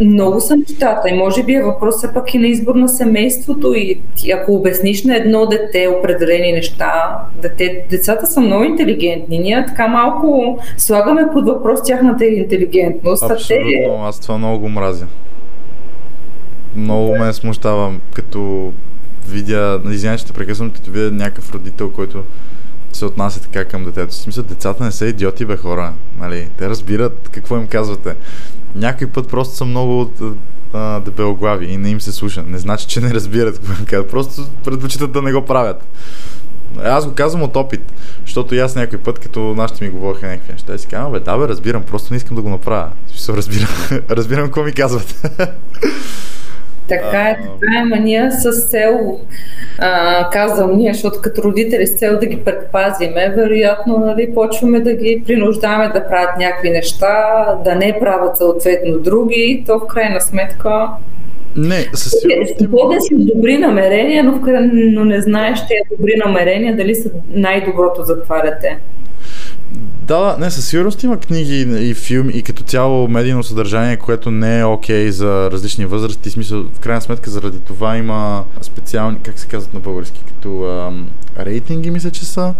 много 0.00 0.40
са 0.40 0.56
нещата 0.56 1.08
и 1.08 1.18
може 1.18 1.42
би 1.42 1.54
е 1.54 1.62
въпрос 1.62 1.96
все 1.96 2.12
пак 2.12 2.34
и 2.34 2.38
на 2.38 2.46
избор 2.46 2.74
на 2.74 2.88
семейството 2.88 3.74
и 3.74 4.00
ако 4.34 4.54
обясниш 4.54 5.04
на 5.04 5.16
едно 5.16 5.46
дете 5.46 5.88
определени 5.98 6.52
неща, 6.52 7.18
дете, 7.42 7.84
децата 7.90 8.26
са 8.26 8.40
много 8.40 8.64
интелигентни, 8.64 9.38
ние 9.38 9.66
така 9.66 9.88
малко 9.88 10.58
слагаме 10.76 11.22
под 11.32 11.46
въпрос 11.46 11.82
тяхната 11.82 12.26
интелигентност. 12.26 13.22
Абсолютно, 13.22 13.70
те... 13.70 13.90
аз 14.02 14.20
това 14.20 14.38
много 14.38 14.58
го 14.58 14.68
мразя. 14.68 15.06
много 16.76 17.16
ме 17.16 17.32
смущава, 17.32 17.92
като 18.14 18.72
видя, 19.28 19.80
извинявай, 19.90 20.18
че 20.18 20.26
те 20.26 20.32
прекъсвам, 20.32 20.70
като 20.70 20.90
видя 20.90 21.10
някакъв 21.10 21.54
родител, 21.54 21.90
който 21.90 22.24
се 22.92 23.04
отнася 23.04 23.42
така 23.42 23.64
към 23.64 23.84
детето. 23.84 24.12
В 24.12 24.14
смисъл, 24.14 24.44
децата 24.44 24.84
не 24.84 24.90
са 24.90 25.06
идиоти, 25.06 25.44
бе 25.44 25.56
хора. 25.56 25.92
Нали? 26.20 26.48
Те 26.58 26.68
разбират 26.68 27.28
какво 27.32 27.56
им 27.56 27.66
казвате. 27.66 28.14
Някой 28.74 29.06
път 29.06 29.28
просто 29.28 29.56
са 29.56 29.64
много 29.64 30.10
а, 30.72 31.00
дебелоглави 31.00 31.66
и 31.66 31.76
не 31.76 31.90
им 31.90 32.00
се 32.00 32.12
слуша. 32.12 32.42
Не 32.42 32.58
значи, 32.58 32.86
че 32.86 33.00
не 33.00 33.14
разбират 33.14 33.60
какво. 33.86 34.10
Просто 34.10 34.46
предпочитат 34.64 35.12
да 35.12 35.22
не 35.22 35.32
го 35.32 35.44
правят. 35.44 35.86
Аз 36.84 37.06
го 37.06 37.14
казвам 37.14 37.42
от 37.42 37.56
опит, 37.56 37.92
защото 38.26 38.54
и 38.54 38.60
аз 38.60 38.76
някой 38.76 38.98
път, 38.98 39.18
като 39.18 39.40
нашите 39.40 39.84
ми 39.84 39.90
говориха 39.90 40.26
някакви 40.26 40.52
неща, 40.52 40.78
си 40.78 40.86
казвам, 40.86 41.12
бе, 41.12 41.20
да 41.20 41.38
бе, 41.38 41.48
разбирам, 41.48 41.82
просто 41.82 42.12
не 42.12 42.16
искам 42.16 42.36
да 42.36 42.42
го 42.42 42.48
направя. 42.48 42.90
Разбирам, 43.28 43.68
разбирам 44.10 44.44
какво 44.44 44.62
ми 44.62 44.72
казват. 44.72 45.30
Така 46.88 47.20
е, 47.20 47.38
това 47.42 47.80
е 47.80 47.84
мания 47.84 48.32
с 48.32 48.68
цел, 48.68 49.18
а, 49.78 50.30
казвам 50.30 50.76
ние, 50.76 50.92
защото 50.92 51.20
като 51.22 51.42
родители 51.42 51.86
с 51.86 51.98
цел 51.98 52.18
да 52.20 52.26
ги 52.26 52.36
предпазиме, 52.44 53.32
вероятно 53.36 53.98
нали, 53.98 54.34
почваме 54.34 54.80
да 54.80 54.92
ги 54.92 55.22
принуждаваме 55.26 55.88
да 55.88 56.08
правят 56.08 56.38
някакви 56.38 56.70
неща, 56.70 57.44
да 57.64 57.74
не 57.74 57.96
правят 58.00 58.36
съответно 58.36 58.98
други, 58.98 59.64
то 59.66 59.78
в 59.78 59.86
крайна 59.86 60.20
сметка 60.20 60.88
не, 61.56 61.86
със 61.94 62.12
сигурност. 62.20 62.54
Спогоден 62.60 63.00
си 63.00 63.14
добри 63.14 63.58
намерения, 63.58 64.24
но, 64.24 64.32
в 64.32 64.40
край, 64.40 64.70
но 64.72 65.04
не 65.04 65.20
знаеш 65.20 65.60
тези 65.60 65.98
добри 65.98 66.12
намерения 66.26 66.76
дали 66.76 66.94
са 66.94 67.10
най-доброто 67.34 68.02
за 68.02 68.22
това 68.22 68.40
дете. 68.40 68.78
Да, 70.06 70.36
не, 70.40 70.50
със 70.50 70.66
сигурност 70.68 71.02
има 71.02 71.16
книги 71.16 71.60
и 71.88 71.94
филми 71.94 72.32
и 72.32 72.42
като 72.42 72.62
цяло 72.62 73.08
медийно 73.08 73.42
съдържание, 73.42 73.96
което 73.96 74.30
не 74.30 74.58
е 74.58 74.64
окей 74.64 75.06
okay 75.06 75.10
за 75.10 75.50
различни 75.50 75.86
възрасти. 75.86 76.30
Смисъл, 76.30 76.64
в 76.74 76.78
крайна 76.80 77.00
сметка, 77.00 77.30
заради 77.30 77.58
това 77.58 77.96
има 77.96 78.44
специални, 78.60 79.18
как 79.22 79.38
се 79.38 79.46
казват 79.46 79.74
на 79.74 79.80
български, 79.80 80.20
като 80.28 80.64
ам, 80.64 81.08
рейтинги, 81.38 81.90
мисля, 81.90 82.10
че 82.10 82.24
са. 82.24 82.54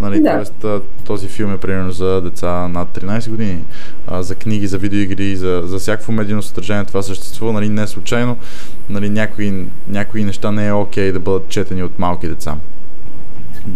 Нали, 0.00 0.20
Да. 0.20 0.32
Тоест, 0.32 0.84
този 1.06 1.28
филм 1.28 1.54
е 1.54 1.58
примерно 1.58 1.92
за 1.92 2.20
деца 2.20 2.68
над 2.68 2.88
13 2.88 3.30
години. 3.30 3.64
А, 4.06 4.22
за 4.22 4.34
книги, 4.34 4.66
за 4.66 4.78
видеоигри, 4.78 5.36
за, 5.36 5.62
за 5.64 5.78
всякакво 5.78 6.12
медийно 6.12 6.42
съдържание 6.42 6.84
това 6.84 7.02
съществува. 7.02 7.52
Нали, 7.52 7.68
не 7.68 7.86
случайно. 7.86 8.36
Нали, 8.88 9.08
някои, 9.08 9.64
някои 9.88 10.24
неща 10.24 10.50
не 10.50 10.66
е 10.66 10.72
окей 10.72 11.12
да 11.12 11.20
бъдат 11.20 11.48
четени 11.48 11.82
от 11.82 11.98
малки 11.98 12.28
деца. 12.28 12.56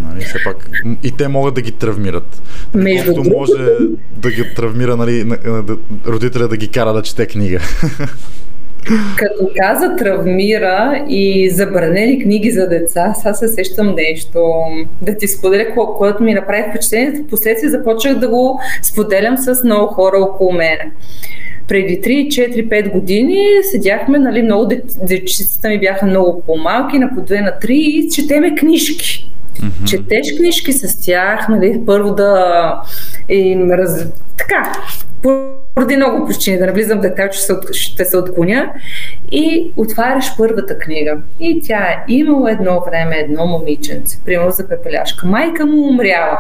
Нали, 0.01 0.21
все 0.21 0.39
пак, 0.45 0.71
и 1.03 1.11
те 1.11 1.29
могат 1.29 1.55
да 1.55 1.61
ги 1.61 1.73
травмират. 1.73 2.43
Между 2.75 3.05
Колкото 3.05 3.23
другото- 3.23 3.39
може 3.41 3.73
да 4.17 4.31
ги 4.31 4.55
травмира, 4.57 4.97
нали, 4.97 5.25
родителя 6.07 6.49
да 6.49 6.57
ги 6.57 6.69
кара 6.69 6.93
да 6.93 7.03
чете 7.03 7.27
книга. 7.27 7.61
Като 9.17 9.51
каза 9.57 9.97
травмира 9.97 11.05
и 11.09 11.51
забранени 11.51 12.23
книги 12.23 12.51
за 12.51 12.69
деца, 12.69 13.15
сега 13.15 13.35
се 13.35 13.49
сещам 13.49 13.95
нещо. 13.95 14.53
Да 15.03 15.17
ти 15.17 15.29
споделя, 15.29 15.67
ко- 15.67 15.95
което 15.95 16.23
ми 16.23 16.35
направи 16.35 16.65
впечатление. 16.71 17.23
Впоследствие 17.27 17.71
започнах 17.71 18.15
да 18.15 18.29
го 18.29 18.61
споделям 18.83 19.39
с 19.39 19.65
много 19.65 19.87
хора 19.87 20.17
около 20.19 20.53
мене. 20.53 20.91
Преди 21.69 22.01
3, 22.01 22.27
4, 22.29 22.69
5 22.69 22.93
години 22.93 23.39
седяхме, 23.63 24.19
нали, 24.19 24.43
много 24.43 24.69
дечицата 25.03 25.69
ми 25.69 25.81
бяха 25.81 26.07
много 26.07 26.43
по-малки, 26.47 26.99
на 26.99 27.15
по 27.15 27.21
2 27.23 27.41
на 27.41 27.53
3 27.63 27.71
и 27.71 28.09
четеме 28.11 28.55
книжки. 28.55 29.31
Четеш 29.87 30.37
книжки 30.37 30.73
с 30.73 31.05
тях, 31.07 31.49
нали, 31.49 31.83
първо 31.87 32.15
да 32.15 32.83
им 33.29 33.71
раз... 33.71 34.07
така, 34.37 34.73
поради 35.23 35.97
много 35.97 36.27
причини, 36.27 36.59
да 36.59 36.67
не 36.67 36.73
влизам 36.73 36.99
в 36.99 37.03
детайл, 37.03 37.29
че 37.29 37.41
ще 37.73 38.05
се 38.05 38.17
отклоня. 38.17 38.73
И 39.33 39.73
отваряш 39.77 40.37
първата 40.39 40.79
книга. 40.79 41.17
И 41.41 41.61
тя 41.63 41.79
е 41.79 42.05
имало 42.09 42.49
едно 42.49 42.83
време 42.87 43.17
едно 43.17 43.47
момиченце, 43.47 44.19
примерно 44.25 44.51
за 44.51 44.69
пепеляшка. 44.69 45.27
Майка 45.27 45.67
му 45.67 45.89
умряла. 45.89 46.39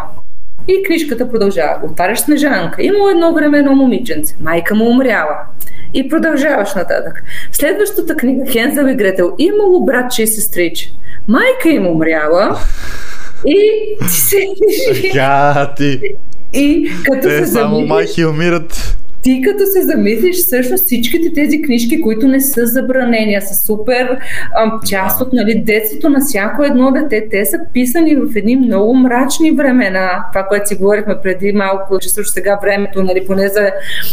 И 0.68 0.82
книжката 0.82 1.30
продължава. 1.30 1.80
Отваряш 1.84 2.20
Снежанка. 2.20 2.82
Имало 2.82 3.08
едно 3.08 3.34
време 3.34 3.58
едно 3.58 3.72
момиченце. 3.72 4.36
Майка 4.40 4.74
му 4.74 4.90
умряла. 4.90 5.36
И 5.94 6.08
продължаваш 6.08 6.74
нататък. 6.74 7.22
Следващата 7.52 8.16
книга 8.16 8.52
Хензел 8.52 8.86
и 8.86 8.94
Гретел. 8.94 9.34
Имало 9.38 9.84
братче 9.84 10.22
и 10.22 10.26
сестриче. 10.26 10.92
Майка 11.28 11.68
им 11.68 11.86
умряла. 11.86 12.58
И 13.46 13.56
ти 14.06 14.12
се 14.14 14.36
Така, 15.02 15.74
ти. 15.76 16.00
и 16.52 16.88
като 17.04 17.28
Те 17.28 17.38
се 17.38 17.46
само 17.46 17.74
замислиш, 17.74 17.88
майки 17.88 18.24
умират. 18.24 18.96
ти 19.22 19.42
като 19.44 19.66
се 19.66 19.82
замислиш, 19.82 20.36
всъщност 20.36 20.84
всичките 20.84 21.32
тези 21.32 21.62
книжки, 21.62 22.00
които 22.00 22.28
не 22.28 22.40
са 22.40 22.66
забранени, 22.66 23.34
а 23.34 23.40
са 23.40 23.66
супер 23.66 24.18
а, 24.54 24.80
част 24.88 25.20
от 25.20 25.32
нали, 25.32 25.62
детството 25.66 26.08
на 26.08 26.20
всяко 26.20 26.64
едно 26.64 26.92
дете, 26.92 27.28
те 27.30 27.44
са 27.44 27.58
писани 27.72 28.16
в 28.16 28.36
едни 28.36 28.56
много 28.56 28.94
мрачни 28.94 29.50
времена. 29.50 30.24
Това, 30.32 30.46
което 30.46 30.68
си 30.68 30.74
говорихме 30.74 31.14
преди 31.22 31.52
малко, 31.52 31.98
че 31.98 32.08
също 32.08 32.32
сега 32.32 32.58
времето, 32.62 33.02
нали, 33.02 33.26
поне 33.26 33.48
за 33.48 33.70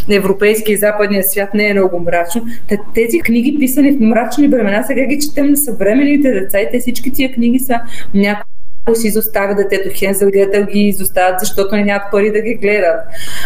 европейски 0.10 0.72
и 0.72 0.78
западния 0.78 1.24
свят 1.24 1.54
не 1.54 1.70
е 1.70 1.74
много 1.74 2.00
мрачно. 2.00 2.46
Та, 2.70 2.76
тези 2.96 3.20
книги, 3.20 3.58
писани 3.60 3.92
в 3.92 4.00
мрачни 4.00 4.48
времена, 4.48 4.84
сега 4.84 5.06
ги 5.06 5.20
четем 5.20 5.50
на 5.50 5.58
съвременните 5.58 6.32
деца 6.32 6.60
и 6.60 6.68
те 6.72 6.80
всички 6.80 7.12
тия 7.12 7.34
книги 7.34 7.60
са 7.60 7.80
някои 8.14 8.51
си 8.94 9.08
изоставя 9.08 9.56
детето. 9.56 9.90
Хензел 9.94 10.28
и 10.28 10.32
Гретел 10.32 10.66
ги 10.66 10.80
изоставят, 10.80 11.40
защото 11.40 11.76
не 11.76 11.84
нямат 11.84 12.04
пари 12.12 12.32
да 12.32 12.42
ги 12.42 12.54
гледат. 12.54 13.00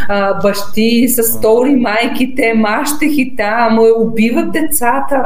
А, 0.08 0.34
бащи 0.34 1.08
с 1.08 1.24
стори 1.24 1.76
майките, 1.76 2.54
мащехи 2.54 3.34
там, 3.38 3.80
убиват 3.98 4.52
децата. 4.52 5.24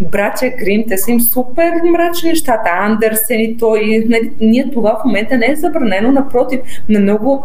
Братя 0.00 0.50
Грим, 0.58 0.84
те 0.88 0.98
са 0.98 1.10
им 1.10 1.20
супер 1.20 1.72
мрачни 1.92 2.28
нещата. 2.28 2.70
Андерсен 2.72 3.40
и 3.40 3.56
той. 3.56 4.04
Нали, 4.08 4.32
Ние 4.40 4.70
това 4.72 5.00
в 5.00 5.04
момента 5.04 5.38
не 5.38 5.46
е 5.46 5.56
забранено, 5.56 6.12
напротив, 6.12 6.60
на 6.88 7.00
много 7.00 7.44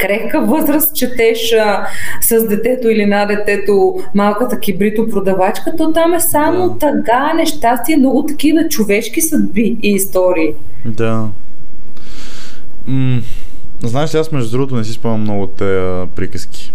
крехка 0.00 0.40
възраст 0.40 0.96
четеш 0.96 1.52
а, 1.52 1.86
с 2.20 2.48
детето 2.48 2.88
или 2.88 3.06
на 3.06 3.26
детето 3.26 4.00
малката 4.14 4.58
кибрито 4.58 5.08
продавачка, 5.08 5.72
то 5.76 5.92
там 5.92 6.14
е 6.14 6.20
само 6.20 6.68
Да. 6.68 6.78
тъга, 6.78 7.32
нещастие, 7.34 7.96
много 7.96 8.26
такива 8.26 8.68
човешки 8.68 9.20
съдби 9.20 9.76
и 9.82 9.88
истории. 9.90 10.54
Да. 10.84 11.28
М- 12.86 13.20
знаеш 13.82 14.14
аз 14.14 14.32
между 14.32 14.50
другото 14.50 14.76
не 14.76 14.84
си 14.84 14.92
спомням 14.92 15.20
много 15.20 15.42
от 15.42 15.54
тези 15.54 16.06
приказки. 16.10 16.72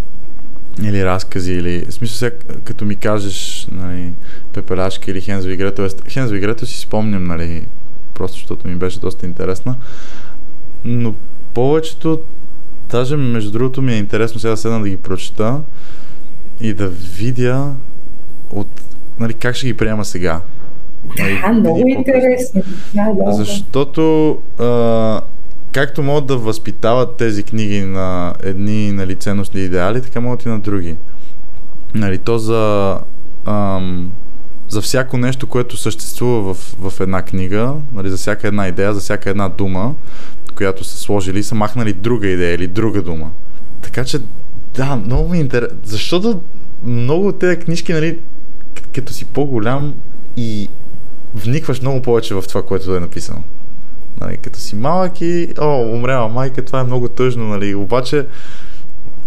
Или 0.83 1.05
разкази, 1.05 1.53
или... 1.53 1.85
В 1.89 1.93
смисъл, 1.93 2.15
сега, 2.15 2.35
като 2.63 2.85
ми 2.85 2.95
кажеш, 2.95 3.67
нали, 3.71 4.09
Пепелашка 4.53 5.11
или 5.11 5.21
Хензо 5.21 5.49
и 5.49 5.57
ест- 5.57 6.09
Хензо 6.09 6.35
и 6.35 6.39
Гретел 6.39 6.67
си 6.67 6.79
спомням, 6.79 7.23
нали, 7.23 7.65
просто 8.13 8.35
защото 8.35 8.67
ми 8.67 8.75
беше 8.75 8.99
доста 8.99 9.25
интересна. 9.25 9.75
Но 10.85 11.13
повечето, 11.53 12.19
даже 12.95 13.17
между 13.17 13.51
другото 13.51 13.81
ми 13.81 13.93
е 13.93 13.97
интересно 13.97 14.39
сега 14.39 14.51
да 14.51 14.57
седна 14.57 14.81
да 14.81 14.89
ги 14.89 14.97
прочета 14.97 15.61
и 16.61 16.73
да 16.73 16.87
видя 16.87 17.73
от, 18.51 18.67
нали, 19.19 19.33
как 19.33 19.55
ще 19.55 19.67
ги 19.67 19.77
приема 19.77 20.05
сега. 20.05 20.41
Нали, 21.19 21.41
А, 21.43 21.53
много 21.53 21.87
интересно. 21.87 22.63
Да, 22.93 23.13
да, 23.13 23.23
да. 23.23 23.33
Защото 23.33 24.37
а, 24.59 25.21
както 25.71 26.03
могат 26.03 26.25
да 26.25 26.37
възпитават 26.37 27.17
тези 27.17 27.43
книги 27.43 27.81
на 27.81 28.33
едни 28.43 28.91
нали, 28.91 29.15
ценностни 29.15 29.61
идеали, 29.61 30.01
така 30.01 30.21
могат 30.21 30.45
и 30.45 30.49
на 30.49 30.59
други. 30.59 30.95
Нали, 31.93 32.17
то 32.17 32.37
за, 32.37 32.97
ам, 33.45 34.11
за 34.69 34.81
всяко 34.81 35.17
нещо, 35.17 35.47
което 35.47 35.77
съществува 35.77 36.53
в, 36.53 36.75
в 36.89 36.99
една 36.99 37.21
книга, 37.21 37.73
нали, 37.93 38.09
за 38.09 38.17
всяка 38.17 38.47
една 38.47 38.67
идея, 38.67 38.93
за 38.93 38.99
всяка 38.99 39.29
една 39.29 39.49
дума, 39.49 39.93
която 40.55 40.83
са 40.83 40.97
сложили, 40.97 41.43
са 41.43 41.55
махнали 41.55 41.93
друга 41.93 42.27
идея 42.27 42.53
или 42.53 42.67
друга 42.67 43.01
дума. 43.01 43.31
Така 43.81 44.03
че, 44.03 44.19
да, 44.75 44.95
много 44.95 45.29
ми 45.29 45.39
интересно. 45.39 45.77
Защото 45.83 46.41
много 46.83 47.27
от 47.27 47.39
тези 47.39 47.59
книжки, 47.59 47.93
нали, 47.93 48.19
като 48.95 49.13
си 49.13 49.25
по-голям 49.25 49.93
и 50.37 50.69
вникваш 51.35 51.81
много 51.81 52.01
повече 52.01 52.35
в 52.35 52.43
това, 52.47 52.65
което 52.65 52.95
е 52.95 52.99
написано. 52.99 53.43
Нали, 54.21 54.37
като 54.37 54.59
си 54.59 54.75
малък 54.75 55.21
и, 55.21 55.47
о, 55.59 55.91
умряла 55.93 56.27
майка, 56.29 56.65
това 56.65 56.79
е 56.79 56.83
много 56.83 57.09
тъжно, 57.09 57.47
нали, 57.47 57.75
обаче, 57.75 58.25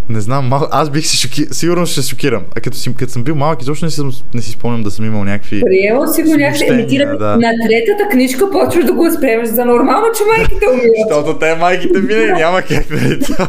не 0.09 0.21
знам, 0.21 0.47
мал... 0.47 0.67
аз 0.71 0.89
бих 0.89 1.07
се 1.07 1.17
шоки... 1.17 1.45
сигурно 1.51 1.85
ще 1.85 2.01
се 2.01 2.09
шокирам. 2.09 2.43
А 2.57 2.61
като, 2.61 2.77
си, 2.77 2.95
като 2.95 3.11
съм 3.11 3.23
бил 3.23 3.35
малък, 3.35 3.61
изобщо 3.61 3.85
не 3.85 3.91
си, 3.91 4.01
не 4.33 4.41
си 4.41 4.51
спомням 4.51 4.83
да 4.83 4.91
съм 4.91 5.05
имал 5.05 5.23
някакви... 5.23 5.61
Приела 5.61 6.07
си 6.07 6.23
го 6.23 6.35
някакси. 6.35 6.65
Еми, 6.69 6.87
ти 6.87 6.97
да. 6.97 7.05
на 7.37 7.51
третата 7.67 8.09
книжка 8.11 8.51
почваш 8.51 8.85
да 8.85 8.93
го 8.93 9.03
възприемаш 9.03 9.49
за 9.49 9.65
нормално, 9.65 10.05
че 10.17 10.23
майките 10.23 10.65
умират. 10.73 10.91
Защото 11.09 11.39
те 11.39 11.55
майките 11.55 11.99
винаги 11.99 12.31
няма 12.31 12.61
как, 12.61 12.89
нали? 12.89 13.19
Това- 13.19 13.47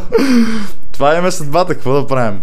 Това 0.92 1.16
им 1.16 1.26
е 1.26 1.30
съдбата, 1.30 1.74
какво 1.74 1.92
да 1.92 2.06
правим? 2.06 2.40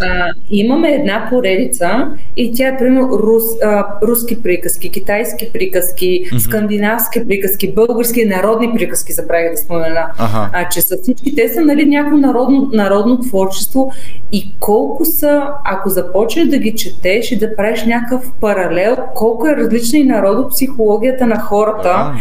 А, 0.00 0.32
имаме 0.50 0.88
една 0.88 1.26
поредица 1.30 2.08
и 2.36 2.52
тя 2.54 2.68
е 2.68 2.78
примерно 2.78 3.18
рус, 3.18 3.44
а, 3.64 3.86
руски 4.02 4.42
приказки, 4.42 4.90
китайски 4.90 5.52
приказки, 5.52 6.20
mm-hmm. 6.24 6.38
скандинавски 6.38 7.28
приказки, 7.28 7.72
български 7.74 8.24
народни 8.24 8.72
приказки, 8.74 9.12
забравих 9.12 9.50
да 9.50 9.56
спомена. 9.56 10.06
Ага. 10.18 10.50
А, 10.52 10.68
че 10.68 10.80
са 10.80 10.96
всички 11.02 11.34
те 11.34 11.48
са 11.48 11.60
нали, 11.60 11.86
някакво 11.86 12.16
народно, 12.16 12.70
народно 12.72 13.20
творчество 13.20 13.92
и 14.32 14.52
колко 14.60 15.04
са, 15.04 15.42
ако 15.64 15.88
започнеш 15.88 16.46
да 16.48 16.58
ги 16.58 16.74
четеш 16.74 17.32
и 17.32 17.38
да 17.38 17.56
правиш 17.56 17.84
някакъв 17.84 18.32
паралел, 18.40 18.96
колко 19.14 19.46
е 19.46 19.56
различна 19.56 19.98
и 19.98 20.04
народопсихологията 20.04 21.26
на 21.26 21.40
хората. 21.40 21.88
А. 21.88 22.14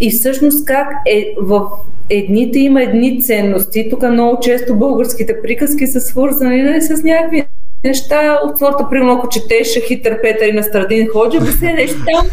И 0.00 0.10
всъщност 0.10 0.64
как 0.64 0.88
е 1.06 1.34
в 1.40 1.62
едните 2.10 2.58
има 2.58 2.82
едни 2.82 3.22
ценности. 3.22 3.88
Тук 3.90 4.02
много 4.10 4.40
често 4.40 4.76
българските 4.76 5.42
приказки 5.42 5.86
са 5.86 6.00
свързани 6.00 6.62
нали, 6.62 6.82
с 6.82 7.02
някакви 7.02 7.46
неща 7.84 8.38
от 8.44 8.58
сорта, 8.58 8.88
примерно 8.90 9.12
ако 9.12 9.28
четеш 9.28 9.86
хитър 9.86 10.20
Петър 10.22 10.46
и 10.46 10.52
на 10.52 10.62
Страдин 10.62 11.08
Ходжа, 11.12 11.40
да 11.40 11.52
се 11.52 11.72
нещо 11.72 11.96
там 11.96 12.26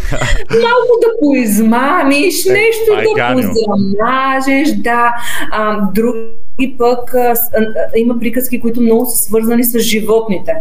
малко 0.52 1.00
да 1.02 1.08
поизмамиш, 1.22 2.46
е, 2.46 2.54
нещо 2.54 2.94
е, 2.98 3.04
да 3.04 3.34
позамажеш, 3.34 4.76
да. 4.78 5.14
А, 5.52 5.80
други 5.94 6.76
пък 6.78 7.14
а, 7.14 7.36
има 7.96 8.20
приказки, 8.20 8.62
които 8.62 8.82
много 8.82 9.06
са 9.06 9.18
свързани 9.18 9.64
с 9.64 9.80
животните. 9.80 10.56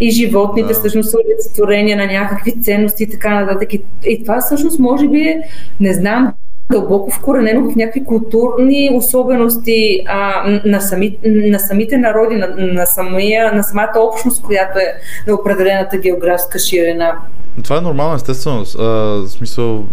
И 0.00 0.10
животните 0.10 0.68
да. 0.68 0.74
всъщност 0.74 1.10
са 1.10 1.16
олицетворение 1.26 1.96
на 1.96 2.06
някакви 2.06 2.62
ценности 2.62 3.02
и 3.02 3.10
така 3.10 3.40
нататък. 3.40 3.74
И, 3.74 3.82
и 4.04 4.22
това 4.22 4.40
всъщност 4.40 4.78
може 4.78 5.08
би 5.08 5.36
не 5.80 5.94
знам, 5.94 6.32
дълбоко 6.72 7.10
вкоренено 7.10 7.70
в 7.70 7.76
някакви 7.76 8.04
културни 8.04 8.90
особености 8.94 10.02
а, 10.06 10.50
на, 10.64 10.80
сами, 10.80 11.16
на 11.24 11.58
самите 11.58 11.98
народи, 11.98 12.36
на, 12.36 12.48
на, 12.58 12.86
самия, 12.86 13.52
на 13.52 13.62
самата 13.62 13.92
общност, 13.96 14.42
която 14.42 14.78
е 14.78 14.94
на 15.26 15.34
определената 15.34 15.98
географска 15.98 16.58
ширина. 16.58 17.18
Това 17.64 17.76
е 17.76 17.80
нормално, 17.80 18.14
естествено. 18.14 18.64
А, 18.78 18.84
в 18.84 19.28
смисъл, 19.28 19.84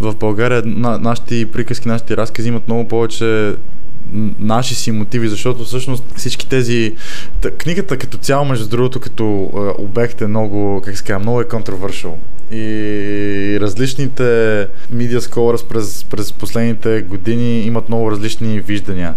в 0.00 0.14
България 0.14 0.62
на, 0.64 0.98
нашите 0.98 1.46
приказки, 1.52 1.88
нашите 1.88 2.16
разкази 2.16 2.48
имат 2.48 2.68
много 2.68 2.88
повече 2.88 3.54
наши 4.38 4.74
си 4.74 4.92
мотиви, 4.92 5.28
защото 5.28 5.64
всъщност 5.64 6.04
всички 6.16 6.48
тези... 6.48 6.94
Книгата 7.58 7.96
като 7.96 8.18
цяло, 8.18 8.44
между 8.44 8.68
другото, 8.68 9.00
като 9.00 9.50
обект 9.78 10.20
е 10.20 10.26
много, 10.26 10.82
как 10.84 10.98
се 10.98 11.04
казва, 11.04 11.18
много 11.18 11.40
е 11.40 11.48
контровършал 11.48 12.18
и 12.52 13.58
различните 13.60 14.22
media 14.94 15.18
scholars 15.20 15.66
през, 15.66 16.04
през 16.04 16.32
последните 16.32 17.02
години 17.02 17.60
имат 17.60 17.88
много 17.88 18.10
различни 18.10 18.60
виждания. 18.60 19.14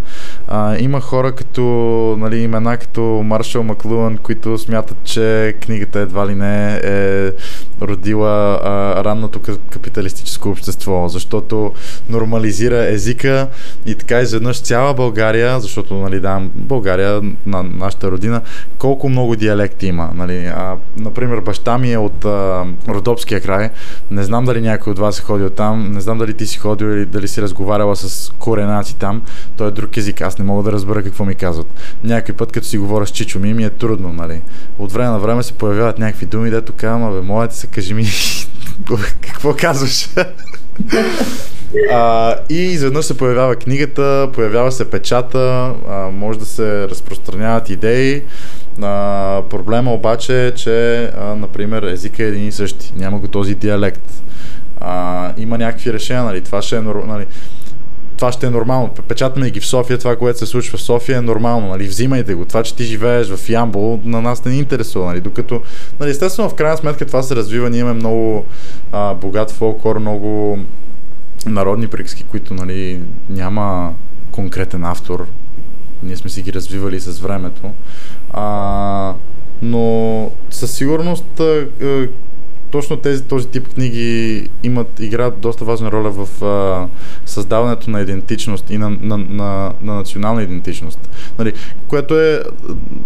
А, 0.47 0.77
има 0.77 1.01
хора 1.01 1.31
като 1.31 1.61
нали, 2.19 2.37
имена 2.37 2.77
като 2.77 3.01
Маршал 3.01 3.63
Маклуан, 3.63 4.17
които 4.17 4.57
смятат, 4.57 4.97
че 5.03 5.55
книгата 5.61 5.99
едва 5.99 6.27
ли 6.27 6.35
не 6.35 6.79
е 6.83 7.31
родила 7.81 8.59
а, 8.63 9.03
ранното 9.03 9.39
капиталистическо 9.69 10.49
общество, 10.49 11.07
защото 11.07 11.71
нормализира 12.09 12.85
езика 12.85 13.47
и 13.85 13.95
така 13.95 14.21
изведнъж 14.21 14.59
цяла 14.83 14.93
България, 14.93 15.59
защото 15.59 15.93
нали, 15.93 16.19
да, 16.19 16.41
България, 16.55 17.21
на 17.45 17.63
нашата 17.63 18.11
родина, 18.11 18.41
колко 18.77 19.09
много 19.09 19.35
диалекти 19.35 19.87
има. 19.87 20.09
Нали. 20.15 20.45
А, 20.45 20.75
например, 20.97 21.39
баща 21.39 21.77
ми 21.77 21.93
е 21.93 21.97
от 21.97 22.25
а, 22.25 22.65
Родопския 22.87 23.41
край. 23.41 23.69
Не 24.11 24.23
знам 24.23 24.45
дали 24.45 24.61
някой 24.61 24.91
от 24.91 24.99
вас 24.99 25.19
е 25.19 25.21
ходил 25.21 25.49
там, 25.49 25.91
не 25.91 26.01
знам 26.01 26.17
дали 26.17 26.33
ти 26.33 26.45
си 26.45 26.57
ходил 26.57 26.85
или 26.85 27.05
дали 27.05 27.27
си 27.27 27.41
разговаряла 27.41 27.95
с 27.95 28.33
коренаци 28.39 28.95
там. 28.95 29.21
Той 29.57 29.67
е 29.67 29.71
друг 29.71 29.97
език, 29.97 30.21
аз 30.21 30.37
не 30.37 30.45
мога 30.45 30.63
да 30.63 30.71
разбера 30.71 31.03
какво 31.03 31.25
ми 31.25 31.35
казват. 31.35 31.67
Някой 32.03 32.35
път, 32.35 32.51
като 32.51 32.67
си 32.67 32.77
говоря 32.77 33.07
с 33.07 33.09
Чичо 33.09 33.39
ми, 33.39 33.53
ми 33.53 33.63
е 33.63 33.69
трудно, 33.69 34.13
нали. 34.13 34.41
От 34.79 34.91
време 34.91 35.09
на 35.09 35.19
време 35.19 35.43
се 35.43 35.53
появяват 35.53 35.99
някакви 35.99 36.25
думи, 36.25 36.49
дето 36.49 36.73
казвам, 36.77 37.13
бе, 37.13 37.21
моля 37.21 37.51
се, 37.51 37.67
кажи 37.67 37.93
ми, 37.93 38.05
какво 39.21 39.55
казваш? 39.55 40.09
А, 41.91 42.35
и 42.49 42.55
изведнъж 42.55 43.05
се 43.05 43.17
появява 43.17 43.55
книгата, 43.55 44.29
появява 44.33 44.71
се 44.71 44.89
печата, 44.89 45.73
а, 45.89 46.09
може 46.11 46.39
да 46.39 46.45
се 46.45 46.87
разпространяват 46.87 47.69
идеи. 47.69 48.21
А, 48.81 49.41
проблема 49.49 49.93
обаче 49.93 50.47
е, 50.47 50.51
че, 50.51 51.03
а, 51.17 51.35
например, 51.35 51.83
езика 51.83 52.23
е 52.23 52.27
един 52.27 52.47
и 52.47 52.51
същи. 52.51 52.93
Няма 52.95 53.19
го 53.19 53.27
този 53.27 53.55
диалект. 53.55 54.23
А, 54.79 55.31
има 55.37 55.57
някакви 55.57 55.93
решения, 55.93 56.23
нали? 56.23 56.41
Това 56.41 56.61
ще 56.61 56.75
е 56.75 56.81
нали? 56.81 57.25
Това 58.23 58.31
ще 58.31 58.45
е 58.45 58.49
нормално. 58.49 58.89
Печатаме 59.07 59.49
ги 59.49 59.59
в 59.59 59.65
София, 59.65 59.97
това, 59.97 60.15
което 60.15 60.39
се 60.39 60.45
случва 60.45 60.77
в 60.77 60.81
София 60.81 61.17
е 61.17 61.21
нормално, 61.21 61.67
нали, 61.67 61.87
взимайте 61.87 62.33
го. 62.33 62.45
Това, 62.45 62.63
че 62.63 62.75
ти 62.75 62.83
живееш 62.83 63.29
в 63.29 63.49
Ямбол, 63.49 63.99
на 64.03 64.21
нас 64.21 64.45
не 64.45 64.51
ни 64.51 64.57
интересува, 64.57 65.05
нали, 65.05 65.21
докато, 65.21 65.61
нали, 65.99 66.11
естествено, 66.11 66.49
в 66.49 66.55
крайна 66.55 66.77
сметка 66.77 67.05
това 67.05 67.23
се 67.23 67.35
развива, 67.35 67.69
ние 67.69 67.79
имаме 67.79 67.95
много 67.95 68.45
а, 68.91 69.13
богат 69.13 69.51
фолклор, 69.51 69.99
много 69.99 70.59
народни 71.45 71.87
приказки, 71.87 72.23
които, 72.23 72.53
нали, 72.53 72.99
няма 73.29 73.93
конкретен 74.31 74.83
автор. 74.83 75.27
Ние 76.03 76.17
сме 76.17 76.29
си 76.29 76.41
ги 76.41 76.53
развивали 76.53 76.99
с 76.99 77.19
времето. 77.19 77.71
А, 78.31 79.13
но 79.61 80.31
със 80.49 80.71
сигурност 80.71 81.41
точно 82.73 82.97
тези, 82.97 83.23
този 83.23 83.47
тип 83.47 83.67
книги 83.67 84.49
имат, 84.63 84.99
играят 84.99 85.39
доста 85.39 85.65
важна 85.65 85.91
роля 85.91 86.11
в 86.11 86.43
а, 86.43 86.87
създаването 87.25 87.91
на 87.91 88.01
идентичност 88.01 88.69
и 88.69 88.77
на, 88.77 88.89
на, 88.89 89.17
на, 89.17 89.73
на 89.81 89.93
национална 89.93 90.43
идентичност. 90.43 91.09
Нали, 91.39 91.53
което 91.87 92.21
е 92.21 92.43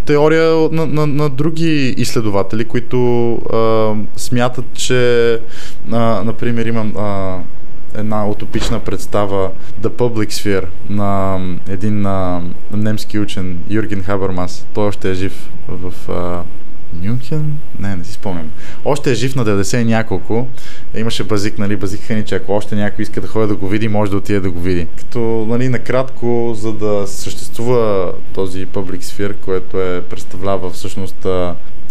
теория 0.05 0.69
на, 0.71 0.85
на, 0.85 1.07
на 1.07 1.29
други 1.29 1.95
изследователи, 1.97 2.65
които 2.65 3.33
а, 3.33 3.93
смятат, 4.15 4.65
че 4.73 5.33
а, 5.91 6.23
например 6.23 6.65
имам 6.65 6.97
а, 6.97 7.37
една 7.95 8.27
утопична 8.27 8.79
представа 8.79 9.51
The 9.81 9.89
Public 9.89 10.27
Sphere 10.27 10.65
на 10.89 11.39
един 11.69 12.05
а, 12.05 12.41
немски 12.73 13.19
учен 13.19 13.59
Юрген 13.69 14.03
Хабермас. 14.03 14.67
Той 14.73 14.87
още 14.87 15.11
е 15.11 15.13
жив 15.13 15.49
в 15.67 15.93
а, 16.09 16.43
Мюнхен? 16.93 17.57
Не, 17.79 17.95
не 17.95 18.03
си 18.03 18.13
спомням. 18.13 18.51
Още 18.85 19.11
е 19.11 19.15
жив 19.15 19.35
на 19.35 19.45
90 19.45 19.81
и 19.81 19.85
няколко. 19.85 20.47
Имаше 20.95 21.23
базик, 21.23 21.57
нали, 21.57 21.75
базикаха 21.75 22.13
ни, 22.13 22.25
че 22.25 22.35
ако 22.35 22.53
още 22.53 22.75
някой 22.75 23.03
иска 23.03 23.21
да 23.21 23.27
ходи 23.27 23.47
да 23.47 23.55
го 23.55 23.67
види, 23.67 23.87
може 23.87 24.11
да 24.11 24.17
отиде 24.17 24.39
да 24.39 24.51
го 24.51 24.59
види. 24.59 24.87
Като, 24.97 25.19
нали, 25.49 25.69
накратко, 25.69 26.53
за 26.55 26.73
да 26.73 27.07
съществува 27.07 28.11
този 28.33 28.67
Public 28.67 28.99
Sphere, 28.99 29.35
което 29.35 29.81
е, 29.81 30.01
представлява 30.01 30.69
всъщност, 30.69 31.15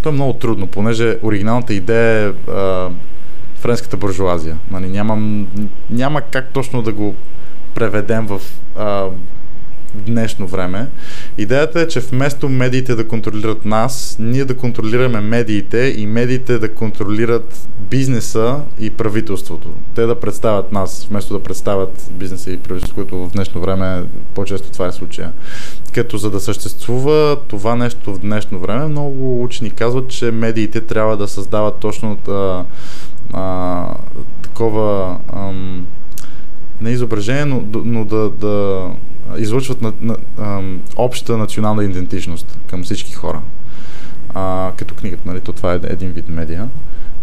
то 0.02 0.08
е 0.08 0.12
много 0.12 0.32
трудно, 0.32 0.66
понеже 0.66 1.18
оригиналната 1.22 1.74
идея 1.74 2.28
е 2.28 2.50
а, 2.50 2.90
френската 3.54 3.96
буржуазия. 3.96 4.58
Нали, 4.70 4.88
няма, 4.88 5.44
няма 5.90 6.20
как 6.20 6.52
точно 6.52 6.82
да 6.82 6.92
го 6.92 7.14
преведем 7.74 8.26
в 8.26 8.40
а, 8.76 9.06
днешно 9.96 10.46
време. 10.46 10.86
Идеята 11.38 11.80
е, 11.80 11.88
че 11.88 12.00
вместо 12.00 12.48
медиите 12.48 12.94
да 12.94 13.08
контролират 13.08 13.64
нас, 13.64 14.16
ние 14.20 14.44
да 14.44 14.56
контролираме 14.56 15.20
медиите 15.20 15.94
и 15.96 16.06
медиите 16.06 16.58
да 16.58 16.74
контролират 16.74 17.68
бизнеса 17.80 18.60
и 18.80 18.90
правителството. 18.90 19.68
Те 19.94 20.06
да 20.06 20.20
представят 20.20 20.72
нас, 20.72 21.06
вместо 21.10 21.34
да 21.38 21.42
представят 21.42 22.10
бизнеса 22.12 22.50
и 22.50 22.56
правителството, 22.56 22.94
което 22.94 23.28
в 23.28 23.32
днешно 23.32 23.60
време 23.60 24.04
по-често 24.34 24.70
това 24.70 24.86
е 24.86 24.92
случая. 24.92 25.32
Като 25.94 26.18
за 26.18 26.30
да 26.30 26.40
съществува 26.40 27.36
това 27.48 27.76
нещо 27.76 28.14
в 28.14 28.18
днешно 28.18 28.58
време, 28.58 28.86
много 28.86 29.42
учени 29.42 29.70
казват, 29.70 30.08
че 30.08 30.30
медиите 30.30 30.80
трябва 30.80 31.16
да 31.16 31.28
създават 31.28 31.78
точно 31.78 32.18
а, 32.28 32.64
а, 33.32 33.86
такова 34.42 35.16
ам, 35.32 35.86
не 36.80 36.90
изображение, 36.90 37.44
но, 37.44 37.62
но 37.84 38.04
да, 38.04 38.30
да 38.30 38.86
излъчват 39.38 39.82
на, 39.82 39.92
на, 40.00 40.16
а, 40.38 40.62
обща 40.96 41.36
национална 41.36 41.84
идентичност 41.84 42.58
към 42.66 42.82
всички 42.82 43.12
хора. 43.12 43.40
А, 44.34 44.72
като 44.76 44.94
книгата, 44.94 45.22
нали? 45.26 45.40
То 45.40 45.52
това 45.52 45.74
е 45.74 45.80
един 45.82 46.12
вид 46.12 46.28
медия. 46.28 46.68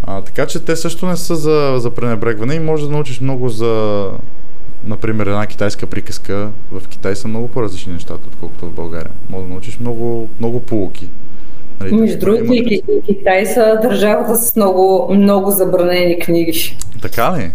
А, 0.03 0.21
така 0.21 0.45
че 0.45 0.59
те 0.59 0.75
също 0.75 1.05
не 1.05 1.17
са 1.17 1.35
за, 1.35 1.75
за 1.77 1.91
пренебрегване 1.91 2.53
и 2.53 2.59
може 2.59 2.85
да 2.85 2.91
научиш 2.91 3.19
много 3.19 3.49
за, 3.49 4.05
например, 4.85 5.25
една 5.27 5.45
китайска 5.45 5.87
приказка. 5.87 6.49
В 6.71 6.87
Китай 6.87 7.15
са 7.15 7.27
много 7.27 7.47
по-различни 7.47 7.93
нещата, 7.93 8.27
отколкото 8.27 8.65
в 8.65 8.71
България. 8.71 9.11
Може 9.29 9.43
да 9.43 9.49
научиш 9.49 9.79
много, 9.79 10.29
много 10.39 10.59
полуки. 10.59 11.09
Нали, 11.81 11.93
Между 11.93 12.19
другото, 12.19 12.53
и 12.53 12.81
Китай 13.05 13.45
са 13.45 13.79
държавата 13.81 14.35
с 14.35 14.55
много, 14.55 15.13
много 15.13 15.51
забранени 15.51 16.19
книги. 16.19 16.77
Така 17.01 17.37
ли? 17.37 17.51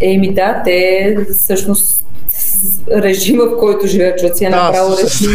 Еми 0.00 0.34
да, 0.34 0.62
те 0.64 1.16
всъщност 1.34 2.06
режима, 2.90 3.44
в 3.44 3.58
който 3.58 3.86
живеят, 3.86 4.18
защото 4.18 4.38
си 4.38 4.44
е 4.44 4.50
направил 4.50 4.96
режим. 5.02 5.30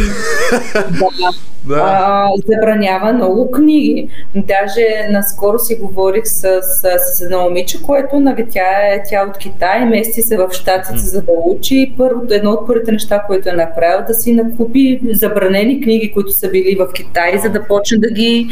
да. 1.00 1.30
Да. 1.68 1.76
а, 1.76 2.30
забранява 2.48 3.14
много 3.14 3.52
книги. 3.52 4.10
Даже 4.36 5.08
наскоро 5.10 5.60
си 5.60 5.76
говорих 5.76 6.24
с, 6.26 6.62
с, 6.62 7.00
с 7.14 7.22
едно 7.22 7.44
момиче, 7.44 7.84
което 7.84 8.20
нали, 8.20 8.46
тя, 8.50 8.94
е, 8.94 9.04
тя 9.10 9.22
е 9.22 9.26
от 9.26 9.38
Китай, 9.38 9.86
мести 9.86 10.22
се 10.22 10.38
в 10.38 10.50
Штатите, 10.52 10.98
за 10.98 11.22
да 11.22 11.32
учи. 11.46 11.94
Първото, 11.98 12.34
едно 12.34 12.52
от 12.52 12.68
първите 12.68 12.92
неща, 12.92 13.24
което 13.28 13.50
е 13.50 13.52
направил, 13.52 14.06
да 14.08 14.14
си 14.14 14.34
накупи 14.34 15.00
забранени 15.12 15.82
книги, 15.82 16.12
които 16.12 16.32
са 16.32 16.50
били 16.50 16.76
в 16.80 16.94
Китай, 16.94 17.38
за 17.38 17.50
да 17.50 17.64
почне 17.64 17.98
да 17.98 18.12
ги, 18.12 18.48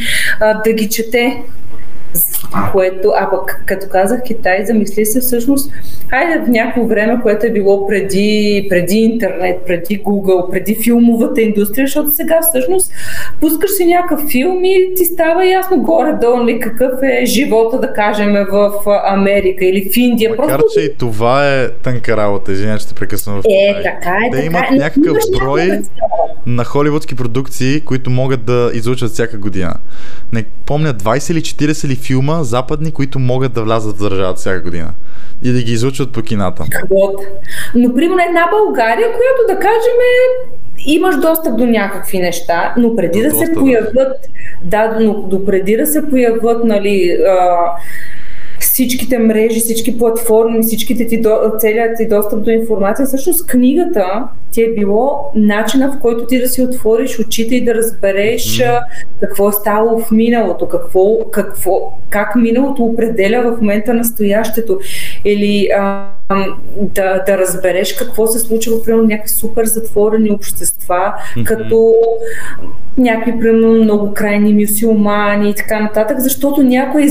да 0.66 0.74
ги 0.74 0.90
чете. 0.90 1.44
Което, 2.72 3.14
а 3.16 3.30
пък 3.30 3.64
като 3.66 3.88
казах 3.90 4.22
Китай, 4.24 4.66
замисли 4.66 5.06
се 5.06 5.20
всъщност, 5.20 5.72
хайде 6.10 6.46
в 6.46 6.50
някакво 6.50 6.86
време, 6.86 7.20
което 7.24 7.46
е 7.46 7.50
било 7.52 7.88
преди, 7.88 8.66
преди 8.70 8.98
интернет, 8.98 9.58
преди 9.68 10.04
Google, 10.04 10.52
преди 10.52 10.76
филмовата 10.76 11.42
индустрия, 11.42 11.88
защото 11.88 12.12
сега 12.12 12.40
всъщност 12.42 12.92
пускаш 13.42 13.72
си 13.72 13.86
някакъв 13.86 14.30
филм 14.30 14.64
и 14.64 14.94
ти 14.96 15.06
става 15.06 15.46
ясно 15.46 15.78
горе-долу 15.82 16.38
нали, 16.38 16.60
какъв 16.60 16.92
е 17.04 17.26
живота, 17.26 17.80
да 17.80 17.94
кажем, 17.94 18.34
в 18.52 18.72
Америка 19.06 19.66
или 19.66 19.90
в 19.94 19.98
Индия. 19.98 20.30
Макар, 20.30 20.60
Просто 20.60 20.80
че 20.80 20.86
и 20.86 20.96
това 20.96 21.54
е 21.54 21.70
тънка 21.70 22.18
работа, 22.18 22.52
извиня, 22.52 22.78
че 22.78 22.88
те 22.88 22.94
прекъсвам 22.94 23.42
е, 23.50 23.84
така 23.84 24.18
е, 24.28 24.30
Те 24.32 24.38
така 24.38 24.46
имат 24.46 24.72
е. 24.72 24.76
някакъв 24.76 25.18
брой 25.40 25.80
на 26.46 26.64
холивудски 26.64 27.16
продукции, 27.16 27.82
които 27.82 28.10
могат 28.10 28.46
да 28.46 28.72
излучат 28.74 29.12
всяка 29.12 29.38
година. 29.38 29.74
Не 30.36 30.44
помня 30.66 30.94
20 30.94 31.32
или 31.32 31.42
40 31.42 31.88
ли 31.88 31.96
филма 31.96 32.44
западни, 32.44 32.92
които 32.92 33.20
могат 33.20 33.54
да 33.54 33.64
влязат 33.64 33.98
в 33.98 34.00
държавата 34.00 34.40
всяка 34.40 34.62
година. 34.62 34.94
И 35.44 35.52
да 35.52 35.62
ги 35.62 35.72
излучват 35.72 36.12
по 36.12 36.22
кината. 36.22 36.64
Вот. 36.90 37.16
Но, 37.76 37.96
примерно, 37.96 38.22
една 38.30 38.48
България, 38.50 39.08
която 39.08 39.42
да 39.48 39.56
кажем 39.60 39.98
е 40.02 40.56
имаш 40.86 41.16
достъп 41.16 41.58
до 41.58 41.66
някакви 41.66 42.20
неща, 42.20 42.74
но 42.78 42.96
преди 42.96 43.22
До 43.22 43.30
да 43.30 43.36
се 43.36 43.46
да. 43.46 43.54
появят, 43.60 44.16
да, 44.62 44.98
но 45.00 45.14
до 45.14 45.46
преди 45.46 45.78
да 45.78 45.88
се 45.88 46.10
появят, 46.10 46.64
нали, 46.64 47.18
а, 47.28 47.58
всичките 48.76 49.20
мрежи, 49.20 49.60
всички 49.60 49.98
платформи, 49.98 50.64
всичките 50.64 51.08
ти, 51.08 51.22
до, 51.22 51.30
целият 51.60 51.98
ти 51.98 52.08
достъп 52.08 52.44
до 52.44 52.50
информация, 52.50 53.06
всъщност 53.06 53.48
книгата 53.48 54.28
ти 54.52 54.64
е 54.64 54.74
било 54.74 55.32
начина 55.36 55.92
в 55.92 56.00
който 56.02 56.26
ти 56.26 56.40
да 56.40 56.48
си 56.48 56.62
отвориш 56.62 57.20
очите 57.20 57.56
и 57.56 57.64
да 57.64 57.76
разбереш 57.76 58.64
какво 59.20 59.50
е 59.50 59.52
ставало 59.52 60.00
в 60.00 60.12
миналото, 60.12 60.68
какво, 60.68 61.20
какво, 61.32 61.94
как 62.10 62.36
миналото 62.36 62.84
определя 62.84 63.42
в 63.42 63.62
момента 63.62 63.94
настоящето. 63.94 64.80
Или 65.26 65.68
а, 65.78 66.08
да, 66.82 67.24
да 67.28 67.38
разбереш 67.38 67.94
какво 67.94 68.28
се 68.28 68.40
случва 68.40 68.78
в 68.78 68.88
някакви 68.88 69.30
супер 69.30 69.66
затворени 69.66 70.32
общества, 70.32 71.14
като 71.46 71.96
някакви 72.98 73.40
примерно 73.40 73.84
много 73.84 74.14
крайни 74.14 74.54
мюсюлмани 74.54 75.50
и 75.50 75.56
така 75.56 75.80
нататък, 75.80 76.20
защото 76.20 76.64
някой 76.64 77.08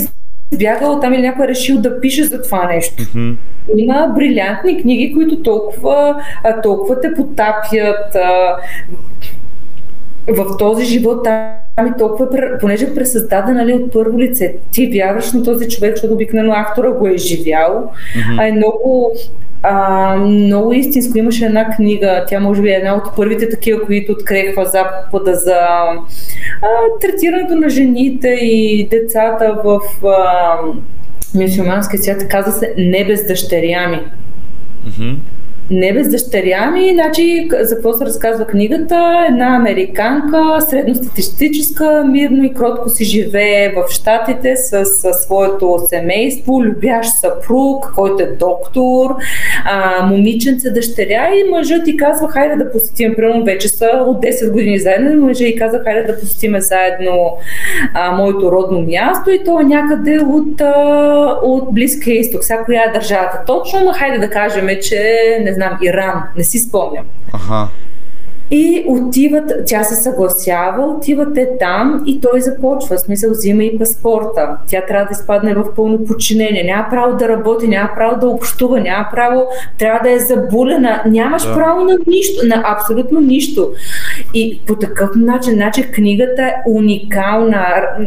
избягал 0.55 1.00
там 1.00 1.12
или 1.12 1.22
някой 1.22 1.44
е 1.44 1.48
решил 1.48 1.80
да 1.80 2.00
пише 2.00 2.24
за 2.24 2.42
това 2.42 2.66
нещо. 2.66 3.02
Мгм. 3.14 3.32
Има 3.76 4.12
брилянтни 4.14 4.82
книги, 4.82 5.14
които 5.14 5.42
толкова, 5.42 6.22
толкова 6.62 7.00
те 7.00 7.14
потапят 7.14 8.16
в 10.28 10.57
този 10.59 10.84
живот 10.84 11.28
там 11.77 11.87
и 11.87 11.99
толкова, 11.99 12.29
понеже 12.61 12.85
е 12.85 12.95
пресъздаден 12.95 13.55
нали, 13.57 13.72
от 13.72 13.93
първо 13.93 14.18
лице. 14.18 14.55
Ти 14.72 14.87
вярваш 14.87 15.33
на 15.33 15.43
този 15.43 15.68
човек, 15.68 15.95
защото 15.95 16.14
обикновено 16.14 16.53
автора 16.53 16.91
го 16.91 17.07
е 17.07 17.16
живял, 17.16 17.91
Мгм. 18.16 18.39
а 18.39 18.49
е 18.49 18.53
много, 18.53 19.12
а, 19.62 20.16
много 20.16 20.72
истинско. 20.72 21.18
Имаше 21.18 21.45
една 21.45 21.70
книга, 21.77 22.25
тя 22.29 22.41
може 22.41 22.62
би 22.62 22.68
е 22.68 22.72
една 22.72 22.95
от 22.95 23.16
първите 23.16 23.49
такива, 23.49 23.87
които 23.87 24.12
открехва 24.12 24.64
Запада 24.64 25.35
за 25.35 25.59
а, 26.62 26.68
третирането 27.01 27.55
на 27.55 27.68
жените 27.68 28.29
и 28.29 28.89
децата 28.91 29.61
в 29.64 29.81
а, 30.07 30.57
мюсюлманския 31.35 32.03
свят. 32.03 32.29
Каза 32.29 32.53
се 32.53 32.75
Не 32.79 33.05
без 33.05 33.27
дъщеря 33.27 33.89
ми. 33.89 34.01
Мгм. 34.87 35.14
Не 35.71 35.93
без 35.93 36.09
дъщеря 36.09 36.71
ми, 36.71 36.91
значи 36.95 37.49
за 37.61 37.75
какво 37.75 37.93
се 37.93 38.05
разказва 38.05 38.47
книгата? 38.47 39.27
Една 39.29 39.57
американка, 39.57 40.61
средностатистическа, 40.61 42.05
мирно 42.11 42.45
и 42.45 42.55
кротко 42.55 42.89
си 42.89 43.05
живее 43.05 43.73
в 43.73 43.93
Штатите 43.93 44.57
с, 44.57 44.85
с 44.85 45.12
своето 45.12 45.79
семейство, 45.89 46.62
любящ 46.65 47.11
съпруг, 47.11 47.93
който 47.95 48.23
е 48.23 48.27
доктор, 48.27 49.15
а, 49.65 50.07
момиченце, 50.07 50.71
дъщеря 50.71 51.29
и 51.35 51.51
мъжът 51.51 51.85
ти 51.85 51.97
казва, 51.97 52.29
хайде 52.29 52.65
да 52.65 52.73
посетим, 52.73 53.15
примерно 53.17 53.45
вече 53.45 53.69
са 53.69 54.05
от 54.07 54.23
10 54.23 54.53
години 54.53 54.79
заедно 54.79 55.12
и 55.12 55.17
мъжът 55.17 55.49
и 55.49 55.57
казва, 55.57 55.81
хайде 55.85 56.12
да 56.12 56.21
посетиме 56.21 56.61
заедно 56.61 57.37
а, 57.95 58.12
моето 58.12 58.53
родно 58.53 58.81
място 58.81 59.31
и 59.31 59.45
то 59.45 59.61
е 59.61 59.65
някъде 59.65 60.19
от, 60.19 60.61
а, 60.61 61.39
от 61.43 61.75
Близкия 61.75 62.19
изток. 62.19 62.45
Сега 62.45 62.65
коя 62.65 62.83
е 62.83 62.93
държавата 62.93 63.41
точно, 63.47 63.81
но 63.85 63.93
хайде 63.93 64.19
да 64.19 64.31
кажем, 64.31 64.69
че 64.83 65.39
не 65.41 65.53
знам, 65.55 65.78
Иран, 65.82 66.22
не 66.36 66.44
си 66.44 66.59
спомням. 66.59 67.07
Аха. 67.32 67.68
И 68.57 68.84
отиват, 68.88 69.52
тя 69.66 69.84
се 69.84 69.94
съгласява, 69.94 70.86
отиват 70.86 71.34
те 71.34 71.48
там 71.59 72.02
и 72.07 72.20
той 72.20 72.40
започва, 72.40 72.98
смисъл 72.98 73.30
взима 73.30 73.64
и 73.64 73.78
паспорта. 73.78 74.57
Тя 74.66 74.82
трябва 74.88 75.07
да 75.07 75.12
изпадне 75.12 75.55
в 75.55 75.74
пълно 75.76 76.05
подчинение. 76.05 76.64
Няма 76.64 76.86
право 76.90 77.16
да 77.16 77.28
работи, 77.28 77.68
няма 77.68 77.90
право 77.96 78.20
да 78.20 78.28
общува, 78.28 78.80
няма 78.80 79.09
право, 79.14 79.46
трябва 79.78 80.00
да 80.02 80.11
е 80.11 80.18
забулена. 80.18 81.02
Нямаш 81.07 81.42
Да. 81.42 81.55
право 81.55 81.84
на 81.84 81.98
нищо, 82.07 82.46
на 82.46 82.62
абсолютно 82.64 83.20
нищо. 83.20 83.70
И 84.34 84.61
по 84.66 84.76
такъв 84.76 85.11
начин, 85.16 85.55
значи 85.55 85.90
книгата 85.92 86.42
е 86.42 86.55
уникална 86.66 87.66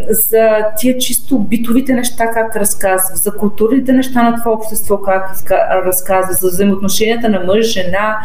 за 0.09 0.47
тия 0.77 0.97
чисто 0.97 1.39
битовите 1.39 1.93
неща, 1.93 2.27
как 2.27 2.55
разказва, 2.55 3.15
за 3.15 3.31
културните 3.31 3.93
неща 3.93 4.23
на 4.23 4.35
това 4.35 4.51
общество, 4.51 4.97
как 4.97 5.51
разказва, 5.85 6.33
за 6.33 6.47
взаимоотношенията 6.47 7.29
на 7.29 7.39
мъж, 7.39 7.65
жена, 7.65 8.17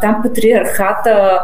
там 0.00 0.20
патриархата, 0.22 1.40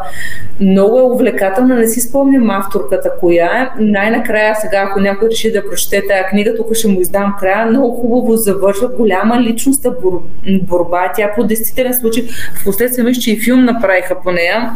много 0.60 0.98
е 0.98 1.02
увлекателна, 1.02 1.74
не 1.74 1.88
си 1.88 2.00
спомням 2.00 2.50
авторката 2.50 3.10
коя 3.20 3.46
е. 3.46 3.82
Най-накрая 3.82 4.54
сега, 4.54 4.86
ако 4.90 5.00
някой 5.00 5.28
реши 5.28 5.52
да 5.52 5.68
прочете 5.70 6.06
тази 6.06 6.24
книга, 6.30 6.54
тук 6.56 6.74
ще 6.74 6.88
му 6.88 7.00
издам 7.00 7.34
края, 7.40 7.66
много 7.66 7.96
хубаво 7.96 8.36
завършва, 8.36 8.88
голяма 8.88 9.40
личността 9.40 9.90
бор, 10.02 10.22
борба, 10.62 11.12
тя 11.16 11.32
по 11.36 11.44
действителен 11.44 11.94
случай, 11.94 12.24
в 12.60 12.64
последствие 12.64 13.04
мисля, 13.04 13.22
че 13.22 13.32
и 13.32 13.40
филм 13.40 13.64
направиха 13.64 14.20
по 14.22 14.30
нея, 14.32 14.70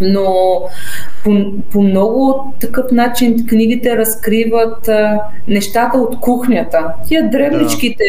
но 0.00 0.60
по, 1.24 1.52
по 1.70 1.82
много 1.82 2.52
такъв 2.60 2.92
начин 2.92 3.46
книгите 3.46 3.96
разкриват 3.96 4.88
а, 4.88 5.20
нещата 5.48 5.98
от 5.98 6.20
кухнята. 6.20 6.86
Тия 7.08 7.30
дребничките, 7.30 8.04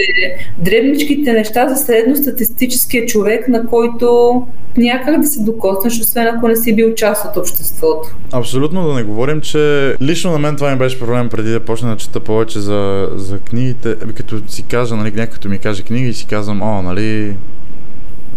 дребничките 0.57 1.33
неща 1.33 1.69
за 1.69 1.75
средностатистическия 1.75 3.05
човек, 3.05 3.47
на 3.47 3.67
който 3.67 4.41
някак 4.77 5.21
да 5.21 5.27
се 5.27 5.41
докоснеш, 5.41 5.99
освен 5.99 6.27
ако 6.27 6.47
не 6.47 6.55
си 6.55 6.75
бил 6.75 6.93
част 6.93 7.25
от 7.25 7.37
обществото. 7.37 8.15
Абсолютно 8.31 8.87
да 8.87 8.93
не 8.93 9.03
говорим, 9.03 9.41
че 9.41 9.95
лично 10.01 10.31
на 10.31 10.39
мен 10.39 10.55
това 10.55 10.71
ми 10.71 10.77
беше 10.77 10.99
проблем 10.99 11.29
преди 11.29 11.51
да 11.51 11.59
почна 11.59 11.89
да 11.89 11.97
чета 11.97 12.19
повече 12.19 12.59
за, 12.59 13.09
за 13.15 13.39
книгите. 13.39 13.95
Ами 14.03 14.13
като 14.13 14.41
си 14.47 14.63
кажа, 14.63 14.95
нали, 14.95 15.11
някой 15.15 15.51
ми 15.51 15.57
каже 15.57 15.83
книги 15.83 16.07
и 16.09 16.13
си 16.13 16.25
казвам, 16.25 16.61
о, 16.61 16.81
нали, 16.81 17.35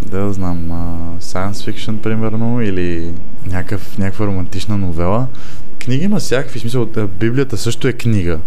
да 0.03 0.33
знам, 0.33 0.71
а, 0.71 0.97
science 1.21 1.71
fiction, 1.71 1.97
примерно, 1.97 2.61
или 2.61 3.11
някакъв, 3.47 3.97
някаква 3.97 4.25
романтична 4.25 4.77
новела. 4.77 5.27
Книги 5.79 6.03
има 6.03 6.19
всякакви, 6.19 6.59
смисъл, 6.59 6.87
Библията 7.19 7.57
също 7.57 7.87
е 7.87 7.93
книга. 7.93 8.39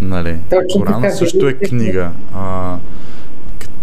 Нали? 0.00 0.36
Точно 0.50 0.80
Корана 0.80 1.00
така, 1.00 1.14
също 1.14 1.48
е 1.48 1.50
е 1.50 1.54
книга. 1.54 2.10
А, 2.34 2.76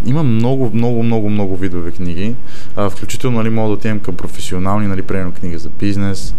има 0.06 0.24
много, 0.24 0.72
много, 0.74 1.04
много, 1.04 1.30
много 1.30 1.58
видове 1.58 1.91
книги. 1.91 2.36
А, 2.76 2.89
включително 2.89 3.38
нали, 3.38 3.49
мога 3.49 3.68
да 3.68 3.74
отидем 3.74 3.99
към 3.99 4.16
професионални, 4.16 4.88
нали, 4.88 5.01
примерно 5.01 5.32
книга 5.32 5.58
за 5.58 5.70
бизнес. 5.70 6.36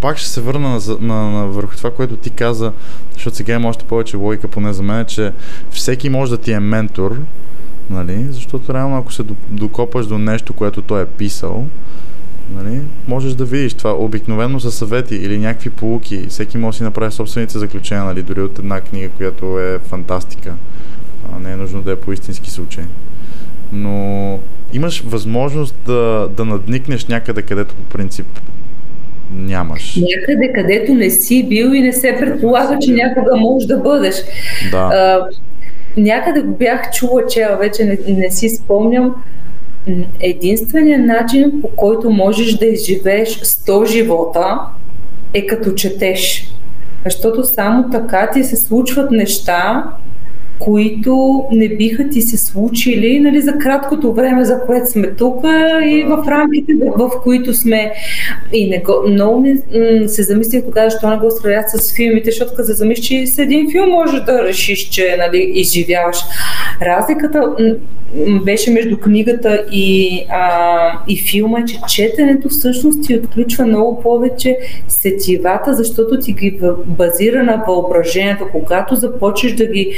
Пак 0.00 0.18
ще 0.18 0.28
се 0.28 0.40
върна 0.40 0.68
на, 0.68 0.80
на, 1.00 1.30
на, 1.30 1.46
върху 1.46 1.76
това, 1.76 1.90
което 1.90 2.16
ти 2.16 2.30
каза, 2.30 2.72
защото 3.12 3.36
сега 3.36 3.54
има 3.54 3.68
още 3.68 3.84
повече 3.84 4.16
логика, 4.16 4.48
поне 4.48 4.72
за 4.72 4.82
мен, 4.82 5.04
че 5.04 5.32
всеки 5.70 6.08
може 6.08 6.30
да 6.30 6.38
ти 6.38 6.52
е 6.52 6.60
ментор, 6.60 7.16
нали, 7.90 8.26
защото 8.30 8.74
реално 8.74 8.98
ако 8.98 9.12
се 9.12 9.22
до- 9.22 9.34
докопаш 9.50 10.06
до 10.06 10.18
нещо, 10.18 10.52
което 10.52 10.82
той 10.82 11.02
е 11.02 11.06
писал, 11.06 11.66
нали, 12.54 12.80
можеш 13.08 13.34
да 13.34 13.44
видиш 13.44 13.74
това. 13.74 13.92
Обикновено 13.92 14.60
са 14.60 14.72
съвети 14.72 15.14
или 15.14 15.38
някакви 15.38 15.70
полуки. 15.70 16.26
Всеки 16.28 16.58
може 16.58 16.74
да 16.74 16.76
си 16.76 16.82
направи 16.82 17.12
собствените 17.12 17.58
заключения, 17.58 18.04
нали, 18.04 18.22
дори 18.22 18.40
от 18.40 18.58
една 18.58 18.80
книга, 18.80 19.08
която 19.08 19.60
е 19.60 19.78
фантастика. 19.78 20.54
А, 21.32 21.40
не 21.40 21.52
е 21.52 21.56
нужно 21.56 21.82
да 21.82 21.92
е 21.92 21.96
по 21.96 22.12
истински 22.12 22.50
случай. 22.50 22.84
Но 23.72 24.38
имаш 24.72 25.00
възможност 25.00 25.74
да, 25.86 26.28
да 26.36 26.44
надникнеш 26.44 27.06
някъде, 27.06 27.42
където 27.42 27.74
по 27.74 27.82
принцип 27.82 28.26
нямаш. 29.34 29.96
Някъде, 29.96 30.52
където 30.52 30.94
не 30.94 31.10
си 31.10 31.46
бил 31.48 31.66
и 31.74 31.80
не 31.80 31.92
се 31.92 32.16
предполага, 32.20 32.78
че 32.80 32.92
някога 32.92 33.36
можеш 33.36 33.66
да 33.66 33.76
бъдеш. 33.76 34.14
Да. 34.70 34.78
А, 34.78 35.28
някъде 35.96 36.40
го 36.40 36.56
бях 36.56 36.90
чула, 36.90 37.26
че 37.26 37.48
вече 37.60 37.84
не, 37.84 37.98
не 38.08 38.30
си 38.30 38.48
спомням. 38.48 39.14
единственият 40.20 41.06
начин, 41.06 41.60
по 41.62 41.68
който 41.68 42.10
можеш 42.10 42.58
да 42.58 42.66
изживееш 42.66 43.28
100 43.28 43.86
живота, 43.86 44.60
е 45.34 45.46
като 45.46 45.72
четеш. 45.72 46.50
Защото 47.04 47.44
само 47.44 47.90
така 47.90 48.30
ти 48.30 48.44
се 48.44 48.56
случват 48.56 49.10
неща, 49.10 49.84
които 50.58 51.44
не 51.52 51.68
биха 51.68 52.08
ти 52.08 52.22
се 52.22 52.36
случили 52.36 53.20
нали, 53.20 53.40
за 53.40 53.58
краткото 53.58 54.12
време, 54.12 54.44
за 54.44 54.60
което 54.66 54.90
сме 54.90 55.10
тук 55.10 55.44
и 55.84 56.04
в 56.08 56.24
рамките, 56.28 56.72
в, 56.74 56.98
в 56.98 57.10
които 57.22 57.54
сме. 57.54 57.92
И 58.52 58.68
не 58.68 58.78
го, 58.78 58.92
много 59.08 59.40
ми, 59.40 59.56
се 60.08 60.22
замислих 60.22 60.64
тогава, 60.64 60.90
защо 60.90 61.10
не 61.10 61.16
го 61.16 61.30
сравнят 61.30 61.70
с 61.70 61.94
филмите, 61.96 62.30
защото 62.30 62.50
като 62.50 62.66
се 62.66 62.72
замислиш, 62.72 63.06
че 63.06 63.26
с 63.26 63.38
един 63.38 63.70
филм 63.70 63.90
можеш 63.90 64.20
да 64.20 64.44
решиш, 64.44 64.88
че 64.88 65.16
нали, 65.18 65.52
изживяваш. 65.54 66.16
Разликата 66.82 67.54
беше 68.44 68.70
между 68.70 68.98
книгата 68.98 69.64
и, 69.72 70.20
а, 70.30 70.92
и 71.08 71.16
филма, 71.16 71.64
че 71.64 71.78
четенето 71.88 72.48
всъщност 72.48 73.06
ти 73.06 73.16
отключва 73.16 73.66
много 73.66 74.00
повече 74.02 74.58
сетивата, 74.88 75.74
защото 75.74 76.18
ти 76.18 76.32
ги 76.32 76.60
базира 76.86 77.42
на 77.42 77.64
въображението. 77.66 78.48
Когато 78.52 78.96
започнеш 78.96 79.52
да 79.52 79.66
ги 79.66 79.92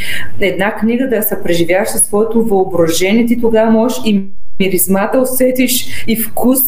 една 0.46 0.74
книга 0.74 1.08
да 1.08 1.22
се 1.22 1.42
преживяваш 1.42 1.88
със 1.88 2.02
своето 2.02 2.42
въображение, 2.42 3.26
ти 3.26 3.40
тогава 3.40 3.70
можеш 3.70 3.98
и 4.04 4.24
миризмата 4.60 5.18
усетиш 5.18 6.04
и 6.06 6.16
вкус 6.16 6.60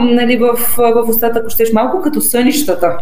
нали, 0.00 0.36
в, 0.36 0.76
в 0.76 1.08
устата, 1.08 1.38
ако 1.38 1.50
щеш, 1.50 1.72
малко 1.72 2.02
като 2.02 2.20
сънищата. 2.20 2.98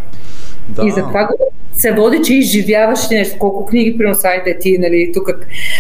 Да. 0.69 0.87
И 0.87 0.91
затова 0.91 1.29
се 1.73 1.93
води, 1.93 2.23
че 2.25 2.35
изживяваш 2.35 3.09
нещо. 3.11 3.39
Колко 3.39 3.67
книги 3.67 3.99
приносайте 3.99 4.59
ти, 4.59 4.79
нали, 4.79 5.11
тук 5.15 5.31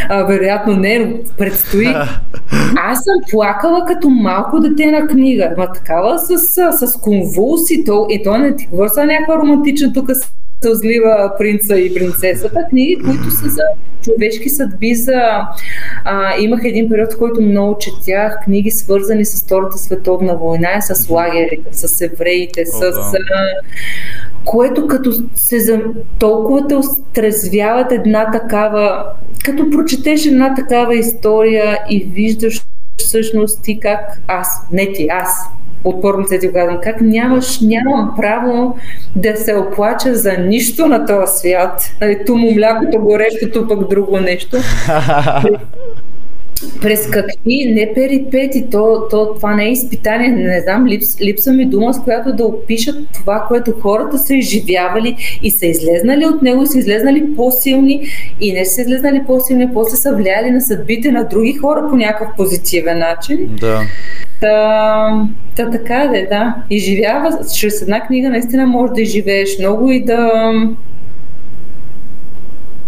а, 0.08 0.24
вероятно 0.24 0.76
не, 0.76 0.98
но 0.98 1.16
предстои. 1.38 1.86
Аз 2.76 3.04
съм 3.04 3.14
плакала 3.30 3.84
като 3.86 4.10
малко 4.10 4.60
дете 4.60 4.86
на 4.86 5.06
книга, 5.06 5.54
ма 5.58 5.72
такава 5.72 6.18
с, 6.18 6.38
с, 6.38 6.86
с 6.86 7.00
конвулси, 7.00 7.84
то, 7.84 8.06
и 8.10 8.22
то 8.22 8.38
не 8.38 8.56
ти 8.56 8.66
говоря 8.70 9.06
някаква 9.06 9.38
романтична 9.38 9.92
тук 9.92 10.10
сълзлива 10.64 11.32
принца 11.38 11.78
и 11.78 11.94
принцесата, 11.94 12.66
книги, 12.70 12.98
които 13.04 13.30
са 13.30 13.48
за 13.48 13.62
човешки 14.02 14.48
съдби 14.48 14.94
за... 14.94 15.20
А, 16.04 16.38
имах 16.38 16.60
един 16.64 16.88
период, 16.88 17.12
в 17.12 17.18
който 17.18 17.42
много 17.42 17.78
четях 17.78 18.44
книги, 18.44 18.70
свързани 18.70 19.24
с 19.24 19.42
Втората 19.42 19.78
световна 19.78 20.36
война, 20.36 20.80
с 20.80 21.10
лагерите, 21.10 21.68
с 21.72 22.00
евреите, 22.00 22.66
с... 22.66 22.82
А, 22.82 23.02
което 24.44 24.86
като 24.86 25.12
се 25.34 25.60
за... 25.60 25.80
толкова 26.18 26.66
те 26.68 26.74
отрезвяват 26.74 27.92
една 27.92 28.30
такава... 28.30 29.06
Като 29.44 29.70
прочетеш 29.70 30.26
една 30.26 30.54
такава 30.54 30.96
история 30.96 31.78
и 31.90 32.04
виждаш 32.04 32.62
всъщност 32.98 33.62
ти 33.62 33.80
как 33.80 34.00
аз, 34.28 34.48
не 34.72 34.92
ти, 34.92 35.08
аз, 35.10 35.30
отпорно 35.84 36.28
се 36.28 36.38
ти 36.38 36.52
казвам, 36.52 36.78
как 36.82 37.00
нямаш, 37.00 37.60
нямам 37.60 38.12
право 38.16 38.78
да 39.16 39.36
се 39.36 39.54
оплача 39.54 40.14
за 40.14 40.32
нищо 40.32 40.86
на 40.86 41.06
този 41.06 41.38
свят. 41.38 41.94
Нали, 42.00 42.18
ту 42.26 42.36
му 42.36 42.54
млякото 42.54 42.98
горещото, 42.98 43.68
пък 43.68 43.88
друго 43.88 44.20
нещо. 44.20 44.56
През 46.82 47.10
какви 47.10 47.72
не 47.74 47.92
перипети, 47.94 48.66
то, 48.70 49.02
то, 49.10 49.34
това 49.34 49.54
не 49.54 49.64
е 49.64 49.72
изпитание, 49.72 50.28
не 50.28 50.60
знам, 50.60 50.86
липс, 50.86 51.20
липса 51.20 51.52
ми 51.52 51.66
дума, 51.66 51.94
с 51.94 52.00
която 52.00 52.32
да 52.32 52.44
опишат 52.44 52.96
това, 53.14 53.44
което 53.48 53.72
хората 53.80 54.18
са 54.18 54.34
изживявали 54.34 55.16
и 55.42 55.50
са 55.50 55.66
излезнали 55.66 56.26
от 56.26 56.42
него 56.42 56.62
и 56.62 56.66
са 56.66 56.78
излезнали 56.78 57.36
по-силни 57.36 58.06
и 58.40 58.52
не 58.52 58.64
са 58.64 58.80
излезнали 58.80 59.22
по-силни, 59.26 59.70
после 59.74 59.96
са 59.96 60.16
влияли 60.16 60.50
на 60.50 60.60
съдбите 60.60 61.12
на 61.12 61.24
други 61.24 61.52
хора 61.52 61.86
по 61.90 61.96
някакъв 61.96 62.28
позитивен 62.36 62.98
начин. 62.98 63.56
Да. 63.60 63.80
Та, 64.40 65.28
та 65.56 65.70
така 65.70 66.06
да, 66.06 66.28
да. 66.28 66.54
Изживява, 66.70 67.38
чрез 67.56 67.82
една 67.82 68.06
книга 68.06 68.30
наистина 68.30 68.66
можеш 68.66 68.94
да 68.94 69.02
изживееш 69.02 69.58
много 69.58 69.90
и 69.90 70.04
да 70.04 70.52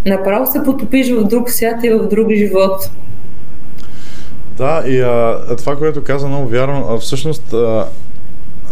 направо 0.06 0.52
се 0.52 0.62
потопиш 0.64 1.10
в 1.10 1.24
друг 1.24 1.50
свят 1.50 1.84
и 1.84 1.90
в 1.90 2.08
друг 2.08 2.32
живот. 2.32 2.90
Да, 4.56 4.82
и 4.86 5.00
а, 5.00 5.38
това, 5.58 5.76
което 5.76 6.04
каза, 6.04 6.28
много 6.28 6.48
вярно. 6.48 6.86
А, 6.90 6.98
всъщност, 6.98 7.52
а, 7.52 7.88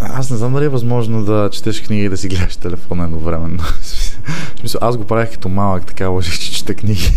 аз 0.01 0.31
не 0.31 0.37
знам 0.37 0.53
дали 0.53 0.65
е 0.65 0.69
възможно 0.69 1.25
да 1.25 1.49
четеш 1.53 1.83
книги 1.83 2.05
и 2.05 2.09
да 2.09 2.17
си 2.17 2.29
гледаш 2.29 2.57
телефона 2.57 3.05
едновременно. 3.05 3.59
Смисъл, 4.61 4.79
аз 4.83 4.97
го 4.97 5.05
правих 5.05 5.31
като 5.31 5.49
малък, 5.49 5.87
така 5.87 6.09
лъжих, 6.09 6.39
че 6.39 6.53
чета 6.53 6.75
книги. 6.75 7.11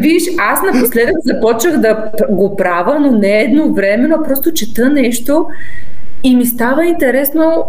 Виж, 0.00 0.22
аз 0.38 0.60
напоследък 0.62 1.14
започнах 1.24 1.76
да 1.80 2.10
го 2.30 2.56
правя, 2.56 3.00
но 3.00 3.18
не 3.18 3.40
едновременно, 3.40 4.22
просто 4.28 4.52
чета 4.52 4.90
нещо 4.90 5.46
и 6.26 6.36
ми 6.36 6.46
става 6.46 6.86
интересно 6.86 7.64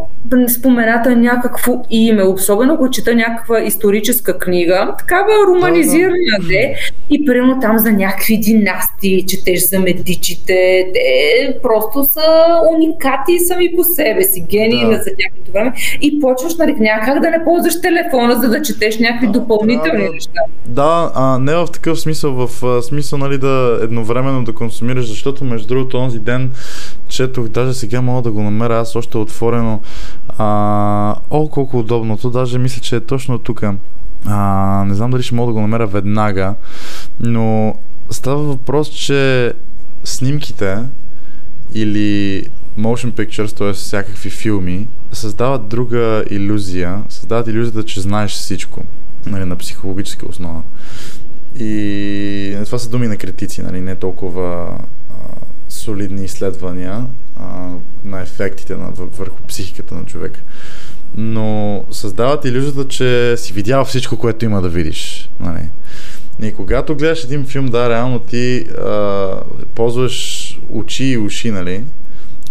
спомената 0.47 1.15
някакво 1.15 1.81
име, 1.89 2.23
особено 2.23 2.73
ако 2.73 2.89
чета 2.89 3.15
някаква 3.15 3.61
историческа 3.61 4.37
книга, 4.37 4.93
такава 4.99 5.31
романизирана 5.47 6.37
да, 6.41 6.47
де, 6.47 6.75
и 7.09 7.25
примерно 7.25 7.59
там 7.61 7.77
за 7.77 7.91
някакви 7.91 8.37
династии, 8.37 9.25
четеш 9.25 9.69
за 9.69 9.79
медичите, 9.79 10.87
те 10.93 11.57
просто 11.63 12.03
са 12.03 12.21
уникати 12.75 13.39
сами 13.39 13.75
по 13.75 13.83
себе 13.83 14.23
си, 14.23 14.45
гении 14.49 14.85
да. 14.85 14.95
за 14.95 15.11
тяхното 15.17 15.51
време. 15.53 15.73
И 16.01 16.19
почваш 16.19 16.55
нали, 16.55 16.75
някак 16.79 17.21
да 17.21 17.29
не 17.29 17.43
ползваш 17.43 17.81
телефона, 17.81 18.35
за 18.35 18.49
да 18.49 18.61
четеш 18.61 18.99
някакви 18.99 19.27
допълнителни 19.27 20.03
да, 20.03 20.11
неща. 20.11 20.39
Да, 20.65 21.11
а, 21.15 21.39
не 21.39 21.55
в 21.55 21.67
такъв 21.73 21.99
смисъл, 21.99 22.47
в 22.47 22.63
а, 22.63 22.81
смисъл 22.81 23.19
нали, 23.19 23.37
да 23.37 23.79
едновременно 23.83 24.43
да 24.43 24.53
консумираш, 24.53 25.07
защото 25.07 25.43
между 25.43 25.67
другото 25.67 25.97
онзи 25.97 26.19
ден 26.19 26.51
четох, 27.07 27.47
даже 27.47 27.73
сега 27.73 28.01
мога 28.01 28.21
да 28.21 28.31
го 28.31 28.43
намеря, 28.43 28.79
аз 28.79 28.95
още 28.95 29.17
отворено. 29.17 29.81
А, 30.37 31.15
о, 31.29 31.47
колко 31.47 31.79
удобното, 31.79 32.29
даже 32.29 32.59
мисля, 32.59 32.81
че 32.81 32.95
е 32.95 32.99
точно 32.99 33.39
тук. 33.39 33.63
А, 34.25 34.83
не 34.87 34.95
знам 34.95 35.11
дали 35.11 35.23
ще 35.23 35.35
мога 35.35 35.49
да 35.49 35.53
го 35.53 35.61
намеря 35.61 35.87
веднага, 35.87 36.55
но 37.19 37.75
става 38.09 38.43
въпрос, 38.43 38.89
че 38.89 39.53
снимките 40.03 40.83
или 41.73 42.43
motion 42.79 43.11
pictures, 43.11 43.57
т.е. 43.57 43.73
всякакви 43.73 44.29
филми, 44.29 44.87
създават 45.11 45.67
друга 45.67 46.23
иллюзия, 46.29 47.03
създават 47.09 47.47
иллюзията, 47.47 47.83
че 47.83 48.01
знаеш 48.01 48.31
всичко, 48.31 48.83
нали, 49.25 49.45
на 49.45 49.55
психологическа 49.55 50.29
основа. 50.29 50.61
И 51.59 52.57
това 52.65 52.77
са 52.77 52.89
думи 52.89 53.07
на 53.07 53.17
критици, 53.17 53.61
нали, 53.61 53.81
не 53.81 53.95
толкова 53.95 54.77
солидни 55.87 56.25
изследвания 56.25 57.05
а, 57.39 57.69
на 58.05 58.21
ефектите 58.21 58.75
на, 58.75 58.91
върху 58.91 59.43
психиката 59.47 59.95
на 59.95 60.05
човека. 60.05 60.41
Но 61.17 61.83
създават 61.91 62.45
иллюзията, 62.45 62.87
че 62.87 63.37
си 63.37 63.53
видял 63.53 63.85
всичко, 63.85 64.17
което 64.17 64.45
има 64.45 64.61
да 64.61 64.69
видиш. 64.69 65.29
Нали? 65.39 65.69
И 66.41 66.53
когато 66.53 66.95
гледаш 66.95 67.23
един 67.23 67.45
филм, 67.45 67.65
да, 67.65 67.89
реално 67.89 68.19
ти 68.19 68.65
а, 68.77 69.29
ползваш 69.75 70.59
очи 70.69 71.05
и 71.05 71.17
уши, 71.17 71.51
нали? 71.51 71.83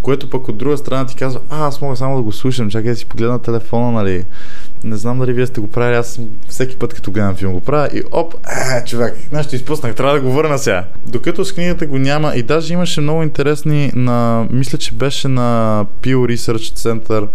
Което 0.02 0.30
пък 0.30 0.48
от 0.48 0.56
друга 0.56 0.76
страна 0.76 1.06
ти 1.06 1.16
казва, 1.16 1.40
а, 1.50 1.66
аз 1.66 1.80
мога 1.80 1.96
само 1.96 2.16
да 2.16 2.22
го 2.22 2.32
слушам, 2.32 2.70
чакай 2.70 2.90
да 2.90 2.96
си 2.96 3.06
погледна 3.06 3.42
телефона, 3.42 3.92
нали? 3.92 4.24
Не 4.84 4.96
знам 4.96 5.18
дали 5.18 5.32
вие 5.32 5.46
сте 5.46 5.60
го 5.60 5.70
правили, 5.70 5.96
аз 5.96 6.20
всеки 6.48 6.76
път 6.76 6.94
като 6.94 7.10
гледам 7.10 7.34
филм 7.34 7.52
го 7.52 7.60
правя 7.60 7.88
и 7.94 8.02
оп, 8.12 8.34
е, 8.34 8.84
човек, 8.84 9.14
нещо 9.32 9.56
изпуснах, 9.56 9.94
трябва 9.94 10.14
да 10.14 10.20
го 10.20 10.32
върна 10.32 10.58
сега. 10.58 10.84
Докато 11.06 11.44
с 11.44 11.52
книгата 11.52 11.86
го 11.86 11.98
няма 11.98 12.34
и 12.34 12.42
даже 12.42 12.72
имаше 12.72 13.00
много 13.00 13.22
интересни 13.22 13.92
на, 13.94 14.46
мисля, 14.50 14.78
че 14.78 14.94
беше 14.94 15.28
на 15.28 15.86
Pew 16.02 16.16
Research 16.16 16.76
Center, 16.76 17.26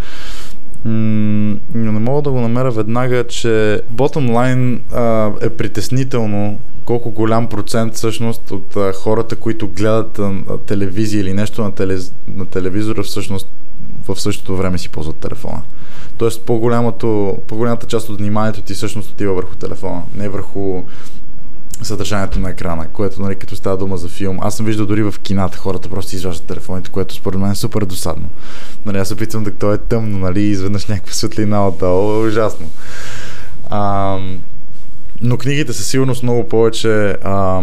но 0.86 1.92
не 1.92 2.00
мога 2.00 2.22
да 2.22 2.32
го 2.32 2.40
намеря 2.40 2.72
веднага, 2.72 3.28
че 3.28 3.82
bottom 3.96 4.32
line 4.32 4.80
а, 4.94 5.32
е 5.46 5.50
притеснително 5.50 6.60
колко 6.86 7.12
голям 7.12 7.50
процент 7.50 7.96
всъщност 7.96 8.52
от 8.52 8.76
а, 8.76 8.94
хората, 8.94 9.36
които 9.36 9.68
гледат 9.68 10.20
а, 10.20 10.32
телевизия 10.66 11.22
или 11.22 11.34
нещо 11.34 11.62
на, 11.62 11.72
теле, 11.72 11.98
на 12.36 12.46
телевизора, 12.46 13.04
всъщност 13.04 13.48
в 14.08 14.22
същото 14.22 14.58
време 14.58 14.78
си 14.78 14.90
ползват 14.90 15.16
телефона. 15.16 15.62
Тоест 16.18 16.42
по-голямата, 16.42 17.08
по-голямата 17.48 17.88
част 17.88 18.10
от 18.10 18.18
вниманието 18.18 18.62
ти 18.62 18.74
всъщност 18.74 19.10
отива 19.10 19.34
върху 19.34 19.56
телефона, 19.56 20.02
не 20.16 20.30
върху 20.30 20.84
съдържанието 21.82 22.40
на 22.40 22.50
екрана, 22.50 22.88
което, 22.88 23.22
нали, 23.22 23.36
като 23.36 23.56
става 23.56 23.78
дума 23.78 23.98
за 23.98 24.08
филм. 24.08 24.38
Аз 24.42 24.58
съм 24.58 24.66
виждал 24.66 24.86
дори 24.86 25.04
в 25.04 25.16
кината 25.24 25.58
хората 25.58 25.90
просто 25.90 26.16
изваждат 26.16 26.48
телефоните, 26.48 26.90
което 26.90 27.14
според 27.14 27.40
мен 27.40 27.52
е 27.52 27.56
супер 27.56 27.86
досадно. 27.86 28.30
Нали, 28.86 28.98
аз 28.98 29.12
опитвам 29.12 29.44
да 29.44 29.52
то 29.52 29.74
е 29.74 29.78
тъмно, 29.78 30.18
нали, 30.18 30.42
изведнъж 30.42 30.86
някаква 30.86 31.14
светлина 31.14 31.68
отдолу, 31.68 32.28
ужасно. 32.28 32.70
А, 33.70 34.18
но 35.22 35.38
книгите 35.38 35.74
със 35.74 35.88
сигурност 35.88 36.24
много 36.24 36.48
повече 36.48 37.18
а, 37.24 37.62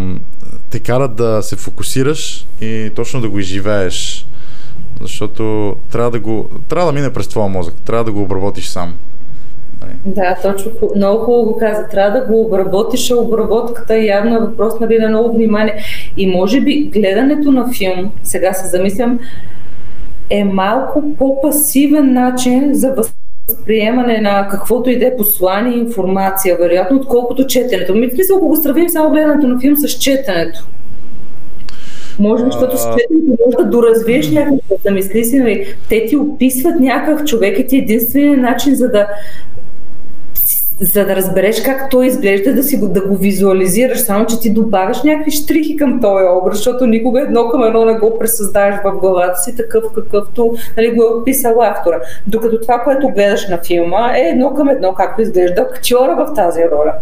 те 0.70 0.80
карат 0.80 1.16
да 1.16 1.42
се 1.42 1.56
фокусираш 1.56 2.46
и 2.60 2.92
точно 2.96 3.20
да 3.20 3.28
го 3.28 3.38
изживееш 3.38 4.26
защото 5.00 5.74
трябва 5.92 6.10
да 6.10 6.20
го. 6.20 6.48
Трябва 6.68 6.92
да 6.92 6.98
мине 6.98 7.12
през 7.12 7.28
твоя 7.28 7.48
мозък, 7.48 7.74
трябва 7.74 8.04
да 8.04 8.12
го 8.12 8.22
обработиш 8.22 8.66
сам. 8.66 8.94
Нали? 9.80 9.92
Да, 10.04 10.36
точно. 10.42 10.70
Много 10.96 11.24
хубаво 11.24 11.44
го 11.44 11.58
каза. 11.58 11.88
Трябва 11.90 12.20
да 12.20 12.26
го 12.26 12.40
обработиш, 12.40 13.10
обработката 13.10 13.94
е 13.94 14.04
явно 14.04 14.36
е 14.36 14.38
въпрос 14.38 14.80
нали, 14.80 14.98
на 14.98 15.08
много 15.08 15.36
внимание. 15.36 15.82
И 16.16 16.26
може 16.26 16.60
би 16.60 16.90
гледането 16.94 17.52
на 17.52 17.72
филм, 17.72 18.10
сега 18.22 18.52
се 18.52 18.66
замислям, 18.66 19.18
е 20.30 20.44
малко 20.44 21.02
по-пасивен 21.18 22.12
начин 22.12 22.74
за 22.74 22.94
възприемане 23.48 24.20
на 24.20 24.48
каквото 24.48 24.90
и 24.90 24.98
да 24.98 25.06
е 25.06 25.16
послание 25.16 25.78
информация, 25.78 26.56
вероятно, 26.56 26.96
отколкото 26.96 27.46
четенето. 27.46 27.94
Ми, 27.94 28.10
смисъл, 28.10 28.36
ако 28.36 28.48
го 28.48 28.56
сравним 28.56 28.88
само 28.88 29.10
гледането 29.10 29.46
на 29.46 29.60
филм 29.60 29.76
с 29.76 29.88
четенето. 29.88 30.66
Може 32.18 32.44
би, 32.44 32.50
защото 32.50 32.76
четенето 32.76 33.42
може 33.46 33.56
да 33.56 33.64
доразвиеш 33.64 34.30
някакво, 34.30 34.76
да 34.84 34.90
мисли 34.90 35.24
си, 35.24 35.38
нали, 35.38 35.74
те 35.88 36.06
ти 36.06 36.16
описват 36.16 36.80
някакъв 36.80 37.24
човек 37.24 37.58
и 37.58 37.66
ти 37.66 37.76
е 37.76 37.78
единственият 37.78 38.40
начин 38.40 38.74
за 38.74 38.88
да 38.88 39.06
за 40.80 41.04
да 41.04 41.16
разбереш 41.16 41.62
как 41.62 41.90
той 41.90 42.06
изглежда, 42.06 42.54
да, 42.54 42.62
си 42.62 42.76
го, 42.76 42.88
да 42.88 43.06
го 43.06 43.16
визуализираш, 43.16 43.98
само 43.98 44.26
че 44.26 44.40
ти 44.40 44.50
добавяш 44.50 45.02
някакви 45.02 45.30
штрихи 45.30 45.76
към 45.76 46.00
този 46.00 46.24
образ, 46.24 46.56
защото 46.56 46.86
никога 46.86 47.20
едно 47.20 47.48
към 47.48 47.62
едно 47.62 47.84
не 47.84 47.98
го 47.98 48.18
пресъздаваш 48.18 48.74
в 48.84 48.98
главата 49.00 49.40
си 49.40 49.56
такъв 49.56 49.84
какъвто 49.94 50.56
нали, 50.76 50.90
го 50.90 51.02
е 51.02 51.20
описал 51.20 51.62
автора. 51.62 52.00
Докато 52.26 52.60
това, 52.60 52.78
което 52.78 53.08
гледаш 53.08 53.48
на 53.48 53.58
филма 53.58 54.12
е 54.16 54.20
едно 54.20 54.54
към 54.54 54.68
едно, 54.68 54.94
както 54.94 55.22
изглежда 55.22 55.62
актьора 55.62 56.26
в 56.26 56.34
тази 56.34 56.62
роля. 56.62 56.92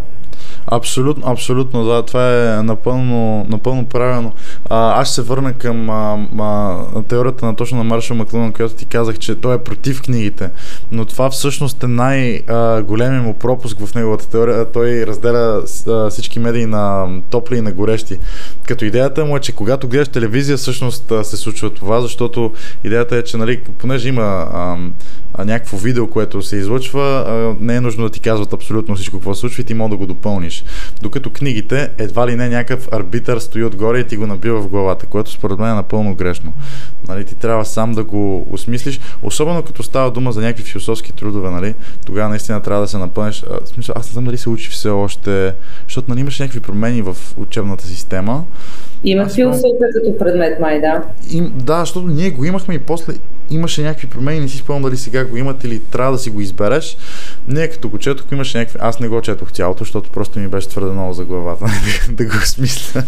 Абсолютно, 0.67 1.23
абсолютно, 1.27 1.85
да, 1.85 2.03
това 2.03 2.59
е 2.59 2.63
напълно, 2.63 3.47
напълно 3.49 3.87
правилно. 3.87 4.33
А, 4.71 5.01
аз 5.01 5.15
се 5.15 5.23
върна 5.23 5.53
към 5.53 5.91
а, 5.91 6.27
а, 6.39 7.03
теорията 7.03 7.47
на 7.47 7.57
точно 7.57 7.79
на 7.79 7.85
Маршал 7.85 8.17
Маклунан, 8.17 8.53
която 8.53 8.75
ти 8.75 8.85
казах, 8.85 9.19
че 9.19 9.35
той 9.35 9.55
е 9.55 9.59
против 9.59 10.03
книгите, 10.03 10.51
но 10.93 11.05
това 11.05 11.31
всъщност 11.31 11.83
е 11.83 11.87
най-големият 11.87 13.25
му 13.25 13.35
пропуск 13.35 13.79
в 13.87 13.95
неговата 13.95 14.29
теория. 14.29 14.73
Той 14.73 15.07
разделя 15.07 15.63
а, 15.89 16.11
всички 16.11 16.39
медии 16.39 16.67
на 16.67 17.07
топли 17.31 17.57
и 17.57 17.61
на 17.61 17.73
горещи. 17.73 18.19
Като 18.67 18.85
идеята 18.85 19.25
му 19.25 19.37
е, 19.37 19.41
че 19.41 19.53
когато 19.53 19.89
гледаш 19.89 20.09
телевизия, 20.09 20.57
всъщност 20.57 21.13
се 21.23 21.37
случва 21.37 21.71
това, 21.71 22.01
защото 22.01 22.53
идеята 22.85 23.17
е, 23.17 23.23
че 23.23 23.37
нали, 23.37 23.61
понеже 23.79 24.09
има 24.09 24.49
а, 24.53 24.77
някакво 25.45 25.77
видео, 25.77 26.09
което 26.09 26.43
се 26.43 26.57
излъчва, 26.57 27.27
не 27.61 27.77
е 27.77 27.81
нужно 27.81 28.05
да 28.05 28.11
ти 28.11 28.21
казват 28.21 28.53
абсолютно 28.53 28.95
всичко 28.95 29.17
какво 29.17 29.35
се 29.35 29.41
случва 29.41 29.61
и 29.61 29.65
ти 29.65 29.75
може 29.75 29.91
да 29.91 29.97
го 29.97 30.07
допълниш. 30.07 30.56
Докато 31.03 31.31
книгите, 31.31 31.91
едва 31.99 32.27
ли 32.27 32.37
не 32.37 32.49
някакъв 32.49 32.89
арбитър 32.93 33.39
стои 33.39 33.65
отгоре 33.65 33.99
и 33.99 34.05
ти 34.05 34.17
го 34.17 34.27
набива 34.27 34.61
в 34.61 34.69
главата, 34.69 35.07
което 35.07 35.31
според 35.31 35.59
мен 35.59 35.71
е 35.71 35.75
напълно 35.75 36.15
грешно. 36.15 36.53
Нали, 37.09 37.25
ти 37.25 37.35
трябва 37.35 37.65
сам 37.65 37.93
да 37.93 38.05
го 38.05 38.47
осмислиш, 38.51 39.01
особено 39.23 39.63
като 39.63 39.83
става 39.83 40.11
дума 40.11 40.33
за 40.33 40.41
някакви 40.41 40.65
философски 40.65 41.13
трудове, 41.13 41.51
нали, 41.51 41.75
тогава 42.07 42.29
наистина 42.29 42.63
трябва 42.63 42.83
да 42.83 42.89
се 42.89 42.99
напълнеш. 42.99 43.45
А, 43.51 43.67
смисъл, 43.67 43.95
аз 43.99 44.07
не 44.07 44.13
знам 44.13 44.25
дали 44.25 44.39
се 44.39 44.49
учи 44.49 44.71
все 44.71 44.89
още, 44.89 45.55
защото 45.85 46.11
нали, 46.11 46.21
имаш 46.21 46.39
някакви 46.41 46.61
промени 46.61 47.03
в 47.03 47.17
учебната 47.37 47.85
система. 47.85 48.45
Има 49.05 49.29
философия 49.29 49.91
като 49.95 50.19
предмет, 50.19 50.61
май, 50.61 50.81
да. 50.81 51.03
И, 51.31 51.41
да, 51.41 51.81
защото 51.81 52.07
ние 52.07 52.31
го 52.31 52.45
имахме 52.45 52.75
и 52.75 52.79
после 52.79 53.13
имаше 53.51 53.83
някакви 53.83 54.07
промени, 54.07 54.41
не 54.41 54.49
си 54.49 54.57
спомням 54.57 54.83
дали 54.83 54.97
сега 54.97 55.25
го 55.25 55.37
имат 55.37 55.65
или 55.65 55.83
трябва 55.83 56.13
да 56.13 56.19
си 56.19 56.31
го 56.31 56.41
избереш. 56.41 56.97
Не, 57.49 57.69
като 57.69 57.89
го 57.89 57.99
четох, 57.99 58.27
имаше 58.33 58.59
някакви... 58.59 58.79
Аз 58.83 59.01
не 59.01 59.09
го 59.09 59.21
четох 59.21 59.53
цялото, 59.53 59.85
защото 59.85 60.11
просто 60.11 60.39
ми 60.39 60.49
беше 60.49 60.69
твърде 60.69 60.91
много 60.91 61.13
за 61.13 61.25
главата 61.25 61.67
да 62.11 62.25
го 62.25 62.41
смисля. 62.45 63.03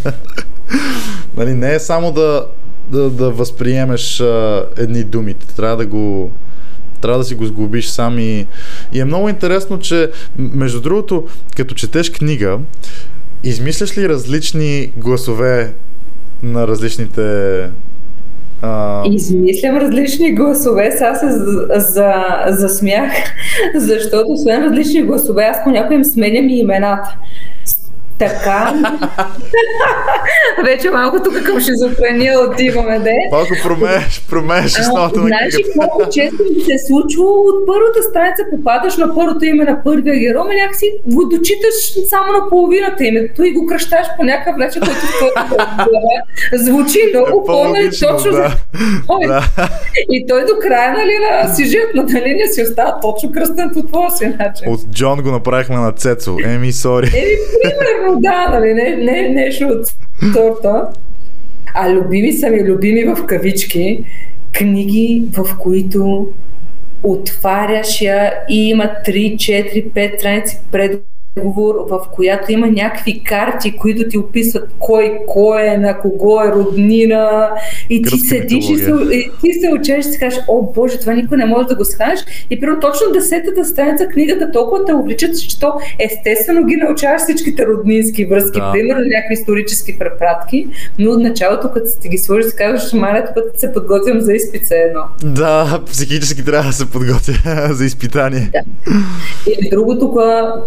нали, 1.37 1.55
не 1.55 1.75
е 1.75 1.79
само 1.79 2.13
да, 2.13 2.47
да, 2.89 3.11
да 3.11 3.31
възприемеш 3.31 4.21
а, 4.21 4.67
едни 4.77 5.05
думи. 5.05 5.35
Трябва 5.35 5.77
да 5.77 5.87
го 5.87 6.33
трябва 7.01 7.19
да 7.19 7.25
си 7.25 7.35
го 7.35 7.47
сглобиш 7.47 7.87
сам 7.87 8.19
и, 8.19 8.47
и 8.93 9.01
е 9.01 9.05
много 9.05 9.29
интересно, 9.29 9.79
че 9.79 10.11
между 10.39 10.81
другото, 10.81 11.29
като 11.57 11.75
четеш 11.75 12.11
книга, 12.11 12.59
измисляш 13.45 13.99
ли 13.99 14.09
различни 14.09 14.93
гласове 14.97 15.75
на 16.43 16.69
различните 16.69 17.71
а... 18.63 19.03
Измислям 19.11 19.77
различни 19.77 20.35
гласове, 20.35 20.91
сега 20.91 21.15
се 21.15 21.27
за, 21.31 22.13
засмях, 22.49 23.13
защото 23.75 24.33
освен 24.33 24.65
различни 24.65 25.03
гласове, 25.03 25.45
аз 25.45 25.65
по 25.65 25.71
някои 25.71 25.97
им 25.97 26.05
сменям 26.05 26.49
и 26.49 26.59
имената. 26.59 27.17
Така. 28.19 28.75
Вече 30.65 30.91
малко 30.91 31.23
тук 31.23 31.43
към 31.43 31.61
шизофрения 31.61 32.41
отиваме, 32.41 32.99
де. 32.99 33.15
Малко 33.33 33.55
промееш, 33.63 34.23
промееш 34.31 34.79
основата 34.81 35.21
на 35.21 35.27
Значи, 35.27 35.65
много 35.77 36.03
често 36.13 36.43
ми 36.43 36.61
се 36.65 36.73
е 36.73 36.79
случва 36.79 37.25
от 37.25 37.67
първата 37.67 38.03
страница 38.03 38.43
попадаш 38.51 38.97
на 38.97 39.15
първото 39.15 39.45
име 39.45 39.65
на 39.65 39.85
първия 39.85 40.19
герой, 40.19 40.43
ами 40.45 40.55
някакси 40.55 40.93
го 41.07 41.25
дочиташ 41.25 41.75
само 42.09 42.33
на 42.33 42.49
половината 42.49 43.05
името 43.05 43.45
и 43.45 43.53
го 43.53 43.67
кръщаш 43.67 44.07
по 44.17 44.25
някакъв 44.25 44.57
начин, 44.57 44.83
който 44.83 45.01
звучи 46.53 46.99
много 47.15 47.45
по-нали 47.45 47.91
точно. 47.91 48.33
Да. 48.33 48.57
Да. 49.27 49.69
И 50.11 50.27
той 50.27 50.41
до 50.41 50.53
края 50.63 50.93
нали, 50.93 51.13
на 51.19 51.55
сюжетната 51.55 52.13
линия 52.13 52.49
си 52.49 52.63
остава 52.63 53.01
точно 53.01 53.33
кръстен 53.33 53.71
по 53.75 53.83
твоя 53.83 54.11
си 54.11 54.27
начин. 54.27 54.73
От 54.73 54.81
Джон 54.91 55.23
го 55.23 55.31
направихме 55.31 55.77
на 55.77 55.93
Цецо. 55.93 56.37
Еми, 56.45 56.73
сори. 56.73 57.07
Еми, 57.07 57.37
примерно, 57.61 58.08
да, 58.17 58.49
нали, 58.49 58.75
не, 58.75 58.97
не 58.97 59.29
нещо 59.29 59.65
от 59.65 59.87
сорта. 60.33 60.89
А 61.75 61.91
любими 61.91 62.33
са 62.33 62.51
ми, 62.51 62.65
любими 62.65 63.05
в 63.05 63.27
кавички, 63.27 64.05
книги, 64.53 65.23
в 65.37 65.59
които 65.59 66.29
отваряш 67.03 68.01
я 68.01 68.33
и 68.49 68.69
има 68.69 68.91
3, 69.07 69.35
4, 69.35 69.93
5 69.93 70.19
страници 70.19 70.59
пред 70.73 71.03
договор, 71.37 71.87
в 71.91 72.01
която 72.13 72.53
има 72.53 72.67
някакви 72.67 73.23
карти, 73.25 73.77
които 73.77 74.09
ти 74.09 74.19
описват 74.19 74.71
кой 74.79 75.19
кой 75.27 75.67
е, 75.67 75.79
на 75.79 75.99
кого 75.99 76.43
е 76.43 76.53
роднина 76.53 77.51
и 77.91 78.03
ти 78.03 78.19
седиш 78.19 78.71
и, 78.71 78.77
се, 78.77 78.91
и 79.13 79.31
ти 79.43 79.53
се 79.53 79.71
учеш 79.73 80.07
и 80.07 80.09
си 80.09 80.19
кажеш, 80.19 80.41
о 80.49 80.73
боже, 80.75 81.01
това 81.01 81.13
никой 81.13 81.39
не 81.39 81.47
може 81.47 81.69
да 81.69 81.75
го 81.75 81.85
схванеш. 81.85 82.21
И 82.51 82.61
примерно 82.61 82.81
точно 82.81 83.13
десетата 83.13 83.65
страница 83.65 84.07
книгата 84.07 84.53
толкова 84.53 84.85
те 84.85 84.93
обличат, 84.93 85.41
че 85.41 85.61
то 85.61 85.73
естествено 85.99 86.67
ги 86.67 86.77
научаваш 86.77 87.23
всичките 87.23 87.67
роднински 87.67 88.25
връзки, 88.25 88.61
да. 88.61 88.73
примерно 88.73 89.05
някакви 89.05 89.35
исторически 89.35 89.99
препратки, 89.99 90.69
но 90.99 91.11
от 91.11 91.21
началото, 91.21 91.71
като 91.75 91.87
ти 92.01 92.09
ги 92.09 92.19
сложиш, 92.19 92.51
си 92.51 92.57
казваш, 92.57 92.93
маля, 92.93 93.25
тук 93.35 93.45
се 93.57 93.73
подготвям 93.73 94.21
за 94.21 94.33
изпица 94.33 94.75
едно. 94.77 95.01
Да, 95.35 95.81
психически 95.87 96.45
трябва 96.45 96.67
да 96.67 96.73
се 96.73 96.91
подготвя 96.91 97.35
за 97.75 97.85
изпитание. 97.85 98.51
Да. 98.53 98.61
И 99.47 99.71
другото, 99.71 100.15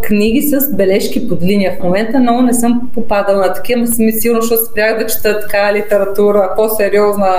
книги 0.03 0.41
с 0.59 0.75
бележки 0.75 1.29
под 1.29 1.43
линия. 1.43 1.77
В 1.79 1.83
момента 1.83 2.19
много 2.19 2.41
не 2.41 2.53
съм 2.53 2.91
попадала 2.93 3.37
на 3.37 3.53
такива, 3.53 3.79
но 3.81 3.87
съм 3.87 4.11
сигурно, 4.11 4.41
защото 4.41 4.65
спрях 4.65 4.99
да 4.99 5.07
чета 5.07 5.39
така 5.39 5.73
литература, 5.73 6.53
по-сериозна, 6.55 7.35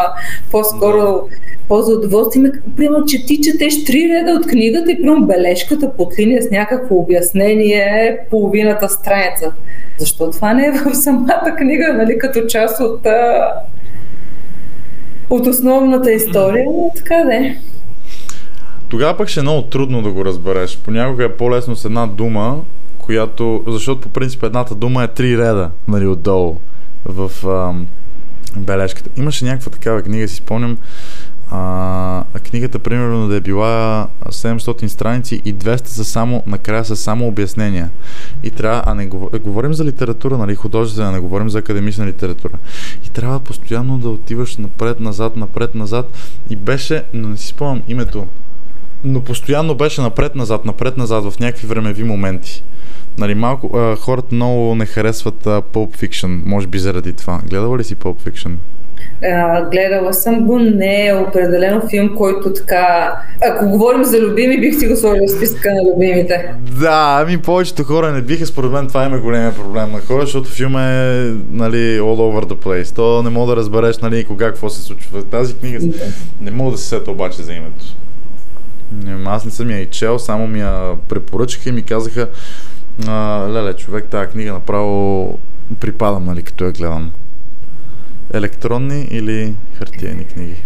по-скоро 0.51 1.29
по-за 1.69 1.93
удоволствие. 1.93 2.53
Примерно, 2.77 3.05
че 3.05 3.27
ти 3.27 3.41
четеш 3.41 3.85
три 3.85 4.09
реда 4.15 4.33
от 4.33 4.47
книгата 4.47 4.93
и 4.93 4.97
примерно 4.97 5.27
бележката 5.27 5.93
под 5.97 6.19
линия 6.19 6.43
с 6.43 6.51
някакво 6.51 6.95
обяснение 6.95 7.79
е 7.79 8.19
половината 8.31 8.89
страница. 8.89 9.53
Защо 9.99 10.31
това 10.31 10.55
не 10.55 10.67
е 10.67 10.73
в 10.73 10.95
самата 10.95 11.55
книга, 11.57 11.95
нали, 11.95 12.19
като 12.19 12.47
част 12.47 12.81
от, 12.81 13.07
от 15.31 15.47
основната 15.47 16.13
история? 16.13 16.67
Така 16.97 17.25
да 17.25 17.35
е. 17.35 17.57
Тогава 18.93 19.17
пък 19.17 19.29
ще 19.29 19.41
е 19.41 19.43
много 19.43 19.63
трудно 19.63 20.03
да 20.03 20.11
го 20.11 20.25
разбереш. 20.25 20.79
Понякога 20.85 21.25
е 21.25 21.37
по-лесно 21.37 21.77
с 21.77 21.85
една 21.85 22.07
дума 22.07 22.61
която, 22.99 23.65
защото 23.67 24.01
по 24.01 24.09
принцип 24.09 24.43
едната 24.43 24.75
дума 24.75 25.05
е 25.05 25.09
три 25.09 25.39
реда, 25.39 25.71
нали, 25.89 26.07
отдолу 26.07 26.57
в 27.05 27.47
ам, 27.47 27.87
бележката. 28.57 29.11
Имаше 29.17 29.45
някаква 29.45 29.73
такава 29.73 30.03
книга, 30.03 30.29
си 30.29 30.35
спомням, 30.35 30.79
а, 31.51 32.25
книгата 32.51 32.79
примерно 32.79 33.29
да 33.29 33.37
е 33.37 33.41
била 33.41 34.09
700 34.27 34.87
страници 34.87 35.43
и 35.45 35.55
200 35.55 35.87
са 35.87 36.05
само, 36.05 36.43
накрая 36.47 36.85
са 36.85 36.97
само 36.97 37.27
обяснения. 37.27 37.91
И 38.43 38.51
трябва, 38.51 38.83
а 38.87 38.95
не 38.95 39.07
говорим 39.07 39.75
за 39.75 39.85
литература, 39.85 40.39
нали, 40.39 40.55
художествена, 40.55 41.13
не 41.13 41.21
говорим 41.21 41.51
за 41.51 41.59
академична 41.59 42.07
литература. 42.07 42.53
И 43.07 43.11
трябва 43.11 43.41
постоянно 43.41 43.99
да 43.99 44.09
отиваш 44.09 44.57
напред, 44.57 45.01
назад, 45.01 45.37
напред, 45.37 45.75
назад. 45.75 46.11
И 46.51 46.57
беше, 46.57 47.05
но 47.15 47.29
не 47.29 47.37
си 47.37 47.47
спомням 47.47 47.83
името, 47.89 48.27
но 49.05 49.21
постоянно 49.21 49.75
беше 49.75 50.01
напред-назад, 50.01 50.65
напред-назад 50.65 51.25
в 51.25 51.39
някакви 51.41 51.67
времеви 51.67 52.05
моменти. 52.05 52.65
Нали, 53.19 53.35
малко, 53.35 53.79
а, 53.79 53.97
хората 53.97 54.35
много 54.35 54.75
не 54.75 54.87
харесват 54.87 55.47
а, 55.47 55.63
Pulp 55.63 55.97
Fiction, 55.97 56.41
може 56.47 56.67
би 56.67 56.79
заради 56.79 57.13
това. 57.13 57.41
Гледала 57.51 57.79
ли 57.79 57.85
си 57.85 57.97
Pulp 57.97 58.31
Fiction? 58.31 58.53
А, 59.25 59.71
гледала 59.71 60.15
съм 60.15 60.47
го, 60.47 60.59
не 60.59 61.07
е 61.07 61.15
определено 61.15 61.89
филм, 61.91 62.15
който 62.17 62.53
така... 62.53 63.13
Ако 63.41 63.69
говорим 63.69 64.05
за 64.05 64.21
любими, 64.21 64.61
бих 64.61 64.79
си 64.79 64.89
го 64.89 64.97
сложил 64.97 65.25
в 65.27 65.31
списка 65.31 65.75
на 65.75 65.83
любимите. 65.91 66.55
Да, 66.81 67.19
ами 67.23 67.39
повечето 67.39 67.85
хора 67.85 68.13
не 68.13 68.23
биха, 68.23 68.47
според 68.47 68.71
мен 68.71 68.89
това 68.89 69.05
има 69.05 69.19
големия 69.19 69.55
проблем 69.55 69.93
на 69.93 70.01
хора, 70.01 70.21
защото 70.21 70.51
филм 70.51 70.77
е 70.77 71.35
нали, 71.51 72.01
all 72.01 72.01
over 72.01 72.45
the 72.45 72.55
place. 72.55 72.97
То 72.97 73.23
не 73.23 73.31
мога 73.31 73.55
да 73.55 73.57
разбереш 73.57 73.99
нали, 73.99 74.25
кога 74.25 74.47
какво 74.47 74.71
се 74.71 74.83
случва. 74.83 75.23
Тази 75.23 75.55
книга 75.55 75.79
не 76.41 76.51
мога 76.51 76.71
да 76.73 76.79
се 76.79 76.89
сета 76.89 77.11
обаче 77.11 77.43
за 77.43 77.53
името. 77.53 77.85
Аз 79.27 79.45
не 79.45 79.51
съм 79.51 79.71
я 79.71 79.81
и 79.81 79.87
чел, 79.87 80.19
само 80.19 80.47
ми 80.47 80.61
я 80.61 80.97
препоръчаха 81.09 81.69
и 81.69 81.73
ми 81.73 81.83
казаха, 81.83 82.29
а, 83.09 83.47
леле, 83.49 83.73
човек, 83.73 84.05
тази 84.11 84.31
книга 84.31 84.53
направо 84.53 85.39
припадам, 85.81 86.25
нали, 86.25 86.43
като 86.43 86.65
я 86.65 86.73
гледам. 86.73 87.13
Електронни 88.35 89.09
или 89.11 89.55
хартиени 89.79 90.25
книги? 90.25 90.57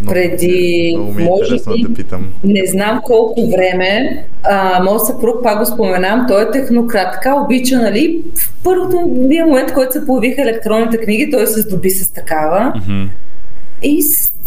Много, 0.00 0.14
преди, 0.14 0.92
много 0.96 1.12
ми 1.12 1.22
е 1.22 1.26
може 1.26 1.54
би, 1.54 1.82
да 1.82 1.94
питам. 1.94 2.32
не 2.44 2.62
знам 2.66 3.00
колко 3.04 3.50
време, 3.50 4.24
а, 4.42 4.82
моят 4.82 5.06
съпруг, 5.06 5.42
пак 5.42 5.58
го 5.58 5.66
споменам, 5.66 6.24
той 6.28 6.42
е 6.42 6.50
технократ, 6.50 7.12
така 7.12 7.34
обича, 7.34 7.76
нали, 7.76 8.22
в 8.34 8.52
първото 8.64 9.00
момент, 9.46 9.72
който 9.72 9.92
се 9.92 10.06
появиха 10.06 10.42
електронните 10.42 10.98
книги, 10.98 11.30
той 11.30 11.46
се 11.46 11.60
здоби 11.60 11.90
с 11.90 12.12
такава. 12.12 12.72
Mm-hmm. 12.76 13.08
И 13.82 14.02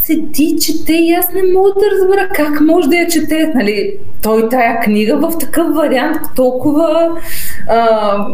седи, 0.10 0.58
чете 0.62 0.94
и 0.94 1.14
аз 1.14 1.34
не 1.34 1.54
мога 1.54 1.70
да 1.70 1.92
разбера 1.92 2.30
как 2.36 2.62
може 2.62 2.90
да 2.90 2.96
я 2.96 3.08
чете. 3.08 3.52
Нали, 3.56 3.94
той 4.24 4.50
тая 4.50 4.80
книга 4.80 5.18
в 5.18 5.38
такъв 5.40 5.76
вариант 5.76 6.18
толкова 6.36 7.18
а, 7.68 8.28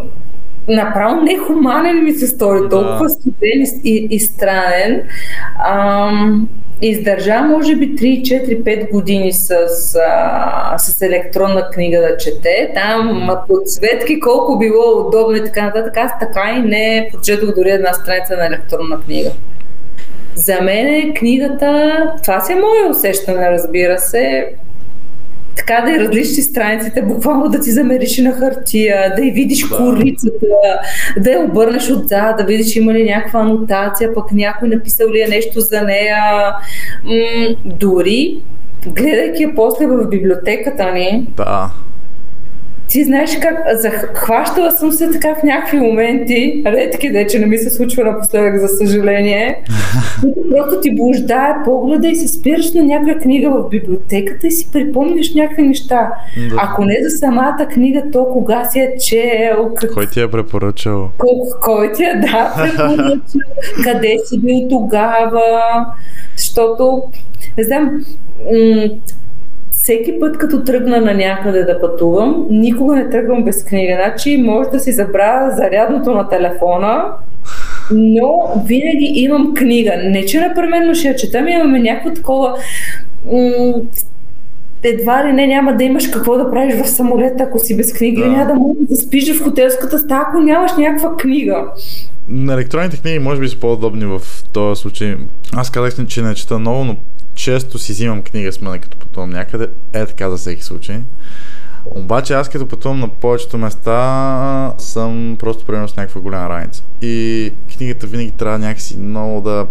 направо 0.67 1.21
нехуманен 1.21 2.03
ми 2.03 2.13
се 2.13 2.27
стори, 2.27 2.69
толкова 2.69 3.03
да. 3.03 3.09
студен 3.09 3.65
и, 3.83 4.07
и 4.11 4.19
странен. 4.19 5.01
А, 5.59 6.11
издържа 6.81 7.41
може 7.41 7.75
би 7.75 7.95
3, 7.95 8.21
4, 8.21 8.63
5 8.63 8.91
години 8.91 9.33
с, 9.33 9.49
а, 10.07 10.77
с 10.77 11.01
електронна 11.01 11.69
книга 11.69 12.01
да 12.01 12.17
чете. 12.17 12.71
Там 12.75 13.29
подсветки 13.47 14.19
колко 14.19 14.57
било 14.57 15.07
удобно 15.07 15.35
и 15.35 15.43
така 15.43 15.65
нататък. 15.65 15.97
Аз 15.97 16.11
така 16.19 16.55
и 16.57 16.61
не 16.61 17.09
прочетох 17.13 17.55
дори 17.55 17.69
една 17.69 17.93
страница 17.93 18.37
на 18.37 18.45
електронна 18.45 19.01
книга. 19.01 19.31
За 20.35 20.61
мен 20.61 20.87
е 20.87 21.13
книгата, 21.13 21.95
това 22.23 22.39
си 22.39 22.51
е 22.51 22.55
мое 22.55 22.89
усещане, 22.89 23.51
разбира 23.51 23.99
се, 23.99 24.47
така 25.55 25.81
да 25.81 25.95
е 25.95 25.99
различни 25.99 26.43
страниците, 26.43 27.01
буквално 27.01 27.49
да 27.49 27.59
ти 27.59 27.71
замериш 27.71 28.17
на 28.17 28.31
хартия, 28.31 29.15
да 29.15 29.25
и 29.25 29.31
видиш 29.31 29.69
да. 29.69 29.77
корицата, 29.77 30.45
да 31.19 31.31
я 31.31 31.39
обърнеш 31.39 31.89
отзад, 31.89 32.37
да 32.37 32.43
видиш 32.43 32.75
има 32.75 32.93
ли 32.93 33.03
някаква 33.03 33.39
анотация, 33.39 34.13
пък 34.13 34.31
някой 34.31 34.69
написал 34.69 35.11
ли 35.11 35.21
е 35.21 35.27
нещо 35.27 35.59
за 35.59 35.81
нея. 35.81 36.17
М- 37.03 37.55
дори 37.65 38.41
гледайки 38.87 39.43
я 39.43 39.55
после 39.55 39.85
в 39.85 40.09
библиотеката 40.09 40.91
ни, 40.91 41.27
да 41.37 41.71
ти 42.87 43.03
знаеш 43.03 43.39
как, 43.41 43.57
захващала 43.73 44.71
съм 44.71 44.91
се 44.91 45.11
така 45.11 45.35
в 45.35 45.43
някакви 45.43 45.79
моменти, 45.79 46.63
редки 46.65 47.11
де, 47.11 47.27
че 47.27 47.39
не 47.39 47.45
ми 47.45 47.57
се 47.57 47.69
случва 47.69 48.03
напоследък, 48.03 48.59
за 48.59 48.67
съжаление, 48.67 49.63
просто 50.51 50.81
ти 50.81 50.95
блуждае 50.95 51.53
погледа 51.65 52.07
и 52.07 52.15
се 52.15 52.27
спираш 52.27 52.73
на 52.73 52.83
някаква 52.83 53.21
книга 53.21 53.49
в 53.49 53.69
библиотеката 53.69 54.47
и 54.47 54.51
си 54.51 54.71
припомняш 54.73 55.33
някакви 55.33 55.63
неща. 55.63 56.11
Да. 56.49 56.55
Ако 56.57 56.85
не 56.85 56.97
за 57.03 57.17
самата 57.17 57.67
книга, 57.73 58.03
то 58.11 58.25
кога 58.25 58.65
си 58.65 58.79
е 58.79 58.93
чел... 59.01 59.73
Как... 59.75 59.93
Кой 59.93 60.07
ти 60.07 60.21
е 60.21 60.31
препоръчал? 60.31 61.09
Кой, 61.17 61.29
кой 61.61 61.91
ти 61.91 62.03
е, 62.03 62.13
да, 62.15 62.53
препоръчал, 62.57 63.19
къде 63.83 64.17
си 64.25 64.39
бил 64.39 64.67
тогава, 64.69 65.85
защото, 66.37 67.03
не 67.57 67.63
знам, 67.63 68.05
м- 68.51 68.89
всеки 69.85 70.19
път, 70.19 70.37
като 70.37 70.63
тръгна 70.63 71.01
на 71.01 71.13
някъде 71.13 71.63
да 71.63 71.81
пътувам, 71.81 72.45
никога 72.49 72.95
не 72.95 73.09
тръгвам 73.09 73.43
без 73.43 73.63
книга. 73.65 73.97
Значи 74.05 74.37
може 74.37 74.69
да 74.69 74.79
си 74.79 74.91
забравя 74.91 75.51
зарядното 75.55 76.11
на 76.11 76.29
телефона, 76.29 77.05
но 77.91 78.63
винаги 78.65 79.11
имам 79.15 79.53
книга. 79.53 79.93
Не, 80.03 80.25
че 80.25 80.39
непременно 80.39 80.95
ще 80.95 81.07
я 81.07 81.15
чета, 81.15 81.41
ми 81.41 81.51
имаме 81.51 81.79
някакво 81.79 82.13
такова 82.13 82.57
м- 83.31 83.73
едва 84.83 85.27
ли 85.27 85.33
не 85.33 85.47
няма 85.47 85.73
да 85.73 85.83
имаш 85.83 86.07
какво 86.07 86.37
да 86.37 86.51
правиш 86.51 86.75
в 86.75 86.89
самолета, 86.89 87.43
ако 87.43 87.59
си 87.59 87.77
без 87.77 87.93
книга. 87.93 88.21
Да. 88.23 88.31
Няма 88.31 88.45
да 88.45 88.53
можеш 88.53 88.83
да 88.89 88.95
спиш 88.95 89.39
в 89.39 89.43
хотелската 89.43 89.99
стая, 89.99 90.21
ако 90.27 90.39
нямаш 90.39 90.71
някаква 90.77 91.17
книга. 91.17 91.65
На 92.29 92.53
електронните 92.53 92.97
книги 92.97 93.19
може 93.19 93.41
би 93.41 93.49
са 93.49 93.57
по-удобни 93.57 94.05
в 94.05 94.21
този 94.53 94.81
случай. 94.81 95.15
Аз 95.55 95.69
казах, 95.69 96.05
че 96.07 96.21
не 96.21 96.35
чета 96.35 96.59
много, 96.59 96.83
но 96.83 96.95
често 97.35 97.79
си 97.79 97.91
взимам 97.91 98.21
книга 98.21 98.51
с 98.51 98.61
мен, 98.61 98.79
като 98.79 98.97
пътувам 98.97 99.29
някъде. 99.29 99.67
Е 99.93 100.05
така 100.05 100.29
за 100.29 100.37
всеки 100.37 100.63
случай. 100.63 100.99
Обаче 101.85 102.33
аз 102.33 102.49
като 102.49 102.67
пътувам 102.67 102.99
на 102.99 103.07
повечето 103.07 103.57
места 103.57 104.73
съм 104.77 105.35
просто 105.39 105.65
примерно 105.65 105.87
с 105.87 105.95
някаква 105.95 106.21
голяма 106.21 106.49
раница. 106.49 106.83
И 107.01 107.51
книгата 107.77 108.07
винаги 108.07 108.31
трябва 108.31 108.59
някакси 108.59 108.97
много 108.97 109.41
да... 109.41 109.67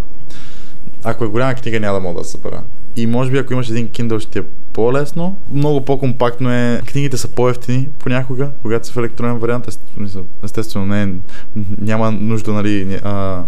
Ако 1.04 1.24
е 1.24 1.28
голяма 1.28 1.54
книга, 1.54 1.80
няма 1.80 1.94
да 1.94 2.00
мога 2.00 2.20
да 2.20 2.28
събера. 2.28 2.62
И 2.96 3.06
може 3.06 3.30
би 3.30 3.38
ако 3.38 3.52
имаш 3.52 3.68
един 3.68 3.88
Kindle 3.88 4.18
ще 4.18 4.30
ти 4.30 4.38
е 4.38 4.42
по-лесно. 4.72 5.36
Много 5.52 5.84
по-компактно 5.84 6.52
е. 6.52 6.82
Книгите 6.86 7.16
са 7.16 7.28
по-ефтини 7.28 7.88
понякога, 7.98 8.50
когато 8.62 8.86
са 8.86 8.92
в 8.92 8.96
електронен 8.96 9.38
вариант. 9.38 9.68
Естествено, 10.42 10.86
не, 10.86 11.14
няма 11.78 12.10
нужда 12.10 12.52
нали, 12.52 13.00
а, 13.04 13.42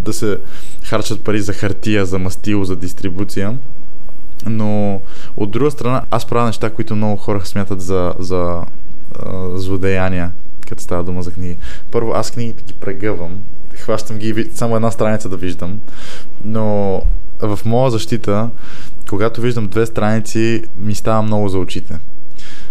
да 0.00 0.12
се 0.12 0.38
харчат 0.86 1.24
пари 1.24 1.40
за 1.40 1.52
хартия, 1.52 2.06
за 2.06 2.18
мастило, 2.18 2.64
за 2.64 2.76
дистрибуция. 2.76 3.58
Но 4.46 5.00
от 5.36 5.50
друга 5.50 5.70
страна, 5.70 6.02
аз 6.10 6.26
правя 6.26 6.46
неща, 6.46 6.70
които 6.70 6.96
много 6.96 7.16
хора 7.16 7.46
смятат 7.46 7.80
за, 7.80 8.14
за 8.18 8.62
а, 9.18 9.58
злодеяния, 9.58 10.32
като 10.68 10.82
става 10.82 11.04
дума 11.04 11.22
за 11.22 11.32
книги. 11.32 11.56
Първо, 11.90 12.12
аз 12.14 12.30
книгите 12.30 12.62
ги 12.62 12.72
прегъвам, 12.72 13.38
хващам 13.74 14.18
ги, 14.18 14.50
само 14.54 14.76
една 14.76 14.90
страница 14.90 15.28
да 15.28 15.36
виждам, 15.36 15.80
но 16.44 17.02
в 17.40 17.58
моя 17.64 17.90
защита, 17.90 18.50
когато 19.08 19.40
виждам 19.40 19.68
две 19.68 19.86
страници, 19.86 20.62
ми 20.78 20.94
става 20.94 21.22
много 21.22 21.48
за 21.48 21.58
очите. 21.58 21.98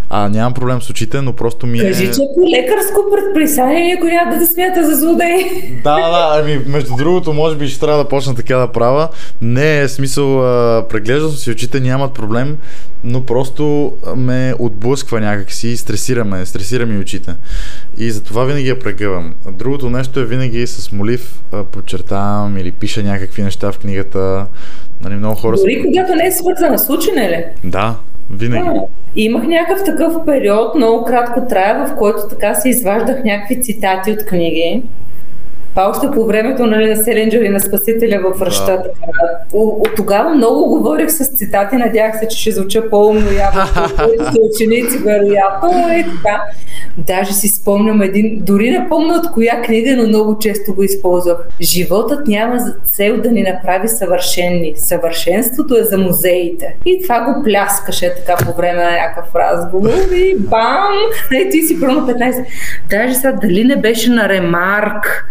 А, 0.09 0.29
нямам 0.29 0.53
проблем 0.53 0.81
с 0.81 0.89
очите, 0.89 1.21
но 1.21 1.33
просто 1.33 1.67
ми 1.67 1.79
е... 1.79 1.81
Кажи, 1.81 2.05
че 2.05 2.19
по 2.35 2.49
лекарско 2.49 2.99
предписание 3.15 3.93
някой 3.93 4.11
няма 4.11 4.37
да, 4.37 4.45
смята 4.45 4.85
за 4.85 4.95
злодей. 4.95 5.35
Да, 5.83 5.95
да, 5.95 6.39
ами 6.39 6.61
между 6.67 6.95
другото, 6.95 7.33
може 7.33 7.55
би 7.55 7.67
ще 7.67 7.79
трябва 7.79 8.03
да 8.03 8.09
почна 8.09 8.35
така 8.35 8.57
да 8.57 8.67
правя. 8.67 9.09
Не 9.41 9.79
е 9.79 9.87
смисъл, 9.87 10.41
а, 10.41 10.87
преглеждам 10.87 11.31
си 11.31 11.51
очите, 11.51 11.79
нямат 11.79 12.13
проблем, 12.13 12.57
но 13.03 13.25
просто 13.25 13.93
ме 14.15 14.53
отблъсква 14.59 15.21
някакси, 15.21 15.77
стресираме, 15.77 16.45
стресира 16.45 16.85
ми 16.85 16.99
очите. 16.99 17.33
И 17.97 18.11
затова 18.11 18.43
винаги 18.43 18.67
я 18.67 18.79
прегъвам. 18.79 19.33
Другото 19.51 19.89
нещо 19.89 20.19
е 20.19 20.25
винаги 20.25 20.67
с 20.67 20.91
молив 20.91 21.41
подчертавам 21.71 22.57
или 22.57 22.71
пиша 22.71 23.03
някакви 23.03 23.43
неща 23.43 23.71
в 23.71 23.79
книгата. 23.79 24.45
Нали, 25.03 25.15
много 25.15 25.35
хора 25.35 25.55
Дори 25.57 25.73
са... 25.73 25.81
когато 25.85 26.15
не 26.15 26.27
е 26.27 26.31
свързана 26.31 26.79
с 26.79 26.89
учене 26.89 27.29
ли? 27.29 27.69
Да, 27.69 27.95
винаги. 28.31 28.69
А, 28.69 28.81
имах 29.15 29.43
някакъв 29.43 29.85
такъв 29.85 30.25
период, 30.25 30.75
много 30.75 31.05
кратко 31.05 31.47
трая, 31.49 31.87
в 31.87 31.95
който 31.95 32.27
така 32.29 32.55
си 32.55 32.69
изваждах 32.69 33.23
някакви 33.23 33.61
цитати 33.61 34.11
от 34.11 34.25
книги. 34.25 34.83
Това 35.75 35.89
още 35.89 36.11
по 36.11 36.25
времето 36.25 36.65
нали, 36.65 36.89
на 36.89 36.95
Селенджер 36.95 37.41
и 37.41 37.49
на 37.49 37.59
Спасителя 37.59 38.19
в 38.19 38.41
ръща. 38.41 38.77
Да. 38.77 38.89
От 39.53 39.89
тогава 39.95 40.29
много 40.29 40.69
говорих 40.69 41.11
с 41.11 41.27
цитати, 41.27 41.75
надях 41.75 42.19
се, 42.19 42.27
че 42.27 42.37
ще 42.37 42.51
звуча 42.51 42.89
по-умно 42.89 43.31
явно. 43.31 43.61
ученици, 44.53 44.97
вероятно 44.97 45.69
и 45.93 46.03
така. 46.03 46.41
Даже 46.97 47.33
си 47.33 47.47
спомням 47.47 48.01
един, 48.01 48.39
дори 48.41 48.71
не 48.71 48.89
помня 48.89 49.13
от 49.13 49.31
коя 49.31 49.61
книга, 49.61 49.95
но 49.97 50.07
много 50.07 50.39
често 50.39 50.73
го 50.75 50.83
използвах. 50.83 51.37
Животът 51.61 52.27
няма 52.27 52.59
за 52.59 52.75
цел 52.85 53.21
да 53.21 53.31
ни 53.31 53.43
направи 53.43 53.87
съвършенни. 53.87 54.73
Съвършенството 54.75 55.77
е 55.77 55.83
за 55.83 55.97
музеите. 55.97 56.75
И 56.85 57.01
това 57.03 57.19
го 57.21 57.43
пляскаше 57.43 58.13
така 58.15 58.45
по 58.45 58.57
време 58.57 58.83
на 58.83 58.91
някакъв 58.91 59.35
разговор 59.35 60.13
и 60.13 60.35
бам! 60.39 60.93
И 61.31 61.49
ти 61.49 61.61
си 61.61 61.79
първо 61.79 61.99
15. 61.99 62.45
Даже 62.89 63.13
сега 63.13 63.31
дали 63.31 63.63
не 63.63 63.75
беше 63.75 64.09
на 64.09 64.29
ремарк, 64.29 65.25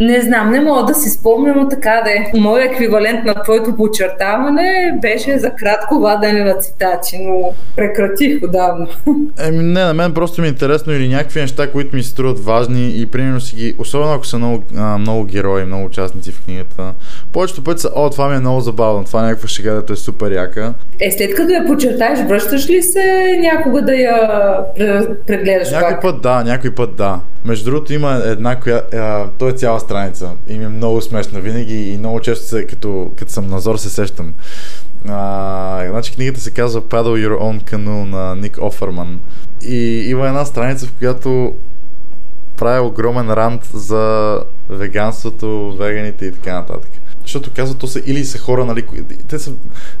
не 0.00 0.20
знам, 0.20 0.50
не 0.50 0.60
мога 0.60 0.84
да 0.84 0.94
си 0.94 1.10
спомня, 1.10 1.54
но 1.56 1.68
така 1.68 2.02
да 2.04 2.10
е. 2.10 2.32
Моят 2.34 2.72
еквивалент 2.72 3.24
на 3.24 3.34
твоето 3.42 3.76
подчертаване 3.76 4.98
беше 5.02 5.38
за 5.38 5.50
кратко 5.50 5.98
вадене 5.98 6.44
на 6.44 6.54
цитати, 6.54 7.18
но 7.22 7.52
прекратих 7.76 8.42
отдавна. 8.42 8.86
Еми 9.46 9.64
не, 9.64 9.84
на 9.84 9.94
мен 9.94 10.14
просто 10.14 10.40
ми 10.40 10.46
е 10.46 10.50
интересно 10.50 10.92
или 10.92 11.08
някакви 11.08 11.40
неща, 11.40 11.70
които 11.70 11.96
ми 11.96 12.02
се 12.02 12.10
струват 12.10 12.44
важни 12.44 12.92
и 12.96 13.06
примерно 13.06 13.40
си 13.40 13.56
ги, 13.56 13.74
особено 13.78 14.12
ако 14.12 14.26
са 14.26 14.38
много, 14.38 14.62
а, 14.76 14.98
много 14.98 15.24
герои, 15.24 15.64
много 15.64 15.84
участници 15.84 16.32
в 16.32 16.44
книгата. 16.44 16.92
Повечето 17.32 17.64
пъти 17.64 17.80
са, 17.80 17.90
о, 17.94 18.10
това 18.10 18.28
ми 18.28 18.36
е 18.36 18.40
много 18.40 18.60
забавно, 18.60 19.04
това 19.04 19.20
е 19.20 19.22
някаква 19.22 19.48
шега, 19.48 19.72
да 19.72 19.92
е 19.92 19.96
супер 19.96 20.30
яка. 20.32 20.74
Е, 21.00 21.10
след 21.10 21.34
като 21.34 21.52
я 21.52 21.66
подчертаеш, 21.66 22.18
връщаш 22.28 22.68
ли 22.68 22.82
се 22.82 23.36
някога 23.40 23.82
да 23.82 23.94
я 23.94 24.18
прегледаш 25.26 25.70
Някой 25.70 25.90
пак? 25.90 26.02
път 26.02 26.20
да, 26.22 26.44
някой 26.44 26.74
път 26.74 26.96
да. 26.96 27.20
Между 27.44 27.70
другото 27.70 27.92
има 27.92 28.22
една, 28.24 28.60
коя, 28.60 28.82
а, 28.94 29.24
той 29.38 29.50
е 29.50 29.52
цяла 29.52 29.80
страница 29.90 30.32
и 30.48 30.58
ми 30.58 30.64
е 30.64 30.68
много 30.68 31.00
смешна 31.00 31.40
винаги 31.40 31.90
и 31.90 31.98
много 31.98 32.20
често 32.20 32.46
се, 32.46 32.66
като, 32.66 33.10
като 33.16 33.32
съм 33.32 33.46
назор 33.46 33.76
се 33.76 33.90
сещам. 33.90 34.34
А, 35.08 35.86
значи 35.90 36.14
книгата 36.14 36.40
се 36.40 36.50
казва 36.50 36.82
Paddle 36.82 37.26
Your 37.26 37.38
Own 37.40 37.70
Canoe 37.70 38.04
на 38.04 38.36
Ник 38.36 38.58
Оферман. 38.62 39.20
И 39.62 40.04
има 40.10 40.26
една 40.26 40.44
страница, 40.44 40.86
в 40.86 40.92
която 40.98 41.54
прави 42.56 42.80
огромен 42.80 43.30
рант 43.30 43.64
за 43.74 44.38
веганството, 44.68 45.76
веганите 45.78 46.26
и 46.26 46.32
така 46.32 46.54
нататък. 46.54 46.90
защото 47.22 47.50
казват, 47.56 47.78
то 47.78 47.86
са 47.86 48.02
или 48.06 48.24
са 48.24 48.38
хора, 48.38 48.64
нали, 48.64 48.84
те 49.28 49.38
са 49.38 49.52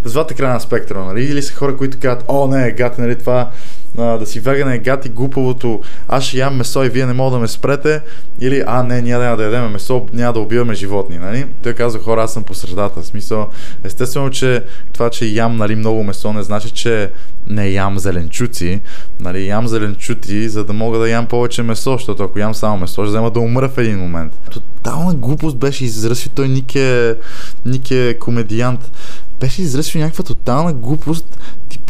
двата 0.04 0.34
края 0.34 0.54
на 0.54 0.60
спектъра, 0.60 1.04
нали, 1.04 1.22
или 1.24 1.42
са 1.42 1.54
хора, 1.54 1.76
които 1.76 1.98
казват, 2.02 2.24
о, 2.28 2.46
не, 2.46 2.72
гати, 2.72 3.00
нали, 3.00 3.18
това, 3.18 3.50
а, 3.98 4.18
да 4.18 4.26
си 4.26 4.40
веган 4.40 4.72
е 4.72 4.78
гати 4.78 5.08
глупавото, 5.08 5.80
аз 6.08 6.24
ще 6.24 6.38
ям 6.38 6.56
месо 6.56 6.84
и 6.84 6.88
вие 6.88 7.06
не 7.06 7.12
мога 7.12 7.30
да 7.30 7.38
ме 7.38 7.48
спрете, 7.48 8.00
или, 8.40 8.64
а, 8.66 8.82
не, 8.82 9.02
ние 9.02 9.18
няма 9.18 9.36
да 9.36 9.44
ядем 9.44 9.72
месо, 9.72 10.06
няма 10.12 10.32
да 10.32 10.40
убиваме 10.40 10.74
животни, 10.74 11.18
нали? 11.18 11.46
Той 11.62 11.72
казва, 11.72 12.02
хора, 12.02 12.22
аз 12.22 12.32
съм 12.32 12.42
по 12.42 12.54
средата. 12.54 13.02
Смисъл, 13.02 13.48
естествено, 13.84 14.30
че 14.30 14.64
това, 14.92 15.10
че 15.10 15.26
ям, 15.26 15.56
нали, 15.56 15.74
много 15.74 16.04
месо, 16.04 16.32
не 16.32 16.42
значи, 16.42 16.70
че 16.70 17.10
не 17.46 17.68
ям 17.68 17.98
зеленчуци, 17.98 18.80
нали, 19.20 19.46
ям 19.46 19.68
зеленчуци, 19.68 20.48
за 20.48 20.64
да 20.64 20.72
мога 20.72 20.98
да 20.98 21.08
ям 21.08 21.26
повече 21.26 21.62
месо, 21.62 21.92
защото 21.92 22.22
ако 22.22 22.38
ям 22.38 22.54
само 22.54 22.78
месо, 22.78 23.04
ще 23.04 23.08
взема 23.08 23.30
да 23.30 23.40
умра 23.40 23.68
в 23.68 23.78
един 23.78 23.98
момент. 23.98 24.32
Тотална 24.50 25.14
глупост 25.14 25.56
беше 25.56 25.84
изразил 25.84 26.32
той 26.34 26.48
Нике, 26.48 27.16
Нике 27.64 28.16
комедиант 28.20 28.90
беше 29.40 29.62
изръчил 29.62 30.00
някаква 30.00 30.24
тотална 30.24 30.72
глупост, 30.72 31.38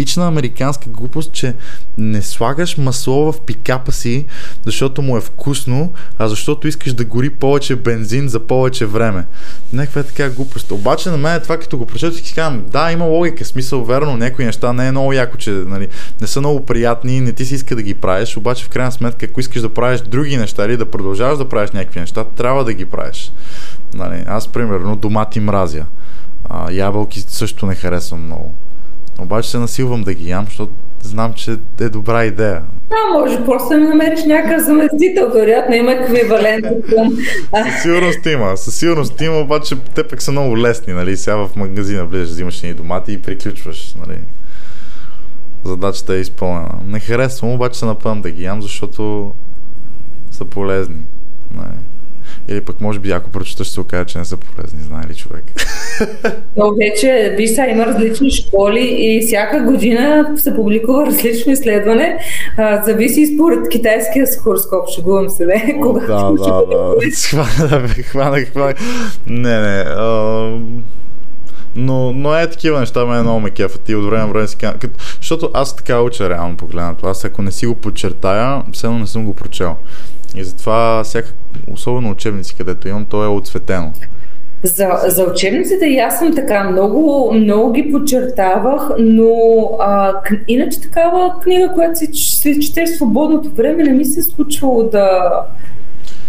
типична 0.01 0.27
американска 0.27 0.91
глупост, 0.91 1.33
че 1.33 1.55
не 1.99 2.23
слагаш 2.23 2.77
масло 2.77 3.33
в 3.33 3.41
пикапа 3.41 3.93
си, 3.93 4.25
защото 4.65 5.03
му 5.03 5.17
е 5.17 5.21
вкусно, 5.21 5.93
а 6.19 6.29
защото 6.29 6.69
искаш 6.69 6.93
да 6.93 7.05
гори 7.05 7.31
повече 7.31 7.77
бензин 7.77 8.29
за 8.29 8.41
повече 8.41 8.87
време. 8.87 9.25
Някаква 9.73 10.01
е 10.01 10.05
така 10.05 10.31
глупост. 10.31 10.71
Обаче 10.71 11.11
на 11.11 11.17
мен 11.17 11.41
това, 11.41 11.57
като 11.57 11.79
го 11.79 11.87
прочетох, 11.87 12.21
си 12.21 12.35
казвам, 12.35 12.65
да, 12.69 12.93
има 12.93 13.05
логика, 13.05 13.45
смисъл, 13.45 13.85
верно, 13.85 14.17
някои 14.17 14.45
неща 14.45 14.73
не 14.73 14.87
е 14.87 14.91
много 14.91 15.13
яко, 15.13 15.37
че 15.37 15.51
нали, 15.51 15.89
не 16.21 16.27
са 16.27 16.41
много 16.41 16.65
приятни, 16.65 17.21
не 17.21 17.33
ти 17.33 17.45
си 17.45 17.55
иска 17.55 17.77
да 17.77 17.83
ги 17.83 17.95
правиш, 17.95 18.37
обаче 18.37 18.65
в 18.65 18.69
крайна 18.69 18.93
сметка, 18.93 19.27
ако 19.27 19.41
искаш 19.41 19.63
да 19.63 19.75
правиш 19.75 20.01
други 20.01 20.37
неща 20.37 20.65
или 20.65 20.77
да 20.77 20.91
продължаваш 20.91 21.39
да 21.39 21.49
правиш 21.49 21.71
някакви 21.71 22.01
неща, 22.01 22.25
трябва 22.25 22.65
да 22.65 22.73
ги 22.73 22.85
правиш. 22.85 23.33
Нали, 23.95 24.25
аз, 24.27 24.49
примерно, 24.49 24.97
домати 24.97 25.41
мразя. 25.41 25.85
А, 26.49 26.73
ябълки 26.73 27.21
също 27.21 27.67
не 27.67 27.75
харесвам 27.75 28.25
много. 28.25 28.55
Обаче 29.23 29.51
се 29.51 29.59
насилвам 29.59 30.03
да 30.03 30.15
ги 30.15 30.31
ям, 30.31 30.45
защото 30.45 30.73
знам, 31.03 31.33
че 31.35 31.57
е 31.81 31.89
добра 31.89 32.25
идея. 32.25 32.63
Да, 32.89 33.19
може 33.19 33.45
просто 33.45 33.69
да 33.69 33.81
намериш 33.81 34.25
някакъв 34.25 34.63
заместител, 34.63 35.31
вероятно 35.35 35.75
има 35.75 35.93
еквивалент. 35.93 36.67
Със 37.67 37.83
сигурност 37.83 38.27
има, 38.27 38.57
със 38.57 38.75
сигурност 38.75 39.21
има, 39.21 39.39
обаче 39.39 39.77
те 39.95 40.09
пък 40.09 40.23
са 40.23 40.33
много 40.33 40.59
лесни, 40.59 40.93
нали, 40.93 41.17
сега 41.17 41.37
в 41.37 41.51
магазина 41.57 42.05
влизаш, 42.05 42.29
взимаш 42.29 42.63
ни 42.63 42.75
домати 42.75 43.13
и 43.13 43.23
приключваш, 43.23 43.95
нали. 44.07 44.19
Задачата 45.65 46.15
е 46.15 46.21
изпълнена. 46.21 46.75
Не 46.87 47.01
харесвам, 47.01 47.53
обаче 47.53 47.79
се 47.79 47.87
напъвам 47.87 48.23
да 48.23 48.31
ги 48.31 48.45
ям, 48.45 48.63
защото 48.63 49.33
са 50.31 50.45
полезни. 50.45 51.01
Нали. 51.55 51.77
Или 52.51 52.61
пък 52.61 52.81
може 52.81 52.99
би 52.99 53.11
ако 53.11 53.31
прочета 53.31 53.65
ще 53.65 53.75
се 53.75 53.81
окаже, 53.81 54.05
че 54.05 54.19
не 54.19 54.25
са 54.25 54.37
полезни, 54.37 54.83
знае 54.83 55.05
ли 55.11 55.15
човек. 55.15 55.45
Но 56.57 56.75
вече, 56.75 57.35
виж 57.39 57.51
сега, 57.51 57.69
има 57.69 57.87
различни 57.87 58.31
школи 58.31 58.89
и 58.99 59.21
всяка 59.27 59.63
година 59.63 60.33
се 60.37 60.55
публикува 60.55 61.07
различно 61.07 61.53
изследване. 61.53 62.19
А, 62.57 62.85
зависи 62.85 63.35
според 63.35 63.69
китайския 63.69 64.27
хороскоп, 64.43 64.89
шегувам 64.95 65.31
се, 65.31 65.47
не? 65.47 65.81
Кога 65.83 66.01
да, 66.01 66.33
да, 66.33 66.65
да. 66.67 66.95
Хванах, 67.29 68.01
хванах, 68.03 68.51
хванах. 68.51 68.77
Не, 69.27 69.61
не. 69.61 69.85
А... 69.87 70.59
Но, 71.77 72.13
но 72.13 72.37
е 72.37 72.51
такива 72.51 72.81
неща, 72.81 73.05
ме 73.05 73.19
е 73.19 73.23
много 73.23 73.41
ме 73.41 73.51
кефат 73.51 73.89
и 73.89 73.95
от 73.95 74.05
време 74.05 74.23
на 74.23 74.29
време 74.29 74.49
си 74.49 74.57
казвам. 74.57 74.81
Защото 75.21 75.51
аз 75.55 75.77
така 75.77 76.01
уча 76.01 76.31
реално 76.31 76.57
погледнато. 76.57 77.07
Аз 77.07 77.25
ако 77.25 77.43
не 77.43 77.53
си 77.53 77.67
го 77.67 77.75
подчертая, 77.75 78.63
все 78.73 78.87
едно 78.87 78.99
не 78.99 79.07
съм 79.07 79.25
го 79.25 79.35
прочел. 79.35 79.77
И 80.37 80.45
затова 80.45 81.05
всяка, 81.05 81.33
особено 81.73 82.11
учебници, 82.11 82.57
където 82.57 82.89
имам, 82.89 83.05
то 83.05 83.25
е 83.25 83.29
отцветено. 83.29 83.93
За, 84.63 84.89
за 85.07 85.25
учебниците 85.25 85.87
и 85.87 85.99
аз 85.99 86.19
съм 86.19 86.35
така, 86.35 86.65
много, 86.65 87.33
много 87.35 87.73
ги 87.73 87.93
подчертавах, 87.93 88.91
но 88.99 89.35
а, 89.81 90.13
иначе 90.49 90.81
такава 90.81 91.41
книга, 91.43 91.73
която 91.75 91.99
си, 91.99 92.07
си 92.13 92.61
четеш 92.61 92.91
свободното 92.91 93.51
време, 93.51 93.83
не 93.83 93.93
ми 93.93 94.05
се 94.05 94.21
е 94.21 94.23
случвало 94.23 94.83
да, 94.83 95.31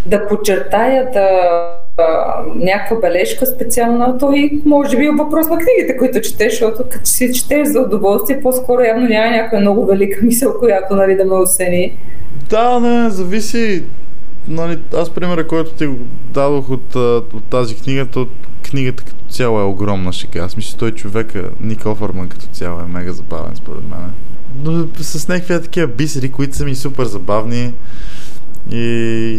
да 0.05 0.27
подчертая, 0.27 1.11
да 1.13 1.27
някаква 2.55 2.99
бележка 2.99 3.45
специална, 3.45 4.17
то 4.17 4.33
и 4.33 4.61
може 4.65 4.97
би 4.97 5.05
е 5.05 5.11
въпрос 5.11 5.47
на 5.47 5.57
книгите, 5.57 5.97
които 5.97 6.21
четеш, 6.21 6.51
защото 6.51 6.83
като 6.89 7.05
си 7.05 7.33
четеш 7.33 7.67
за 7.67 7.81
удоволствие, 7.81 8.41
по-скоро 8.41 8.81
явно 8.81 9.07
няма 9.07 9.31
някаква 9.31 9.59
много 9.59 9.85
велика 9.85 10.25
мисъл, 10.25 10.53
която 10.59 10.95
нали, 10.95 11.15
да 11.15 11.25
ме 11.25 11.33
осени. 11.33 11.97
Да, 12.49 12.79
не, 12.79 13.09
зависи. 13.09 13.83
Нали, 14.47 14.79
аз 14.97 15.09
примера, 15.09 15.47
който 15.47 15.71
ти 15.71 15.89
дадох 16.33 16.69
от, 16.69 16.95
от 16.95 17.43
тази 17.49 17.75
книга, 17.75 18.05
то 18.05 18.27
книгата 18.63 19.03
като 19.03 19.23
цяло 19.29 19.59
е 19.59 19.63
огромна 19.63 20.13
шега. 20.13 20.43
Аз 20.43 20.57
мисля, 20.57 20.77
той 20.77 20.91
човек, 20.91 21.33
Ник 21.61 21.85
Офърман 21.85 22.29
като 22.29 22.45
цяло 22.45 22.79
е 22.79 22.85
мега 22.85 23.11
забавен 23.11 23.55
според 23.55 23.83
мен. 23.89 24.13
Но 24.63 24.87
с 24.97 25.27
някакви 25.27 25.61
такива 25.61 25.87
бисери, 25.87 26.31
които 26.31 26.55
са 26.55 26.65
ми 26.65 26.75
супер 26.75 27.05
забавни 27.05 27.73
и, 28.71 28.81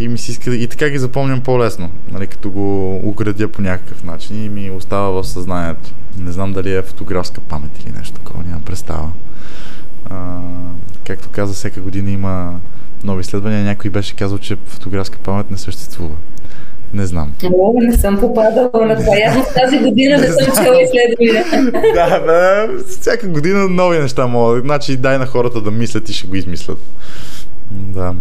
и 0.01 0.09
ми 0.09 0.19
си 0.19 0.31
иска, 0.31 0.55
и 0.55 0.67
така 0.67 0.91
ги 0.91 0.99
запомням 0.99 1.41
по-лесно, 1.41 1.91
нали, 2.13 2.27
като 2.27 2.51
го 2.51 2.97
оградя 3.09 3.49
по 3.49 3.63
някакъв 3.63 4.05
начин 4.05 4.45
и 4.45 4.49
ми 4.49 4.71
остава 4.71 5.23
в 5.23 5.25
съзнанието. 5.25 5.95
Не 6.19 6.33
знам 6.33 6.53
дали 6.53 6.75
е 6.75 6.83
фотографска 6.83 7.41
памет 7.41 7.83
или 7.85 7.93
нещо 7.99 8.15
такова, 8.15 8.45
нямам 8.45 8.63
представа. 8.63 9.09
А, 10.11 10.41
както 11.05 11.29
каза, 11.29 11.55
всяка 11.55 11.81
година 11.81 12.11
има 12.11 12.61
нови 13.05 13.21
изследвания. 13.21 13.65
Някой 13.65 13.91
беше 13.91 14.17
казал, 14.17 14.39
че 14.39 14.57
фотографска 14.67 15.19
памет 15.19 15.51
не 15.51 15.57
съществува. 15.57 16.15
Не 16.95 17.07
знам. 17.07 17.33
О, 17.45 17.73
не 17.81 17.97
съм 17.97 18.21
попадала 18.21 18.87
на 18.87 18.97
това. 18.97 19.17
Аз 19.27 19.55
тази 19.55 19.79
година 19.79 20.19
не 20.19 20.27
съм 20.27 20.65
чела 20.65 20.83
изследвания. 20.83 21.45
да, 21.95 22.21
бе, 22.21 22.83
всяка 23.01 23.29
година 23.29 23.69
нови 23.69 23.99
неща 23.99 24.27
могат. 24.27 24.65
Значи 24.65 24.97
дай 24.97 25.19
на 25.19 25.27
хората 25.27 25.61
да 25.61 25.71
мислят 25.71 26.09
и 26.09 26.13
ще 26.13 26.27
го 26.27 26.35
измислят. 26.35 26.79
Да. 27.71 28.15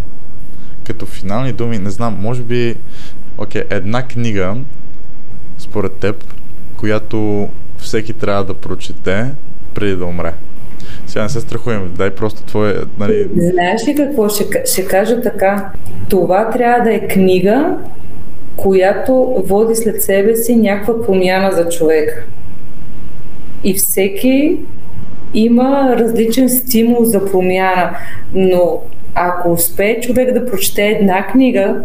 Като 0.83 1.05
финални 1.05 1.53
думи, 1.53 1.79
не 1.79 1.89
знам, 1.89 2.17
може 2.21 2.41
би, 2.41 2.75
окей, 3.37 3.61
okay, 3.61 3.73
една 3.73 4.07
книга, 4.07 4.55
според 5.57 5.93
теб, 5.93 6.23
която 6.77 7.49
всеки 7.77 8.13
трябва 8.13 8.43
да 8.43 8.53
прочете 8.53 9.31
преди 9.73 9.95
да 9.95 10.05
умре. 10.05 10.33
Сега 11.07 11.23
не 11.23 11.29
се 11.29 11.41
страхувам, 11.41 11.93
дай 11.97 12.09
просто 12.09 12.43
твое... 12.43 12.73
Нали... 12.99 13.27
Знаеш 13.35 13.87
ли 13.87 13.95
какво? 13.95 14.29
Ще, 14.29 14.45
ще 14.65 14.85
кажа 14.85 15.21
така. 15.21 15.71
Това 16.09 16.49
трябва 16.49 16.83
да 16.83 16.93
е 16.93 17.07
книга, 17.07 17.77
която 18.55 19.43
води 19.47 19.75
след 19.75 20.03
себе 20.03 20.35
си 20.35 20.55
някаква 20.55 21.05
промяна 21.05 21.51
за 21.51 21.69
човека. 21.69 22.23
И 23.63 23.73
всеки 23.73 24.57
има 25.33 25.95
различен 25.99 26.49
стимул 26.49 27.03
за 27.05 27.31
промяна, 27.31 27.97
но 28.33 28.81
ако 29.15 29.51
успее 29.51 29.99
човек 29.99 30.33
да 30.33 30.45
прочете 30.45 30.81
една 30.81 31.27
книга, 31.27 31.81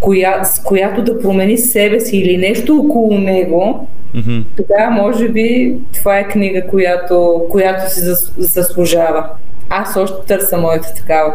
коя, 0.00 0.44
с 0.44 0.62
която 0.62 1.02
да 1.02 1.20
промени 1.20 1.58
себе 1.58 2.00
си 2.00 2.16
или 2.16 2.36
нещо 2.36 2.76
около 2.76 3.18
него, 3.18 3.88
Mm-hmm. 4.14 4.44
Тогава, 4.56 4.90
може 4.90 5.28
би, 5.28 5.76
това 5.94 6.18
е 6.18 6.28
книга, 6.28 6.66
която, 6.70 7.46
която 7.50 7.94
си 7.94 8.00
заслужава. 8.38 9.26
Аз 9.68 9.96
още 9.96 10.26
търся 10.26 10.58
моята 10.58 10.94
такава. 10.94 11.34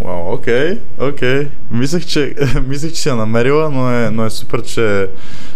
Вау, 0.00 0.32
окей, 0.32 0.78
окей. 1.00 1.48
Мислех, 1.70 2.06
че, 2.06 2.34
мислех, 2.68 2.92
че 2.92 3.02
си 3.02 3.08
я 3.08 3.14
намерила, 3.14 3.70
но 3.70 3.92
е, 3.92 4.10
но 4.10 4.24
е 4.24 4.30
супер, 4.30 4.62
че, 4.62 5.08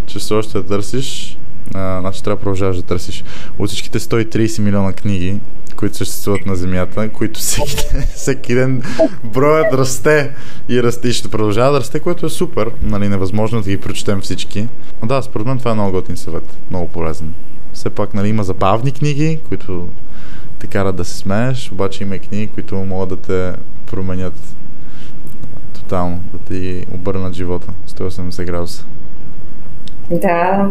че 0.07 0.19
все 0.19 0.35
още 0.35 0.59
я 0.59 0.65
търсиш. 0.67 1.39
А, 1.75 2.01
значи 2.01 2.23
трябва 2.23 2.37
да 2.37 2.41
продължаваш 2.41 2.77
да 2.77 2.83
търсиш. 2.83 3.25
От 3.59 3.69
всичките 3.69 3.99
130 3.99 4.63
милиона 4.63 4.93
книги, 4.93 5.41
които 5.77 5.97
съществуват 5.97 6.47
на 6.47 6.57
Земята, 6.57 7.09
които 7.09 7.41
всеки, 7.41 7.77
всеки 8.15 8.55
ден 8.55 8.83
броят 9.25 9.75
расте 9.75 10.31
и 10.69 10.83
расте 10.83 11.09
и 11.09 11.13
ще 11.13 11.29
продължава 11.29 11.73
да 11.73 11.81
расте, 11.81 12.01
което 12.01 12.27
е 12.27 12.31
супер. 12.31 12.71
Нали, 12.83 13.09
невъзможно 13.09 13.63
да 13.63 13.71
ги 13.71 13.81
прочетем 13.81 14.21
всички. 14.21 14.69
Но 15.03 15.09
да, 15.09 15.23
според 15.23 15.47
мен 15.47 15.59
това 15.59 15.71
е 15.71 15.75
много 15.75 15.93
готин 15.93 16.17
съвет. 16.17 16.57
Много 16.71 16.89
полезен. 16.89 17.35
Все 17.73 17.91
пак 17.91 18.15
нали, 18.15 18.29
има 18.29 18.45
забавни 18.45 18.93
книги, 18.93 19.39
които 19.49 19.89
те 20.59 20.67
карат 20.67 20.97
да 20.97 21.05
се 21.05 21.17
смееш, 21.17 21.73
обаче 21.73 22.03
има 22.03 22.17
и 22.17 22.19
книги, 22.19 22.47
които 22.47 22.75
могат 22.75 23.09
да 23.09 23.17
те 23.17 23.59
променят 23.87 24.57
тотално, 25.75 26.23
да 26.33 26.39
ти 26.39 26.87
обърнат 26.95 27.35
живота 27.35 27.67
180 27.89 28.45
градуса. 28.45 28.85
Да, 30.11 30.69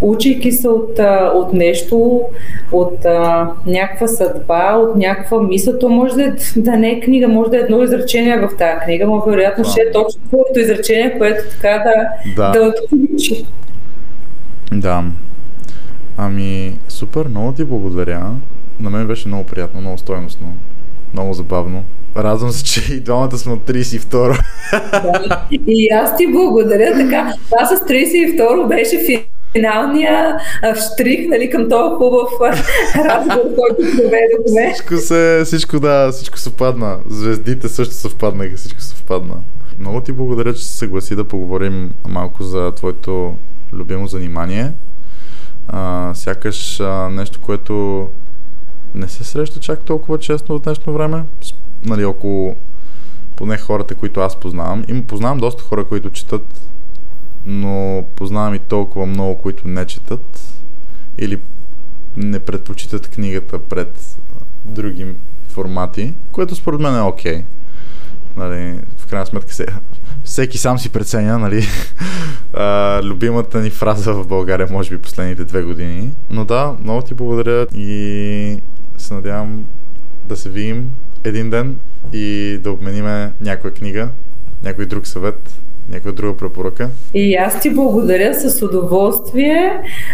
учейки 0.00 0.52
се 0.52 0.68
от, 0.68 0.98
от 1.34 1.52
нещо, 1.52 2.20
от 2.72 3.04
а, 3.04 3.50
някаква 3.66 4.06
съдба, 4.06 4.76
от 4.76 4.96
някаква 4.96 5.42
мисъл, 5.42 5.78
то 5.78 5.88
може 5.88 6.14
да, 6.14 6.34
да 6.56 6.76
не 6.76 6.90
е 6.90 7.00
книга, 7.00 7.28
може 7.28 7.50
да 7.50 7.56
е 7.56 7.60
едно 7.60 7.82
изречение 7.82 8.38
в 8.38 8.56
тази 8.58 8.80
книга, 8.84 9.06
но 9.06 9.20
вероятно 9.20 9.64
ще 9.64 9.80
е 9.80 9.92
точно 9.92 10.20
твоето 10.28 10.60
изречение, 10.60 11.18
което 11.18 11.44
така 11.50 11.84
да, 11.84 12.08
да. 12.36 12.60
да 12.60 12.66
отключи. 12.68 13.44
Да. 14.72 15.04
Ами, 16.16 16.78
супер, 16.88 17.26
много 17.28 17.52
ти 17.52 17.64
благодаря. 17.64 18.30
На 18.80 18.90
мен 18.90 19.06
беше 19.06 19.28
много 19.28 19.44
приятно, 19.44 19.80
много 19.80 19.98
стойностно, 19.98 20.46
много 21.12 21.32
забавно. 21.34 21.84
Радвам 22.16 22.50
се, 22.50 22.64
че 22.64 22.94
и 22.94 23.00
двамата 23.00 23.38
сме 23.38 23.52
от 23.52 23.60
32. 23.60 24.40
Да, 25.02 25.46
и 25.66 25.88
аз 25.88 26.16
ти 26.16 26.26
благодаря. 26.32 26.92
Така, 26.92 27.32
това 27.50 27.66
с 27.66 27.80
32 27.80 28.68
беше 28.68 29.22
финалния 29.54 30.40
штрих 30.74 31.28
нали, 31.28 31.50
към 31.50 31.68
този 31.68 31.94
хубав 31.94 32.30
разговор, 32.96 33.54
който 33.56 33.96
проведохме. 33.96 34.72
Всичко, 34.74 34.96
се, 34.96 35.42
всичко, 35.44 35.80
да, 35.80 36.12
всичко 36.12 36.38
съвпадна. 36.38 36.98
Звездите 37.08 37.68
също 37.68 37.94
съвпаднаха, 37.94 38.56
всичко 38.56 38.80
съвпадна. 38.80 39.34
Много 39.78 40.00
ти 40.00 40.12
благодаря, 40.12 40.54
че 40.54 40.64
се 40.64 40.78
съгласи 40.78 41.16
да 41.16 41.24
поговорим 41.24 41.90
малко 42.08 42.42
за 42.42 42.72
твоето 42.72 43.34
любимо 43.72 44.06
занимание. 44.06 44.72
А, 45.68 46.10
сякаш 46.14 46.80
а, 46.80 47.08
нещо, 47.08 47.40
което 47.40 48.06
не 48.94 49.08
се 49.08 49.24
среща 49.24 49.60
чак 49.60 49.80
толкова 49.80 50.18
често 50.18 50.58
в 50.58 50.62
днешно 50.62 50.92
време. 50.92 51.24
Нали, 51.84 52.04
около 52.04 52.56
поне 53.36 53.58
хората, 53.58 53.94
които 53.94 54.20
аз 54.20 54.40
познавам. 54.40 54.84
Има, 54.88 55.02
познавам 55.02 55.38
доста 55.38 55.62
хора, 55.62 55.84
които 55.84 56.10
четат, 56.10 56.60
но 57.46 58.04
познавам 58.16 58.54
и 58.54 58.58
толкова 58.58 59.06
много, 59.06 59.38
които 59.38 59.68
не 59.68 59.86
четат 59.86 60.54
или 61.18 61.38
не 62.16 62.38
предпочитат 62.38 63.08
книгата 63.08 63.58
пред 63.58 64.16
други 64.64 65.06
формати, 65.48 66.14
което 66.32 66.54
според 66.54 66.80
мен 66.80 66.96
е 66.96 67.00
окей. 67.00 67.34
Okay. 67.34 67.44
Нали, 68.36 68.78
в 68.98 69.06
крайна 69.06 69.26
сметка 69.26 69.54
се, 69.54 69.66
всеки 70.24 70.58
сам 70.58 70.78
си 70.78 70.88
преценя, 70.88 71.38
нали, 71.38 71.66
а, 72.54 73.00
любимата 73.02 73.60
ни 73.60 73.70
фраза 73.70 74.12
в 74.14 74.26
България, 74.26 74.68
може 74.70 74.90
би 74.90 75.02
последните 75.02 75.44
две 75.44 75.62
години. 75.62 76.10
Но 76.30 76.44
да, 76.44 76.76
много 76.82 77.02
ти 77.02 77.14
благодаря 77.14 77.66
и 77.74 78.60
се 79.10 79.14
надявам 79.14 79.64
да 80.24 80.36
се 80.36 80.50
видим 80.50 80.90
един 81.24 81.50
ден 81.50 81.76
и 82.12 82.58
да 82.62 82.72
обмениме 82.72 83.32
някоя 83.40 83.74
книга, 83.74 84.08
някой 84.62 84.86
друг 84.86 85.06
съвет 85.06 85.60
Някаква 85.90 86.12
друга 86.12 86.36
препоръка? 86.36 86.88
И 87.14 87.34
аз 87.34 87.60
ти 87.60 87.70
благодаря 87.70 88.34
с 88.34 88.62
удоволствие. 88.62 89.72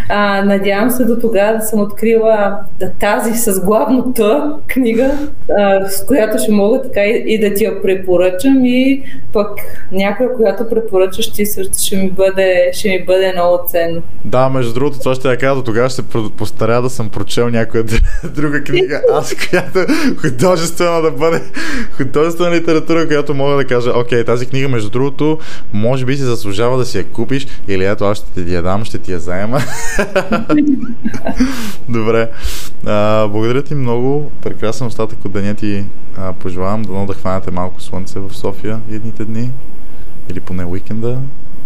А, 0.08 0.44
надявам 0.44 0.90
се 0.90 1.04
до 1.04 1.18
тогава 1.20 1.58
да 1.58 1.64
съм 1.64 1.80
открила 1.80 2.58
тази 3.00 3.34
с 3.34 3.60
главната 3.64 4.54
книга, 4.68 5.10
а, 5.58 5.88
с 5.88 6.06
която 6.06 6.38
ще 6.38 6.52
мога 6.52 6.82
така 6.82 7.00
и, 7.00 7.24
и 7.26 7.40
да 7.40 7.54
ти 7.54 7.64
я 7.64 7.82
препоръчам 7.82 8.64
и 8.64 9.02
пък 9.32 9.48
някоя, 9.92 10.34
която 10.36 10.68
препоръчаш 10.68 11.32
ти 11.32 11.46
също 11.46 11.78
ще 11.78 11.96
ми 11.96 12.10
бъде, 12.10 12.70
ще 12.72 12.88
ми 12.88 13.04
бъде 13.04 13.32
много 13.32 13.58
ценно. 13.68 14.02
Да, 14.24 14.48
между 14.48 14.74
другото, 14.74 14.98
това 14.98 15.14
ще 15.14 15.28
я 15.28 15.36
кажа, 15.36 15.54
до 15.54 15.62
тогава 15.62 15.88
ще 15.88 16.02
постаря 16.36 16.82
да 16.82 16.90
съм 16.90 17.08
прочел 17.08 17.48
някоя 17.48 17.84
друга 18.34 18.64
книга, 18.64 19.02
аз, 19.12 19.34
която 19.34 19.92
художествена 20.20 21.02
да 21.02 21.10
бъде 21.10 21.42
художествена 21.96 22.50
литература, 22.50 23.06
която 23.06 23.34
мога 23.34 23.56
да 23.56 23.64
кажа, 23.64 23.90
окей, 23.90 24.24
тази 24.24 24.46
книга, 24.46 24.68
между 24.68 24.90
другото, 24.90 25.38
може 25.72 26.04
би 26.04 26.16
си 26.16 26.22
заслужава 26.22 26.78
да 26.78 26.84
си 26.84 26.98
я 26.98 27.04
купиш 27.04 27.46
или 27.68 27.84
ето 27.84 28.04
аз 28.04 28.18
ще 28.18 28.44
ти 28.44 28.54
я 28.54 28.62
дам, 28.62 28.84
ще 28.84 28.98
ти 28.98 29.12
я 29.12 29.18
заема. 29.18 29.58
Добре. 31.88 32.28
А, 32.86 33.28
благодаря 33.28 33.62
ти 33.62 33.74
много. 33.74 34.30
Прекрасен 34.42 34.86
остатък 34.86 35.24
от 35.24 35.32
деня 35.32 35.54
ти 35.54 35.84
а, 36.18 36.32
пожелавам. 36.32 36.82
Дано 36.82 37.06
да 37.06 37.14
хванете 37.14 37.50
малко 37.50 37.82
слънце 37.82 38.18
в 38.18 38.34
София 38.34 38.80
едните 38.92 39.24
дни 39.24 39.50
или 40.30 40.40
поне 40.40 40.64
уикенда. 40.64 41.18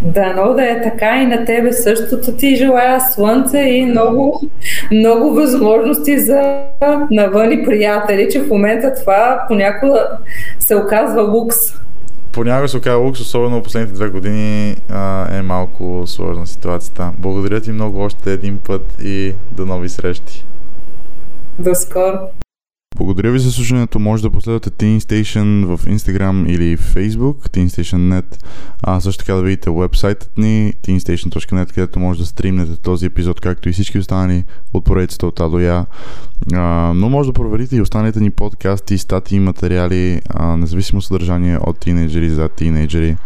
Да, 0.02 0.32
но 0.32 0.54
да 0.54 0.70
е 0.70 0.82
така 0.82 1.22
и 1.22 1.26
на 1.26 1.44
тебе 1.44 1.72
същото 1.72 2.32
ти 2.32 2.56
желая 2.56 3.00
слънце 3.00 3.58
и 3.58 3.86
много, 3.86 4.42
много 4.92 5.34
възможности 5.34 6.18
за 6.18 6.62
навъни 7.10 7.64
приятели, 7.64 8.28
че 8.32 8.40
в 8.40 8.48
момента 8.48 8.94
това 8.94 9.44
понякога 9.48 10.08
се 10.58 10.76
оказва 10.76 11.22
лукс 11.22 11.56
понякога 12.32 12.68
се 12.68 12.76
оказва 12.76 12.98
лукс, 12.98 13.20
особено 13.20 13.60
в 13.60 13.62
последните 13.62 13.94
две 13.94 14.08
години 14.08 14.76
а, 14.88 15.36
е 15.36 15.42
малко 15.42 16.02
сложна 16.06 16.46
ситуацията. 16.46 17.12
Благодаря 17.18 17.60
ти 17.60 17.72
много 17.72 18.00
още 18.00 18.32
един 18.32 18.58
път 18.58 18.96
и 19.02 19.34
до 19.52 19.66
нови 19.66 19.88
срещи. 19.88 20.44
До 21.58 21.74
скоро. 21.74 22.18
Благодаря 22.96 23.32
ви 23.32 23.38
за 23.38 23.52
слушането. 23.52 23.98
Може 23.98 24.22
да 24.22 24.30
последвате 24.30 24.70
Teen 24.70 24.98
Station 24.98 25.76
в 25.76 25.86
Instagram 25.86 26.48
или 26.48 26.76
Facebook, 26.76 27.34
TeenStation.net, 27.34 28.44
а 28.82 29.00
също 29.00 29.24
така 29.24 29.34
да 29.34 29.42
видите 29.42 29.70
вебсайтът 29.70 30.38
ни 30.38 30.74
teenstation.net, 30.82 31.74
където 31.74 31.98
може 31.98 32.20
да 32.20 32.26
стримнете 32.26 32.76
този 32.76 33.06
епизод, 33.06 33.40
както 33.40 33.68
и 33.68 33.72
всички 33.72 33.98
останали 33.98 34.44
от 34.74 34.84
поредицата 34.84 35.26
от 35.26 35.40
А 35.40 35.86
но 36.94 37.08
може 37.08 37.28
да 37.28 37.32
проверите 37.32 37.76
и 37.76 37.80
останалите 37.80 38.20
ни 38.20 38.30
подкасти, 38.30 38.98
статии 38.98 39.40
материали, 39.40 40.20
а, 40.28 40.56
независимо 40.56 41.02
съдържание 41.02 41.58
от 41.58 41.78
тинейджери 41.78 42.30
за 42.30 42.48
тинейджери. 42.48 43.16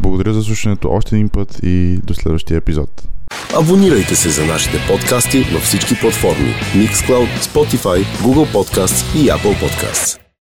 Благодаря 0.00 0.34
за 0.34 0.42
слушането 0.42 0.90
още 0.90 1.16
един 1.16 1.28
път 1.28 1.60
и 1.62 2.00
до 2.04 2.14
следващия 2.14 2.56
епизод. 2.56 3.08
Абонирайте 3.54 4.16
се 4.16 4.30
за 4.30 4.46
нашите 4.46 4.80
подкасти 4.88 5.46
на 5.52 5.60
всички 5.60 6.00
платформи 6.00 6.54
Mixcloud, 6.76 7.38
Spotify, 7.38 8.06
Google 8.22 8.52
Podcasts 8.52 9.16
и 9.16 9.30
Apple 9.30 9.60
Podcasts. 9.62 10.21